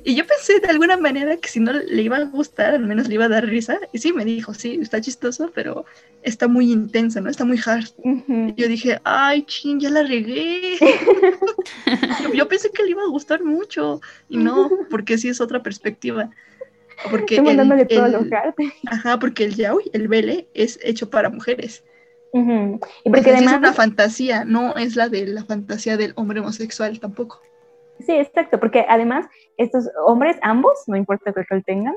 Y 0.05 0.15
yo 0.15 0.27
pensé 0.27 0.61
de 0.61 0.69
alguna 0.69 0.97
manera 0.97 1.37
que 1.37 1.49
si 1.49 1.61
no 1.61 1.73
le 1.73 2.03
iba 2.03 2.17
a 2.17 2.25
gustar, 2.25 2.75
al 2.75 2.87
menos 2.87 3.09
le 3.09 3.15
iba 3.15 3.27
a 3.27 3.29
dar 3.29 3.45
risa. 3.45 3.79
Y 3.93 3.99
sí, 3.99 4.13
me 4.13 4.25
dijo, 4.25 4.55
sí, 4.55 4.79
está 4.81 5.01
chistoso, 5.01 5.51
pero 5.55 5.85
está 6.23 6.49
muy 6.49 6.73
intenso, 6.73 7.21
¿no? 7.21 7.29
Está 7.29 7.45
muy 7.45 7.59
hard. 7.63 7.89
Ujú. 7.99 8.55
Y 8.57 8.63
yo 8.63 8.69
dije, 8.69 9.01
ay, 9.05 9.43
chin, 9.43 9.79
ya 9.81 9.91
la 9.91 10.03
regué. 10.03 10.79
yo, 12.23 12.33
yo 12.35 12.49
pensé 12.49 12.71
que 12.71 12.85
le 12.85 12.91
iba 12.91 13.03
a 13.03 13.09
gustar 13.09 13.45
mucho. 13.45 14.01
Y 14.29 14.39
no, 14.39 14.71
porque 14.89 15.19
sí 15.19 15.29
es 15.29 15.41
otra 15.41 15.63
perspectiva. 15.63 16.31
Porque 17.03 17.37
Estoy 17.37 17.47
mandándole 17.47 17.83
el- 17.83 17.89
todo 17.89 18.07
el- 18.07 18.13
lo 18.13 18.19
hard. 18.37 18.55
Ajá, 18.91 19.19
porque 19.19 19.45
el 19.45 19.55
yaoi, 19.55 19.91
el 19.93 20.09
bele, 20.09 20.49
es 20.55 20.79
hecho 20.83 21.11
para 21.11 21.31
mujeres. 21.31 21.85
Y 22.33 23.11
porque 23.11 23.23
sí 23.23 23.31
es 23.31 23.37
además, 23.37 23.59
una 23.59 23.73
fantasía, 23.73 24.45
no 24.45 24.75
es 24.77 24.97
la 24.97 25.09
de 25.09 25.27
la 25.27 25.45
fantasía 25.45 25.97
del 25.97 26.13
hombre 26.17 26.41
homosexual 26.41 26.99
tampoco. 27.01 27.41
sí, 28.01 28.13
exacto, 28.13 28.61
porque 28.61 28.85
además 28.89 29.27
estos 29.57 29.89
hombres, 30.07 30.37
ambos, 30.43 30.75
no 30.87 30.97
importa 30.97 31.33
qué 31.33 31.43
rol 31.49 31.65
tengan, 31.65 31.95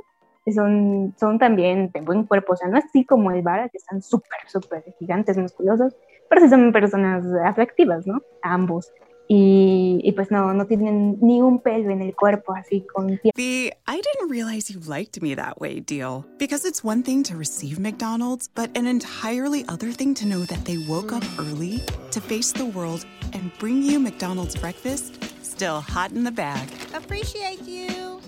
son, 0.54 1.14
son 1.20 1.38
también 1.38 1.92
de 1.92 2.02
buen 2.02 2.24
cuerpo, 2.24 2.54
o 2.54 2.56
sea, 2.56 2.68
no 2.70 2.78
así 2.78 3.06
como 3.06 3.32
el 3.32 3.42
Vara, 3.42 3.70
que 3.70 3.78
están 3.78 4.02
súper, 4.02 4.40
súper 4.48 4.84
gigantes, 4.98 5.38
musculosos, 5.38 5.94
pero 6.30 6.42
sí 6.42 6.50
son 6.50 6.72
personas 6.72 7.26
atractivas, 7.46 8.08
¿no? 8.08 8.22
Ambos. 8.42 8.92
Y, 9.32 10.02
y 10.04 10.12
pues 10.14 10.32
no, 10.32 10.54
no 10.54 10.66
tienen 10.66 11.20
ni 11.22 11.40
un 11.40 11.60
pelo 11.60 11.92
en 11.92 12.02
el 12.02 12.16
cuerpo, 12.16 12.54
así 12.54 12.84
con 12.94 13.20
piel. 13.20 13.32
The 13.36 13.74
I 13.88 14.02
didn't 14.02 14.30
realize 14.30 14.72
you 14.72 14.80
liked 14.80 15.22
me 15.22 15.36
that 15.36 15.62
way 15.62 15.80
deal. 15.80 16.26
Because 16.40 16.66
it's 16.66 16.84
one 16.84 17.04
thing 17.04 17.22
to 17.24 17.38
receive 17.38 17.80
McDonald's, 17.80 18.48
but 18.48 18.76
an 18.76 18.88
entirely 18.88 19.66
other 19.68 19.92
thing 19.92 20.16
to 20.16 20.26
know 20.26 20.46
that 20.46 20.66
they 20.66 20.78
woke 20.88 21.14
up 21.14 21.24
early 21.38 21.82
to 22.12 22.20
face 22.20 22.52
the 22.52 22.66
world 22.66 23.06
and 23.34 23.52
bring 23.60 23.84
you 23.84 24.00
McDonald's 24.00 24.56
breakfast 24.56 25.20
still 25.60 25.82
hot 25.82 26.12
in 26.12 26.24
the 26.24 26.32
bag. 26.32 26.70
Appreciate 26.96 27.62
you. 27.64 28.22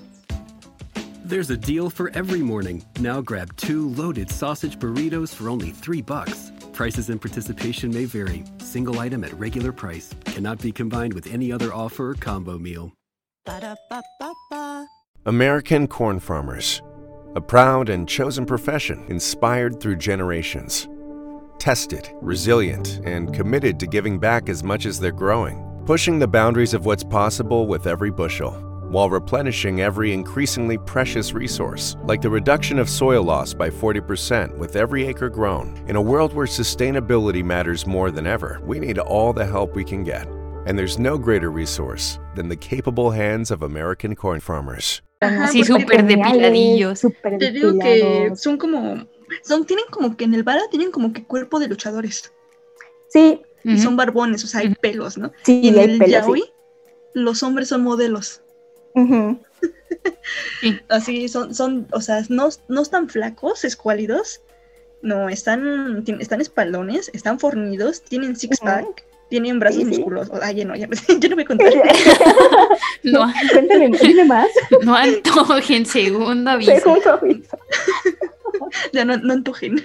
There's 1.23 1.49
a 1.49 1.55
deal 1.55 1.89
for 1.89 2.11
every 2.13 2.41
morning. 2.41 2.83
Now 2.99 3.21
grab 3.21 3.55
two 3.55 3.87
loaded 3.91 4.29
sausage 4.29 4.77
burritos 4.77 5.33
for 5.33 5.47
only 5.47 5.71
three 5.71 6.01
bucks. 6.01 6.51
Prices 6.73 7.09
and 7.09 7.19
participation 7.19 7.93
may 7.93 8.05
vary. 8.05 8.43
Single 8.59 8.99
item 8.99 9.23
at 9.23 9.33
regular 9.33 9.71
price 9.71 10.13
cannot 10.25 10.59
be 10.61 10.71
combined 10.71 11.13
with 11.13 11.27
any 11.33 11.51
other 11.51 11.73
offer 11.73 12.11
or 12.11 12.13
combo 12.15 12.57
meal. 12.57 12.93
Ba-da-ba-ba-ba. 13.45 14.87
American 15.25 15.87
corn 15.87 16.19
farmers. 16.19 16.81
A 17.35 17.41
proud 17.41 17.89
and 17.89 18.07
chosen 18.07 18.45
profession 18.45 19.05
inspired 19.09 19.79
through 19.79 19.97
generations. 19.97 20.87
Tested, 21.59 22.09
resilient, 22.21 23.01
and 23.05 23.33
committed 23.33 23.79
to 23.79 23.87
giving 23.87 24.19
back 24.19 24.49
as 24.49 24.63
much 24.63 24.85
as 24.85 24.99
they're 24.99 25.11
growing, 25.11 25.63
pushing 25.85 26.19
the 26.19 26.27
boundaries 26.27 26.73
of 26.73 26.85
what's 26.85 27.03
possible 27.03 27.67
with 27.67 27.87
every 27.87 28.11
bushel, 28.11 28.51
while 28.91 29.09
replenishing 29.09 29.79
every 29.79 30.13
increasingly 30.13 30.77
precious 30.77 31.33
resource, 31.33 31.95
like 32.05 32.21
the 32.21 32.29
reduction 32.29 32.77
of 32.77 32.89
soil 32.89 33.23
loss 33.23 33.53
by 33.53 33.69
40% 33.69 34.57
with 34.57 34.75
every 34.75 35.07
acre 35.07 35.29
grown. 35.29 35.73
In 35.87 35.95
a 35.95 36.01
world 36.01 36.33
where 36.33 36.45
sustainability 36.45 37.43
matters 37.43 37.87
more 37.87 38.11
than 38.11 38.27
ever, 38.27 38.59
we 38.65 38.79
need 38.79 38.99
all 38.99 39.31
the 39.31 39.45
help 39.45 39.75
we 39.75 39.85
can 39.85 40.03
get. 40.03 40.27
And 40.67 40.77
there's 40.77 40.99
no 40.99 41.17
greater 41.17 41.49
resource 41.49 42.19
than 42.35 42.49
the 42.49 42.57
capable 42.57 43.11
hands 43.11 43.49
of 43.49 43.63
American 43.63 44.13
corn 44.13 44.41
farmers. 44.41 45.01
Ajá, 45.21 45.45
Así 45.45 45.63
porque 45.63 45.83
súper 45.83 46.05
depiladillos. 46.05 46.99
Súper 46.99 47.37
Te 47.37 47.51
digo 47.51 47.79
que 47.79 48.31
son 48.35 48.57
como, 48.57 49.07
son, 49.43 49.65
tienen 49.65 49.85
como 49.89 50.17
que 50.17 50.25
en 50.25 50.33
el 50.33 50.43
vara 50.43 50.63
tienen 50.69 50.91
como 50.91 51.13
que 51.13 51.23
cuerpo 51.23 51.59
de 51.59 51.67
luchadores. 51.67 52.33
Sí, 53.09 53.41
Y 53.63 53.77
son 53.77 53.95
barbones, 53.95 54.43
o 54.43 54.47
sea, 54.47 54.61
hay 54.61 54.73
pelos, 54.75 55.17
¿no? 55.17 55.31
Sí, 55.43 55.61
y 55.63 55.69
en 55.69 55.77
hay 55.77 55.83
el 55.85 55.97
pelos, 55.99 56.25
yaoi, 56.25 56.41
sí. 56.41 56.51
los 57.13 57.43
hombres 57.43 57.67
son 57.67 57.83
modelos. 57.83 58.41
Ujú. 58.95 59.39
Así 60.89 61.27
son, 61.27 61.53
son, 61.53 61.87
o 61.91 62.01
sea, 62.01 62.23
no, 62.29 62.49
no 62.67 62.81
están 62.81 63.09
flacos, 63.09 63.63
escuálidos. 63.65 64.41
No, 65.01 65.29
están, 65.29 66.03
están 66.19 66.41
espaldones, 66.41 67.09
están 67.13 67.39
fornidos, 67.39 68.03
tienen 68.03 68.35
six 68.35 68.59
pack, 68.59 69.03
tienen 69.29 69.59
brazos 69.59 69.79
Sí, 69.79 69.85
sí. 69.85 69.89
musculosos. 69.97 70.39
Ay, 70.43 70.55
ya 70.57 70.65
no, 70.65 70.75
ya, 70.75 70.87
ya 71.19 71.29
no 71.29 71.35
voy 71.35 71.43
a 71.43 71.47
contar. 71.47 71.73
No, 73.03 73.31
Cuéntame, 73.51 73.89
dime 73.99 74.25
más. 74.25 74.47
no 74.83 74.95
antojen, 74.95 75.85
segundo 75.87 76.51
aviso. 76.51 76.75
Segundo 76.75 77.13
aviso. 77.13 77.57
ya 78.93 79.03
no, 79.05 79.17
no 79.17 79.33
antojen. 79.33 79.83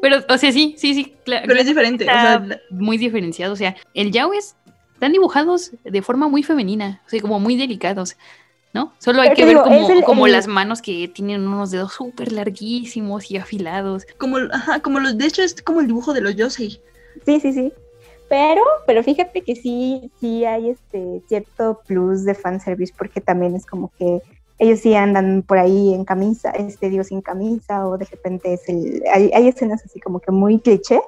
Pero, 0.00 0.18
o 0.28 0.38
sea, 0.38 0.52
sí, 0.52 0.74
sí, 0.78 0.94
sí. 0.94 1.14
cla- 1.26 1.42
Pero 1.46 1.60
es 1.60 1.66
diferente. 1.66 2.04
O 2.04 2.08
sea, 2.08 2.46
muy 2.70 2.96
diferenciado. 2.96 3.52
O 3.52 3.56
sea, 3.56 3.76
el 3.94 4.10
Yao 4.10 4.32
es, 4.32 4.56
están 5.02 5.10
dibujados 5.12 5.72
de 5.82 6.00
forma 6.00 6.28
muy 6.28 6.44
femenina, 6.44 7.02
o 7.04 7.08
sea, 7.10 7.20
como 7.20 7.40
muy 7.40 7.56
delicados, 7.56 8.16
¿no? 8.72 8.92
Solo 9.00 9.20
hay 9.20 9.30
Pero 9.30 9.36
que 9.36 9.44
ver 9.46 9.54
digo, 9.54 9.64
como, 9.64 9.82
es 9.82 9.90
el- 9.90 10.04
como 10.04 10.26
el- 10.26 10.32
las 10.32 10.46
manos 10.46 10.80
que 10.80 11.08
tienen 11.08 11.44
unos 11.44 11.72
dedos 11.72 11.92
súper 11.92 12.30
larguísimos 12.30 13.28
y 13.28 13.36
afilados. 13.36 14.06
como, 14.16 14.36
ajá, 14.36 14.78
como 14.80 15.00
los, 15.00 15.18
de 15.18 15.26
hecho 15.26 15.42
es 15.42 15.60
como 15.60 15.80
el 15.80 15.88
dibujo 15.88 16.12
de 16.12 16.20
los 16.20 16.36
Yosei. 16.36 16.80
Sí, 17.26 17.40
sí, 17.40 17.52
sí. 17.52 17.72
Pero, 18.28 18.62
pero 18.86 19.02
fíjate 19.02 19.40
que 19.42 19.56
sí, 19.56 20.12
sí 20.20 20.44
hay 20.44 20.70
este 20.70 21.20
cierto 21.26 21.80
plus 21.84 22.24
de 22.24 22.34
fanservice, 22.36 22.94
porque 22.96 23.20
también 23.20 23.56
es 23.56 23.66
como 23.66 23.90
que 23.98 24.20
ellos 24.60 24.78
sí 24.78 24.94
andan 24.94 25.42
por 25.42 25.58
ahí 25.58 25.94
en 25.94 26.04
camisa, 26.04 26.50
este 26.52 26.90
digo 26.90 27.02
sin 27.02 27.22
camisa, 27.22 27.88
o 27.88 27.98
de 27.98 28.04
repente 28.04 28.52
es 28.54 28.68
el, 28.68 29.02
hay, 29.12 29.32
hay 29.34 29.48
escenas 29.48 29.82
así 29.84 29.98
como 29.98 30.20
que 30.20 30.30
muy 30.30 30.60
cliché 30.60 31.00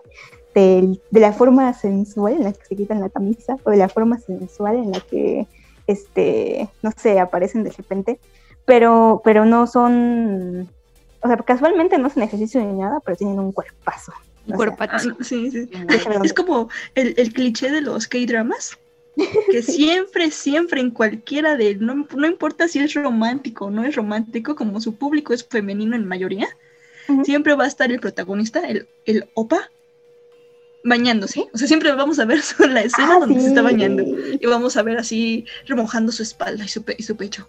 del- 0.54 1.00
de 1.10 1.20
la 1.20 1.32
forma 1.32 1.72
sensual 1.74 2.34
en 2.34 2.44
la 2.44 2.52
que 2.52 2.64
se 2.64 2.76
quitan 2.76 3.00
la 3.00 3.08
camisa, 3.10 3.56
o 3.64 3.70
de 3.70 3.76
la 3.76 3.88
forma 3.88 4.18
sensual 4.18 4.76
en 4.76 4.92
la 4.92 5.00
que 5.00 5.46
este, 5.86 6.68
no 6.82 6.90
sé, 6.96 7.18
aparecen 7.20 7.64
de 7.64 7.70
repente, 7.72 8.18
pero, 8.64 9.20
pero 9.24 9.44
no 9.44 9.66
son 9.66 10.68
O 11.20 11.26
sea, 11.26 11.36
casualmente 11.38 11.96
no 11.98 12.06
hacen 12.08 12.22
ejercicio 12.22 12.60
ni 12.62 12.78
nada, 12.80 13.00
pero 13.00 13.16
tienen 13.16 13.38
un 13.38 13.52
cuerpazo. 13.52 14.12
Un 14.46 14.56
cuerpazo. 14.56 15.08
Ah, 15.18 15.24
sí, 15.24 15.50
sí. 15.50 15.70
Es 16.22 16.34
como 16.34 16.68
el, 16.94 17.14
el 17.16 17.32
cliché 17.32 17.70
de 17.70 17.80
los 17.80 18.06
K-dramas. 18.08 18.78
Que 19.50 19.62
siempre, 19.62 20.30
siempre 20.30 20.80
en 20.82 20.90
cualquiera 20.90 21.56
de, 21.56 21.76
no, 21.76 22.06
no 22.14 22.26
importa 22.26 22.68
si 22.68 22.78
es 22.80 22.92
romántico 22.94 23.66
o 23.66 23.70
no 23.70 23.84
es 23.84 23.94
romántico, 23.96 24.54
como 24.54 24.80
su 24.82 24.96
público 24.96 25.32
es 25.32 25.46
femenino 25.46 25.96
en 25.96 26.06
mayoría, 26.06 26.48
siempre 27.22 27.54
va 27.54 27.64
a 27.64 27.68
estar 27.68 27.90
el 27.90 28.00
protagonista, 28.00 28.60
el, 28.60 28.86
el 29.06 29.28
opa, 29.34 29.70
bañándose. 30.84 31.46
O 31.52 31.58
sea, 31.58 31.66
siempre 31.66 31.90
vamos 31.92 32.18
a 32.18 32.24
ver 32.26 32.40
la 32.70 32.82
escena 32.82 33.14
Ah, 33.16 33.18
donde 33.20 33.40
se 33.40 33.48
está 33.48 33.62
bañando. 33.62 34.04
Y 34.40 34.46
vamos 34.46 34.76
a 34.76 34.82
ver 34.82 34.98
así 34.98 35.46
remojando 35.66 36.12
su 36.12 36.22
espalda 36.22 36.64
y 36.64 36.68
su, 36.68 36.82
pe- 36.84 36.96
y 36.98 37.02
su 37.02 37.16
pecho. 37.16 37.48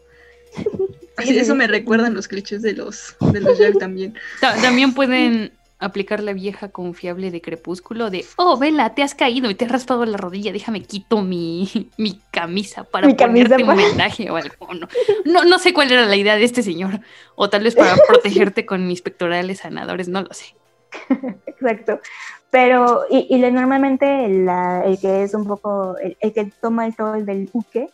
Así, 1.17 1.29
sí, 1.29 1.37
eso 1.37 1.53
sí. 1.53 1.57
me 1.57 1.67
recuerdan 1.67 2.13
los 2.13 2.27
clichés 2.27 2.61
de 2.61 2.73
los, 2.73 3.15
de 3.31 3.39
los 3.39 3.57
Jack 3.57 3.77
también. 3.79 4.15
Ta- 4.41 4.61
También 4.61 4.93
pueden 4.93 5.53
aplicar 5.79 6.21
la 6.21 6.33
vieja 6.33 6.69
confiable 6.69 7.31
de 7.31 7.39
Crepúsculo 7.39 8.09
de, 8.09 8.25
oh, 8.35 8.57
Vela, 8.57 8.93
te 8.95 9.01
has 9.01 9.15
caído 9.15 9.49
y 9.49 9.55
te 9.55 9.63
has 9.63 9.71
raspado 9.71 10.05
la 10.05 10.17
rodilla, 10.17 10.51
déjame 10.51 10.81
quito 10.83 11.21
mi, 11.21 11.89
mi 11.97 12.19
camisa 12.31 12.83
para 12.83 13.07
Mi 13.07 13.15
camisa 13.15 13.55
ponerte 13.55 13.65
para- 13.65 13.77
un 13.81 13.89
vendaje 13.89 14.29
o 14.29 14.35
algo. 14.35 14.55
No, 14.73 14.87
no, 15.23 15.45
no 15.45 15.57
sé 15.59 15.73
cuál 15.73 15.89
era 15.89 16.05
la 16.05 16.17
idea 16.17 16.35
de 16.35 16.43
este 16.43 16.63
señor. 16.63 16.99
O 17.35 17.49
tal 17.49 17.63
vez 17.63 17.75
para 17.75 17.95
protegerte 18.09 18.65
con 18.65 18.85
mis 18.85 19.01
pectorales 19.01 19.59
sanadores, 19.59 20.09
no 20.09 20.21
lo 20.21 20.33
sé. 20.33 20.53
Exacto. 21.47 22.01
Pero, 22.55 23.01
y, 23.09 23.27
y 23.29 23.37
le- 23.37 23.51
normalmente 23.51 24.29
la- 24.29 24.81
el 24.85 24.97
que 24.97 25.23
es 25.23 25.33
un 25.33 25.45
poco, 25.45 25.97
el, 25.97 26.15
el 26.21 26.31
que 26.31 26.49
toma 26.61 26.85
el 26.85 26.93
rol 26.95 27.25
del 27.25 27.49
uke 27.51 27.89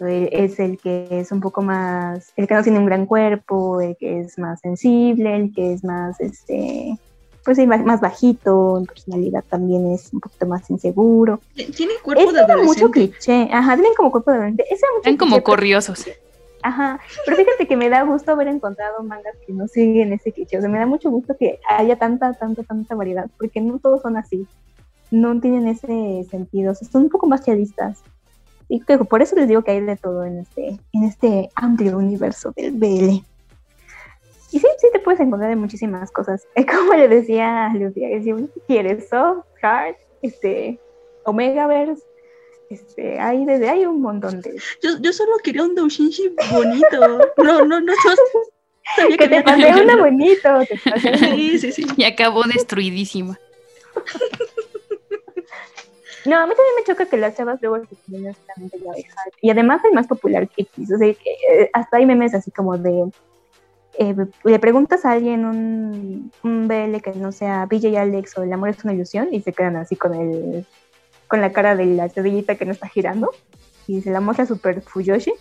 eh, 0.00 0.28
es 0.32 0.58
el 0.60 0.76
que 0.78 1.06
es 1.10 1.32
un 1.32 1.40
poco 1.40 1.62
más, 1.62 2.30
el 2.36 2.46
que 2.46 2.52
no 2.52 2.62
tiene 2.62 2.78
un 2.78 2.84
gran 2.84 3.06
cuerpo, 3.06 3.80
el 3.80 3.96
que 3.96 4.20
es 4.20 4.38
más 4.38 4.60
sensible, 4.60 5.34
el 5.36 5.54
que 5.54 5.72
es 5.72 5.82
más, 5.82 6.20
este, 6.20 6.98
pues 7.42 7.56
sí, 7.56 7.66
más, 7.66 7.82
más 7.86 8.02
bajito, 8.02 8.76
en 8.80 8.84
personalidad 8.84 9.42
también 9.48 9.90
es 9.90 10.12
un 10.12 10.20
poquito 10.20 10.44
más 10.44 10.68
inseguro. 10.68 11.40
Tiene 11.54 11.94
cuerpo 12.02 12.22
Ese 12.24 12.32
de 12.34 12.38
era 12.44 12.56
mucho 12.58 12.84
adolescente. 12.84 12.92
cliché, 12.92 13.48
ajá, 13.50 13.74
tienen 13.76 13.94
como 13.96 14.10
cuerpo 14.10 14.30
de 14.32 14.36
adolescente. 14.36 14.64
Ese 14.64 14.84
era 14.84 14.88
mucho 14.92 14.98
Están 14.98 15.16
como 15.16 15.30
cliché, 15.36 15.42
pero- 15.42 15.56
corriosos. 15.56 16.06
Ajá, 16.66 16.98
pero 17.24 17.36
fíjate 17.36 17.68
que 17.68 17.76
me 17.76 17.88
da 17.88 18.02
gusto 18.02 18.32
haber 18.32 18.48
encontrado 18.48 19.00
mangas 19.04 19.36
que 19.46 19.52
no 19.52 19.68
siguen 19.68 20.12
ese 20.12 20.32
cliché. 20.32 20.58
O 20.58 20.60
sea, 20.60 20.68
me 20.68 20.80
da 20.80 20.86
mucho 20.86 21.12
gusto 21.12 21.36
que 21.38 21.60
haya 21.68 21.94
tanta, 21.96 22.32
tanta, 22.32 22.64
tanta 22.64 22.96
variedad, 22.96 23.30
porque 23.38 23.60
no 23.60 23.78
todos 23.78 24.02
son 24.02 24.16
así. 24.16 24.48
No 25.12 25.40
tienen 25.40 25.68
ese 25.68 26.26
sentido. 26.28 26.72
O 26.72 26.74
sea, 26.74 26.88
son 26.88 27.02
un 27.04 27.08
poco 27.08 27.28
más 27.28 27.46
realistas. 27.46 28.02
Y 28.68 28.80
por 28.80 29.22
eso 29.22 29.36
les 29.36 29.46
digo 29.46 29.62
que 29.62 29.70
hay 29.70 29.80
de 29.80 29.96
todo 29.96 30.24
en 30.24 30.40
este, 30.40 30.80
en 30.92 31.04
este 31.04 31.50
amplio 31.54 31.98
universo 31.98 32.52
del 32.56 32.72
BL. 32.72 33.22
Y 34.50 34.58
sí, 34.58 34.66
sí 34.78 34.88
te 34.92 34.98
puedes 34.98 35.20
encontrar 35.20 35.50
de 35.50 35.54
muchísimas 35.54 36.10
cosas. 36.10 36.48
Es 36.56 36.66
como 36.76 36.94
le 36.94 37.06
decía 37.06 37.66
a 37.66 37.74
Lucía, 37.74 38.08
que 38.08 38.24
si 38.24 38.34
quieres 38.66 39.08
soft, 39.08 39.44
hard, 39.62 39.94
este, 40.20 40.80
Omegaverse, 41.26 42.02
este, 42.70 43.18
hay 43.18 43.44
desde 43.44 43.68
hay 43.68 43.86
un 43.86 44.00
montón 44.00 44.40
de 44.40 44.56
Yo, 44.82 44.98
yo 45.00 45.12
solo 45.12 45.32
quería 45.42 45.62
un 45.62 45.74
doujinshi 45.74 46.34
bonito. 46.52 47.08
No, 47.38 47.64
no, 47.64 47.80
no. 47.80 47.80
no 47.80 47.92
sabía 48.96 49.16
que 49.16 49.28
te 49.28 49.42
pasé 49.42 49.62
tanto. 49.62 49.82
una 49.82 49.96
bonito, 49.96 50.48
te 50.68 50.78
pasé 50.90 51.08
una 51.08 51.18
Sí, 51.34 51.58
sí, 51.58 51.72
sí. 51.72 51.86
Y 51.96 52.04
acabó 52.04 52.42
destruidísima. 52.44 53.38
No, 56.24 56.36
a 56.38 56.46
mí 56.46 56.54
también 56.54 56.74
me 56.76 56.84
choca 56.84 57.06
que 57.06 57.16
las 57.16 57.36
chavas 57.36 57.60
luego 57.62 57.78
se 57.86 57.94
ponen 58.10 58.34
solamente 58.34 58.78
de 58.78 58.88
hard. 58.88 59.32
Y 59.40 59.50
además 59.50 59.80
hay 59.84 59.92
más 59.92 60.08
popular 60.08 60.48
que 60.48 60.62
X. 60.62 60.90
O 60.92 60.98
sea, 60.98 61.14
que, 61.14 61.30
eh, 61.50 61.70
hasta 61.72 61.98
hay 61.98 62.06
memes 62.06 62.34
así 62.34 62.50
como 62.50 62.76
de. 62.76 63.10
eh, 63.98 64.14
le 64.44 64.58
preguntas 64.58 65.04
a 65.04 65.12
alguien 65.12 65.44
un, 65.44 66.32
un 66.42 66.68
BL 66.68 67.00
que 67.00 67.12
no 67.14 67.30
sea 67.30 67.66
BJ 67.66 67.96
Alex 67.96 68.36
o 68.38 68.42
El 68.42 68.52
amor 68.52 68.70
es 68.70 68.82
una 68.82 68.92
ilusión 68.92 69.28
y 69.32 69.40
se 69.40 69.52
quedan 69.52 69.76
así 69.76 69.94
con 69.94 70.14
el 70.14 70.66
con 71.28 71.40
la 71.40 71.52
cara 71.52 71.76
de 71.76 71.86
la 71.86 72.06
estrellita 72.06 72.56
que 72.56 72.64
no 72.64 72.72
está 72.72 72.88
girando 72.88 73.30
y 73.86 74.02
se 74.02 74.10
la 74.10 74.20
muestra 74.20 74.46
super 74.46 74.82
Fuyoshi 74.82 75.32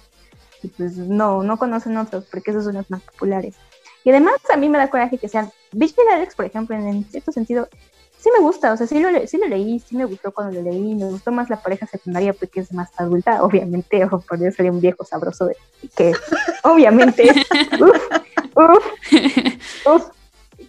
y 0.64 0.68
pues 0.70 0.98
no, 0.98 1.44
no 1.44 1.58
conocen 1.58 1.98
otros 1.98 2.26
porque 2.26 2.52
esos 2.52 2.64
son 2.64 2.76
los 2.76 2.90
más 2.90 3.02
populares. 3.02 3.56
Y 4.04 4.12
además 4.12 4.36
a 4.54 4.58
mí 4.58 4.70
me 4.70 4.78
da 4.78 4.90
coraje 4.90 5.18
que 5.18 5.28
sean 5.28 5.52
BJ 5.72 5.96
Alex, 6.14 6.36
por 6.36 6.46
ejemplo, 6.46 6.76
en, 6.76 6.88
en 6.88 7.04
cierto 7.06 7.32
sentido, 7.32 7.68
sí 8.26 8.32
me 8.36 8.44
gusta, 8.44 8.74
o 8.74 8.78
sea, 8.78 8.88
sí 8.88 9.00
lo, 9.00 9.10
sí 9.28 9.38
lo 9.38 9.48
leí, 9.48 9.80
sí 9.80 9.96
me 9.96 10.06
gustó 10.06 10.32
cuando 10.32 10.60
lo 10.60 10.72
leí, 10.72 10.96
me 10.96 11.06
gustó 11.06 11.32
más 11.32 11.48
la 11.48 11.62
pareja 11.62 11.86
secundaria 11.86 12.34
porque 12.34 12.60
es 12.60 12.74
más 12.74 12.90
adulta, 12.98 13.44
obviamente, 13.44 14.04
ojo, 14.04 14.20
por 14.22 14.40
Dios 14.40 14.56
salió 14.56 14.72
un 14.72 14.82
viejo 14.82 15.06
sabroso 15.06 15.46
de, 15.46 15.56
que 15.96 16.12
obviamente, 16.64 17.24
uf, 17.80 18.02
uf, 18.56 18.86
uf, 19.86 20.10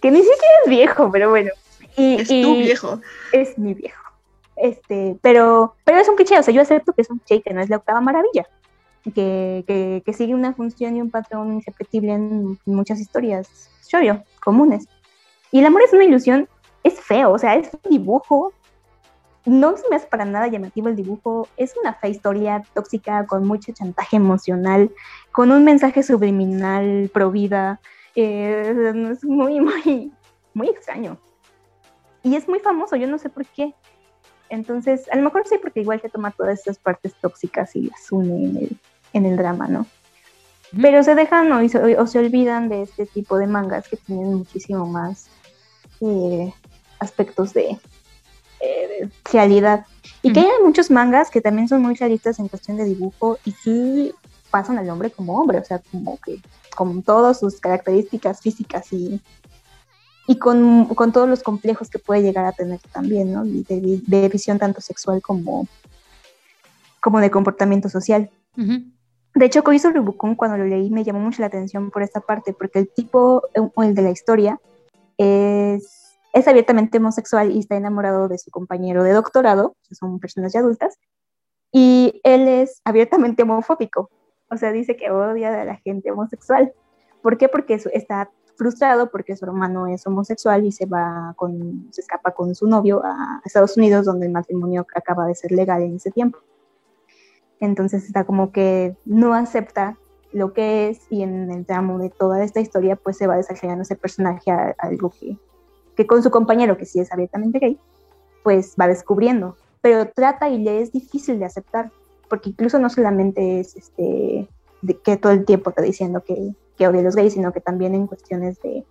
que 0.01 0.11
ni 0.11 0.19
siquiera 0.19 0.55
es 0.63 0.69
viejo, 0.69 1.11
pero 1.11 1.31
bueno. 1.31 1.49
Y, 1.95 2.21
Es 2.21 2.27
tu 2.27 2.57
viejo. 2.57 3.01
Es 3.31 3.57
mi 3.57 3.73
viejo. 3.73 4.06
Este, 4.57 5.17
pero, 5.21 5.75
pero 5.83 5.99
es 5.99 6.09
un 6.09 6.15
cliché, 6.15 6.39
o 6.39 6.43
sea, 6.43 6.53
yo 6.53 6.61
acepto 6.61 6.93
que 6.93 7.01
es 7.01 7.09
un 7.09 7.19
cliché, 7.19 7.43
que 7.43 7.53
no 7.53 7.61
es 7.61 7.69
la 7.69 7.77
octava 7.77 8.01
maravilla, 8.01 8.47
que, 9.03 9.63
que, 9.67 10.01
que 10.05 10.13
sigue 10.13 10.33
una 10.33 10.53
función 10.53 10.97
y 10.97 11.01
un 11.01 11.11
patrón 11.11 11.59
irrepetible 11.59 12.13
en 12.13 12.59
muchas 12.65 12.99
historias 12.99 13.69
shoujo 13.87 14.23
comunes. 14.43 14.87
Y 15.51 15.59
el 15.59 15.65
amor 15.65 15.81
es 15.83 15.93
una 15.93 16.03
ilusión, 16.03 16.49
es 16.83 16.99
feo, 16.99 17.31
o 17.31 17.39
sea, 17.39 17.55
es 17.55 17.69
un 17.73 17.89
dibujo, 17.89 18.51
no 19.45 19.77
se 19.77 19.83
me 19.89 19.95
hace 19.95 20.07
para 20.07 20.25
nada 20.25 20.47
llamativo 20.47 20.89
el 20.89 20.95
dibujo, 20.95 21.47
es 21.55 21.73
una 21.81 21.93
fea 21.93 22.09
historia 22.09 22.63
tóxica 22.73 23.25
con 23.25 23.47
mucho 23.47 23.71
chantaje 23.71 24.17
emocional, 24.17 24.91
con 25.31 25.51
un 25.51 25.63
mensaje 25.63 26.03
subliminal 26.03 27.09
pro 27.13 27.31
vida, 27.31 27.79
eh, 28.15 28.93
es 29.11 29.23
muy, 29.23 29.59
muy, 29.61 30.11
muy 30.53 30.67
extraño. 30.67 31.17
Y 32.23 32.35
es 32.35 32.47
muy 32.49 32.59
famoso, 32.59 32.97
yo 32.97 33.07
no 33.07 33.17
sé 33.17 33.29
por 33.29 33.45
qué. 33.45 33.73
Entonces, 34.49 35.09
a 35.11 35.15
lo 35.15 35.23
mejor 35.23 35.43
sí, 35.47 35.55
porque 35.61 35.81
igual 35.81 36.01
se 36.01 36.09
toma 36.09 36.31
todas 36.31 36.59
esas 36.59 36.77
partes 36.77 37.13
tóxicas 37.15 37.75
y 37.75 37.83
las 37.89 38.11
une 38.11 38.45
en 38.45 38.57
el, 38.57 38.77
en 39.13 39.25
el 39.25 39.37
drama, 39.37 39.67
¿no? 39.67 39.85
Pero 40.81 41.01
se 41.03 41.15
dejan 41.15 41.51
o, 41.51 41.67
se- 41.69 41.97
o 41.97 42.07
se 42.07 42.19
olvidan 42.19 42.67
de 42.69 42.81
este 42.83 43.05
tipo 43.05 43.37
de 43.37 43.47
mangas 43.47 43.87
que 43.87 43.97
tienen 43.97 44.33
muchísimo 44.35 44.85
más 44.85 45.27
eh, 46.01 46.53
aspectos 46.99 47.53
de, 47.53 47.69
eh, 47.71 47.79
de 48.59 49.11
realidad. 49.31 49.85
Y 50.21 50.33
que 50.33 50.41
hay 50.41 50.63
muchos 50.63 50.91
mangas 50.91 51.29
que 51.29 51.41
también 51.41 51.67
son 51.67 51.81
muy 51.81 51.95
realistas 51.95 52.39
en 52.39 52.47
cuestión 52.49 52.75
de 52.77 52.83
dibujo 52.85 53.37
y 53.45 53.51
sí 53.51 54.13
pasan 54.51 54.77
al 54.77 54.89
hombre 54.89 55.11
como 55.11 55.39
hombre, 55.39 55.59
o 55.59 55.63
sea, 55.63 55.81
como 55.91 56.17
que 56.19 56.39
con 56.75 57.01
todas 57.03 57.39
sus 57.39 57.59
características 57.59 58.41
físicas 58.41 58.91
y, 58.93 59.21
y 60.27 60.37
con, 60.37 60.85
con 60.93 61.11
todos 61.13 61.27
los 61.27 61.41
complejos 61.41 61.89
que 61.89 61.99
puede 61.99 62.21
llegar 62.21 62.45
a 62.45 62.51
tener 62.51 62.79
también, 62.91 63.33
¿no? 63.33 63.45
De, 63.45 64.01
de 64.05 64.29
visión 64.29 64.59
tanto 64.59 64.81
sexual 64.81 65.21
como, 65.21 65.67
como 67.01 67.21
de 67.21 67.31
comportamiento 67.31 67.87
social. 67.89 68.29
De 69.33 69.45
hecho, 69.45 69.63
Koiso 69.63 69.91
Rubukun, 69.91 70.35
cuando 70.35 70.57
lo 70.57 70.65
leí, 70.65 70.89
me 70.89 71.03
llamó 71.03 71.19
mucho 71.19 71.41
la 71.41 71.47
atención 71.47 71.91
por 71.91 72.01
esta 72.01 72.19
parte, 72.19 72.53
porque 72.53 72.79
el 72.79 72.89
tipo, 72.89 73.43
eh, 73.53 73.61
o 73.73 73.83
el 73.83 73.95
de 73.95 74.01
la 74.01 74.09
historia, 74.09 74.59
es, 75.17 76.17
es 76.33 76.47
abiertamente 76.47 76.97
homosexual 76.97 77.51
y 77.51 77.59
está 77.59 77.77
enamorado 77.77 78.27
de 78.27 78.37
su 78.37 78.51
compañero 78.51 79.03
de 79.03 79.13
doctorado, 79.13 79.75
que 79.87 79.95
son 79.95 80.19
personas 80.19 80.51
ya 80.53 80.59
adultas, 80.59 80.97
y 81.71 82.19
él 82.23 82.47
es 82.47 82.81
abiertamente 82.83 83.43
homofóbico, 83.43 84.09
o 84.49 84.57
sea, 84.57 84.71
dice 84.71 84.97
que 84.97 85.11
odia 85.11 85.61
a 85.61 85.65
la 85.65 85.75
gente 85.77 86.11
homosexual. 86.11 86.73
¿Por 87.21 87.37
qué? 87.37 87.47
Porque 87.47 87.79
está 87.93 88.29
frustrado 88.57 89.09
porque 89.09 89.35
su 89.35 89.45
hermano 89.45 89.87
es 89.87 90.05
homosexual 90.07 90.65
y 90.65 90.71
se 90.71 90.85
va 90.85 91.33
con, 91.35 91.87
se 91.91 92.01
escapa 92.01 92.31
con 92.31 92.55
su 92.55 92.67
novio 92.67 93.01
a 93.03 93.41
Estados 93.45 93.77
Unidos, 93.77 94.05
donde 94.05 94.25
el 94.25 94.31
matrimonio 94.31 94.85
acaba 94.95 95.25
de 95.25 95.35
ser 95.35 95.51
legal 95.51 95.81
en 95.81 95.95
ese 95.95 96.11
tiempo. 96.11 96.39
Entonces 97.59 98.05
está 98.05 98.25
como 98.25 98.51
que 98.51 98.95
no 99.05 99.33
acepta 99.33 99.97
lo 100.31 100.53
que 100.53 100.89
es 100.89 101.01
y 101.09 101.23
en 101.23 101.49
el 101.51 101.65
tramo 101.65 101.99
de 101.99 102.09
toda 102.09 102.43
esta 102.43 102.59
historia 102.59 102.95
pues 102.95 103.17
se 103.17 103.27
va 103.27 103.37
desarrollando 103.37 103.83
ese 103.83 103.95
personaje 103.95 104.51
a, 104.51 104.75
a 104.77 104.87
algo 104.87 105.09
que, 105.09 105.37
que 105.95 106.05
con 106.05 106.21
su 106.21 106.29
compañero 106.29 106.77
que 106.77 106.85
sí 106.85 106.99
es 106.99 107.11
abiertamente 107.13 107.59
gay 107.59 107.79
pues 108.43 108.75
va 108.79 108.87
descubriendo 108.87 109.55
pero 109.79 110.09
trata 110.09 110.49
y 110.49 110.59
le 110.59 110.81
es 110.81 110.91
difícil 110.91 111.39
de 111.39 111.45
aceptar 111.45 111.91
porque 112.29 112.49
incluso 112.49 112.77
no 112.77 112.89
solamente 112.89 113.61
es 113.61 113.75
este 113.77 114.49
que 115.03 115.17
todo 115.17 115.31
el 115.31 115.45
tiempo 115.45 115.69
está 115.69 115.81
diciendo 115.81 116.23
que, 116.23 116.53
que 116.77 116.87
odia 116.87 117.01
a 117.01 117.03
los 117.03 117.15
gays 117.15 117.33
sino 117.33 117.51
que 117.51 117.61
también 117.61 117.95
en 117.95 118.07
cuestiones 118.07 118.61
de 118.61 118.85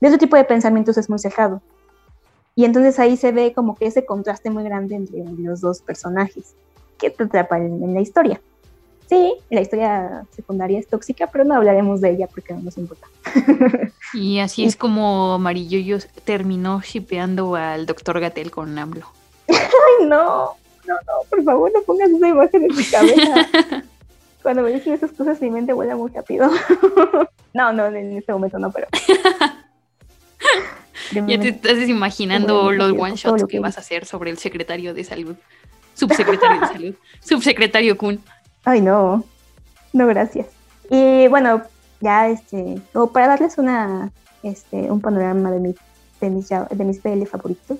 de 0.00 0.08
ese 0.08 0.18
tipo 0.18 0.36
de 0.36 0.44
pensamientos 0.44 0.96
es 0.98 1.08
muy 1.08 1.18
cerrado 1.18 1.60
y 2.54 2.64
entonces 2.64 2.98
ahí 2.98 3.16
se 3.16 3.32
ve 3.32 3.52
como 3.54 3.76
que 3.76 3.86
ese 3.86 4.04
contraste 4.04 4.50
muy 4.50 4.64
grande 4.64 4.96
entre 4.96 5.24
los 5.38 5.60
dos 5.60 5.80
personajes 5.80 6.54
que 6.98 7.10
te 7.10 7.24
atrapa 7.24 7.58
en, 7.58 7.82
en 7.82 7.94
la 7.94 8.00
historia. 8.00 8.40
Sí, 9.08 9.34
la 9.50 9.60
historia 9.60 10.24
secundaria 10.30 10.78
es 10.78 10.86
tóxica, 10.86 11.26
pero 11.26 11.44
no 11.44 11.54
hablaremos 11.54 12.00
de 12.00 12.10
ella 12.10 12.28
porque 12.32 12.54
no 12.54 12.60
nos 12.62 12.78
importa. 12.78 13.06
Y 14.14 14.40
así 14.40 14.64
es 14.64 14.76
como 14.76 15.32
Amarillo 15.32 15.98
terminó 16.24 16.82
shipeando 16.82 17.54
al 17.54 17.86
doctor 17.86 18.20
Gatel 18.20 18.50
con 18.50 18.78
AMLO. 18.78 19.06
Ay, 19.48 20.06
no, 20.06 20.50
no, 20.86 20.94
no, 20.94 21.28
por 21.30 21.42
favor, 21.42 21.72
no 21.72 21.80
pongas 21.82 22.10
esa 22.10 22.28
imagen 22.28 22.64
en 22.64 22.76
mi 22.76 22.84
cabeza. 22.84 23.48
Cuando 24.42 24.62
me 24.62 24.70
dicen 24.70 24.92
esas 24.92 25.12
cosas, 25.12 25.40
mi 25.40 25.50
mente 25.50 25.72
vuela 25.72 25.96
muy 25.96 26.10
rápido. 26.10 26.50
no, 27.54 27.72
no, 27.72 27.86
en 27.86 28.16
este 28.16 28.32
momento 28.32 28.58
no, 28.58 28.70
pero. 28.70 28.88
Ya 31.12 31.38
te 31.38 31.48
estás 31.48 31.88
imaginando 31.88 32.72
los 32.72 32.92
one 32.92 33.16
shots 33.16 33.44
que 33.44 33.60
vas 33.60 33.76
a 33.76 33.80
hacer 33.80 34.06
sobre 34.06 34.30
el 34.30 34.38
secretario 34.38 34.94
de 34.94 35.04
salud. 35.04 35.36
Subsecretario 35.94 36.60
de 36.60 36.66
salud. 36.66 36.94
Subsecretario 37.20 37.98
Kun. 37.98 38.18
Ay, 38.64 38.80
no. 38.80 39.22
No, 39.92 40.06
gracias. 40.06 40.46
Y 40.88 41.28
bueno, 41.28 41.62
ya 42.00 42.28
este, 42.28 42.80
o 42.94 43.08
para 43.08 43.28
darles 43.28 43.58
una, 43.58 44.10
este, 44.42 44.90
un 44.90 45.00
panorama 45.00 45.50
de, 45.50 45.60
mi, 45.60 45.74
de, 46.20 46.30
mis, 46.30 46.48
de 46.48 46.84
mis 46.84 46.98
PL 46.98 47.26
favoritos, 47.26 47.78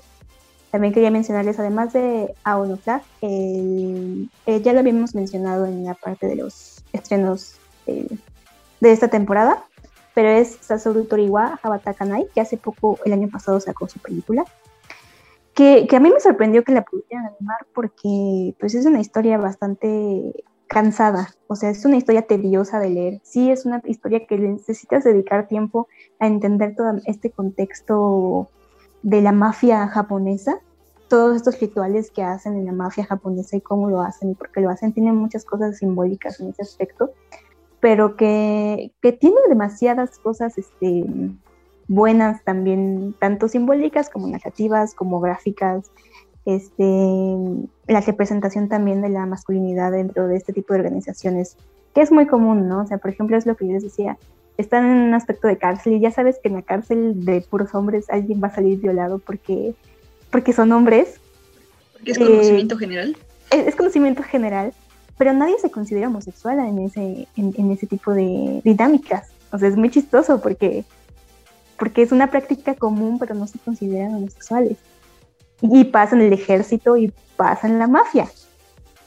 también 0.73 0.95
quería 0.95 1.11
mencionarles, 1.11 1.59
además 1.59 1.93
de 1.93 2.35
Aono 2.45 2.79
el, 3.21 4.31
eh, 4.47 4.63
ya 4.63 4.73
lo 4.73 4.81
habíamos 4.81 5.15
mencionado 5.15 5.67
en 5.67 5.85
la 5.85 5.93
parte 5.93 6.27
de 6.27 6.37
los 6.37 6.83
estrenos 6.95 7.57
de, 7.87 8.09
de 8.81 8.93
esta 8.93 9.09
temporada, 9.09 9.67
pero 10.15 10.31
es 10.31 10.57
Sasori 10.63 11.05
Toriwa 11.05 11.61
Habatakanai, 11.63 12.27
que 12.35 12.41
hace 12.41 12.57
poco, 12.57 12.99
el 13.05 13.13
año 13.13 13.29
pasado, 13.29 13.61
sacó 13.61 13.87
su 13.87 13.99
película. 13.99 14.47
Que, 15.53 15.87
que, 15.87 15.97
a 15.97 16.01
mí 16.01 16.09
me 16.09 16.21
sorprendió 16.21 16.65
que 16.65 16.73
la 16.73 16.83
pudieran 16.83 17.27
animar 17.27 17.67
porque 17.75 18.55
pues 18.59 18.75
es 18.75 18.87
una 18.87 19.03
historia 19.03 19.37
bastante 19.37 20.43
cansada, 20.69 21.35
o 21.49 21.55
sea, 21.55 21.69
es 21.69 21.85
una 21.85 21.99
historia 21.99 22.23
tediosa 22.23 22.81
de 22.81 22.89
leer. 22.89 23.21
Sí, 23.25 23.51
es 23.51 23.67
una 23.67 23.83
historia 23.85 24.27
que 24.27 24.39
necesitas 24.39 25.05
dedicar 25.05 25.49
tiempo 25.49 25.87
a 26.19 26.27
entender 26.27 26.75
todo 26.75 26.95
este 27.05 27.31
contexto 27.31 28.49
de 29.03 29.21
la 29.21 29.33
mafia 29.33 29.89
japonesa, 29.89 30.61
todos 31.09 31.37
estos 31.37 31.61
rituales 31.61 32.11
que 32.11 32.23
hacen 32.23 32.57
en 32.57 32.67
la 32.67 32.73
mafia 32.73 33.05
japonesa 33.05 33.57
y 33.57 33.61
cómo 33.61 33.91
lo 33.91 34.01
hacen 34.01 34.31
y 34.31 34.35
por 34.35 34.51
qué 34.51 34.61
lo 34.61 34.71
hacen, 34.71 34.93
tienen 34.93 35.17
muchas 35.17 35.45
cosas 35.45 35.79
simbólicas 35.79 36.41
en 36.41 36.51
ese 36.51 36.63
aspecto, 36.63 37.13
pero 37.81 38.17
que, 38.17 38.93
que 39.03 39.13
tiene 39.13 39.37
demasiadas 39.49 40.19
cosas 40.19 40.57
este, 40.57 41.05
buenas 41.89 42.43
también, 42.45 43.15
tanto 43.19 43.49
simbólicas 43.49 44.09
como 44.09 44.29
narrativas, 44.29 44.95
como 44.95 45.21
gráficas, 45.21 45.91
este, 46.45 47.37
la 47.87 48.01
representación 48.01 48.69
también 48.69 49.03
de 49.03 49.09
la 49.09 49.27
masculinidad 49.27 49.93
dentro 49.93 50.29
de 50.29 50.37
este 50.37 50.53
tipo 50.53 50.75
de 50.75 50.81
organizaciones, 50.81 51.57
que 51.95 52.01
es 52.01 52.11
muy 52.11 52.27
común, 52.27 52.69
¿no? 52.69 52.83
O 52.83 52.87
sea, 52.87 52.99
por 52.99 53.11
ejemplo, 53.11 53.37
es 53.37 53.47
lo 53.47 53.57
que 53.57 53.67
yo 53.67 53.73
les 53.73 53.83
decía, 53.83 54.19
están 54.59 54.85
en 54.85 54.99
un 54.99 55.15
aspecto 55.15 55.49
de 55.49 55.57
cárcel 55.57 55.95
y 55.95 56.01
ya 56.01 56.11
sabes 56.11 56.39
que 56.43 56.49
en 56.49 56.55
la 56.55 56.63
cárcel 56.63 57.25
de 57.25 57.41
puros 57.41 57.75
hombres 57.75 58.07
alguien 58.11 58.41
va 58.43 58.49
a 58.49 58.55
salir 58.55 58.79
violado 58.79 59.19
porque, 59.19 59.75
porque 60.31 60.53
son 60.53 60.73
hombres. 60.73 61.21
Porque 61.93 62.13
es 62.13 62.19
conocimiento 62.19 62.75
eh, 62.75 62.79
general. 62.79 63.17
Es, 63.51 63.77
conocimiento 63.77 64.23
general, 64.23 64.73
pero 65.19 65.33
nadie 65.33 65.59
se 65.59 65.71
considera 65.71 66.09
homosexual 66.09 66.59
en 66.59 66.79
ese, 66.79 67.29
en, 67.37 67.71
ese 67.71 67.87
tipo 67.87 68.13
de 68.13 68.61
dinámicas. 68.65 69.31
O 69.53 69.59
sea, 69.59 69.69
es 69.69 69.77
muy 69.77 69.91
chistoso 69.91 70.41
porque, 70.41 70.85
porque 71.79 72.03
es 72.03 72.13
una 72.13 72.31
práctica 72.31 72.75
común, 72.75 73.19
pero 73.19 73.35
no 73.35 73.47
se 73.47 73.59
consideran 73.59 74.15
homosexuales. 74.15 74.79
Y 75.61 75.85
pasa 75.85 76.17
en 76.17 76.23
el 76.23 76.33
ejército 76.33 76.97
y 76.97 77.13
pasa 77.37 77.69
en 77.69 77.79
la 77.79 77.87
mafia. 77.87 78.29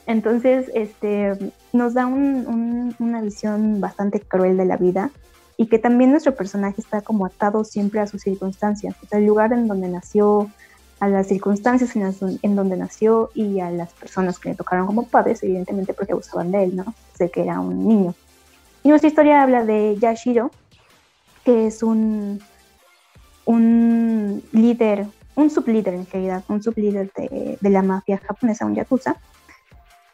Entonces, 0.06 0.70
este, 0.74 1.36
nos 1.72 1.94
da 1.94 2.06
una 2.06 3.20
visión 3.20 3.80
bastante 3.80 4.20
cruel 4.20 4.56
de 4.56 4.64
la 4.64 4.76
vida 4.76 5.10
y 5.56 5.66
que 5.66 5.78
también 5.78 6.10
nuestro 6.10 6.34
personaje 6.34 6.80
está 6.80 7.00
como 7.00 7.26
atado 7.26 7.64
siempre 7.64 8.00
a 8.00 8.06
sus 8.06 8.22
circunstancias, 8.22 8.94
o 9.02 9.06
sea, 9.06 9.18
el 9.18 9.26
lugar 9.26 9.52
en 9.52 9.68
donde 9.68 9.88
nació, 9.88 10.50
a 10.98 11.08
las 11.08 11.26
circunstancias 11.26 11.94
en, 12.42 12.56
donde 12.56 12.76
nació 12.76 13.30
y 13.34 13.60
a 13.60 13.70
las 13.70 13.92
personas 13.92 14.38
que 14.38 14.50
le 14.50 14.54
tocaron 14.54 14.86
como 14.86 15.06
padres, 15.06 15.42
evidentemente 15.42 15.92
porque 15.92 16.12
abusaban 16.12 16.50
de 16.50 16.64
él, 16.64 16.76
¿no? 16.76 16.94
Sé 17.14 17.30
que 17.30 17.42
era 17.42 17.60
un 17.60 17.86
niño. 17.86 18.14
Y 18.82 18.88
nuestra 18.88 19.08
historia 19.08 19.42
habla 19.42 19.64
de 19.64 19.96
Yashiro, 20.00 20.50
que 21.44 21.66
es 21.66 21.82
un, 21.82 22.40
un 23.44 24.42
líder, 24.52 25.06
un 25.34 25.50
sublíder 25.50 25.94
en 25.94 26.06
realidad, 26.06 26.44
un 26.48 26.62
sublíder 26.62 27.12
de, 27.14 27.58
de 27.60 27.70
la 27.70 27.82
mafia 27.82 28.18
japonesa, 28.18 28.64
un 28.64 28.74
yakuza, 28.74 29.16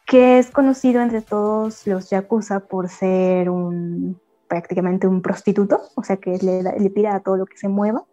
que 0.05 0.37
es 0.37 0.51
conocido 0.51 1.01
entre 1.01 1.21
todos 1.21 1.87
los 1.87 2.09
yakuza 2.09 2.59
por 2.59 2.89
ser 2.89 3.49
un 3.49 4.19
prácticamente 4.53 5.07
un 5.07 5.23
prostituto, 5.23 5.81
o 5.95 6.03
sea 6.03 6.17
que 6.17 6.37
le, 6.37 6.61
le 6.61 6.89
tira 6.91 7.15
a 7.15 7.21
todo 7.21 7.37
lo 7.37 7.47
que 7.47 7.57
se 7.57 7.67
mueva 7.67 8.03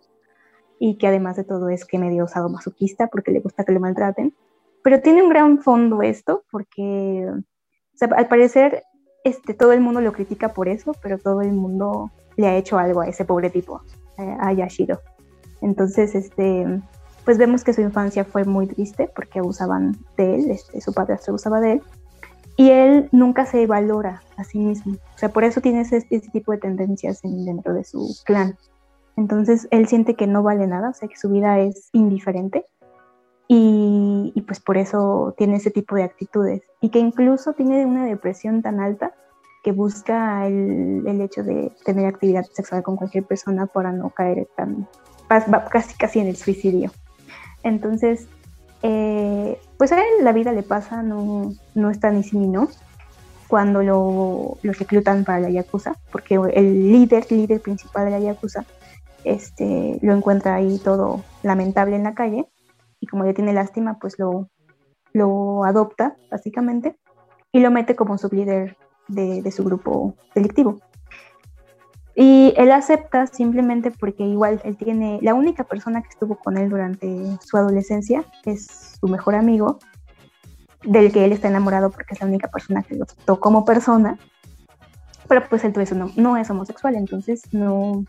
y 0.78 0.96
que 0.96 1.06
además 1.06 1.36
de 1.36 1.44
todo 1.44 1.68
es 1.68 1.84
que 1.84 1.98
medio 1.98 2.26
masoquista 2.48 3.08
porque 3.08 3.30
le 3.30 3.40
gusta 3.40 3.64
que 3.64 3.72
le 3.72 3.78
maltraten. 3.78 4.34
Pero 4.82 5.02
tiene 5.02 5.22
un 5.22 5.28
gran 5.28 5.58
fondo 5.58 6.00
esto 6.00 6.44
porque 6.50 7.30
al 8.16 8.28
parecer 8.28 8.84
este, 9.22 9.52
todo 9.52 9.72
el 9.72 9.82
mundo 9.82 10.00
lo 10.00 10.14
critica 10.14 10.54
por 10.54 10.68
eso, 10.68 10.92
pero 11.02 11.18
todo 11.18 11.42
el 11.42 11.52
mundo 11.52 12.10
le 12.36 12.46
ha 12.46 12.56
hecho 12.56 12.78
algo 12.78 13.02
a 13.02 13.08
ese 13.08 13.26
pobre 13.26 13.50
tipo, 13.50 13.82
a 14.16 14.52
Yashiro. 14.54 15.00
Entonces, 15.60 16.14
este, 16.14 16.80
pues 17.26 17.36
vemos 17.36 17.62
que 17.62 17.74
su 17.74 17.82
infancia 17.82 18.24
fue 18.24 18.44
muy 18.44 18.66
triste 18.66 19.10
porque 19.14 19.40
abusaban 19.40 19.98
de 20.16 20.36
él, 20.36 20.50
este, 20.50 20.80
su 20.80 20.94
padre 20.94 21.18
abusaba 21.28 21.60
de 21.60 21.72
él, 21.72 21.82
y 22.60 22.72
él 22.72 23.08
nunca 23.10 23.46
se 23.46 23.66
valora 23.66 24.22
a 24.36 24.44
sí 24.44 24.58
mismo. 24.58 24.98
O 25.14 25.18
sea, 25.18 25.30
por 25.30 25.44
eso 25.44 25.62
tiene 25.62 25.80
ese, 25.80 26.02
tipo 26.30 26.52
de 26.52 26.58
tendencias 26.58 27.22
dentro 27.22 27.72
de 27.72 27.84
su 27.84 28.14
clan. 28.26 28.58
Entonces 29.16 29.66
él 29.70 29.88
siente 29.88 30.14
que 30.14 30.26
no 30.26 30.42
vale 30.42 30.66
nada, 30.66 30.90
o 30.90 30.92
sea, 30.92 31.08
que 31.08 31.16
su 31.16 31.30
vida 31.30 31.58
es 31.58 31.88
indiferente 31.94 32.66
y, 33.48 34.44
pues 34.46 34.60
por 34.60 34.76
eso 34.76 35.34
tiene 35.38 35.56
ese 35.56 35.70
tipo 35.70 35.94
de 35.94 36.02
actitudes 36.02 36.60
y 36.82 36.90
que 36.90 36.98
incluso 36.98 37.54
tiene 37.54 37.86
una 37.86 38.04
depresión 38.04 38.60
tan 38.60 38.78
alta 38.78 39.14
que 39.64 39.72
busca 39.72 40.46
el, 40.46 41.04
el 41.06 41.20
hecho 41.22 41.42
de 41.42 41.72
tener 41.86 42.04
actividad 42.04 42.44
sexual 42.52 42.82
con 42.82 42.96
cualquier 42.96 43.24
persona 43.24 43.68
para 43.68 43.90
no 43.90 44.10
caer 44.10 44.46
tan 44.54 44.86
casi 45.70 45.94
casi 45.94 46.18
en 46.18 46.26
el 46.26 46.36
suicidio. 46.36 46.90
Entonces 47.62 48.28
eh, 48.82 49.58
pues 49.80 49.92
a 49.92 49.98
él 49.98 50.24
la 50.24 50.34
vida 50.34 50.52
le 50.52 50.62
pasa, 50.62 51.02
no, 51.02 51.54
no 51.74 51.90
está 51.90 52.10
ni 52.10 52.22
sí 52.22 52.36
no, 52.36 52.68
cuando 53.48 53.82
lo, 53.82 54.58
reclutan 54.62 55.24
para 55.24 55.40
la 55.40 55.48
Yakuza, 55.48 55.94
porque 56.12 56.34
el 56.34 56.92
líder, 56.92 57.32
líder 57.32 57.62
principal 57.62 58.04
de 58.04 58.10
la 58.10 58.18
Yakuza, 58.18 58.66
este, 59.24 59.98
lo 60.02 60.12
encuentra 60.12 60.56
ahí 60.56 60.78
todo 60.84 61.24
lamentable 61.42 61.96
en 61.96 62.02
la 62.02 62.12
calle 62.12 62.46
y 63.00 63.06
como 63.06 63.24
le 63.24 63.32
tiene 63.32 63.54
lástima, 63.54 63.98
pues 63.98 64.18
lo, 64.18 64.50
lo 65.14 65.64
adopta, 65.64 66.14
básicamente, 66.30 66.98
y 67.50 67.60
lo 67.60 67.70
mete 67.70 67.96
como 67.96 68.18
sublíder 68.18 68.76
de, 69.08 69.40
de 69.40 69.50
su 69.50 69.64
grupo 69.64 70.14
delictivo. 70.34 70.78
Y 72.14 72.52
él 72.56 72.72
acepta 72.72 73.26
simplemente 73.26 73.90
porque 73.90 74.24
igual 74.24 74.60
él 74.64 74.76
tiene, 74.76 75.18
la 75.22 75.34
única 75.34 75.64
persona 75.64 76.02
que 76.02 76.08
estuvo 76.08 76.36
con 76.36 76.56
él 76.58 76.68
durante 76.68 77.38
su 77.44 77.56
adolescencia 77.56 78.24
es 78.44 78.96
su 79.00 79.08
mejor 79.08 79.36
amigo, 79.36 79.78
del 80.82 81.12
que 81.12 81.24
él 81.24 81.32
está 81.32 81.48
enamorado 81.48 81.90
porque 81.90 82.14
es 82.14 82.20
la 82.20 82.26
única 82.26 82.48
persona 82.48 82.82
que 82.82 82.96
lo 82.96 83.04
trató 83.06 83.38
como 83.38 83.64
persona, 83.64 84.18
pero 85.28 85.48
pues 85.48 85.62
él 85.64 85.72
no, 85.94 86.10
no 86.16 86.36
es 86.36 86.50
homosexual, 86.50 86.96
entonces 86.96 87.42
no, 87.52 88.04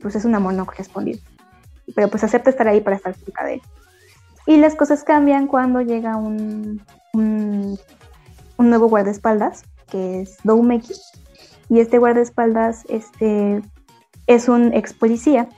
pues 0.00 0.16
es 0.16 0.24
un 0.24 0.34
amor 0.34 0.54
no 0.54 0.64
correspondido. 0.64 1.20
Pero 1.94 2.08
pues 2.08 2.24
acepta 2.24 2.50
estar 2.50 2.68
ahí 2.68 2.80
para 2.80 2.96
estar 2.96 3.14
cerca 3.14 3.44
de 3.44 3.54
él. 3.54 3.62
Y 4.46 4.56
las 4.56 4.74
cosas 4.74 5.04
cambian 5.04 5.46
cuando 5.46 5.80
llega 5.82 6.16
un, 6.16 6.80
un, 7.12 7.78
un 8.56 8.70
nuevo 8.70 8.88
guardaespaldas, 8.88 9.64
que 9.90 10.22
es 10.22 10.38
Doumeki, 10.44 10.94
y 11.70 11.78
este 11.78 11.98
guardaespaldas 11.98 12.84
este, 12.88 13.62
es 14.26 14.48
un 14.48 14.74
ex 14.74 14.92
policía 14.92 15.48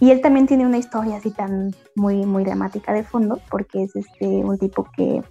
y 0.00 0.10
él 0.10 0.20
también 0.20 0.46
tiene 0.46 0.66
una 0.66 0.78
historia 0.78 1.16
así 1.16 1.30
tan 1.30 1.74
muy, 1.94 2.26
muy 2.26 2.44
dramática 2.44 2.92
de 2.92 3.04
fondo 3.04 3.40
porque 3.48 3.84
es 3.84 3.94
este, 3.94 4.26
un 4.26 4.58
tipo 4.58 4.86
que 4.96 5.22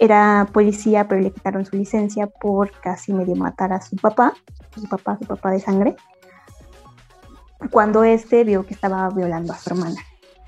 era 0.00 0.48
policía 0.52 1.06
pero 1.06 1.20
le 1.22 1.30
quitaron 1.30 1.64
su 1.64 1.76
licencia 1.76 2.26
por 2.26 2.72
casi 2.80 3.14
medio 3.14 3.36
matar 3.36 3.72
a 3.72 3.80
su 3.80 3.94
papá, 3.94 4.34
su 4.74 4.88
papá, 4.88 5.16
su 5.20 5.26
papá 5.26 5.52
de 5.52 5.60
sangre, 5.60 5.96
cuando 7.70 8.02
este 8.02 8.42
vio 8.42 8.66
que 8.66 8.74
estaba 8.74 9.08
violando 9.10 9.52
a 9.52 9.56
su 9.56 9.70
hermana. 9.70 10.00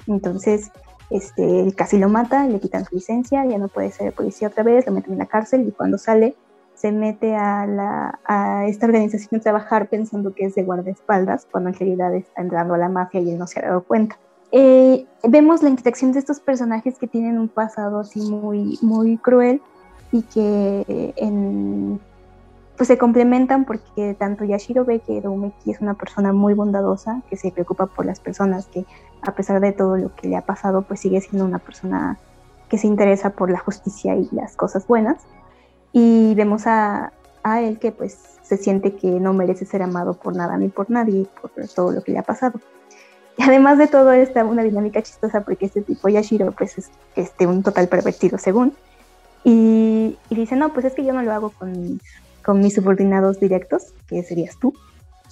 Entonces, 0.09 0.71
este, 1.11 1.73
casi 1.77 1.99
lo 1.99 2.09
mata, 2.09 2.47
le 2.47 2.59
quitan 2.59 2.85
su 2.85 2.97
licencia, 2.97 3.47
ya 3.47 3.59
no 3.59 3.69
puede 3.69 3.93
ser 3.93 4.13
policía 4.13 4.49
otra 4.49 4.65
vez, 4.65 4.85
lo 4.87 4.93
meten 4.93 5.13
en 5.13 5.21
la 5.21 5.27
cárcel 5.27 5.67
y 5.67 5.73
cuando 5.73 5.97
sale 5.97 6.37
se 6.77 6.93
mete 6.93 7.35
a, 7.35 8.65
esta 8.69 8.87
organización 8.87 9.41
a 9.41 9.43
trabajar 9.43 9.89
pensando 9.89 10.35
que 10.35 10.45
es 10.45 10.55
de 10.55 10.63
guardaespaldas, 10.63 11.47
cuando 11.51 11.71
en 11.71 11.75
realidad 11.75 12.15
está 12.15 12.43
entrando 12.43 12.75
a 12.75 12.79
la 12.79 12.89
mafia 12.89 13.21
y 13.21 13.31
él 13.31 13.39
no 13.39 13.47
se 13.47 13.61
ha 13.61 13.69
dado 13.69 13.83
cuenta. 13.83 14.19
Eh, 14.53 15.07
vemos 15.25 15.63
la 15.63 15.71
interacción 15.71 16.13
de 16.13 16.21
estos 16.21 16.39
personajes 16.39 16.99
que 16.99 17.07
tienen 17.07 17.39
un 17.39 17.49
pasado 17.49 18.01
así 18.01 18.21
muy, 18.21 18.79
muy 18.83 19.17
cruel 19.17 19.61
y 20.13 20.23
que 20.23 21.15
pues 22.77 22.89
se 22.89 22.99
complementan 22.99 23.65
porque 23.65 24.15
tanto 24.19 24.45
Yashiro 24.45 24.85
ve 24.85 25.01
que 25.01 25.23
Doumeki 25.23 25.71
es 25.71 25.81
una 25.81 25.95
persona 25.95 26.35
muy 26.35 26.53
bondadosa, 26.53 27.23
que 27.31 27.37
se 27.37 27.51
preocupa 27.51 27.87
por 27.87 28.05
las 28.05 28.21
personas, 28.21 28.67
que 28.67 28.85
a 29.23 29.35
pesar 29.35 29.61
de 29.61 29.73
todo 29.73 29.97
lo 29.97 30.15
que 30.15 30.29
le 30.29 30.37
ha 30.37 30.43
pasado, 30.43 30.83
pues 30.83 31.01
sigue 31.01 31.23
siendo 31.23 31.47
una 31.47 31.59
persona 31.59 32.19
que 32.69 32.77
se 32.77 32.87
interesa 32.87 33.31
por 33.31 33.51
la 33.51 33.59
justicia 33.59 34.15
y 34.15 34.29
las 34.31 34.57
cosas 34.57 34.87
buenas 34.87 35.25
y 35.99 36.35
vemos 36.35 36.67
a, 36.67 37.11
a 37.43 37.63
él 37.63 37.79
que 37.79 37.91
pues 37.91 38.19
se 38.43 38.59
siente 38.59 38.97
que 38.97 39.09
no 39.09 39.33
merece 39.33 39.65
ser 39.65 39.81
amado 39.81 40.13
por 40.13 40.37
nada 40.37 40.59
ni 40.59 40.69
por 40.69 40.91
nadie, 40.91 41.27
por 41.41 41.51
todo 41.75 41.91
lo 41.91 42.03
que 42.03 42.13
le 42.13 42.19
ha 42.19 42.23
pasado. 42.23 42.61
además 43.39 43.79
de 43.79 43.87
todo, 43.87 44.13
está 44.13 44.45
una 44.45 44.63
dinámica 44.63 45.01
chistosa 45.01 45.41
porque 45.41 45.65
este 45.65 45.81
tipo 45.81 46.11
Yashiro, 46.11 46.53
pues 46.53 46.77
es 46.77 46.91
este, 47.15 47.47
un 47.47 47.63
total 47.63 47.89
pervertido, 47.89 48.37
según. 48.37 48.75
Y, 49.43 50.19
y, 50.29 50.35
dice, 50.35 50.55
no, 50.55 50.71
pues 50.75 50.85
es 50.85 50.93
que 50.93 51.03
yo 51.03 51.15
no 51.15 51.23
lo 51.23 51.33
hago 51.33 51.49
con, 51.49 51.99
con 52.45 52.61
mis 52.61 52.75
subordinados 52.75 53.41
directos, 53.41 53.95
que 54.07 54.23
serías 54.23 54.59
tú, 54.59 54.75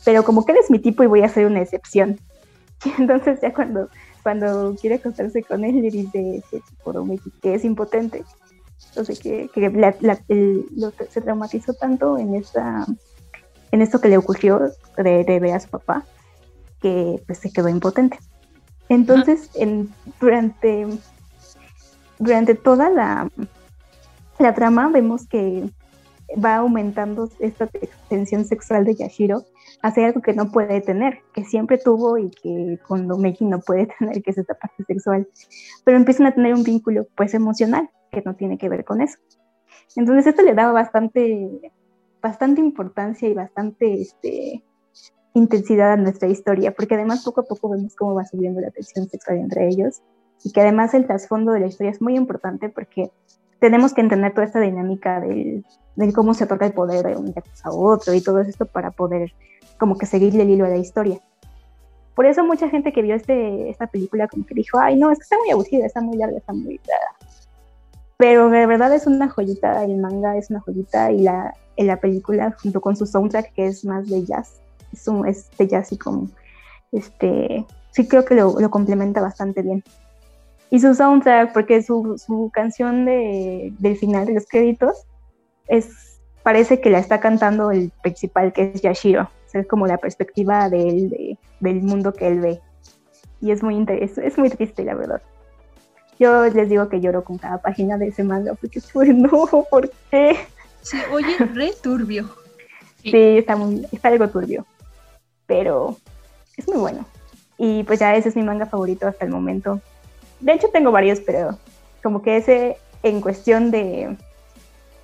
pero 0.02 0.24
como 0.24 0.46
que 0.46 0.52
eres 0.52 0.70
mi 0.70 0.78
tipo 0.78 1.02
y 1.02 1.08
voy 1.08 1.20
a 1.20 1.26
hacer 1.26 1.44
una 1.44 1.60
excepción. 1.60 2.18
Y 2.86 3.02
entonces 3.02 3.38
ya 3.42 3.52
cuando, 3.52 3.90
cuando 4.22 4.74
quiere 4.80 4.96
acostarse 4.96 5.42
con 5.42 5.62
él, 5.62 5.82
le 5.82 5.90
dice 5.90 6.42
que 7.42 7.54
es 7.54 7.64
impotente. 7.64 8.24
Entonces 8.94 9.18
que, 9.18 9.50
que 9.52 9.70
la, 9.70 9.96
lo, 9.98 10.92
se 11.10 11.20
traumatizó 11.20 11.74
tanto 11.74 12.16
en 12.16 12.36
esta 12.36 12.86
en 13.72 13.82
esto 13.82 14.00
que 14.00 14.08
le 14.08 14.18
ocurrió 14.18 14.60
de, 14.96 15.24
de 15.24 15.40
ver 15.40 15.54
a 15.54 15.58
su 15.58 15.68
papá 15.68 16.04
que 16.80 17.20
pues 17.26 17.38
se 17.38 17.50
quedó 17.50 17.68
impotente. 17.68 18.20
Entonces, 18.88 19.50
en, 19.54 19.92
durante, 20.20 20.86
durante 22.20 22.54
toda 22.54 22.88
la, 22.88 23.28
la 24.38 24.54
trama 24.54 24.90
vemos 24.90 25.26
que 25.26 25.68
va 26.42 26.56
aumentando 26.56 27.28
esta 27.40 27.68
tensión 28.08 28.44
sexual 28.44 28.84
de 28.84 28.94
Yashiro 28.94 29.44
hacia 29.82 30.06
algo 30.06 30.22
que 30.22 30.32
no 30.32 30.50
puede 30.50 30.80
tener, 30.80 31.20
que 31.32 31.44
siempre 31.44 31.78
tuvo 31.78 32.18
y 32.18 32.30
que 32.30 32.78
cuando 32.86 33.16
Meiji 33.16 33.44
no 33.44 33.60
puede 33.60 33.86
tener, 33.98 34.22
que 34.22 34.30
es 34.30 34.38
esta 34.38 34.54
parte 34.54 34.84
sexual, 34.84 35.28
pero 35.84 35.96
empiezan 35.96 36.26
a 36.26 36.34
tener 36.34 36.54
un 36.54 36.64
vínculo 36.64 37.06
pues 37.16 37.34
emocional 37.34 37.90
que 38.10 38.22
no 38.24 38.34
tiene 38.34 38.58
que 38.58 38.68
ver 38.68 38.84
con 38.84 39.00
eso. 39.00 39.18
Entonces 39.96 40.26
esto 40.26 40.42
le 40.42 40.54
daba 40.54 40.72
bastante, 40.72 41.72
bastante 42.22 42.60
importancia 42.60 43.28
y 43.28 43.34
bastante 43.34 44.00
este, 44.00 44.64
intensidad 45.34 45.92
a 45.92 45.96
nuestra 45.96 46.28
historia, 46.28 46.72
porque 46.72 46.94
además 46.94 47.24
poco 47.24 47.42
a 47.42 47.44
poco 47.44 47.70
vemos 47.70 47.94
cómo 47.96 48.14
va 48.14 48.24
subiendo 48.24 48.60
la 48.60 48.70
tensión 48.70 49.08
sexual 49.08 49.38
entre 49.38 49.68
ellos 49.68 50.02
y 50.44 50.52
que 50.52 50.60
además 50.60 50.94
el 50.94 51.06
trasfondo 51.06 51.52
de 51.52 51.60
la 51.60 51.66
historia 51.66 51.90
es 51.90 52.00
muy 52.00 52.16
importante 52.16 52.68
porque 52.68 53.10
tenemos 53.60 53.94
que 53.94 54.02
entender 54.02 54.32
toda 54.32 54.46
esta 54.46 54.60
dinámica 54.60 55.20
del, 55.20 55.64
cómo 56.14 56.34
se 56.34 56.44
otorga 56.44 56.66
el 56.66 56.72
poder 56.72 57.04
de 57.06 57.16
un 57.16 57.34
a 57.62 57.70
otro 57.70 58.14
y 58.14 58.20
todo 58.20 58.40
esto 58.40 58.66
para 58.66 58.90
poder 58.90 59.32
como 59.78 59.96
que 59.96 60.06
seguirle 60.06 60.42
el 60.42 60.50
hilo 60.50 60.66
a 60.66 60.68
la 60.70 60.76
historia. 60.76 61.20
Por 62.14 62.26
eso 62.26 62.44
mucha 62.44 62.68
gente 62.68 62.92
que 62.92 63.02
vio 63.02 63.16
este, 63.16 63.68
esta 63.70 63.86
película 63.88 64.28
como 64.28 64.46
que 64.46 64.54
dijo, 64.54 64.78
ay 64.78 64.96
no, 64.96 65.10
es 65.10 65.18
que 65.18 65.24
está 65.24 65.38
muy 65.38 65.50
aburrida, 65.50 65.86
está 65.86 66.00
muy 66.00 66.16
larga, 66.16 66.38
está 66.38 66.52
muy... 66.52 66.80
Pero 68.16 68.48
de 68.48 68.66
verdad 68.66 68.94
es 68.94 69.06
una 69.06 69.28
joyita, 69.28 69.84
el 69.84 69.96
manga 69.96 70.36
es 70.36 70.48
una 70.48 70.60
joyita 70.60 71.10
y 71.10 71.22
la, 71.22 71.52
en 71.76 71.88
la 71.88 71.98
película 71.98 72.56
junto 72.62 72.80
con 72.80 72.96
su 72.96 73.06
soundtrack 73.06 73.52
que 73.52 73.66
es 73.66 73.84
más 73.84 74.08
de 74.08 74.24
jazz, 74.24 74.60
es, 74.92 75.08
un, 75.08 75.26
ya 75.58 75.78
así 75.78 75.98
como, 75.98 76.28
este, 76.92 77.66
sí 77.90 78.06
creo 78.06 78.24
que 78.24 78.36
lo, 78.36 78.58
lo, 78.60 78.70
complementa 78.70 79.20
bastante 79.20 79.62
bien. 79.62 79.82
Y 80.70 80.78
su 80.78 80.94
soundtrack, 80.94 81.52
porque 81.52 81.82
su, 81.82 82.16
su 82.18 82.50
canción 82.52 83.04
de, 83.04 83.72
del 83.78 83.96
final 83.96 84.26
de 84.26 84.34
los 84.34 84.46
créditos, 84.46 85.06
es, 85.66 86.20
parece 86.42 86.80
que 86.80 86.90
la 86.90 86.98
está 86.98 87.20
cantando 87.20 87.70
el 87.70 87.90
principal, 88.02 88.52
que 88.52 88.72
es 88.74 88.82
Yashiro. 88.82 89.28
Es 89.60 89.66
como 89.66 89.86
la 89.86 89.98
perspectiva 89.98 90.68
de 90.68 90.88
él, 90.88 91.10
de, 91.10 91.38
del 91.60 91.82
mundo 91.82 92.12
que 92.12 92.28
él 92.28 92.40
ve. 92.40 92.60
Y 93.40 93.50
es 93.50 93.62
muy, 93.62 93.84
es, 93.88 94.18
es 94.18 94.38
muy 94.38 94.50
triste, 94.50 94.84
la 94.84 94.94
verdad. 94.94 95.22
Yo 96.18 96.44
les 96.44 96.68
digo 96.68 96.88
que 96.88 97.00
lloro 97.00 97.24
con 97.24 97.38
cada 97.38 97.58
página 97.58 97.98
de 97.98 98.08
ese 98.08 98.24
manga, 98.24 98.54
porque 98.54 98.80
pues 98.92 99.08
no, 99.14 99.46
¿por 99.70 99.90
qué? 100.10 100.36
Sí, 100.82 100.98
oye, 101.12 101.36
re 101.38 101.72
turbio. 101.82 102.28
Sí, 103.02 103.38
está, 103.38 103.56
muy, 103.56 103.86
está 103.92 104.08
algo 104.08 104.28
turbio 104.28 104.64
pero 105.46 105.96
es 106.56 106.68
muy 106.68 106.78
bueno. 106.78 107.04
Y 107.56 107.84
pues 107.84 108.00
ya 108.00 108.14
ese 108.14 108.28
es 108.28 108.36
mi 108.36 108.42
manga 108.42 108.66
favorito 108.66 109.06
hasta 109.06 109.24
el 109.24 109.30
momento. 109.30 109.80
De 110.40 110.52
hecho 110.52 110.68
tengo 110.72 110.90
varios, 110.90 111.20
pero 111.20 111.58
como 112.02 112.22
que 112.22 112.36
ese 112.36 112.76
en 113.02 113.20
cuestión 113.20 113.70
de, 113.70 114.16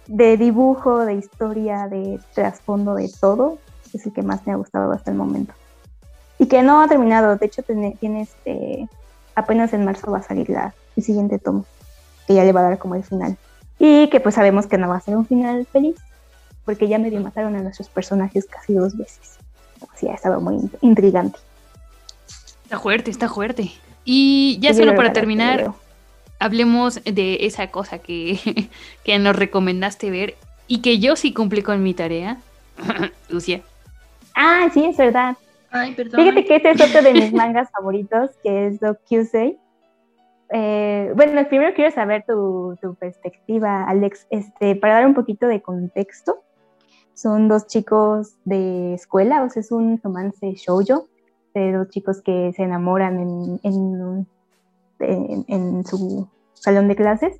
de 0.07 0.37
dibujo, 0.37 1.05
de 1.05 1.15
historia, 1.15 1.87
de 1.89 2.19
trasfondo, 2.35 2.95
de 2.95 3.11
todo, 3.21 3.59
es 3.99 4.07
el 4.07 4.13
que 4.13 4.23
más 4.23 4.47
me 4.47 4.53
ha 4.53 4.57
gustado 4.57 4.93
hasta 4.93 5.11
el 5.11 5.17
momento. 5.17 5.53
Y 6.39 6.47
que 6.47 6.63
no 6.63 6.81
ha 6.81 6.89
terminado, 6.89 7.37
de 7.37 7.47
hecho 7.47 7.63
tiene, 7.63 7.97
tiene 8.01 8.23
este, 8.23 8.89
apenas 9.35 9.73
en 9.73 9.85
marzo 9.85 10.11
va 10.11 10.19
a 10.19 10.23
salir 10.23 10.49
la, 10.49 10.75
el 10.97 11.03
siguiente 11.03 11.39
tomo, 11.39 11.67
que 12.27 12.35
ya 12.35 12.45
le 12.45 12.53
va 12.53 12.61
a 12.61 12.71
dar 12.71 12.79
como 12.79 12.95
el 12.95 13.05
final. 13.05 13.37
Y 13.79 14.09
que 14.09 14.21
pues 14.21 14.35
sabemos 14.35 14.67
que 14.67 14.79
no 14.79 14.89
va 14.89 14.97
a 14.97 15.01
ser 15.01 15.17
un 15.17 15.27
final 15.27 15.67
feliz, 15.67 15.97
porque 16.65 16.89
ya 16.89 16.99
medio 16.99 17.21
mataron 17.21 17.57
a 17.57 17.63
nuestros 17.63 17.89
personajes 17.89 18.47
casi 18.47 18.75
dos 18.75 18.97
veces 18.97 19.39
sí 19.97 20.09
ha 20.09 20.15
estado 20.15 20.41
muy 20.41 20.59
intrigante. 20.81 21.39
Está 22.65 22.79
fuerte, 22.79 23.11
está 23.11 23.29
fuerte. 23.29 23.73
Y 24.05 24.59
ya 24.61 24.75
solo 24.75 24.95
para 24.95 25.13
terminar, 25.13 25.73
hablemos 26.39 27.03
de 27.05 27.39
esa 27.43 27.69
cosa 27.69 27.99
que, 27.99 28.69
que 29.05 29.19
nos 29.19 29.37
recomendaste 29.37 30.11
ver 30.11 30.37
y 30.67 30.79
que 30.79 30.99
yo 30.99 31.17
sí 31.17 31.33
cumplí 31.33 31.63
con 31.63 31.83
mi 31.83 31.95
tarea. 31.95 32.39
Lucia. 33.29 33.63
Ah, 34.35 34.69
sí, 34.73 34.87
es 34.87 34.97
verdad. 34.97 35.37
Ay, 35.71 35.95
perdón. 35.95 36.21
Fíjate 36.21 36.45
que 36.45 36.57
este 36.57 36.71
es 36.71 36.81
otro 36.81 37.03
de 37.03 37.13
mis 37.13 37.33
mangas 37.33 37.71
favoritos, 37.77 38.31
que 38.43 38.67
es 38.67 38.81
Doc 38.81 38.99
Kyusei. 39.09 39.59
Eh, 40.53 41.13
bueno, 41.15 41.47
primero 41.49 41.75
quiero 41.75 41.93
saber 41.93 42.25
tu, 42.27 42.77
tu, 42.83 42.95
perspectiva, 42.97 43.85
Alex, 43.85 44.27
este, 44.31 44.75
para 44.75 44.95
dar 44.95 45.07
un 45.07 45.15
poquito 45.15 45.47
de 45.47 45.63
contexto 45.63 46.43
son 47.21 47.49
dos 47.49 47.67
chicos 47.67 48.37
de 48.47 48.95
escuela, 48.95 49.43
o 49.43 49.51
sea, 49.51 49.61
es 49.61 49.71
un 49.71 50.01
romance 50.03 50.53
shoujo 50.55 51.07
de 51.53 51.73
dos 51.73 51.89
chicos 51.91 52.23
que 52.23 52.53
se 52.57 52.63
enamoran 52.63 53.21
en, 53.21 54.27
en, 55.49 55.85
su 55.85 56.29
salón 56.55 56.89
de 56.89 56.97
clases 56.97 57.39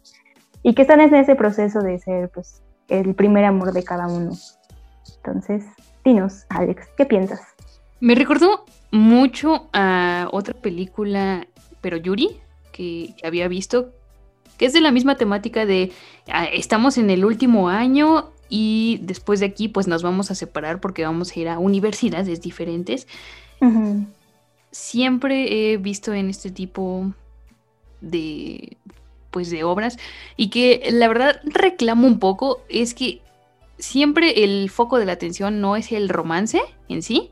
y 0.63 0.75
que 0.75 0.83
están 0.83 1.01
en 1.01 1.15
ese 1.15 1.35
proceso 1.35 1.81
de 1.81 1.99
ser 1.99 2.29
pues 2.29 2.63
el 2.89 3.15
primer 3.15 3.47
amor 3.47 3.73
de 3.73 3.83
cada 3.83 4.07
uno. 4.07 4.33
Entonces, 5.17 5.65
dinos, 6.11 6.45
Alex, 6.49 6.89
¿qué 6.97 7.07
piensas? 7.07 7.41
Me 8.01 8.15
recordó 8.15 8.65
mucho 8.91 9.69
a 9.73 10.29
otra 10.33 10.55
película, 10.55 11.47
pero 11.81 11.97
Yuri, 11.97 12.31
que, 12.73 13.15
había 13.23 13.47
visto, 13.49 13.91
que 14.57 14.67
es 14.67 14.73
de 14.73 14.81
la 14.81 14.91
misma 14.91 15.17
temática 15.17 15.67
de 15.67 15.93
ah, 16.33 16.47
estamos 16.47 16.99
en 16.99 17.11
el 17.11 17.25
último 17.25 17.69
año 17.69 18.31
y 18.49 18.99
después 19.03 19.41
de 19.41 19.47
aquí 19.47 19.69
pues 19.69 19.87
nos 19.87 20.03
vamos 20.03 20.31
a 20.31 20.35
separar 20.35 20.81
porque 20.81 21.05
vamos 21.05 21.35
a 21.35 21.41
ir 21.41 21.49
a 21.49 21.59
universidades 21.59 22.41
diferentes. 22.41 23.07
Siempre 24.73 25.73
he 25.73 25.77
visto 25.77 26.15
en 26.15 26.31
este 26.31 26.51
tipo 26.51 27.13
de 28.01 28.77
pues 29.31 29.51
de 29.51 29.63
obras 29.63 29.97
y 30.37 30.49
que 30.49 30.89
la 30.91 31.07
verdad 31.07 31.41
reclamo 31.45 32.07
un 32.07 32.19
poco 32.19 32.63
es 32.69 32.95
que 32.95 33.21
siempre 33.81 34.45
el 34.45 34.71
foco 34.71 34.99
de 34.99 35.07
la 35.07 35.13
atención 35.13 35.61
no 35.61 35.77
es 35.77 35.93
el 35.93 36.09
romance 36.09 36.61
en 36.89 37.03
sí, 37.03 37.31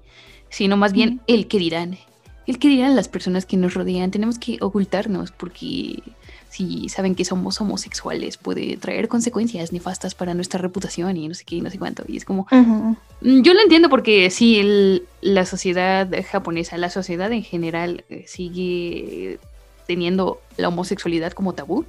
sino 0.48 0.76
más 0.76 0.92
bien 0.92 1.20
el 1.26 1.46
que 1.46 1.58
dirán. 1.58 1.98
El 2.46 2.58
que 2.58 2.68
dirán 2.68 2.96
las 2.96 3.08
personas 3.08 3.44
que 3.44 3.58
nos 3.58 3.74
rodean. 3.74 4.10
Tenemos 4.10 4.38
que 4.38 4.56
ocultarnos 4.60 5.32
porque 5.32 6.02
si 6.48 6.88
saben 6.88 7.14
que 7.14 7.24
somos 7.24 7.60
homosexuales, 7.60 8.38
puede 8.38 8.78
traer 8.78 9.08
consecuencias 9.08 9.72
nefastas 9.72 10.14
para 10.14 10.32
nuestra 10.32 10.58
reputación 10.58 11.16
y 11.16 11.28
no 11.28 11.34
sé 11.34 11.44
qué 11.44 11.56
y 11.56 11.60
no 11.60 11.70
sé 11.70 11.78
cuánto. 11.78 12.04
Y 12.08 12.16
es 12.16 12.24
como, 12.24 12.46
mm, 12.50 13.42
yo 13.42 13.52
lo 13.52 13.60
entiendo 13.60 13.90
porque 13.90 14.30
sí, 14.30 15.02
la 15.20 15.44
sociedad 15.44 16.08
japonesa, 16.30 16.78
la 16.78 16.90
sociedad 16.90 17.30
en 17.32 17.42
general 17.42 18.04
eh, 18.08 18.24
sigue 18.26 19.38
teniendo 19.86 20.40
la 20.56 20.68
homosexualidad 20.68 21.32
como 21.32 21.54
tabú, 21.54 21.84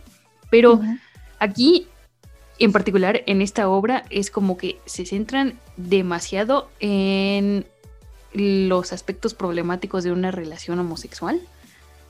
pero 0.49 0.81
aquí 1.39 1.87
en 2.59 2.71
particular 2.71 3.23
en 3.25 3.41
esta 3.41 3.69
obra 3.69 4.05
es 4.09 4.29
como 4.31 4.57
que 4.57 4.79
se 4.85 5.05
centran 5.05 5.59
demasiado 5.77 6.69
en 6.79 7.65
los 8.33 8.93
aspectos 8.93 9.33
problemáticos 9.33 10.03
de 10.03 10.11
una 10.11 10.31
relación 10.31 10.79
homosexual 10.79 11.41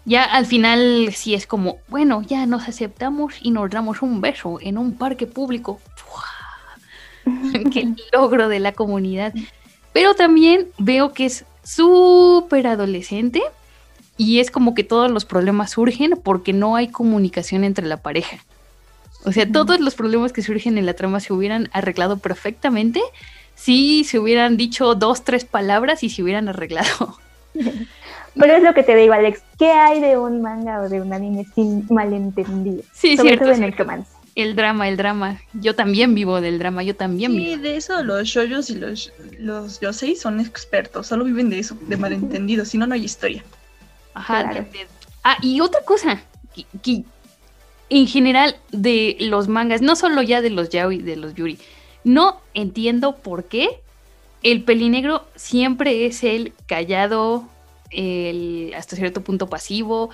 ya 0.05 0.23
al 0.23 0.45
final 0.45 1.11
sí 1.13 1.34
es 1.34 1.45
como, 1.45 1.77
bueno, 1.88 2.21
ya 2.21 2.45
nos 2.45 2.67
aceptamos 2.67 3.35
y 3.41 3.51
nos 3.51 3.69
damos 3.69 4.01
un 4.01 4.21
beso 4.21 4.57
en 4.61 4.77
un 4.77 4.97
parque 4.97 5.27
público. 5.27 5.80
Qué 7.71 7.93
logro 8.11 8.49
de 8.49 8.59
la 8.59 8.71
comunidad. 8.71 9.34
Pero 9.93 10.15
también 10.15 10.69
veo 10.77 11.13
que 11.13 11.26
es 11.26 11.45
súper 11.63 12.65
adolescente 12.65 13.41
y 14.17 14.39
es 14.39 14.49
como 14.51 14.73
que 14.73 14.84
todos 14.84 15.11
los 15.11 15.26
problemas 15.26 15.71
surgen 15.71 16.19
porque 16.23 16.53
no 16.53 16.76
hay 16.76 16.88
comunicación 16.88 17.63
entre 17.63 17.85
la 17.85 17.97
pareja. 17.97 18.39
O 19.26 19.32
sea, 19.32 19.52
todos 19.52 19.80
los 19.80 19.96
problemas 19.96 20.32
que 20.32 20.41
surgen 20.41 20.78
en 20.78 20.86
la 20.86 20.94
trama 20.94 21.20
se 21.20 21.34
hubieran 21.34 21.70
arreglado 21.74 22.18
perfectamente 22.18 23.02
si 23.56 24.06
se 24.06 24.20
hubieran 24.20 24.56
dicho 24.56 24.96
dos, 24.96 25.24
tres 25.24 25.44
palabras 25.44 26.04
y 26.04 26.10
se 26.10 26.24
hubieran 26.24 26.48
arreglado. 26.48 27.18
Pero 28.36 28.56
es 28.56 28.64
lo 28.64 28.74
que 28.74 28.84
te 28.84 28.96
digo, 28.96 29.14
Alex. 29.14 29.41
¿Qué 29.58 29.72
hay 29.72 30.00
de 30.00 30.18
un 30.18 30.41
manga 30.41 30.82
o 30.82 30.90
de 30.90 31.02
un 31.02 31.12
anime 31.12 31.46
sin 31.56 31.86
malentendido? 31.90 32.84
Sí, 32.94 33.18
Sobre 33.18 33.32
cierto, 33.32 33.46
todo 33.46 33.56
en 33.56 33.64
el 33.64 33.74
romance. 33.74 34.10
El 34.36 34.56
drama, 34.56 34.88
el 34.88 34.96
drama. 34.96 35.41
Yo 35.54 35.76
también 35.76 36.16
vivo 36.16 36.40
del 36.40 36.60
drama, 36.60 36.84
yo 36.84 36.96
también 36.96 37.34
sí, 37.34 37.58
de 37.58 37.76
eso 37.76 38.02
los 38.04 38.26
shoyos 38.28 38.70
y 38.70 38.76
los, 38.76 39.12
los 39.38 39.82
yosei 39.82 40.16
son 40.16 40.40
expertos. 40.40 41.08
Solo 41.08 41.26
viven 41.26 41.50
de 41.50 41.60
eso, 41.60 41.78
de 41.82 41.98
malentendido. 41.98 42.64
Si 42.64 42.78
no, 42.78 42.88
no 42.88 42.94
hay 42.94 43.04
historia. 43.04 43.44
Ajá. 44.14 44.66
Ah, 45.24 45.38
y 45.41 45.60
otra 45.60 45.82
cosa, 45.82 46.22
que, 46.82 47.04
en 47.90 48.07
general 48.07 48.56
de 48.72 49.18
los 49.20 49.48
mangas, 49.48 49.82
no 49.82 49.95
solo 49.95 50.22
ya 50.22 50.41
de 50.41 50.49
los 50.49 50.70
yaoi, 50.70 50.99
de 50.99 51.16
los 51.16 51.34
yuri, 51.36 51.57
no 52.03 52.40
entiendo 52.53 53.16
por 53.18 53.45
qué 53.45 53.82
el 54.44 54.64
pelinegro 54.64 55.26
siempre 55.36 56.06
es 56.06 56.24
el 56.24 56.53
callado, 56.66 57.48
el 57.91 58.74
hasta 58.76 58.95
cierto 58.95 59.22
punto 59.22 59.48
pasivo, 59.48 60.11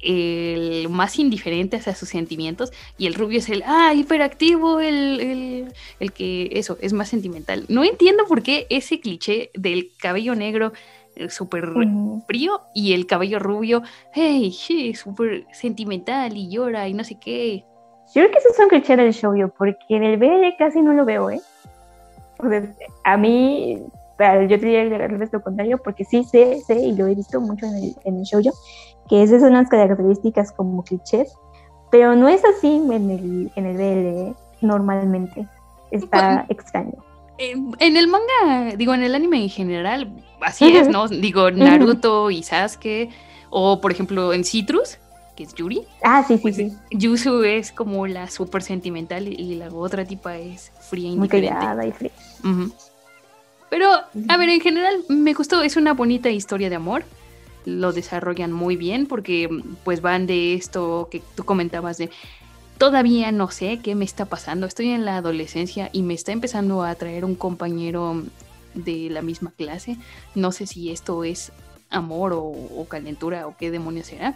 el 0.00 0.88
más 0.90 1.18
indiferente 1.18 1.76
hacia 1.76 1.94
sus 1.94 2.10
sentimientos 2.10 2.70
y 2.98 3.06
el 3.06 3.14
rubio 3.14 3.38
es 3.38 3.48
el, 3.48 3.62
ah, 3.66 3.94
hiperactivo, 3.94 4.80
el, 4.80 5.72
el, 6.00 6.12
que, 6.12 6.50
eso, 6.52 6.76
es 6.80 6.92
más 6.92 7.08
sentimental. 7.08 7.64
No 7.68 7.82
entiendo 7.82 8.26
por 8.26 8.42
qué 8.42 8.66
ese 8.68 9.00
cliché 9.00 9.50
del 9.54 9.90
cabello 9.96 10.34
negro 10.34 10.72
eh, 11.16 11.30
súper 11.30 11.72
frío 12.26 12.60
y 12.74 12.92
el 12.92 13.06
cabello 13.06 13.38
rubio, 13.38 13.82
hey, 14.12 14.52
sí, 14.52 14.94
súper 14.94 15.46
sentimental 15.52 16.36
y 16.36 16.48
llora 16.48 16.88
y 16.88 16.94
no 16.94 17.04
sé 17.04 17.16
qué. 17.16 17.64
Yo 18.14 18.22
creo 18.22 18.30
que 18.30 18.38
eso 18.38 18.48
es 18.50 18.58
un 18.58 18.68
cliché 18.68 18.96
del 18.96 19.12
show, 19.12 19.34
porque 19.58 19.76
en 19.88 20.04
el 20.04 20.18
BL 20.18 20.56
casi 20.58 20.80
no 20.80 20.92
lo 20.92 21.04
veo, 21.04 21.30
¿eh? 21.30 21.40
a 23.04 23.16
mí, 23.16 23.82
yo 24.18 24.48
te 24.48 24.56
diría 24.56 24.82
el 24.82 25.18
resto 25.18 25.40
contrario, 25.40 25.78
porque 25.82 26.04
sí 26.04 26.22
sé, 26.24 26.60
sé, 26.60 26.78
y 26.78 26.94
lo 26.94 27.06
he 27.06 27.14
visto 27.14 27.40
mucho 27.40 27.66
en 27.66 27.74
el, 27.76 27.96
en 28.04 28.16
el 28.18 28.26
que 29.08 29.22
esas 29.22 29.40
son 29.40 29.50
unas 29.50 29.68
características 29.68 30.52
como 30.52 30.84
clichés, 30.84 31.34
pero 31.90 32.14
no 32.14 32.28
es 32.28 32.44
así 32.44 32.82
en 32.90 33.10
el, 33.10 33.52
en 33.54 33.66
el 33.66 33.76
BL 33.76 34.66
normalmente. 34.66 35.46
Está 35.90 36.44
extraño. 36.48 36.94
En 37.38 37.96
el 37.96 38.08
manga, 38.08 38.76
digo, 38.76 38.94
en 38.94 39.02
el 39.02 39.14
anime 39.14 39.42
en 39.42 39.48
general, 39.48 40.10
así 40.40 40.76
es, 40.76 40.88
¿no? 40.88 41.08
Digo, 41.08 41.50
Naruto 41.50 42.30
y 42.30 42.42
Sasuke, 42.42 43.10
o 43.50 43.80
por 43.80 43.92
ejemplo 43.92 44.32
en 44.32 44.44
Citrus, 44.44 44.98
que 45.36 45.44
es 45.44 45.54
Yuri. 45.54 45.82
Ah, 46.02 46.24
sí, 46.26 46.36
sí, 46.36 46.42
pues, 46.42 46.56
sí. 46.56 46.72
Yusu 46.90 47.44
es 47.44 47.72
como 47.72 48.06
la 48.06 48.28
súper 48.30 48.62
sentimental 48.62 49.28
y 49.28 49.54
la 49.56 49.68
otra 49.68 50.04
tipa 50.04 50.36
es 50.36 50.72
fría 50.80 51.10
y 51.10 51.16
Muy 51.16 51.28
callada 51.28 51.86
y 51.86 51.92
fría. 51.92 52.12
Pero, 53.68 53.90
a 54.28 54.36
ver, 54.36 54.48
en 54.48 54.60
general 54.60 55.04
me 55.08 55.34
gustó, 55.34 55.62
es 55.62 55.76
una 55.76 55.92
bonita 55.92 56.30
historia 56.30 56.70
de 56.70 56.76
amor 56.76 57.04
lo 57.66 57.92
desarrollan 57.92 58.52
muy 58.52 58.76
bien 58.76 59.06
porque 59.06 59.50
pues 59.84 60.00
van 60.00 60.26
de 60.26 60.54
esto 60.54 61.08
que 61.10 61.20
tú 61.34 61.44
comentabas 61.44 61.98
de 61.98 62.10
todavía 62.78 63.32
no 63.32 63.50
sé 63.50 63.80
qué 63.82 63.94
me 63.94 64.04
está 64.04 64.24
pasando, 64.24 64.66
estoy 64.66 64.90
en 64.90 65.04
la 65.04 65.16
adolescencia 65.16 65.90
y 65.92 66.02
me 66.02 66.14
está 66.14 66.32
empezando 66.32 66.82
a 66.82 66.90
atraer 66.90 67.24
un 67.24 67.34
compañero 67.34 68.22
de 68.76 69.10
la 69.10 69.22
misma 69.22 69.52
clase, 69.56 69.96
no 70.34 70.52
sé 70.52 70.66
si 70.66 70.90
esto 70.90 71.24
es 71.24 71.52
amor 71.90 72.32
o, 72.34 72.86
calentura 72.88 73.46
o 73.46 73.56
qué 73.56 73.70
demonios 73.70 74.06
será. 74.06 74.34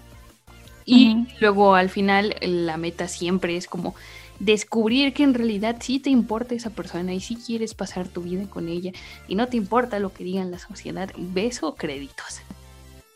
Y 0.84 1.28
luego 1.40 1.74
al 1.74 1.88
final 1.88 2.34
la 2.40 2.76
meta 2.76 3.06
siempre 3.06 3.56
es 3.56 3.68
como 3.68 3.94
descubrir 4.40 5.12
que 5.12 5.22
en 5.22 5.34
realidad 5.34 5.76
sí 5.78 6.00
te 6.00 6.10
importa 6.10 6.54
esa 6.54 6.70
persona 6.70 7.12
y 7.12 7.20
sí 7.20 7.36
quieres 7.36 7.74
pasar 7.74 8.08
tu 8.08 8.22
vida 8.22 8.48
con 8.48 8.68
ella 8.68 8.92
y 9.28 9.34
no 9.34 9.46
te 9.46 9.56
importa 9.56 10.00
lo 10.00 10.12
que 10.12 10.24
digan 10.24 10.50
la 10.50 10.58
sociedad. 10.58 11.10
Beso, 11.16 11.76
créditos. 11.76 12.40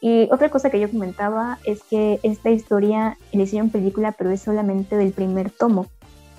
Y 0.01 0.28
otra 0.30 0.51
cosa 0.51 0.70
que 0.70 0.78
yo 0.78 0.90
comentaba 0.90 1.59
es 1.64 1.82
que 1.82 2.20
esta 2.22 2.51
historia 2.51 3.16
le 3.32 3.44
hicieron 3.44 3.70
película, 3.70 4.12
pero 4.12 4.30
es 4.30 4.42
solamente 4.42 4.96
del 4.96 5.12
primer 5.12 5.51
tomo. 5.51 5.86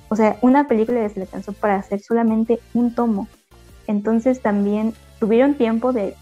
O 0.09 0.15
sea, 0.15 0.37
una 0.41 0.67
película 0.67 1.09
se 1.09 1.15
le 1.15 1.23
alcanzó 1.23 1.51
para 1.53 1.77
hacer 1.77 1.99
solamente 1.99 2.59
un 2.75 2.93
tomo. 2.93 3.27
Entonces 3.87 4.41
también 4.41 4.93
tuvieron 5.19 5.55
tiempo 5.55 5.93
de, 5.93 6.15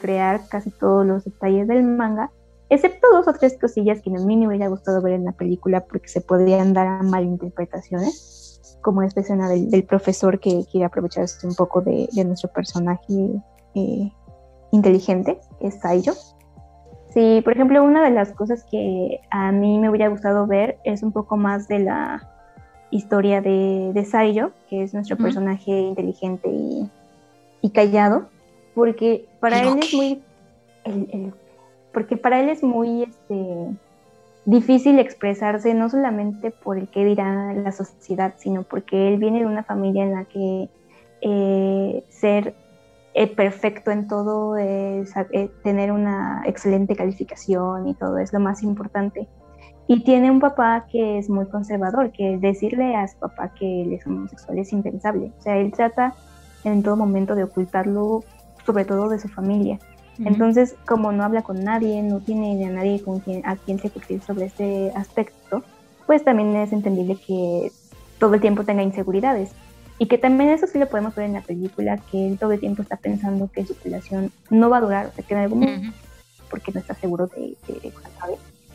crear 0.00 0.46
casi 0.48 0.70
todos 0.70 1.06
los 1.06 1.24
detalles 1.24 1.68
del 1.68 1.84
manga, 1.84 2.30
excepto 2.68 3.08
dos 3.12 3.28
o 3.28 3.32
tres 3.32 3.56
cosillas 3.60 4.00
que 4.00 4.10
a 4.10 4.12
mí 4.14 4.36
me 4.36 4.48
hubiera 4.48 4.68
gustado 4.68 5.00
ver 5.02 5.14
en 5.14 5.24
la 5.24 5.32
película 5.32 5.84
porque 5.84 6.08
se 6.08 6.20
podrían 6.20 6.72
dar 6.72 7.02
malinterpretaciones, 7.02 8.78
como 8.82 9.02
esta 9.02 9.20
escena 9.20 9.48
del, 9.48 9.84
profesor 9.84 10.40
que 10.40 10.64
quiere 10.70 10.86
aprovecharse 10.86 11.46
un 11.46 11.54
poco 11.54 11.80
de, 11.80 12.08
nuestro 12.24 12.50
personaje 12.52 13.42
eh, 13.74 14.12
inteligente, 14.72 15.38
que 15.60 15.68
es 15.68 15.80
Saiyo. 15.80 16.12
Sí, 17.10 17.40
por 17.44 17.52
ejemplo, 17.52 17.84
una 17.84 18.02
de 18.02 18.10
las 18.10 18.32
cosas 18.32 18.64
que 18.68 19.20
a 19.30 19.52
mí 19.52 19.78
me 19.78 19.88
hubiera 19.88 20.08
gustado 20.08 20.46
ver 20.46 20.78
es 20.82 21.02
un 21.04 21.12
poco 21.12 21.36
más 21.36 21.68
de 21.68 21.78
la 21.78 22.28
historia 22.90 23.40
de, 23.40 23.92
de 23.94 24.04
Saiyo, 24.04 24.50
que 24.68 24.82
es 24.82 24.92
nuestro 24.92 25.16
personaje 25.16 25.70
inteligente 25.70 26.48
y, 26.48 26.90
callado, 27.70 28.28
porque 28.74 29.26
para 29.40 29.62
él 29.62 29.78
es 29.78 29.94
muy... 29.94 30.22
porque 31.92 32.16
para 32.16 32.40
él 32.40 32.48
es 32.48 32.62
muy 32.62 33.04
este, 33.04 33.68
difícil 34.44 34.98
expresarse, 34.98 35.74
no 35.74 35.88
solamente 35.88 36.50
por 36.50 36.78
el 36.78 36.88
que 36.88 37.04
dirá 37.04 37.52
la 37.54 37.72
sociedad, 37.72 38.34
sino 38.36 38.62
porque 38.62 39.08
él 39.08 39.18
viene 39.18 39.40
de 39.40 39.46
una 39.46 39.64
familia 39.64 40.04
en 40.04 40.12
la 40.12 40.24
que 40.24 40.68
eh, 41.20 42.04
ser 42.08 42.54
eh, 43.14 43.28
perfecto 43.28 43.90
en 43.90 44.08
todo, 44.08 44.56
es, 44.56 45.14
eh, 45.32 45.50
tener 45.62 45.92
una 45.92 46.42
excelente 46.46 46.96
calificación 46.96 47.88
y 47.88 47.94
todo 47.94 48.18
es 48.18 48.32
lo 48.32 48.40
más 48.40 48.62
importante. 48.62 49.28
Y 49.86 50.02
tiene 50.02 50.30
un 50.30 50.40
papá 50.40 50.86
que 50.90 51.18
es 51.18 51.28
muy 51.28 51.46
conservador, 51.46 52.10
que 52.10 52.38
decirle 52.38 52.96
a 52.96 53.06
su 53.06 53.18
papá 53.18 53.52
que 53.54 53.82
él 53.82 53.92
es 53.92 54.06
homosexual 54.06 54.58
es 54.58 54.72
impensable. 54.72 55.30
O 55.38 55.42
sea, 55.42 55.58
él 55.58 55.72
trata 55.72 56.14
en 56.64 56.82
todo 56.82 56.96
momento 56.96 57.34
de 57.34 57.44
ocultarlo, 57.44 58.24
sobre 58.64 58.84
todo 58.84 59.08
de 59.08 59.18
su 59.18 59.28
familia. 59.28 59.78
Entonces, 60.18 60.76
como 60.86 61.10
no 61.10 61.24
habla 61.24 61.42
con 61.42 61.64
nadie, 61.64 62.00
no 62.02 62.20
tiene 62.20 62.64
a 62.64 62.70
nadie 62.70 63.02
con 63.02 63.18
quien, 63.18 63.44
a 63.44 63.56
quien 63.56 63.80
se 63.80 63.88
exigir 63.88 64.22
sobre 64.22 64.46
este 64.46 64.92
aspecto, 64.94 65.64
pues 66.06 66.22
también 66.22 66.54
es 66.56 66.72
entendible 66.72 67.16
que 67.16 67.72
todo 68.18 68.34
el 68.34 68.40
tiempo 68.40 68.64
tenga 68.64 68.82
inseguridades. 68.82 69.50
Y 69.98 70.06
que 70.06 70.18
también 70.18 70.50
eso 70.50 70.66
sí 70.66 70.78
lo 70.78 70.88
podemos 70.88 71.14
ver 71.14 71.26
en 71.26 71.34
la 71.34 71.40
película, 71.40 71.98
que 72.10 72.26
él 72.28 72.38
todo 72.38 72.52
el 72.52 72.60
tiempo 72.60 72.82
está 72.82 72.96
pensando 72.96 73.48
que 73.52 73.64
su 73.64 73.74
relación 73.84 74.32
no 74.50 74.68
va 74.68 74.78
a 74.78 74.80
durar, 74.80 75.06
o 75.06 75.12
sea, 75.12 75.24
que 75.24 75.34
en 75.34 75.40
algún 75.40 75.60
momento, 75.60 75.96
porque 76.50 76.72
no 76.72 76.80
está 76.80 76.94
seguro 76.94 77.28
de, 77.28 77.56
de, 77.68 77.92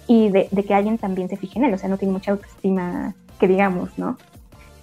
y 0.07 0.29
de, 0.29 0.47
que 0.65 0.73
alguien 0.73 0.97
también 0.97 1.29
se 1.29 1.37
fije 1.37 1.59
en 1.59 1.65
él, 1.65 1.73
o 1.73 1.77
sea, 1.77 1.89
no 1.89 1.97
tiene 1.97 2.13
mucha 2.13 2.31
autoestima, 2.31 3.15
que 3.39 3.47
digamos, 3.47 3.97
¿no? 3.97 4.17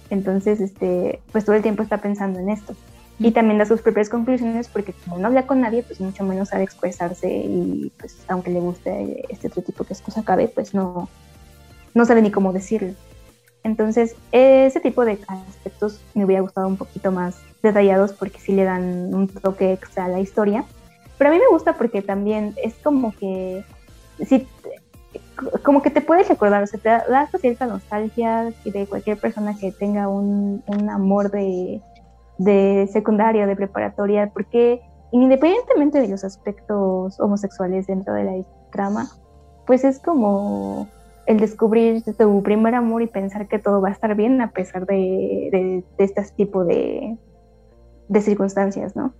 Entonces, 0.09 0.61
este, 0.61 1.19
pues 1.31 1.43
todo 1.43 1.55
el 1.55 1.63
tiempo 1.63 1.83
está 1.83 1.97
pensando 1.97 2.39
en 2.39 2.49
esto. 2.49 2.75
Y 3.19 3.31
también 3.31 3.57
da 3.57 3.65
sus 3.65 3.81
propias 3.81 4.09
conclusiones 4.09 4.67
porque 4.67 4.93
como 4.93 5.17
no 5.17 5.27
habla 5.27 5.47
con 5.47 5.61
nadie, 5.61 5.83
pues 5.83 5.99
mucho 5.99 6.23
menos 6.23 6.49
sabe 6.49 6.63
expresarse 6.63 7.27
y 7.27 7.91
pues 7.97 8.17
aunque 8.27 8.51
le 8.51 8.59
guste 8.59 9.25
este 9.29 9.47
otro 9.47 9.63
tipo 9.63 9.83
que 9.83 9.93
es 9.93 10.01
cosa 10.01 10.23
cabe, 10.23 10.47
pues 10.47 10.75
no, 10.75 11.09
no 11.95 12.05
sabe 12.05 12.21
ni 12.21 12.29
cómo 12.29 12.53
decirlo. 12.53 12.93
Entonces, 13.63 14.15
ese 14.31 14.79
tipo 14.79 15.03
de 15.03 15.19
aspectos 15.27 15.99
me 16.13 16.25
hubiera 16.25 16.41
gustado 16.41 16.67
un 16.67 16.77
poquito 16.77 17.11
más 17.11 17.37
detallados 17.61 18.13
porque 18.13 18.39
sí 18.39 18.53
le 18.53 18.63
dan 18.63 19.13
un 19.13 19.27
toque 19.27 19.73
extra 19.73 20.05
a 20.05 20.07
la 20.07 20.19
historia. 20.19 20.63
Pero 21.17 21.29
a 21.29 21.33
mí 21.33 21.39
me 21.39 21.49
gusta 21.49 21.73
porque 21.73 22.01
también 22.01 22.53
es 22.63 22.75
como 22.75 23.13
que, 23.13 23.65
sí, 24.25 24.47
como 25.63 25.81
que 25.81 25.89
te 25.89 26.01
puedes 26.01 26.27
recordar, 26.29 26.63
o 26.63 26.67
sea, 26.67 26.79
te 26.79 26.89
da 26.89 27.29
cierta 27.39 27.65
nostalgia 27.65 28.53
de 28.63 28.85
cualquier 28.85 29.17
persona 29.17 29.55
que 29.59 29.71
tenga 29.71 30.07
un, 30.07 30.63
amor 30.89 31.31
de, 31.31 31.81
de 32.37 32.87
secundaria, 32.91 33.47
de 33.47 33.55
preparatoria, 33.55 34.31
porque 34.33 34.81
independientemente 35.11 35.99
de 35.99 36.07
los 36.07 36.23
aspectos 36.23 37.19
homosexuales 37.19 37.87
dentro 37.87 38.13
de 38.13 38.23
la 38.23 38.45
trama, 38.71 39.07
pues 39.65 39.83
es 39.83 39.99
como 39.99 40.87
el 41.25 41.39
descubrir 41.39 42.03
tu 42.03 42.43
primer 42.43 42.73
amor 42.75 43.01
y 43.01 43.07
pensar 43.07 43.47
que 43.47 43.59
todo 43.59 43.81
va 43.81 43.89
a 43.89 43.91
estar 43.91 44.15
bien 44.15 44.41
a 44.41 44.51
pesar 44.51 44.85
de, 44.85 45.49
de, 45.51 45.83
este 45.97 46.23
tipo 46.35 46.63
de, 46.63 47.17
de 48.07 48.21
circunstancias, 48.21 48.95
¿no? 48.95 49.13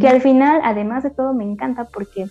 Que 0.00 0.08
al 0.08 0.20
final, 0.20 0.60
además 0.64 1.04
de 1.04 1.10
todo, 1.10 1.34
me 1.34 1.44
encanta 1.44 1.84
porque 1.84 2.26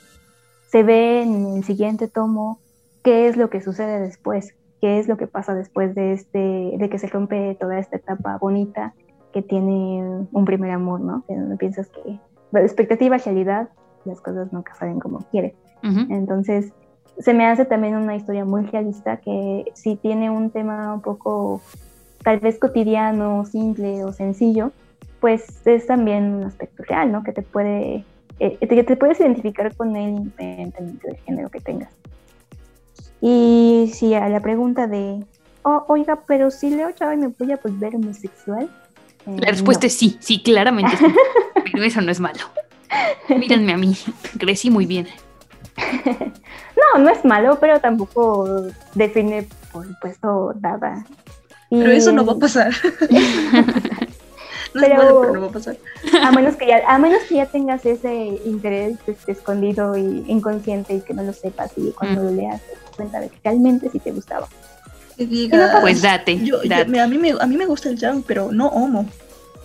se 0.68 0.84
ve 0.84 1.22
en 1.22 1.56
el 1.56 1.64
siguiente 1.64 2.10
tomo 2.10 2.60
qué 3.04 3.28
es 3.28 3.38
lo 3.38 3.50
que 3.50 3.62
sucede 3.62 4.00
después, 4.02 4.54
qué 4.82 5.00
es 5.00 5.08
lo 5.08 5.16
que 5.16 5.28
pasa 5.28 5.54
después 5.54 5.96
de, 5.96 6.14
este, 6.14 6.74
de 6.78 6.90
que 6.90 7.00
se 7.00 7.08
rompe 7.08 7.56
toda 7.60 7.80
esta 7.80 7.96
etapa 7.96 8.38
bonita 8.38 8.94
que 9.34 9.42
tiene 9.42 10.28
un 10.32 10.46
primer 10.46 10.72
amor, 10.72 11.02
¿no? 11.02 11.24
Que 11.28 11.36
no 11.36 11.58
piensas 11.58 11.88
que 11.90 12.20
la 12.52 12.62
expectativa 12.62 13.18
realidad, 13.18 13.70
las 14.06 14.20
cosas 14.22 14.52
no 14.52 14.64
salen 14.78 15.00
como 15.00 15.20
quiere. 15.32 15.56
Entonces, 15.84 16.74
se 17.18 17.34
me 17.34 17.48
hace 17.48 17.66
también 17.66 17.96
una 17.96 18.16
historia 18.16 18.46
muy 18.46 18.64
realista 18.66 19.18
que 19.18 19.66
si 19.74 19.96
tiene 19.96 20.30
un 20.30 20.52
tema 20.52 20.94
un 20.94 21.02
poco 21.02 21.62
tal 22.24 22.40
vez 22.40 22.60
cotidiano, 22.60 23.46
simple 23.46 24.04
o 24.04 24.14
sencillo, 24.14 24.72
pues 25.20 25.66
es 25.66 25.88
también 25.88 26.36
un 26.36 26.44
aspecto 26.44 26.84
real, 26.84 27.12
¿no? 27.12 27.24
Que 27.24 27.32
te 27.32 27.42
puede, 27.42 28.06
eh, 28.40 28.58
que 28.60 28.84
te 28.84 28.96
puedes 28.96 29.20
identificar 29.20 29.76
con 29.76 29.96
él 29.96 30.10
independientemente 30.10 31.08
del 31.08 31.18
género 31.18 31.50
que 31.50 31.60
tengas. 31.60 31.94
Y 33.22 33.92
si 33.94 34.14
a 34.14 34.28
la 34.30 34.40
pregunta 34.40 34.88
de, 34.88 35.24
oh, 35.64 35.86
oiga, 35.88 36.24
pero 36.28 36.50
si 36.50 36.72
leo 36.72 36.92
chavo 36.92 37.14
y 37.14 37.18
me 37.18 37.28
voy 37.28 37.52
a 37.52 37.60
volver 37.64 37.96
homosexual. 37.96 38.70
Eh, 39.28 39.38
la 39.40 39.52
respuesta 39.52 39.88
es 39.88 39.94
sí, 39.94 40.18
sí, 40.20 40.42
claramente. 40.42 40.98
pero 41.72 41.84
eso 41.84 42.02
no 42.02 42.12
es 42.12 42.20
malo. 42.20 42.40
Mírenme 43.30 43.74
a 43.74 43.78
mí, 43.78 43.96
crecí 44.38 44.70
muy 44.70 44.86
bien. 44.86 45.08
no, 46.76 47.02
no, 47.02 47.10
es 47.10 47.24
malo, 47.24 47.58
pero 47.60 47.80
tampoco 47.80 48.68
define, 48.94 49.48
por 49.72 49.88
supuesto, 49.88 50.54
nada. 50.62 51.06
Pero 51.70 51.92
eso 51.92 52.12
no 52.12 52.26
va 52.26 52.34
a 52.34 52.40
pasar. 52.40 52.74
no 53.02 53.12
pero, 54.74 54.86
es 54.86 54.98
malo, 54.98 55.22
pero 55.22 55.34
no 55.34 55.42
va 55.42 55.48
a 55.48 55.52
pasar. 55.52 55.78
A 56.22 56.32
menos 56.32 56.58
que 56.58 56.68
ya, 56.68 56.82
a 56.86 56.98
menos 56.98 57.24
que 57.24 57.36
ya 57.36 57.46
tengas 57.46 57.86
ese 57.86 58.40
interés 58.46 58.98
este, 59.08 59.32
escondido 59.32 59.96
y 59.96 60.26
inconsciente 60.28 60.96
y 60.96 61.02
que 61.02 61.14
no 61.14 61.24
lo 61.24 61.32
sepas 61.32 61.72
y 61.78 61.92
cuando 61.92 62.24
lo 62.24 62.32
leas 62.32 62.62
te 62.62 62.74
das 62.74 62.96
cuenta 62.96 63.20
de 63.22 63.30
que 63.30 63.38
realmente 63.44 63.90
sí 63.90 64.00
te 64.00 64.12
gustaba. 64.12 64.48
Pues 65.82 66.02
date. 66.02 66.40
a, 66.72 67.08
mí 67.08 67.18
me, 67.18 67.32
a 67.32 67.46
mí 67.46 67.58
me 67.58 67.66
gusta 67.66 67.90
el 67.90 68.00
jam, 68.00 68.24
pero 68.26 68.52
no 68.52 68.68
homo. 68.68 69.08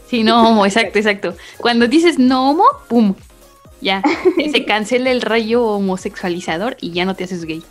Sí, 0.09 0.23
no 0.23 0.49
homo, 0.49 0.67
exacto, 0.67 0.99
exacto. 0.99 1.35
Cuando 1.59 1.89
dices 1.89 2.19
no 2.19 2.51
homo, 2.51 2.65
pum, 2.89 3.15
ya, 3.81 4.03
se 4.53 4.65
cancela 4.65 5.11
el 5.11 5.21
rayo 5.21 5.65
homosexualizador 5.65 6.77
y 6.81 6.93
ya 6.93 7.05
no 7.05 7.15
te 7.15 7.25
haces 7.25 7.45
gay. 7.45 7.63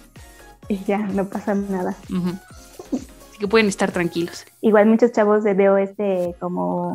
Y 0.68 0.84
ya, 0.86 0.98
no 0.98 1.30
pasa 1.30 1.54
nada. 1.54 1.96
Así 2.02 3.40
que 3.40 3.48
pueden 3.48 3.68
estar 3.68 3.92
tranquilos. 3.92 4.46
Igual 4.62 4.88
muchos 4.88 5.12
chavos 5.12 5.44
de 5.44 5.54
veo 5.54 5.78
este 5.78 6.36
como 6.40 6.94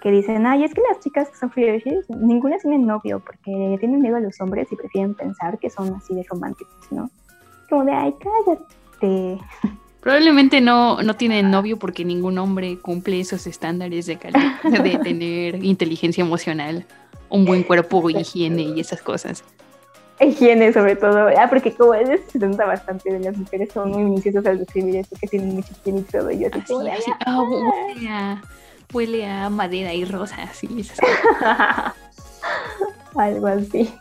que 0.00 0.10
dicen, 0.10 0.46
ay, 0.46 0.64
es 0.64 0.74
que 0.74 0.82
las 0.88 1.00
chicas 1.00 1.28
que 1.28 1.36
son 1.36 1.50
frioshis, 1.50 2.08
ninguna 2.08 2.56
tienen 2.58 2.86
novio 2.86 3.20
porque 3.20 3.76
tienen 3.80 4.00
miedo 4.00 4.16
a 4.16 4.20
los 4.20 4.40
hombres 4.40 4.68
y 4.70 4.76
prefieren 4.76 5.14
pensar 5.14 5.58
que 5.58 5.70
son 5.70 5.92
así 5.94 6.14
de 6.14 6.22
románticos, 6.22 6.86
¿no? 6.90 7.10
Como 7.68 7.84
de, 7.84 7.92
ay, 7.92 8.14
cállate. 8.20 8.62
Probablemente 10.00 10.60
no, 10.60 11.02
no 11.02 11.14
tienen 11.16 11.50
novio 11.50 11.78
porque 11.78 12.04
ningún 12.04 12.38
hombre 12.38 12.78
cumple 12.78 13.20
esos 13.20 13.46
estándares 13.46 14.06
de 14.06 14.16
calidad, 14.16 14.62
de 14.62 14.98
tener 15.02 15.64
inteligencia 15.64 16.22
emocional 16.22 16.86
un 17.30 17.44
buen 17.44 17.62
cuerpo, 17.62 18.08
higiene 18.10 18.62
y 18.62 18.80
esas 18.80 19.02
cosas. 19.02 19.44
Higiene 20.20 20.72
sobre 20.72 20.96
todo, 20.96 21.28
ah, 21.28 21.46
porque 21.48 21.72
como 21.74 21.94
es, 21.94 22.20
se 22.30 22.38
nota 22.38 22.64
bastante 22.64 23.12
de 23.12 23.20
las 23.20 23.36
mujeres, 23.36 23.70
son 23.72 23.90
muy 23.90 24.02
minuciosas 24.02 24.44
al 24.46 24.58
describir 24.58 24.96
eso, 24.96 25.14
que 25.20 25.28
tienen 25.28 25.54
mucho 25.54 25.68
higiene 25.72 26.00
y 26.00 26.02
todo, 26.02 26.30
y 26.30 26.40
yo 26.40 26.48
así, 26.48 26.62
como 26.66 26.80
ah, 27.26 27.42
huele, 27.44 28.08
a, 28.08 28.42
huele 28.92 29.26
a 29.26 29.48
madera 29.48 29.94
y 29.94 30.04
rosas 30.04 30.64
y 30.64 30.80
esas 30.80 30.98
Algo 33.14 33.46
así. 33.46 33.94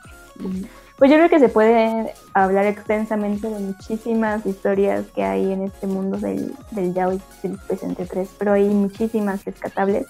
Pues 0.98 1.12
yo 1.12 1.18
creo 1.18 1.30
que 1.30 1.40
se 1.40 1.50
puede 1.50 2.14
hablar 2.34 2.66
extensamente 2.66 3.48
de 3.48 3.60
muchísimas 3.60 4.46
historias 4.46 5.06
que 5.14 5.24
hay 5.24 5.52
en 5.52 5.64
este 5.64 5.86
mundo 5.86 6.18
del, 6.18 6.56
del 6.72 6.94
yaoi 6.94 7.22
del 7.44 7.58
presente 7.60 8.06
3, 8.06 8.30
pero 8.40 8.54
hay 8.54 8.66
muchísimas 8.66 9.46
rescatables 9.46 10.08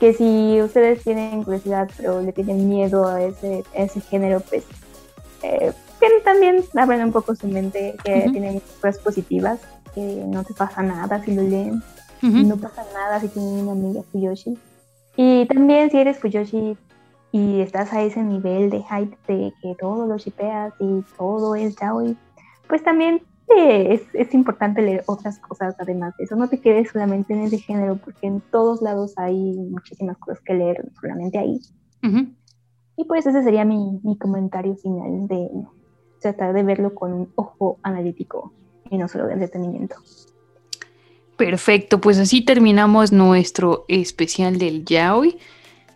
que 0.00 0.12
si 0.12 0.60
ustedes 0.62 1.02
tienen 1.02 1.42
curiosidad 1.42 1.90
pero 1.96 2.20
le 2.20 2.32
tienen 2.32 2.68
miedo 2.68 3.06
a 3.06 3.22
ese, 3.22 3.64
ese 3.74 4.00
género, 4.00 4.40
pues 4.40 4.64
eh, 5.42 5.72
que 6.00 6.06
también 6.24 6.64
abren 6.74 7.04
un 7.04 7.12
poco 7.12 7.34
su 7.34 7.46
mente, 7.46 7.96
que 8.04 8.28
tienen 8.30 8.60
cosas 8.80 8.98
positivas, 8.98 9.60
que 9.94 10.00
no 10.26 10.44
te 10.44 10.54
pasa 10.54 10.82
nada 10.82 11.22
si 11.24 11.34
lo 11.34 11.42
leen, 11.42 11.82
no 12.22 12.56
pasa 12.56 12.84
nada 12.92 13.20
si 13.20 13.28
tienen 13.28 13.66
una 13.66 13.72
amiga 13.72 14.02
Fuyoshi. 14.12 14.58
Y 15.16 15.46
también 15.46 15.90
si 15.90 15.98
eres 15.98 16.18
Fuyoshi 16.18 16.76
y 17.36 17.60
estás 17.60 17.92
a 17.92 18.02
ese 18.02 18.22
nivel 18.22 18.70
de 18.70 18.82
hype 18.82 19.14
de 19.28 19.52
que 19.60 19.74
todo 19.78 20.06
lo 20.06 20.16
shipeas 20.16 20.72
y 20.80 21.02
todo 21.18 21.54
es 21.54 21.76
yaoi, 21.76 22.16
pues 22.66 22.82
también 22.82 23.20
es, 23.48 24.00
es, 24.14 24.32
importante 24.32 24.80
leer 24.80 25.04
otras 25.06 25.38
cosas 25.40 25.76
además 25.78 26.16
de 26.16 26.24
eso. 26.24 26.34
No 26.34 26.48
te 26.48 26.60
quedes 26.62 26.90
solamente 26.90 27.34
en 27.34 27.40
ese 27.40 27.58
género, 27.58 27.96
porque 27.96 28.26
en 28.26 28.40
todos 28.40 28.80
lados 28.80 29.12
hay 29.18 29.34
muchísimas 29.34 30.16
cosas 30.16 30.40
que 30.40 30.54
leer, 30.54 30.90
solamente 30.98 31.38
ahí. 31.38 31.60
Y 32.96 33.04
pues 33.04 33.26
ese 33.26 33.42
sería 33.42 33.66
mi, 33.66 34.00
mi, 34.02 34.16
comentario 34.16 34.74
final 34.76 35.28
de 35.28 35.50
tratar 36.20 36.54
de 36.54 36.62
verlo 36.62 36.94
con 36.94 37.12
un 37.12 37.32
ojo 37.34 37.78
analítico 37.82 38.54
y 38.90 38.96
no 38.96 39.08
solo 39.08 39.26
de 39.26 39.34
entretenimiento. 39.34 39.96
Perfecto, 41.36 42.00
pues 42.00 42.18
así 42.18 42.42
terminamos 42.42 43.12
nuestro 43.12 43.84
especial 43.88 44.58
del 44.58 44.86
Yaoi. 44.86 45.38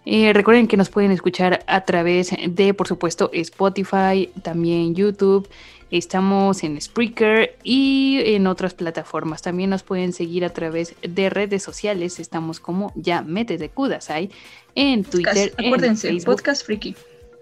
Eh, 0.07 0.33
recuerden 0.33 0.67
que 0.67 0.77
nos 0.77 0.89
pueden 0.89 1.11
escuchar 1.11 1.63
a 1.67 1.85
través 1.85 2.31
de, 2.49 2.75
por 2.75 2.89
supuesto, 2.89 3.31
Spotify, 3.33 4.31
también 4.43 4.95
YouTube 4.95 5.49
Estamos 5.91 6.63
en 6.63 6.81
Spreaker 6.81 7.57
y 7.65 8.21
en 8.25 8.47
otras 8.47 8.75
plataformas. 8.75 9.43
También 9.43 9.71
nos 9.71 9.83
pueden 9.83 10.13
seguir 10.13 10.45
a 10.45 10.51
través 10.51 10.95
de 11.03 11.31
redes 11.31 11.65
sociales. 11.65 12.21
Estamos 12.21 12.61
como 12.61 12.93
ya 12.95 13.23
Mete 13.23 13.59
de 13.59 13.71
Kudasai 13.71 14.31
en 14.77 15.03
Twitter. 15.03 15.53
Acuérdense, 15.59 16.17
Podcast 16.25 16.65
Freaky. 16.65 16.95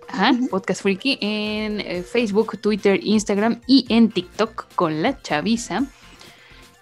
Ajá, 0.08 0.32
Podcast 0.50 0.80
Freaky 0.80 1.18
en 1.20 1.80
eh, 1.80 2.02
Facebook, 2.02 2.58
Twitter, 2.58 2.98
Instagram 3.02 3.60
y 3.66 3.84
en 3.90 4.08
TikTok 4.10 4.72
con 4.74 5.02
la 5.02 5.20
chaviza. 5.20 5.84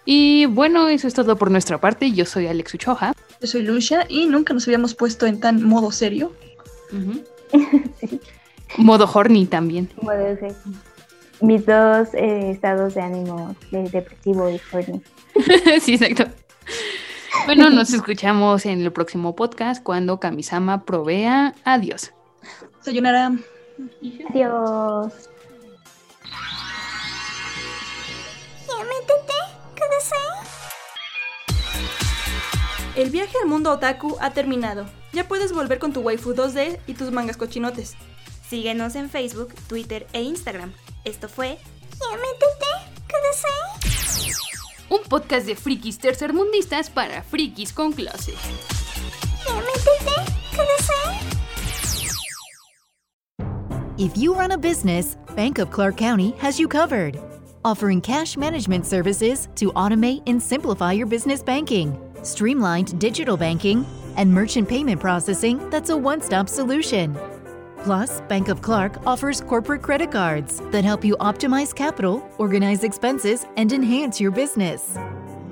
Y 0.05 0.45
bueno, 0.45 0.87
eso 0.87 1.09
es 1.09 1.13
todo 1.13 1.35
por 1.35 1.51
nuestra 1.51 1.81
parte. 1.81 2.13
Yo 2.13 2.25
soy 2.25 2.47
Alex 2.47 2.75
Uchoja. 2.75 3.13
Yo 3.41 3.47
soy 3.47 3.61
Lucia 3.63 4.05
y 4.09 4.25
nunca 4.25 4.53
nos 4.53 4.67
habíamos 4.67 4.95
puesto 4.95 5.25
en 5.25 5.39
tan 5.39 5.63
modo 5.63 5.91
serio. 5.91 6.33
Modo 8.77 9.09
horny 9.11 9.45
también. 9.45 9.89
Modo 10.01 10.37
mis 11.39 11.65
dos 11.65 12.13
eh, 12.13 12.51
estados 12.51 12.95
de 12.95 13.01
ánimo, 13.01 13.55
de 13.71 13.89
depresivo 13.89 14.49
y 14.49 14.59
horny. 14.71 15.01
sí, 15.81 15.93
exacto. 15.93 16.25
Bueno, 17.45 17.69
nos 17.69 17.93
escuchamos 17.93 18.65
en 18.65 18.81
el 18.81 18.91
próximo 18.91 19.35
podcast 19.35 19.83
cuando 19.83 20.19
Kamisama 20.19 20.83
provea. 20.83 21.53
Adiós. 21.63 22.11
Sayonara. 22.81 23.33
Adiós. 24.29 25.29
El 32.97 33.11
viaje 33.11 33.37
al 33.43 33.47
mundo 33.47 33.71
otaku 33.71 34.17
ha 34.19 34.31
terminado. 34.31 34.87
Ya 35.13 35.27
puedes 35.27 35.53
volver 35.53 35.77
con 35.77 35.93
tu 35.93 36.01
waifu 36.01 36.33
2D 36.33 36.79
y 36.87 36.95
tus 36.95 37.11
mangas 37.11 37.37
cochinotes. 37.37 37.95
Síguenos 38.49 38.95
en 38.95 39.11
Facebook, 39.11 39.53
Twitter 39.67 40.07
e 40.13 40.23
Instagram. 40.23 40.73
Esto 41.05 41.29
fue 41.29 41.59
un 44.89 44.99
podcast 45.07 45.45
de 45.45 45.55
frikis 45.55 45.99
tercermundistas 45.99 46.89
para 46.89 47.21
frikis 47.21 47.71
con 47.71 47.93
clase. 47.93 48.33
If 53.99 54.17
you 54.17 54.33
run 54.33 54.51
a 54.51 54.57
business, 54.57 55.17
Bank 55.35 55.59
of 55.59 55.69
Clark 55.69 55.97
County 55.97 56.33
has 56.39 56.59
you 56.59 56.67
covered. 56.67 57.19
Offering 57.63 58.01
cash 58.01 58.37
management 58.37 58.85
services 58.85 59.49
to 59.55 59.73
automate 59.73 60.23
and 60.25 60.41
simplify 60.41 60.93
your 60.93 61.05
business 61.05 61.43
banking, 61.43 61.97
streamlined 62.27 62.99
digital 62.99 63.37
banking, 63.37 63.85
and 64.15 64.31
merchant 64.31 64.67
payment 64.67 64.99
processing 64.99 65.69
that's 65.69 65.89
a 65.89 65.97
one 65.97 66.21
stop 66.21 66.49
solution. 66.49 67.17
Plus, 67.83 68.21
Bank 68.21 68.49
of 68.49 68.61
Clark 68.61 69.05
offers 69.05 69.41
corporate 69.41 69.81
credit 69.81 70.11
cards 70.11 70.61
that 70.71 70.83
help 70.83 71.05
you 71.05 71.15
optimize 71.19 71.73
capital, 71.73 72.27
organize 72.37 72.83
expenses, 72.83 73.45
and 73.55 73.71
enhance 73.71 74.19
your 74.19 74.31
business. 74.31 74.97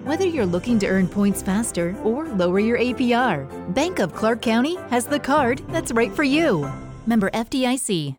Whether 0.04 0.26
you're 0.26 0.46
looking 0.46 0.78
to 0.80 0.88
earn 0.88 1.08
points 1.08 1.42
faster 1.42 1.96
or 2.04 2.28
lower 2.30 2.60
your 2.60 2.78
APR, 2.78 3.48
Bank 3.74 4.00
of 4.00 4.14
Clark 4.14 4.42
County 4.42 4.76
has 4.90 5.06
the 5.06 5.20
card 5.20 5.62
that's 5.70 5.92
right 5.92 6.12
for 6.12 6.24
you. 6.24 6.70
Member 7.08 7.30
FDIC. 7.30 8.16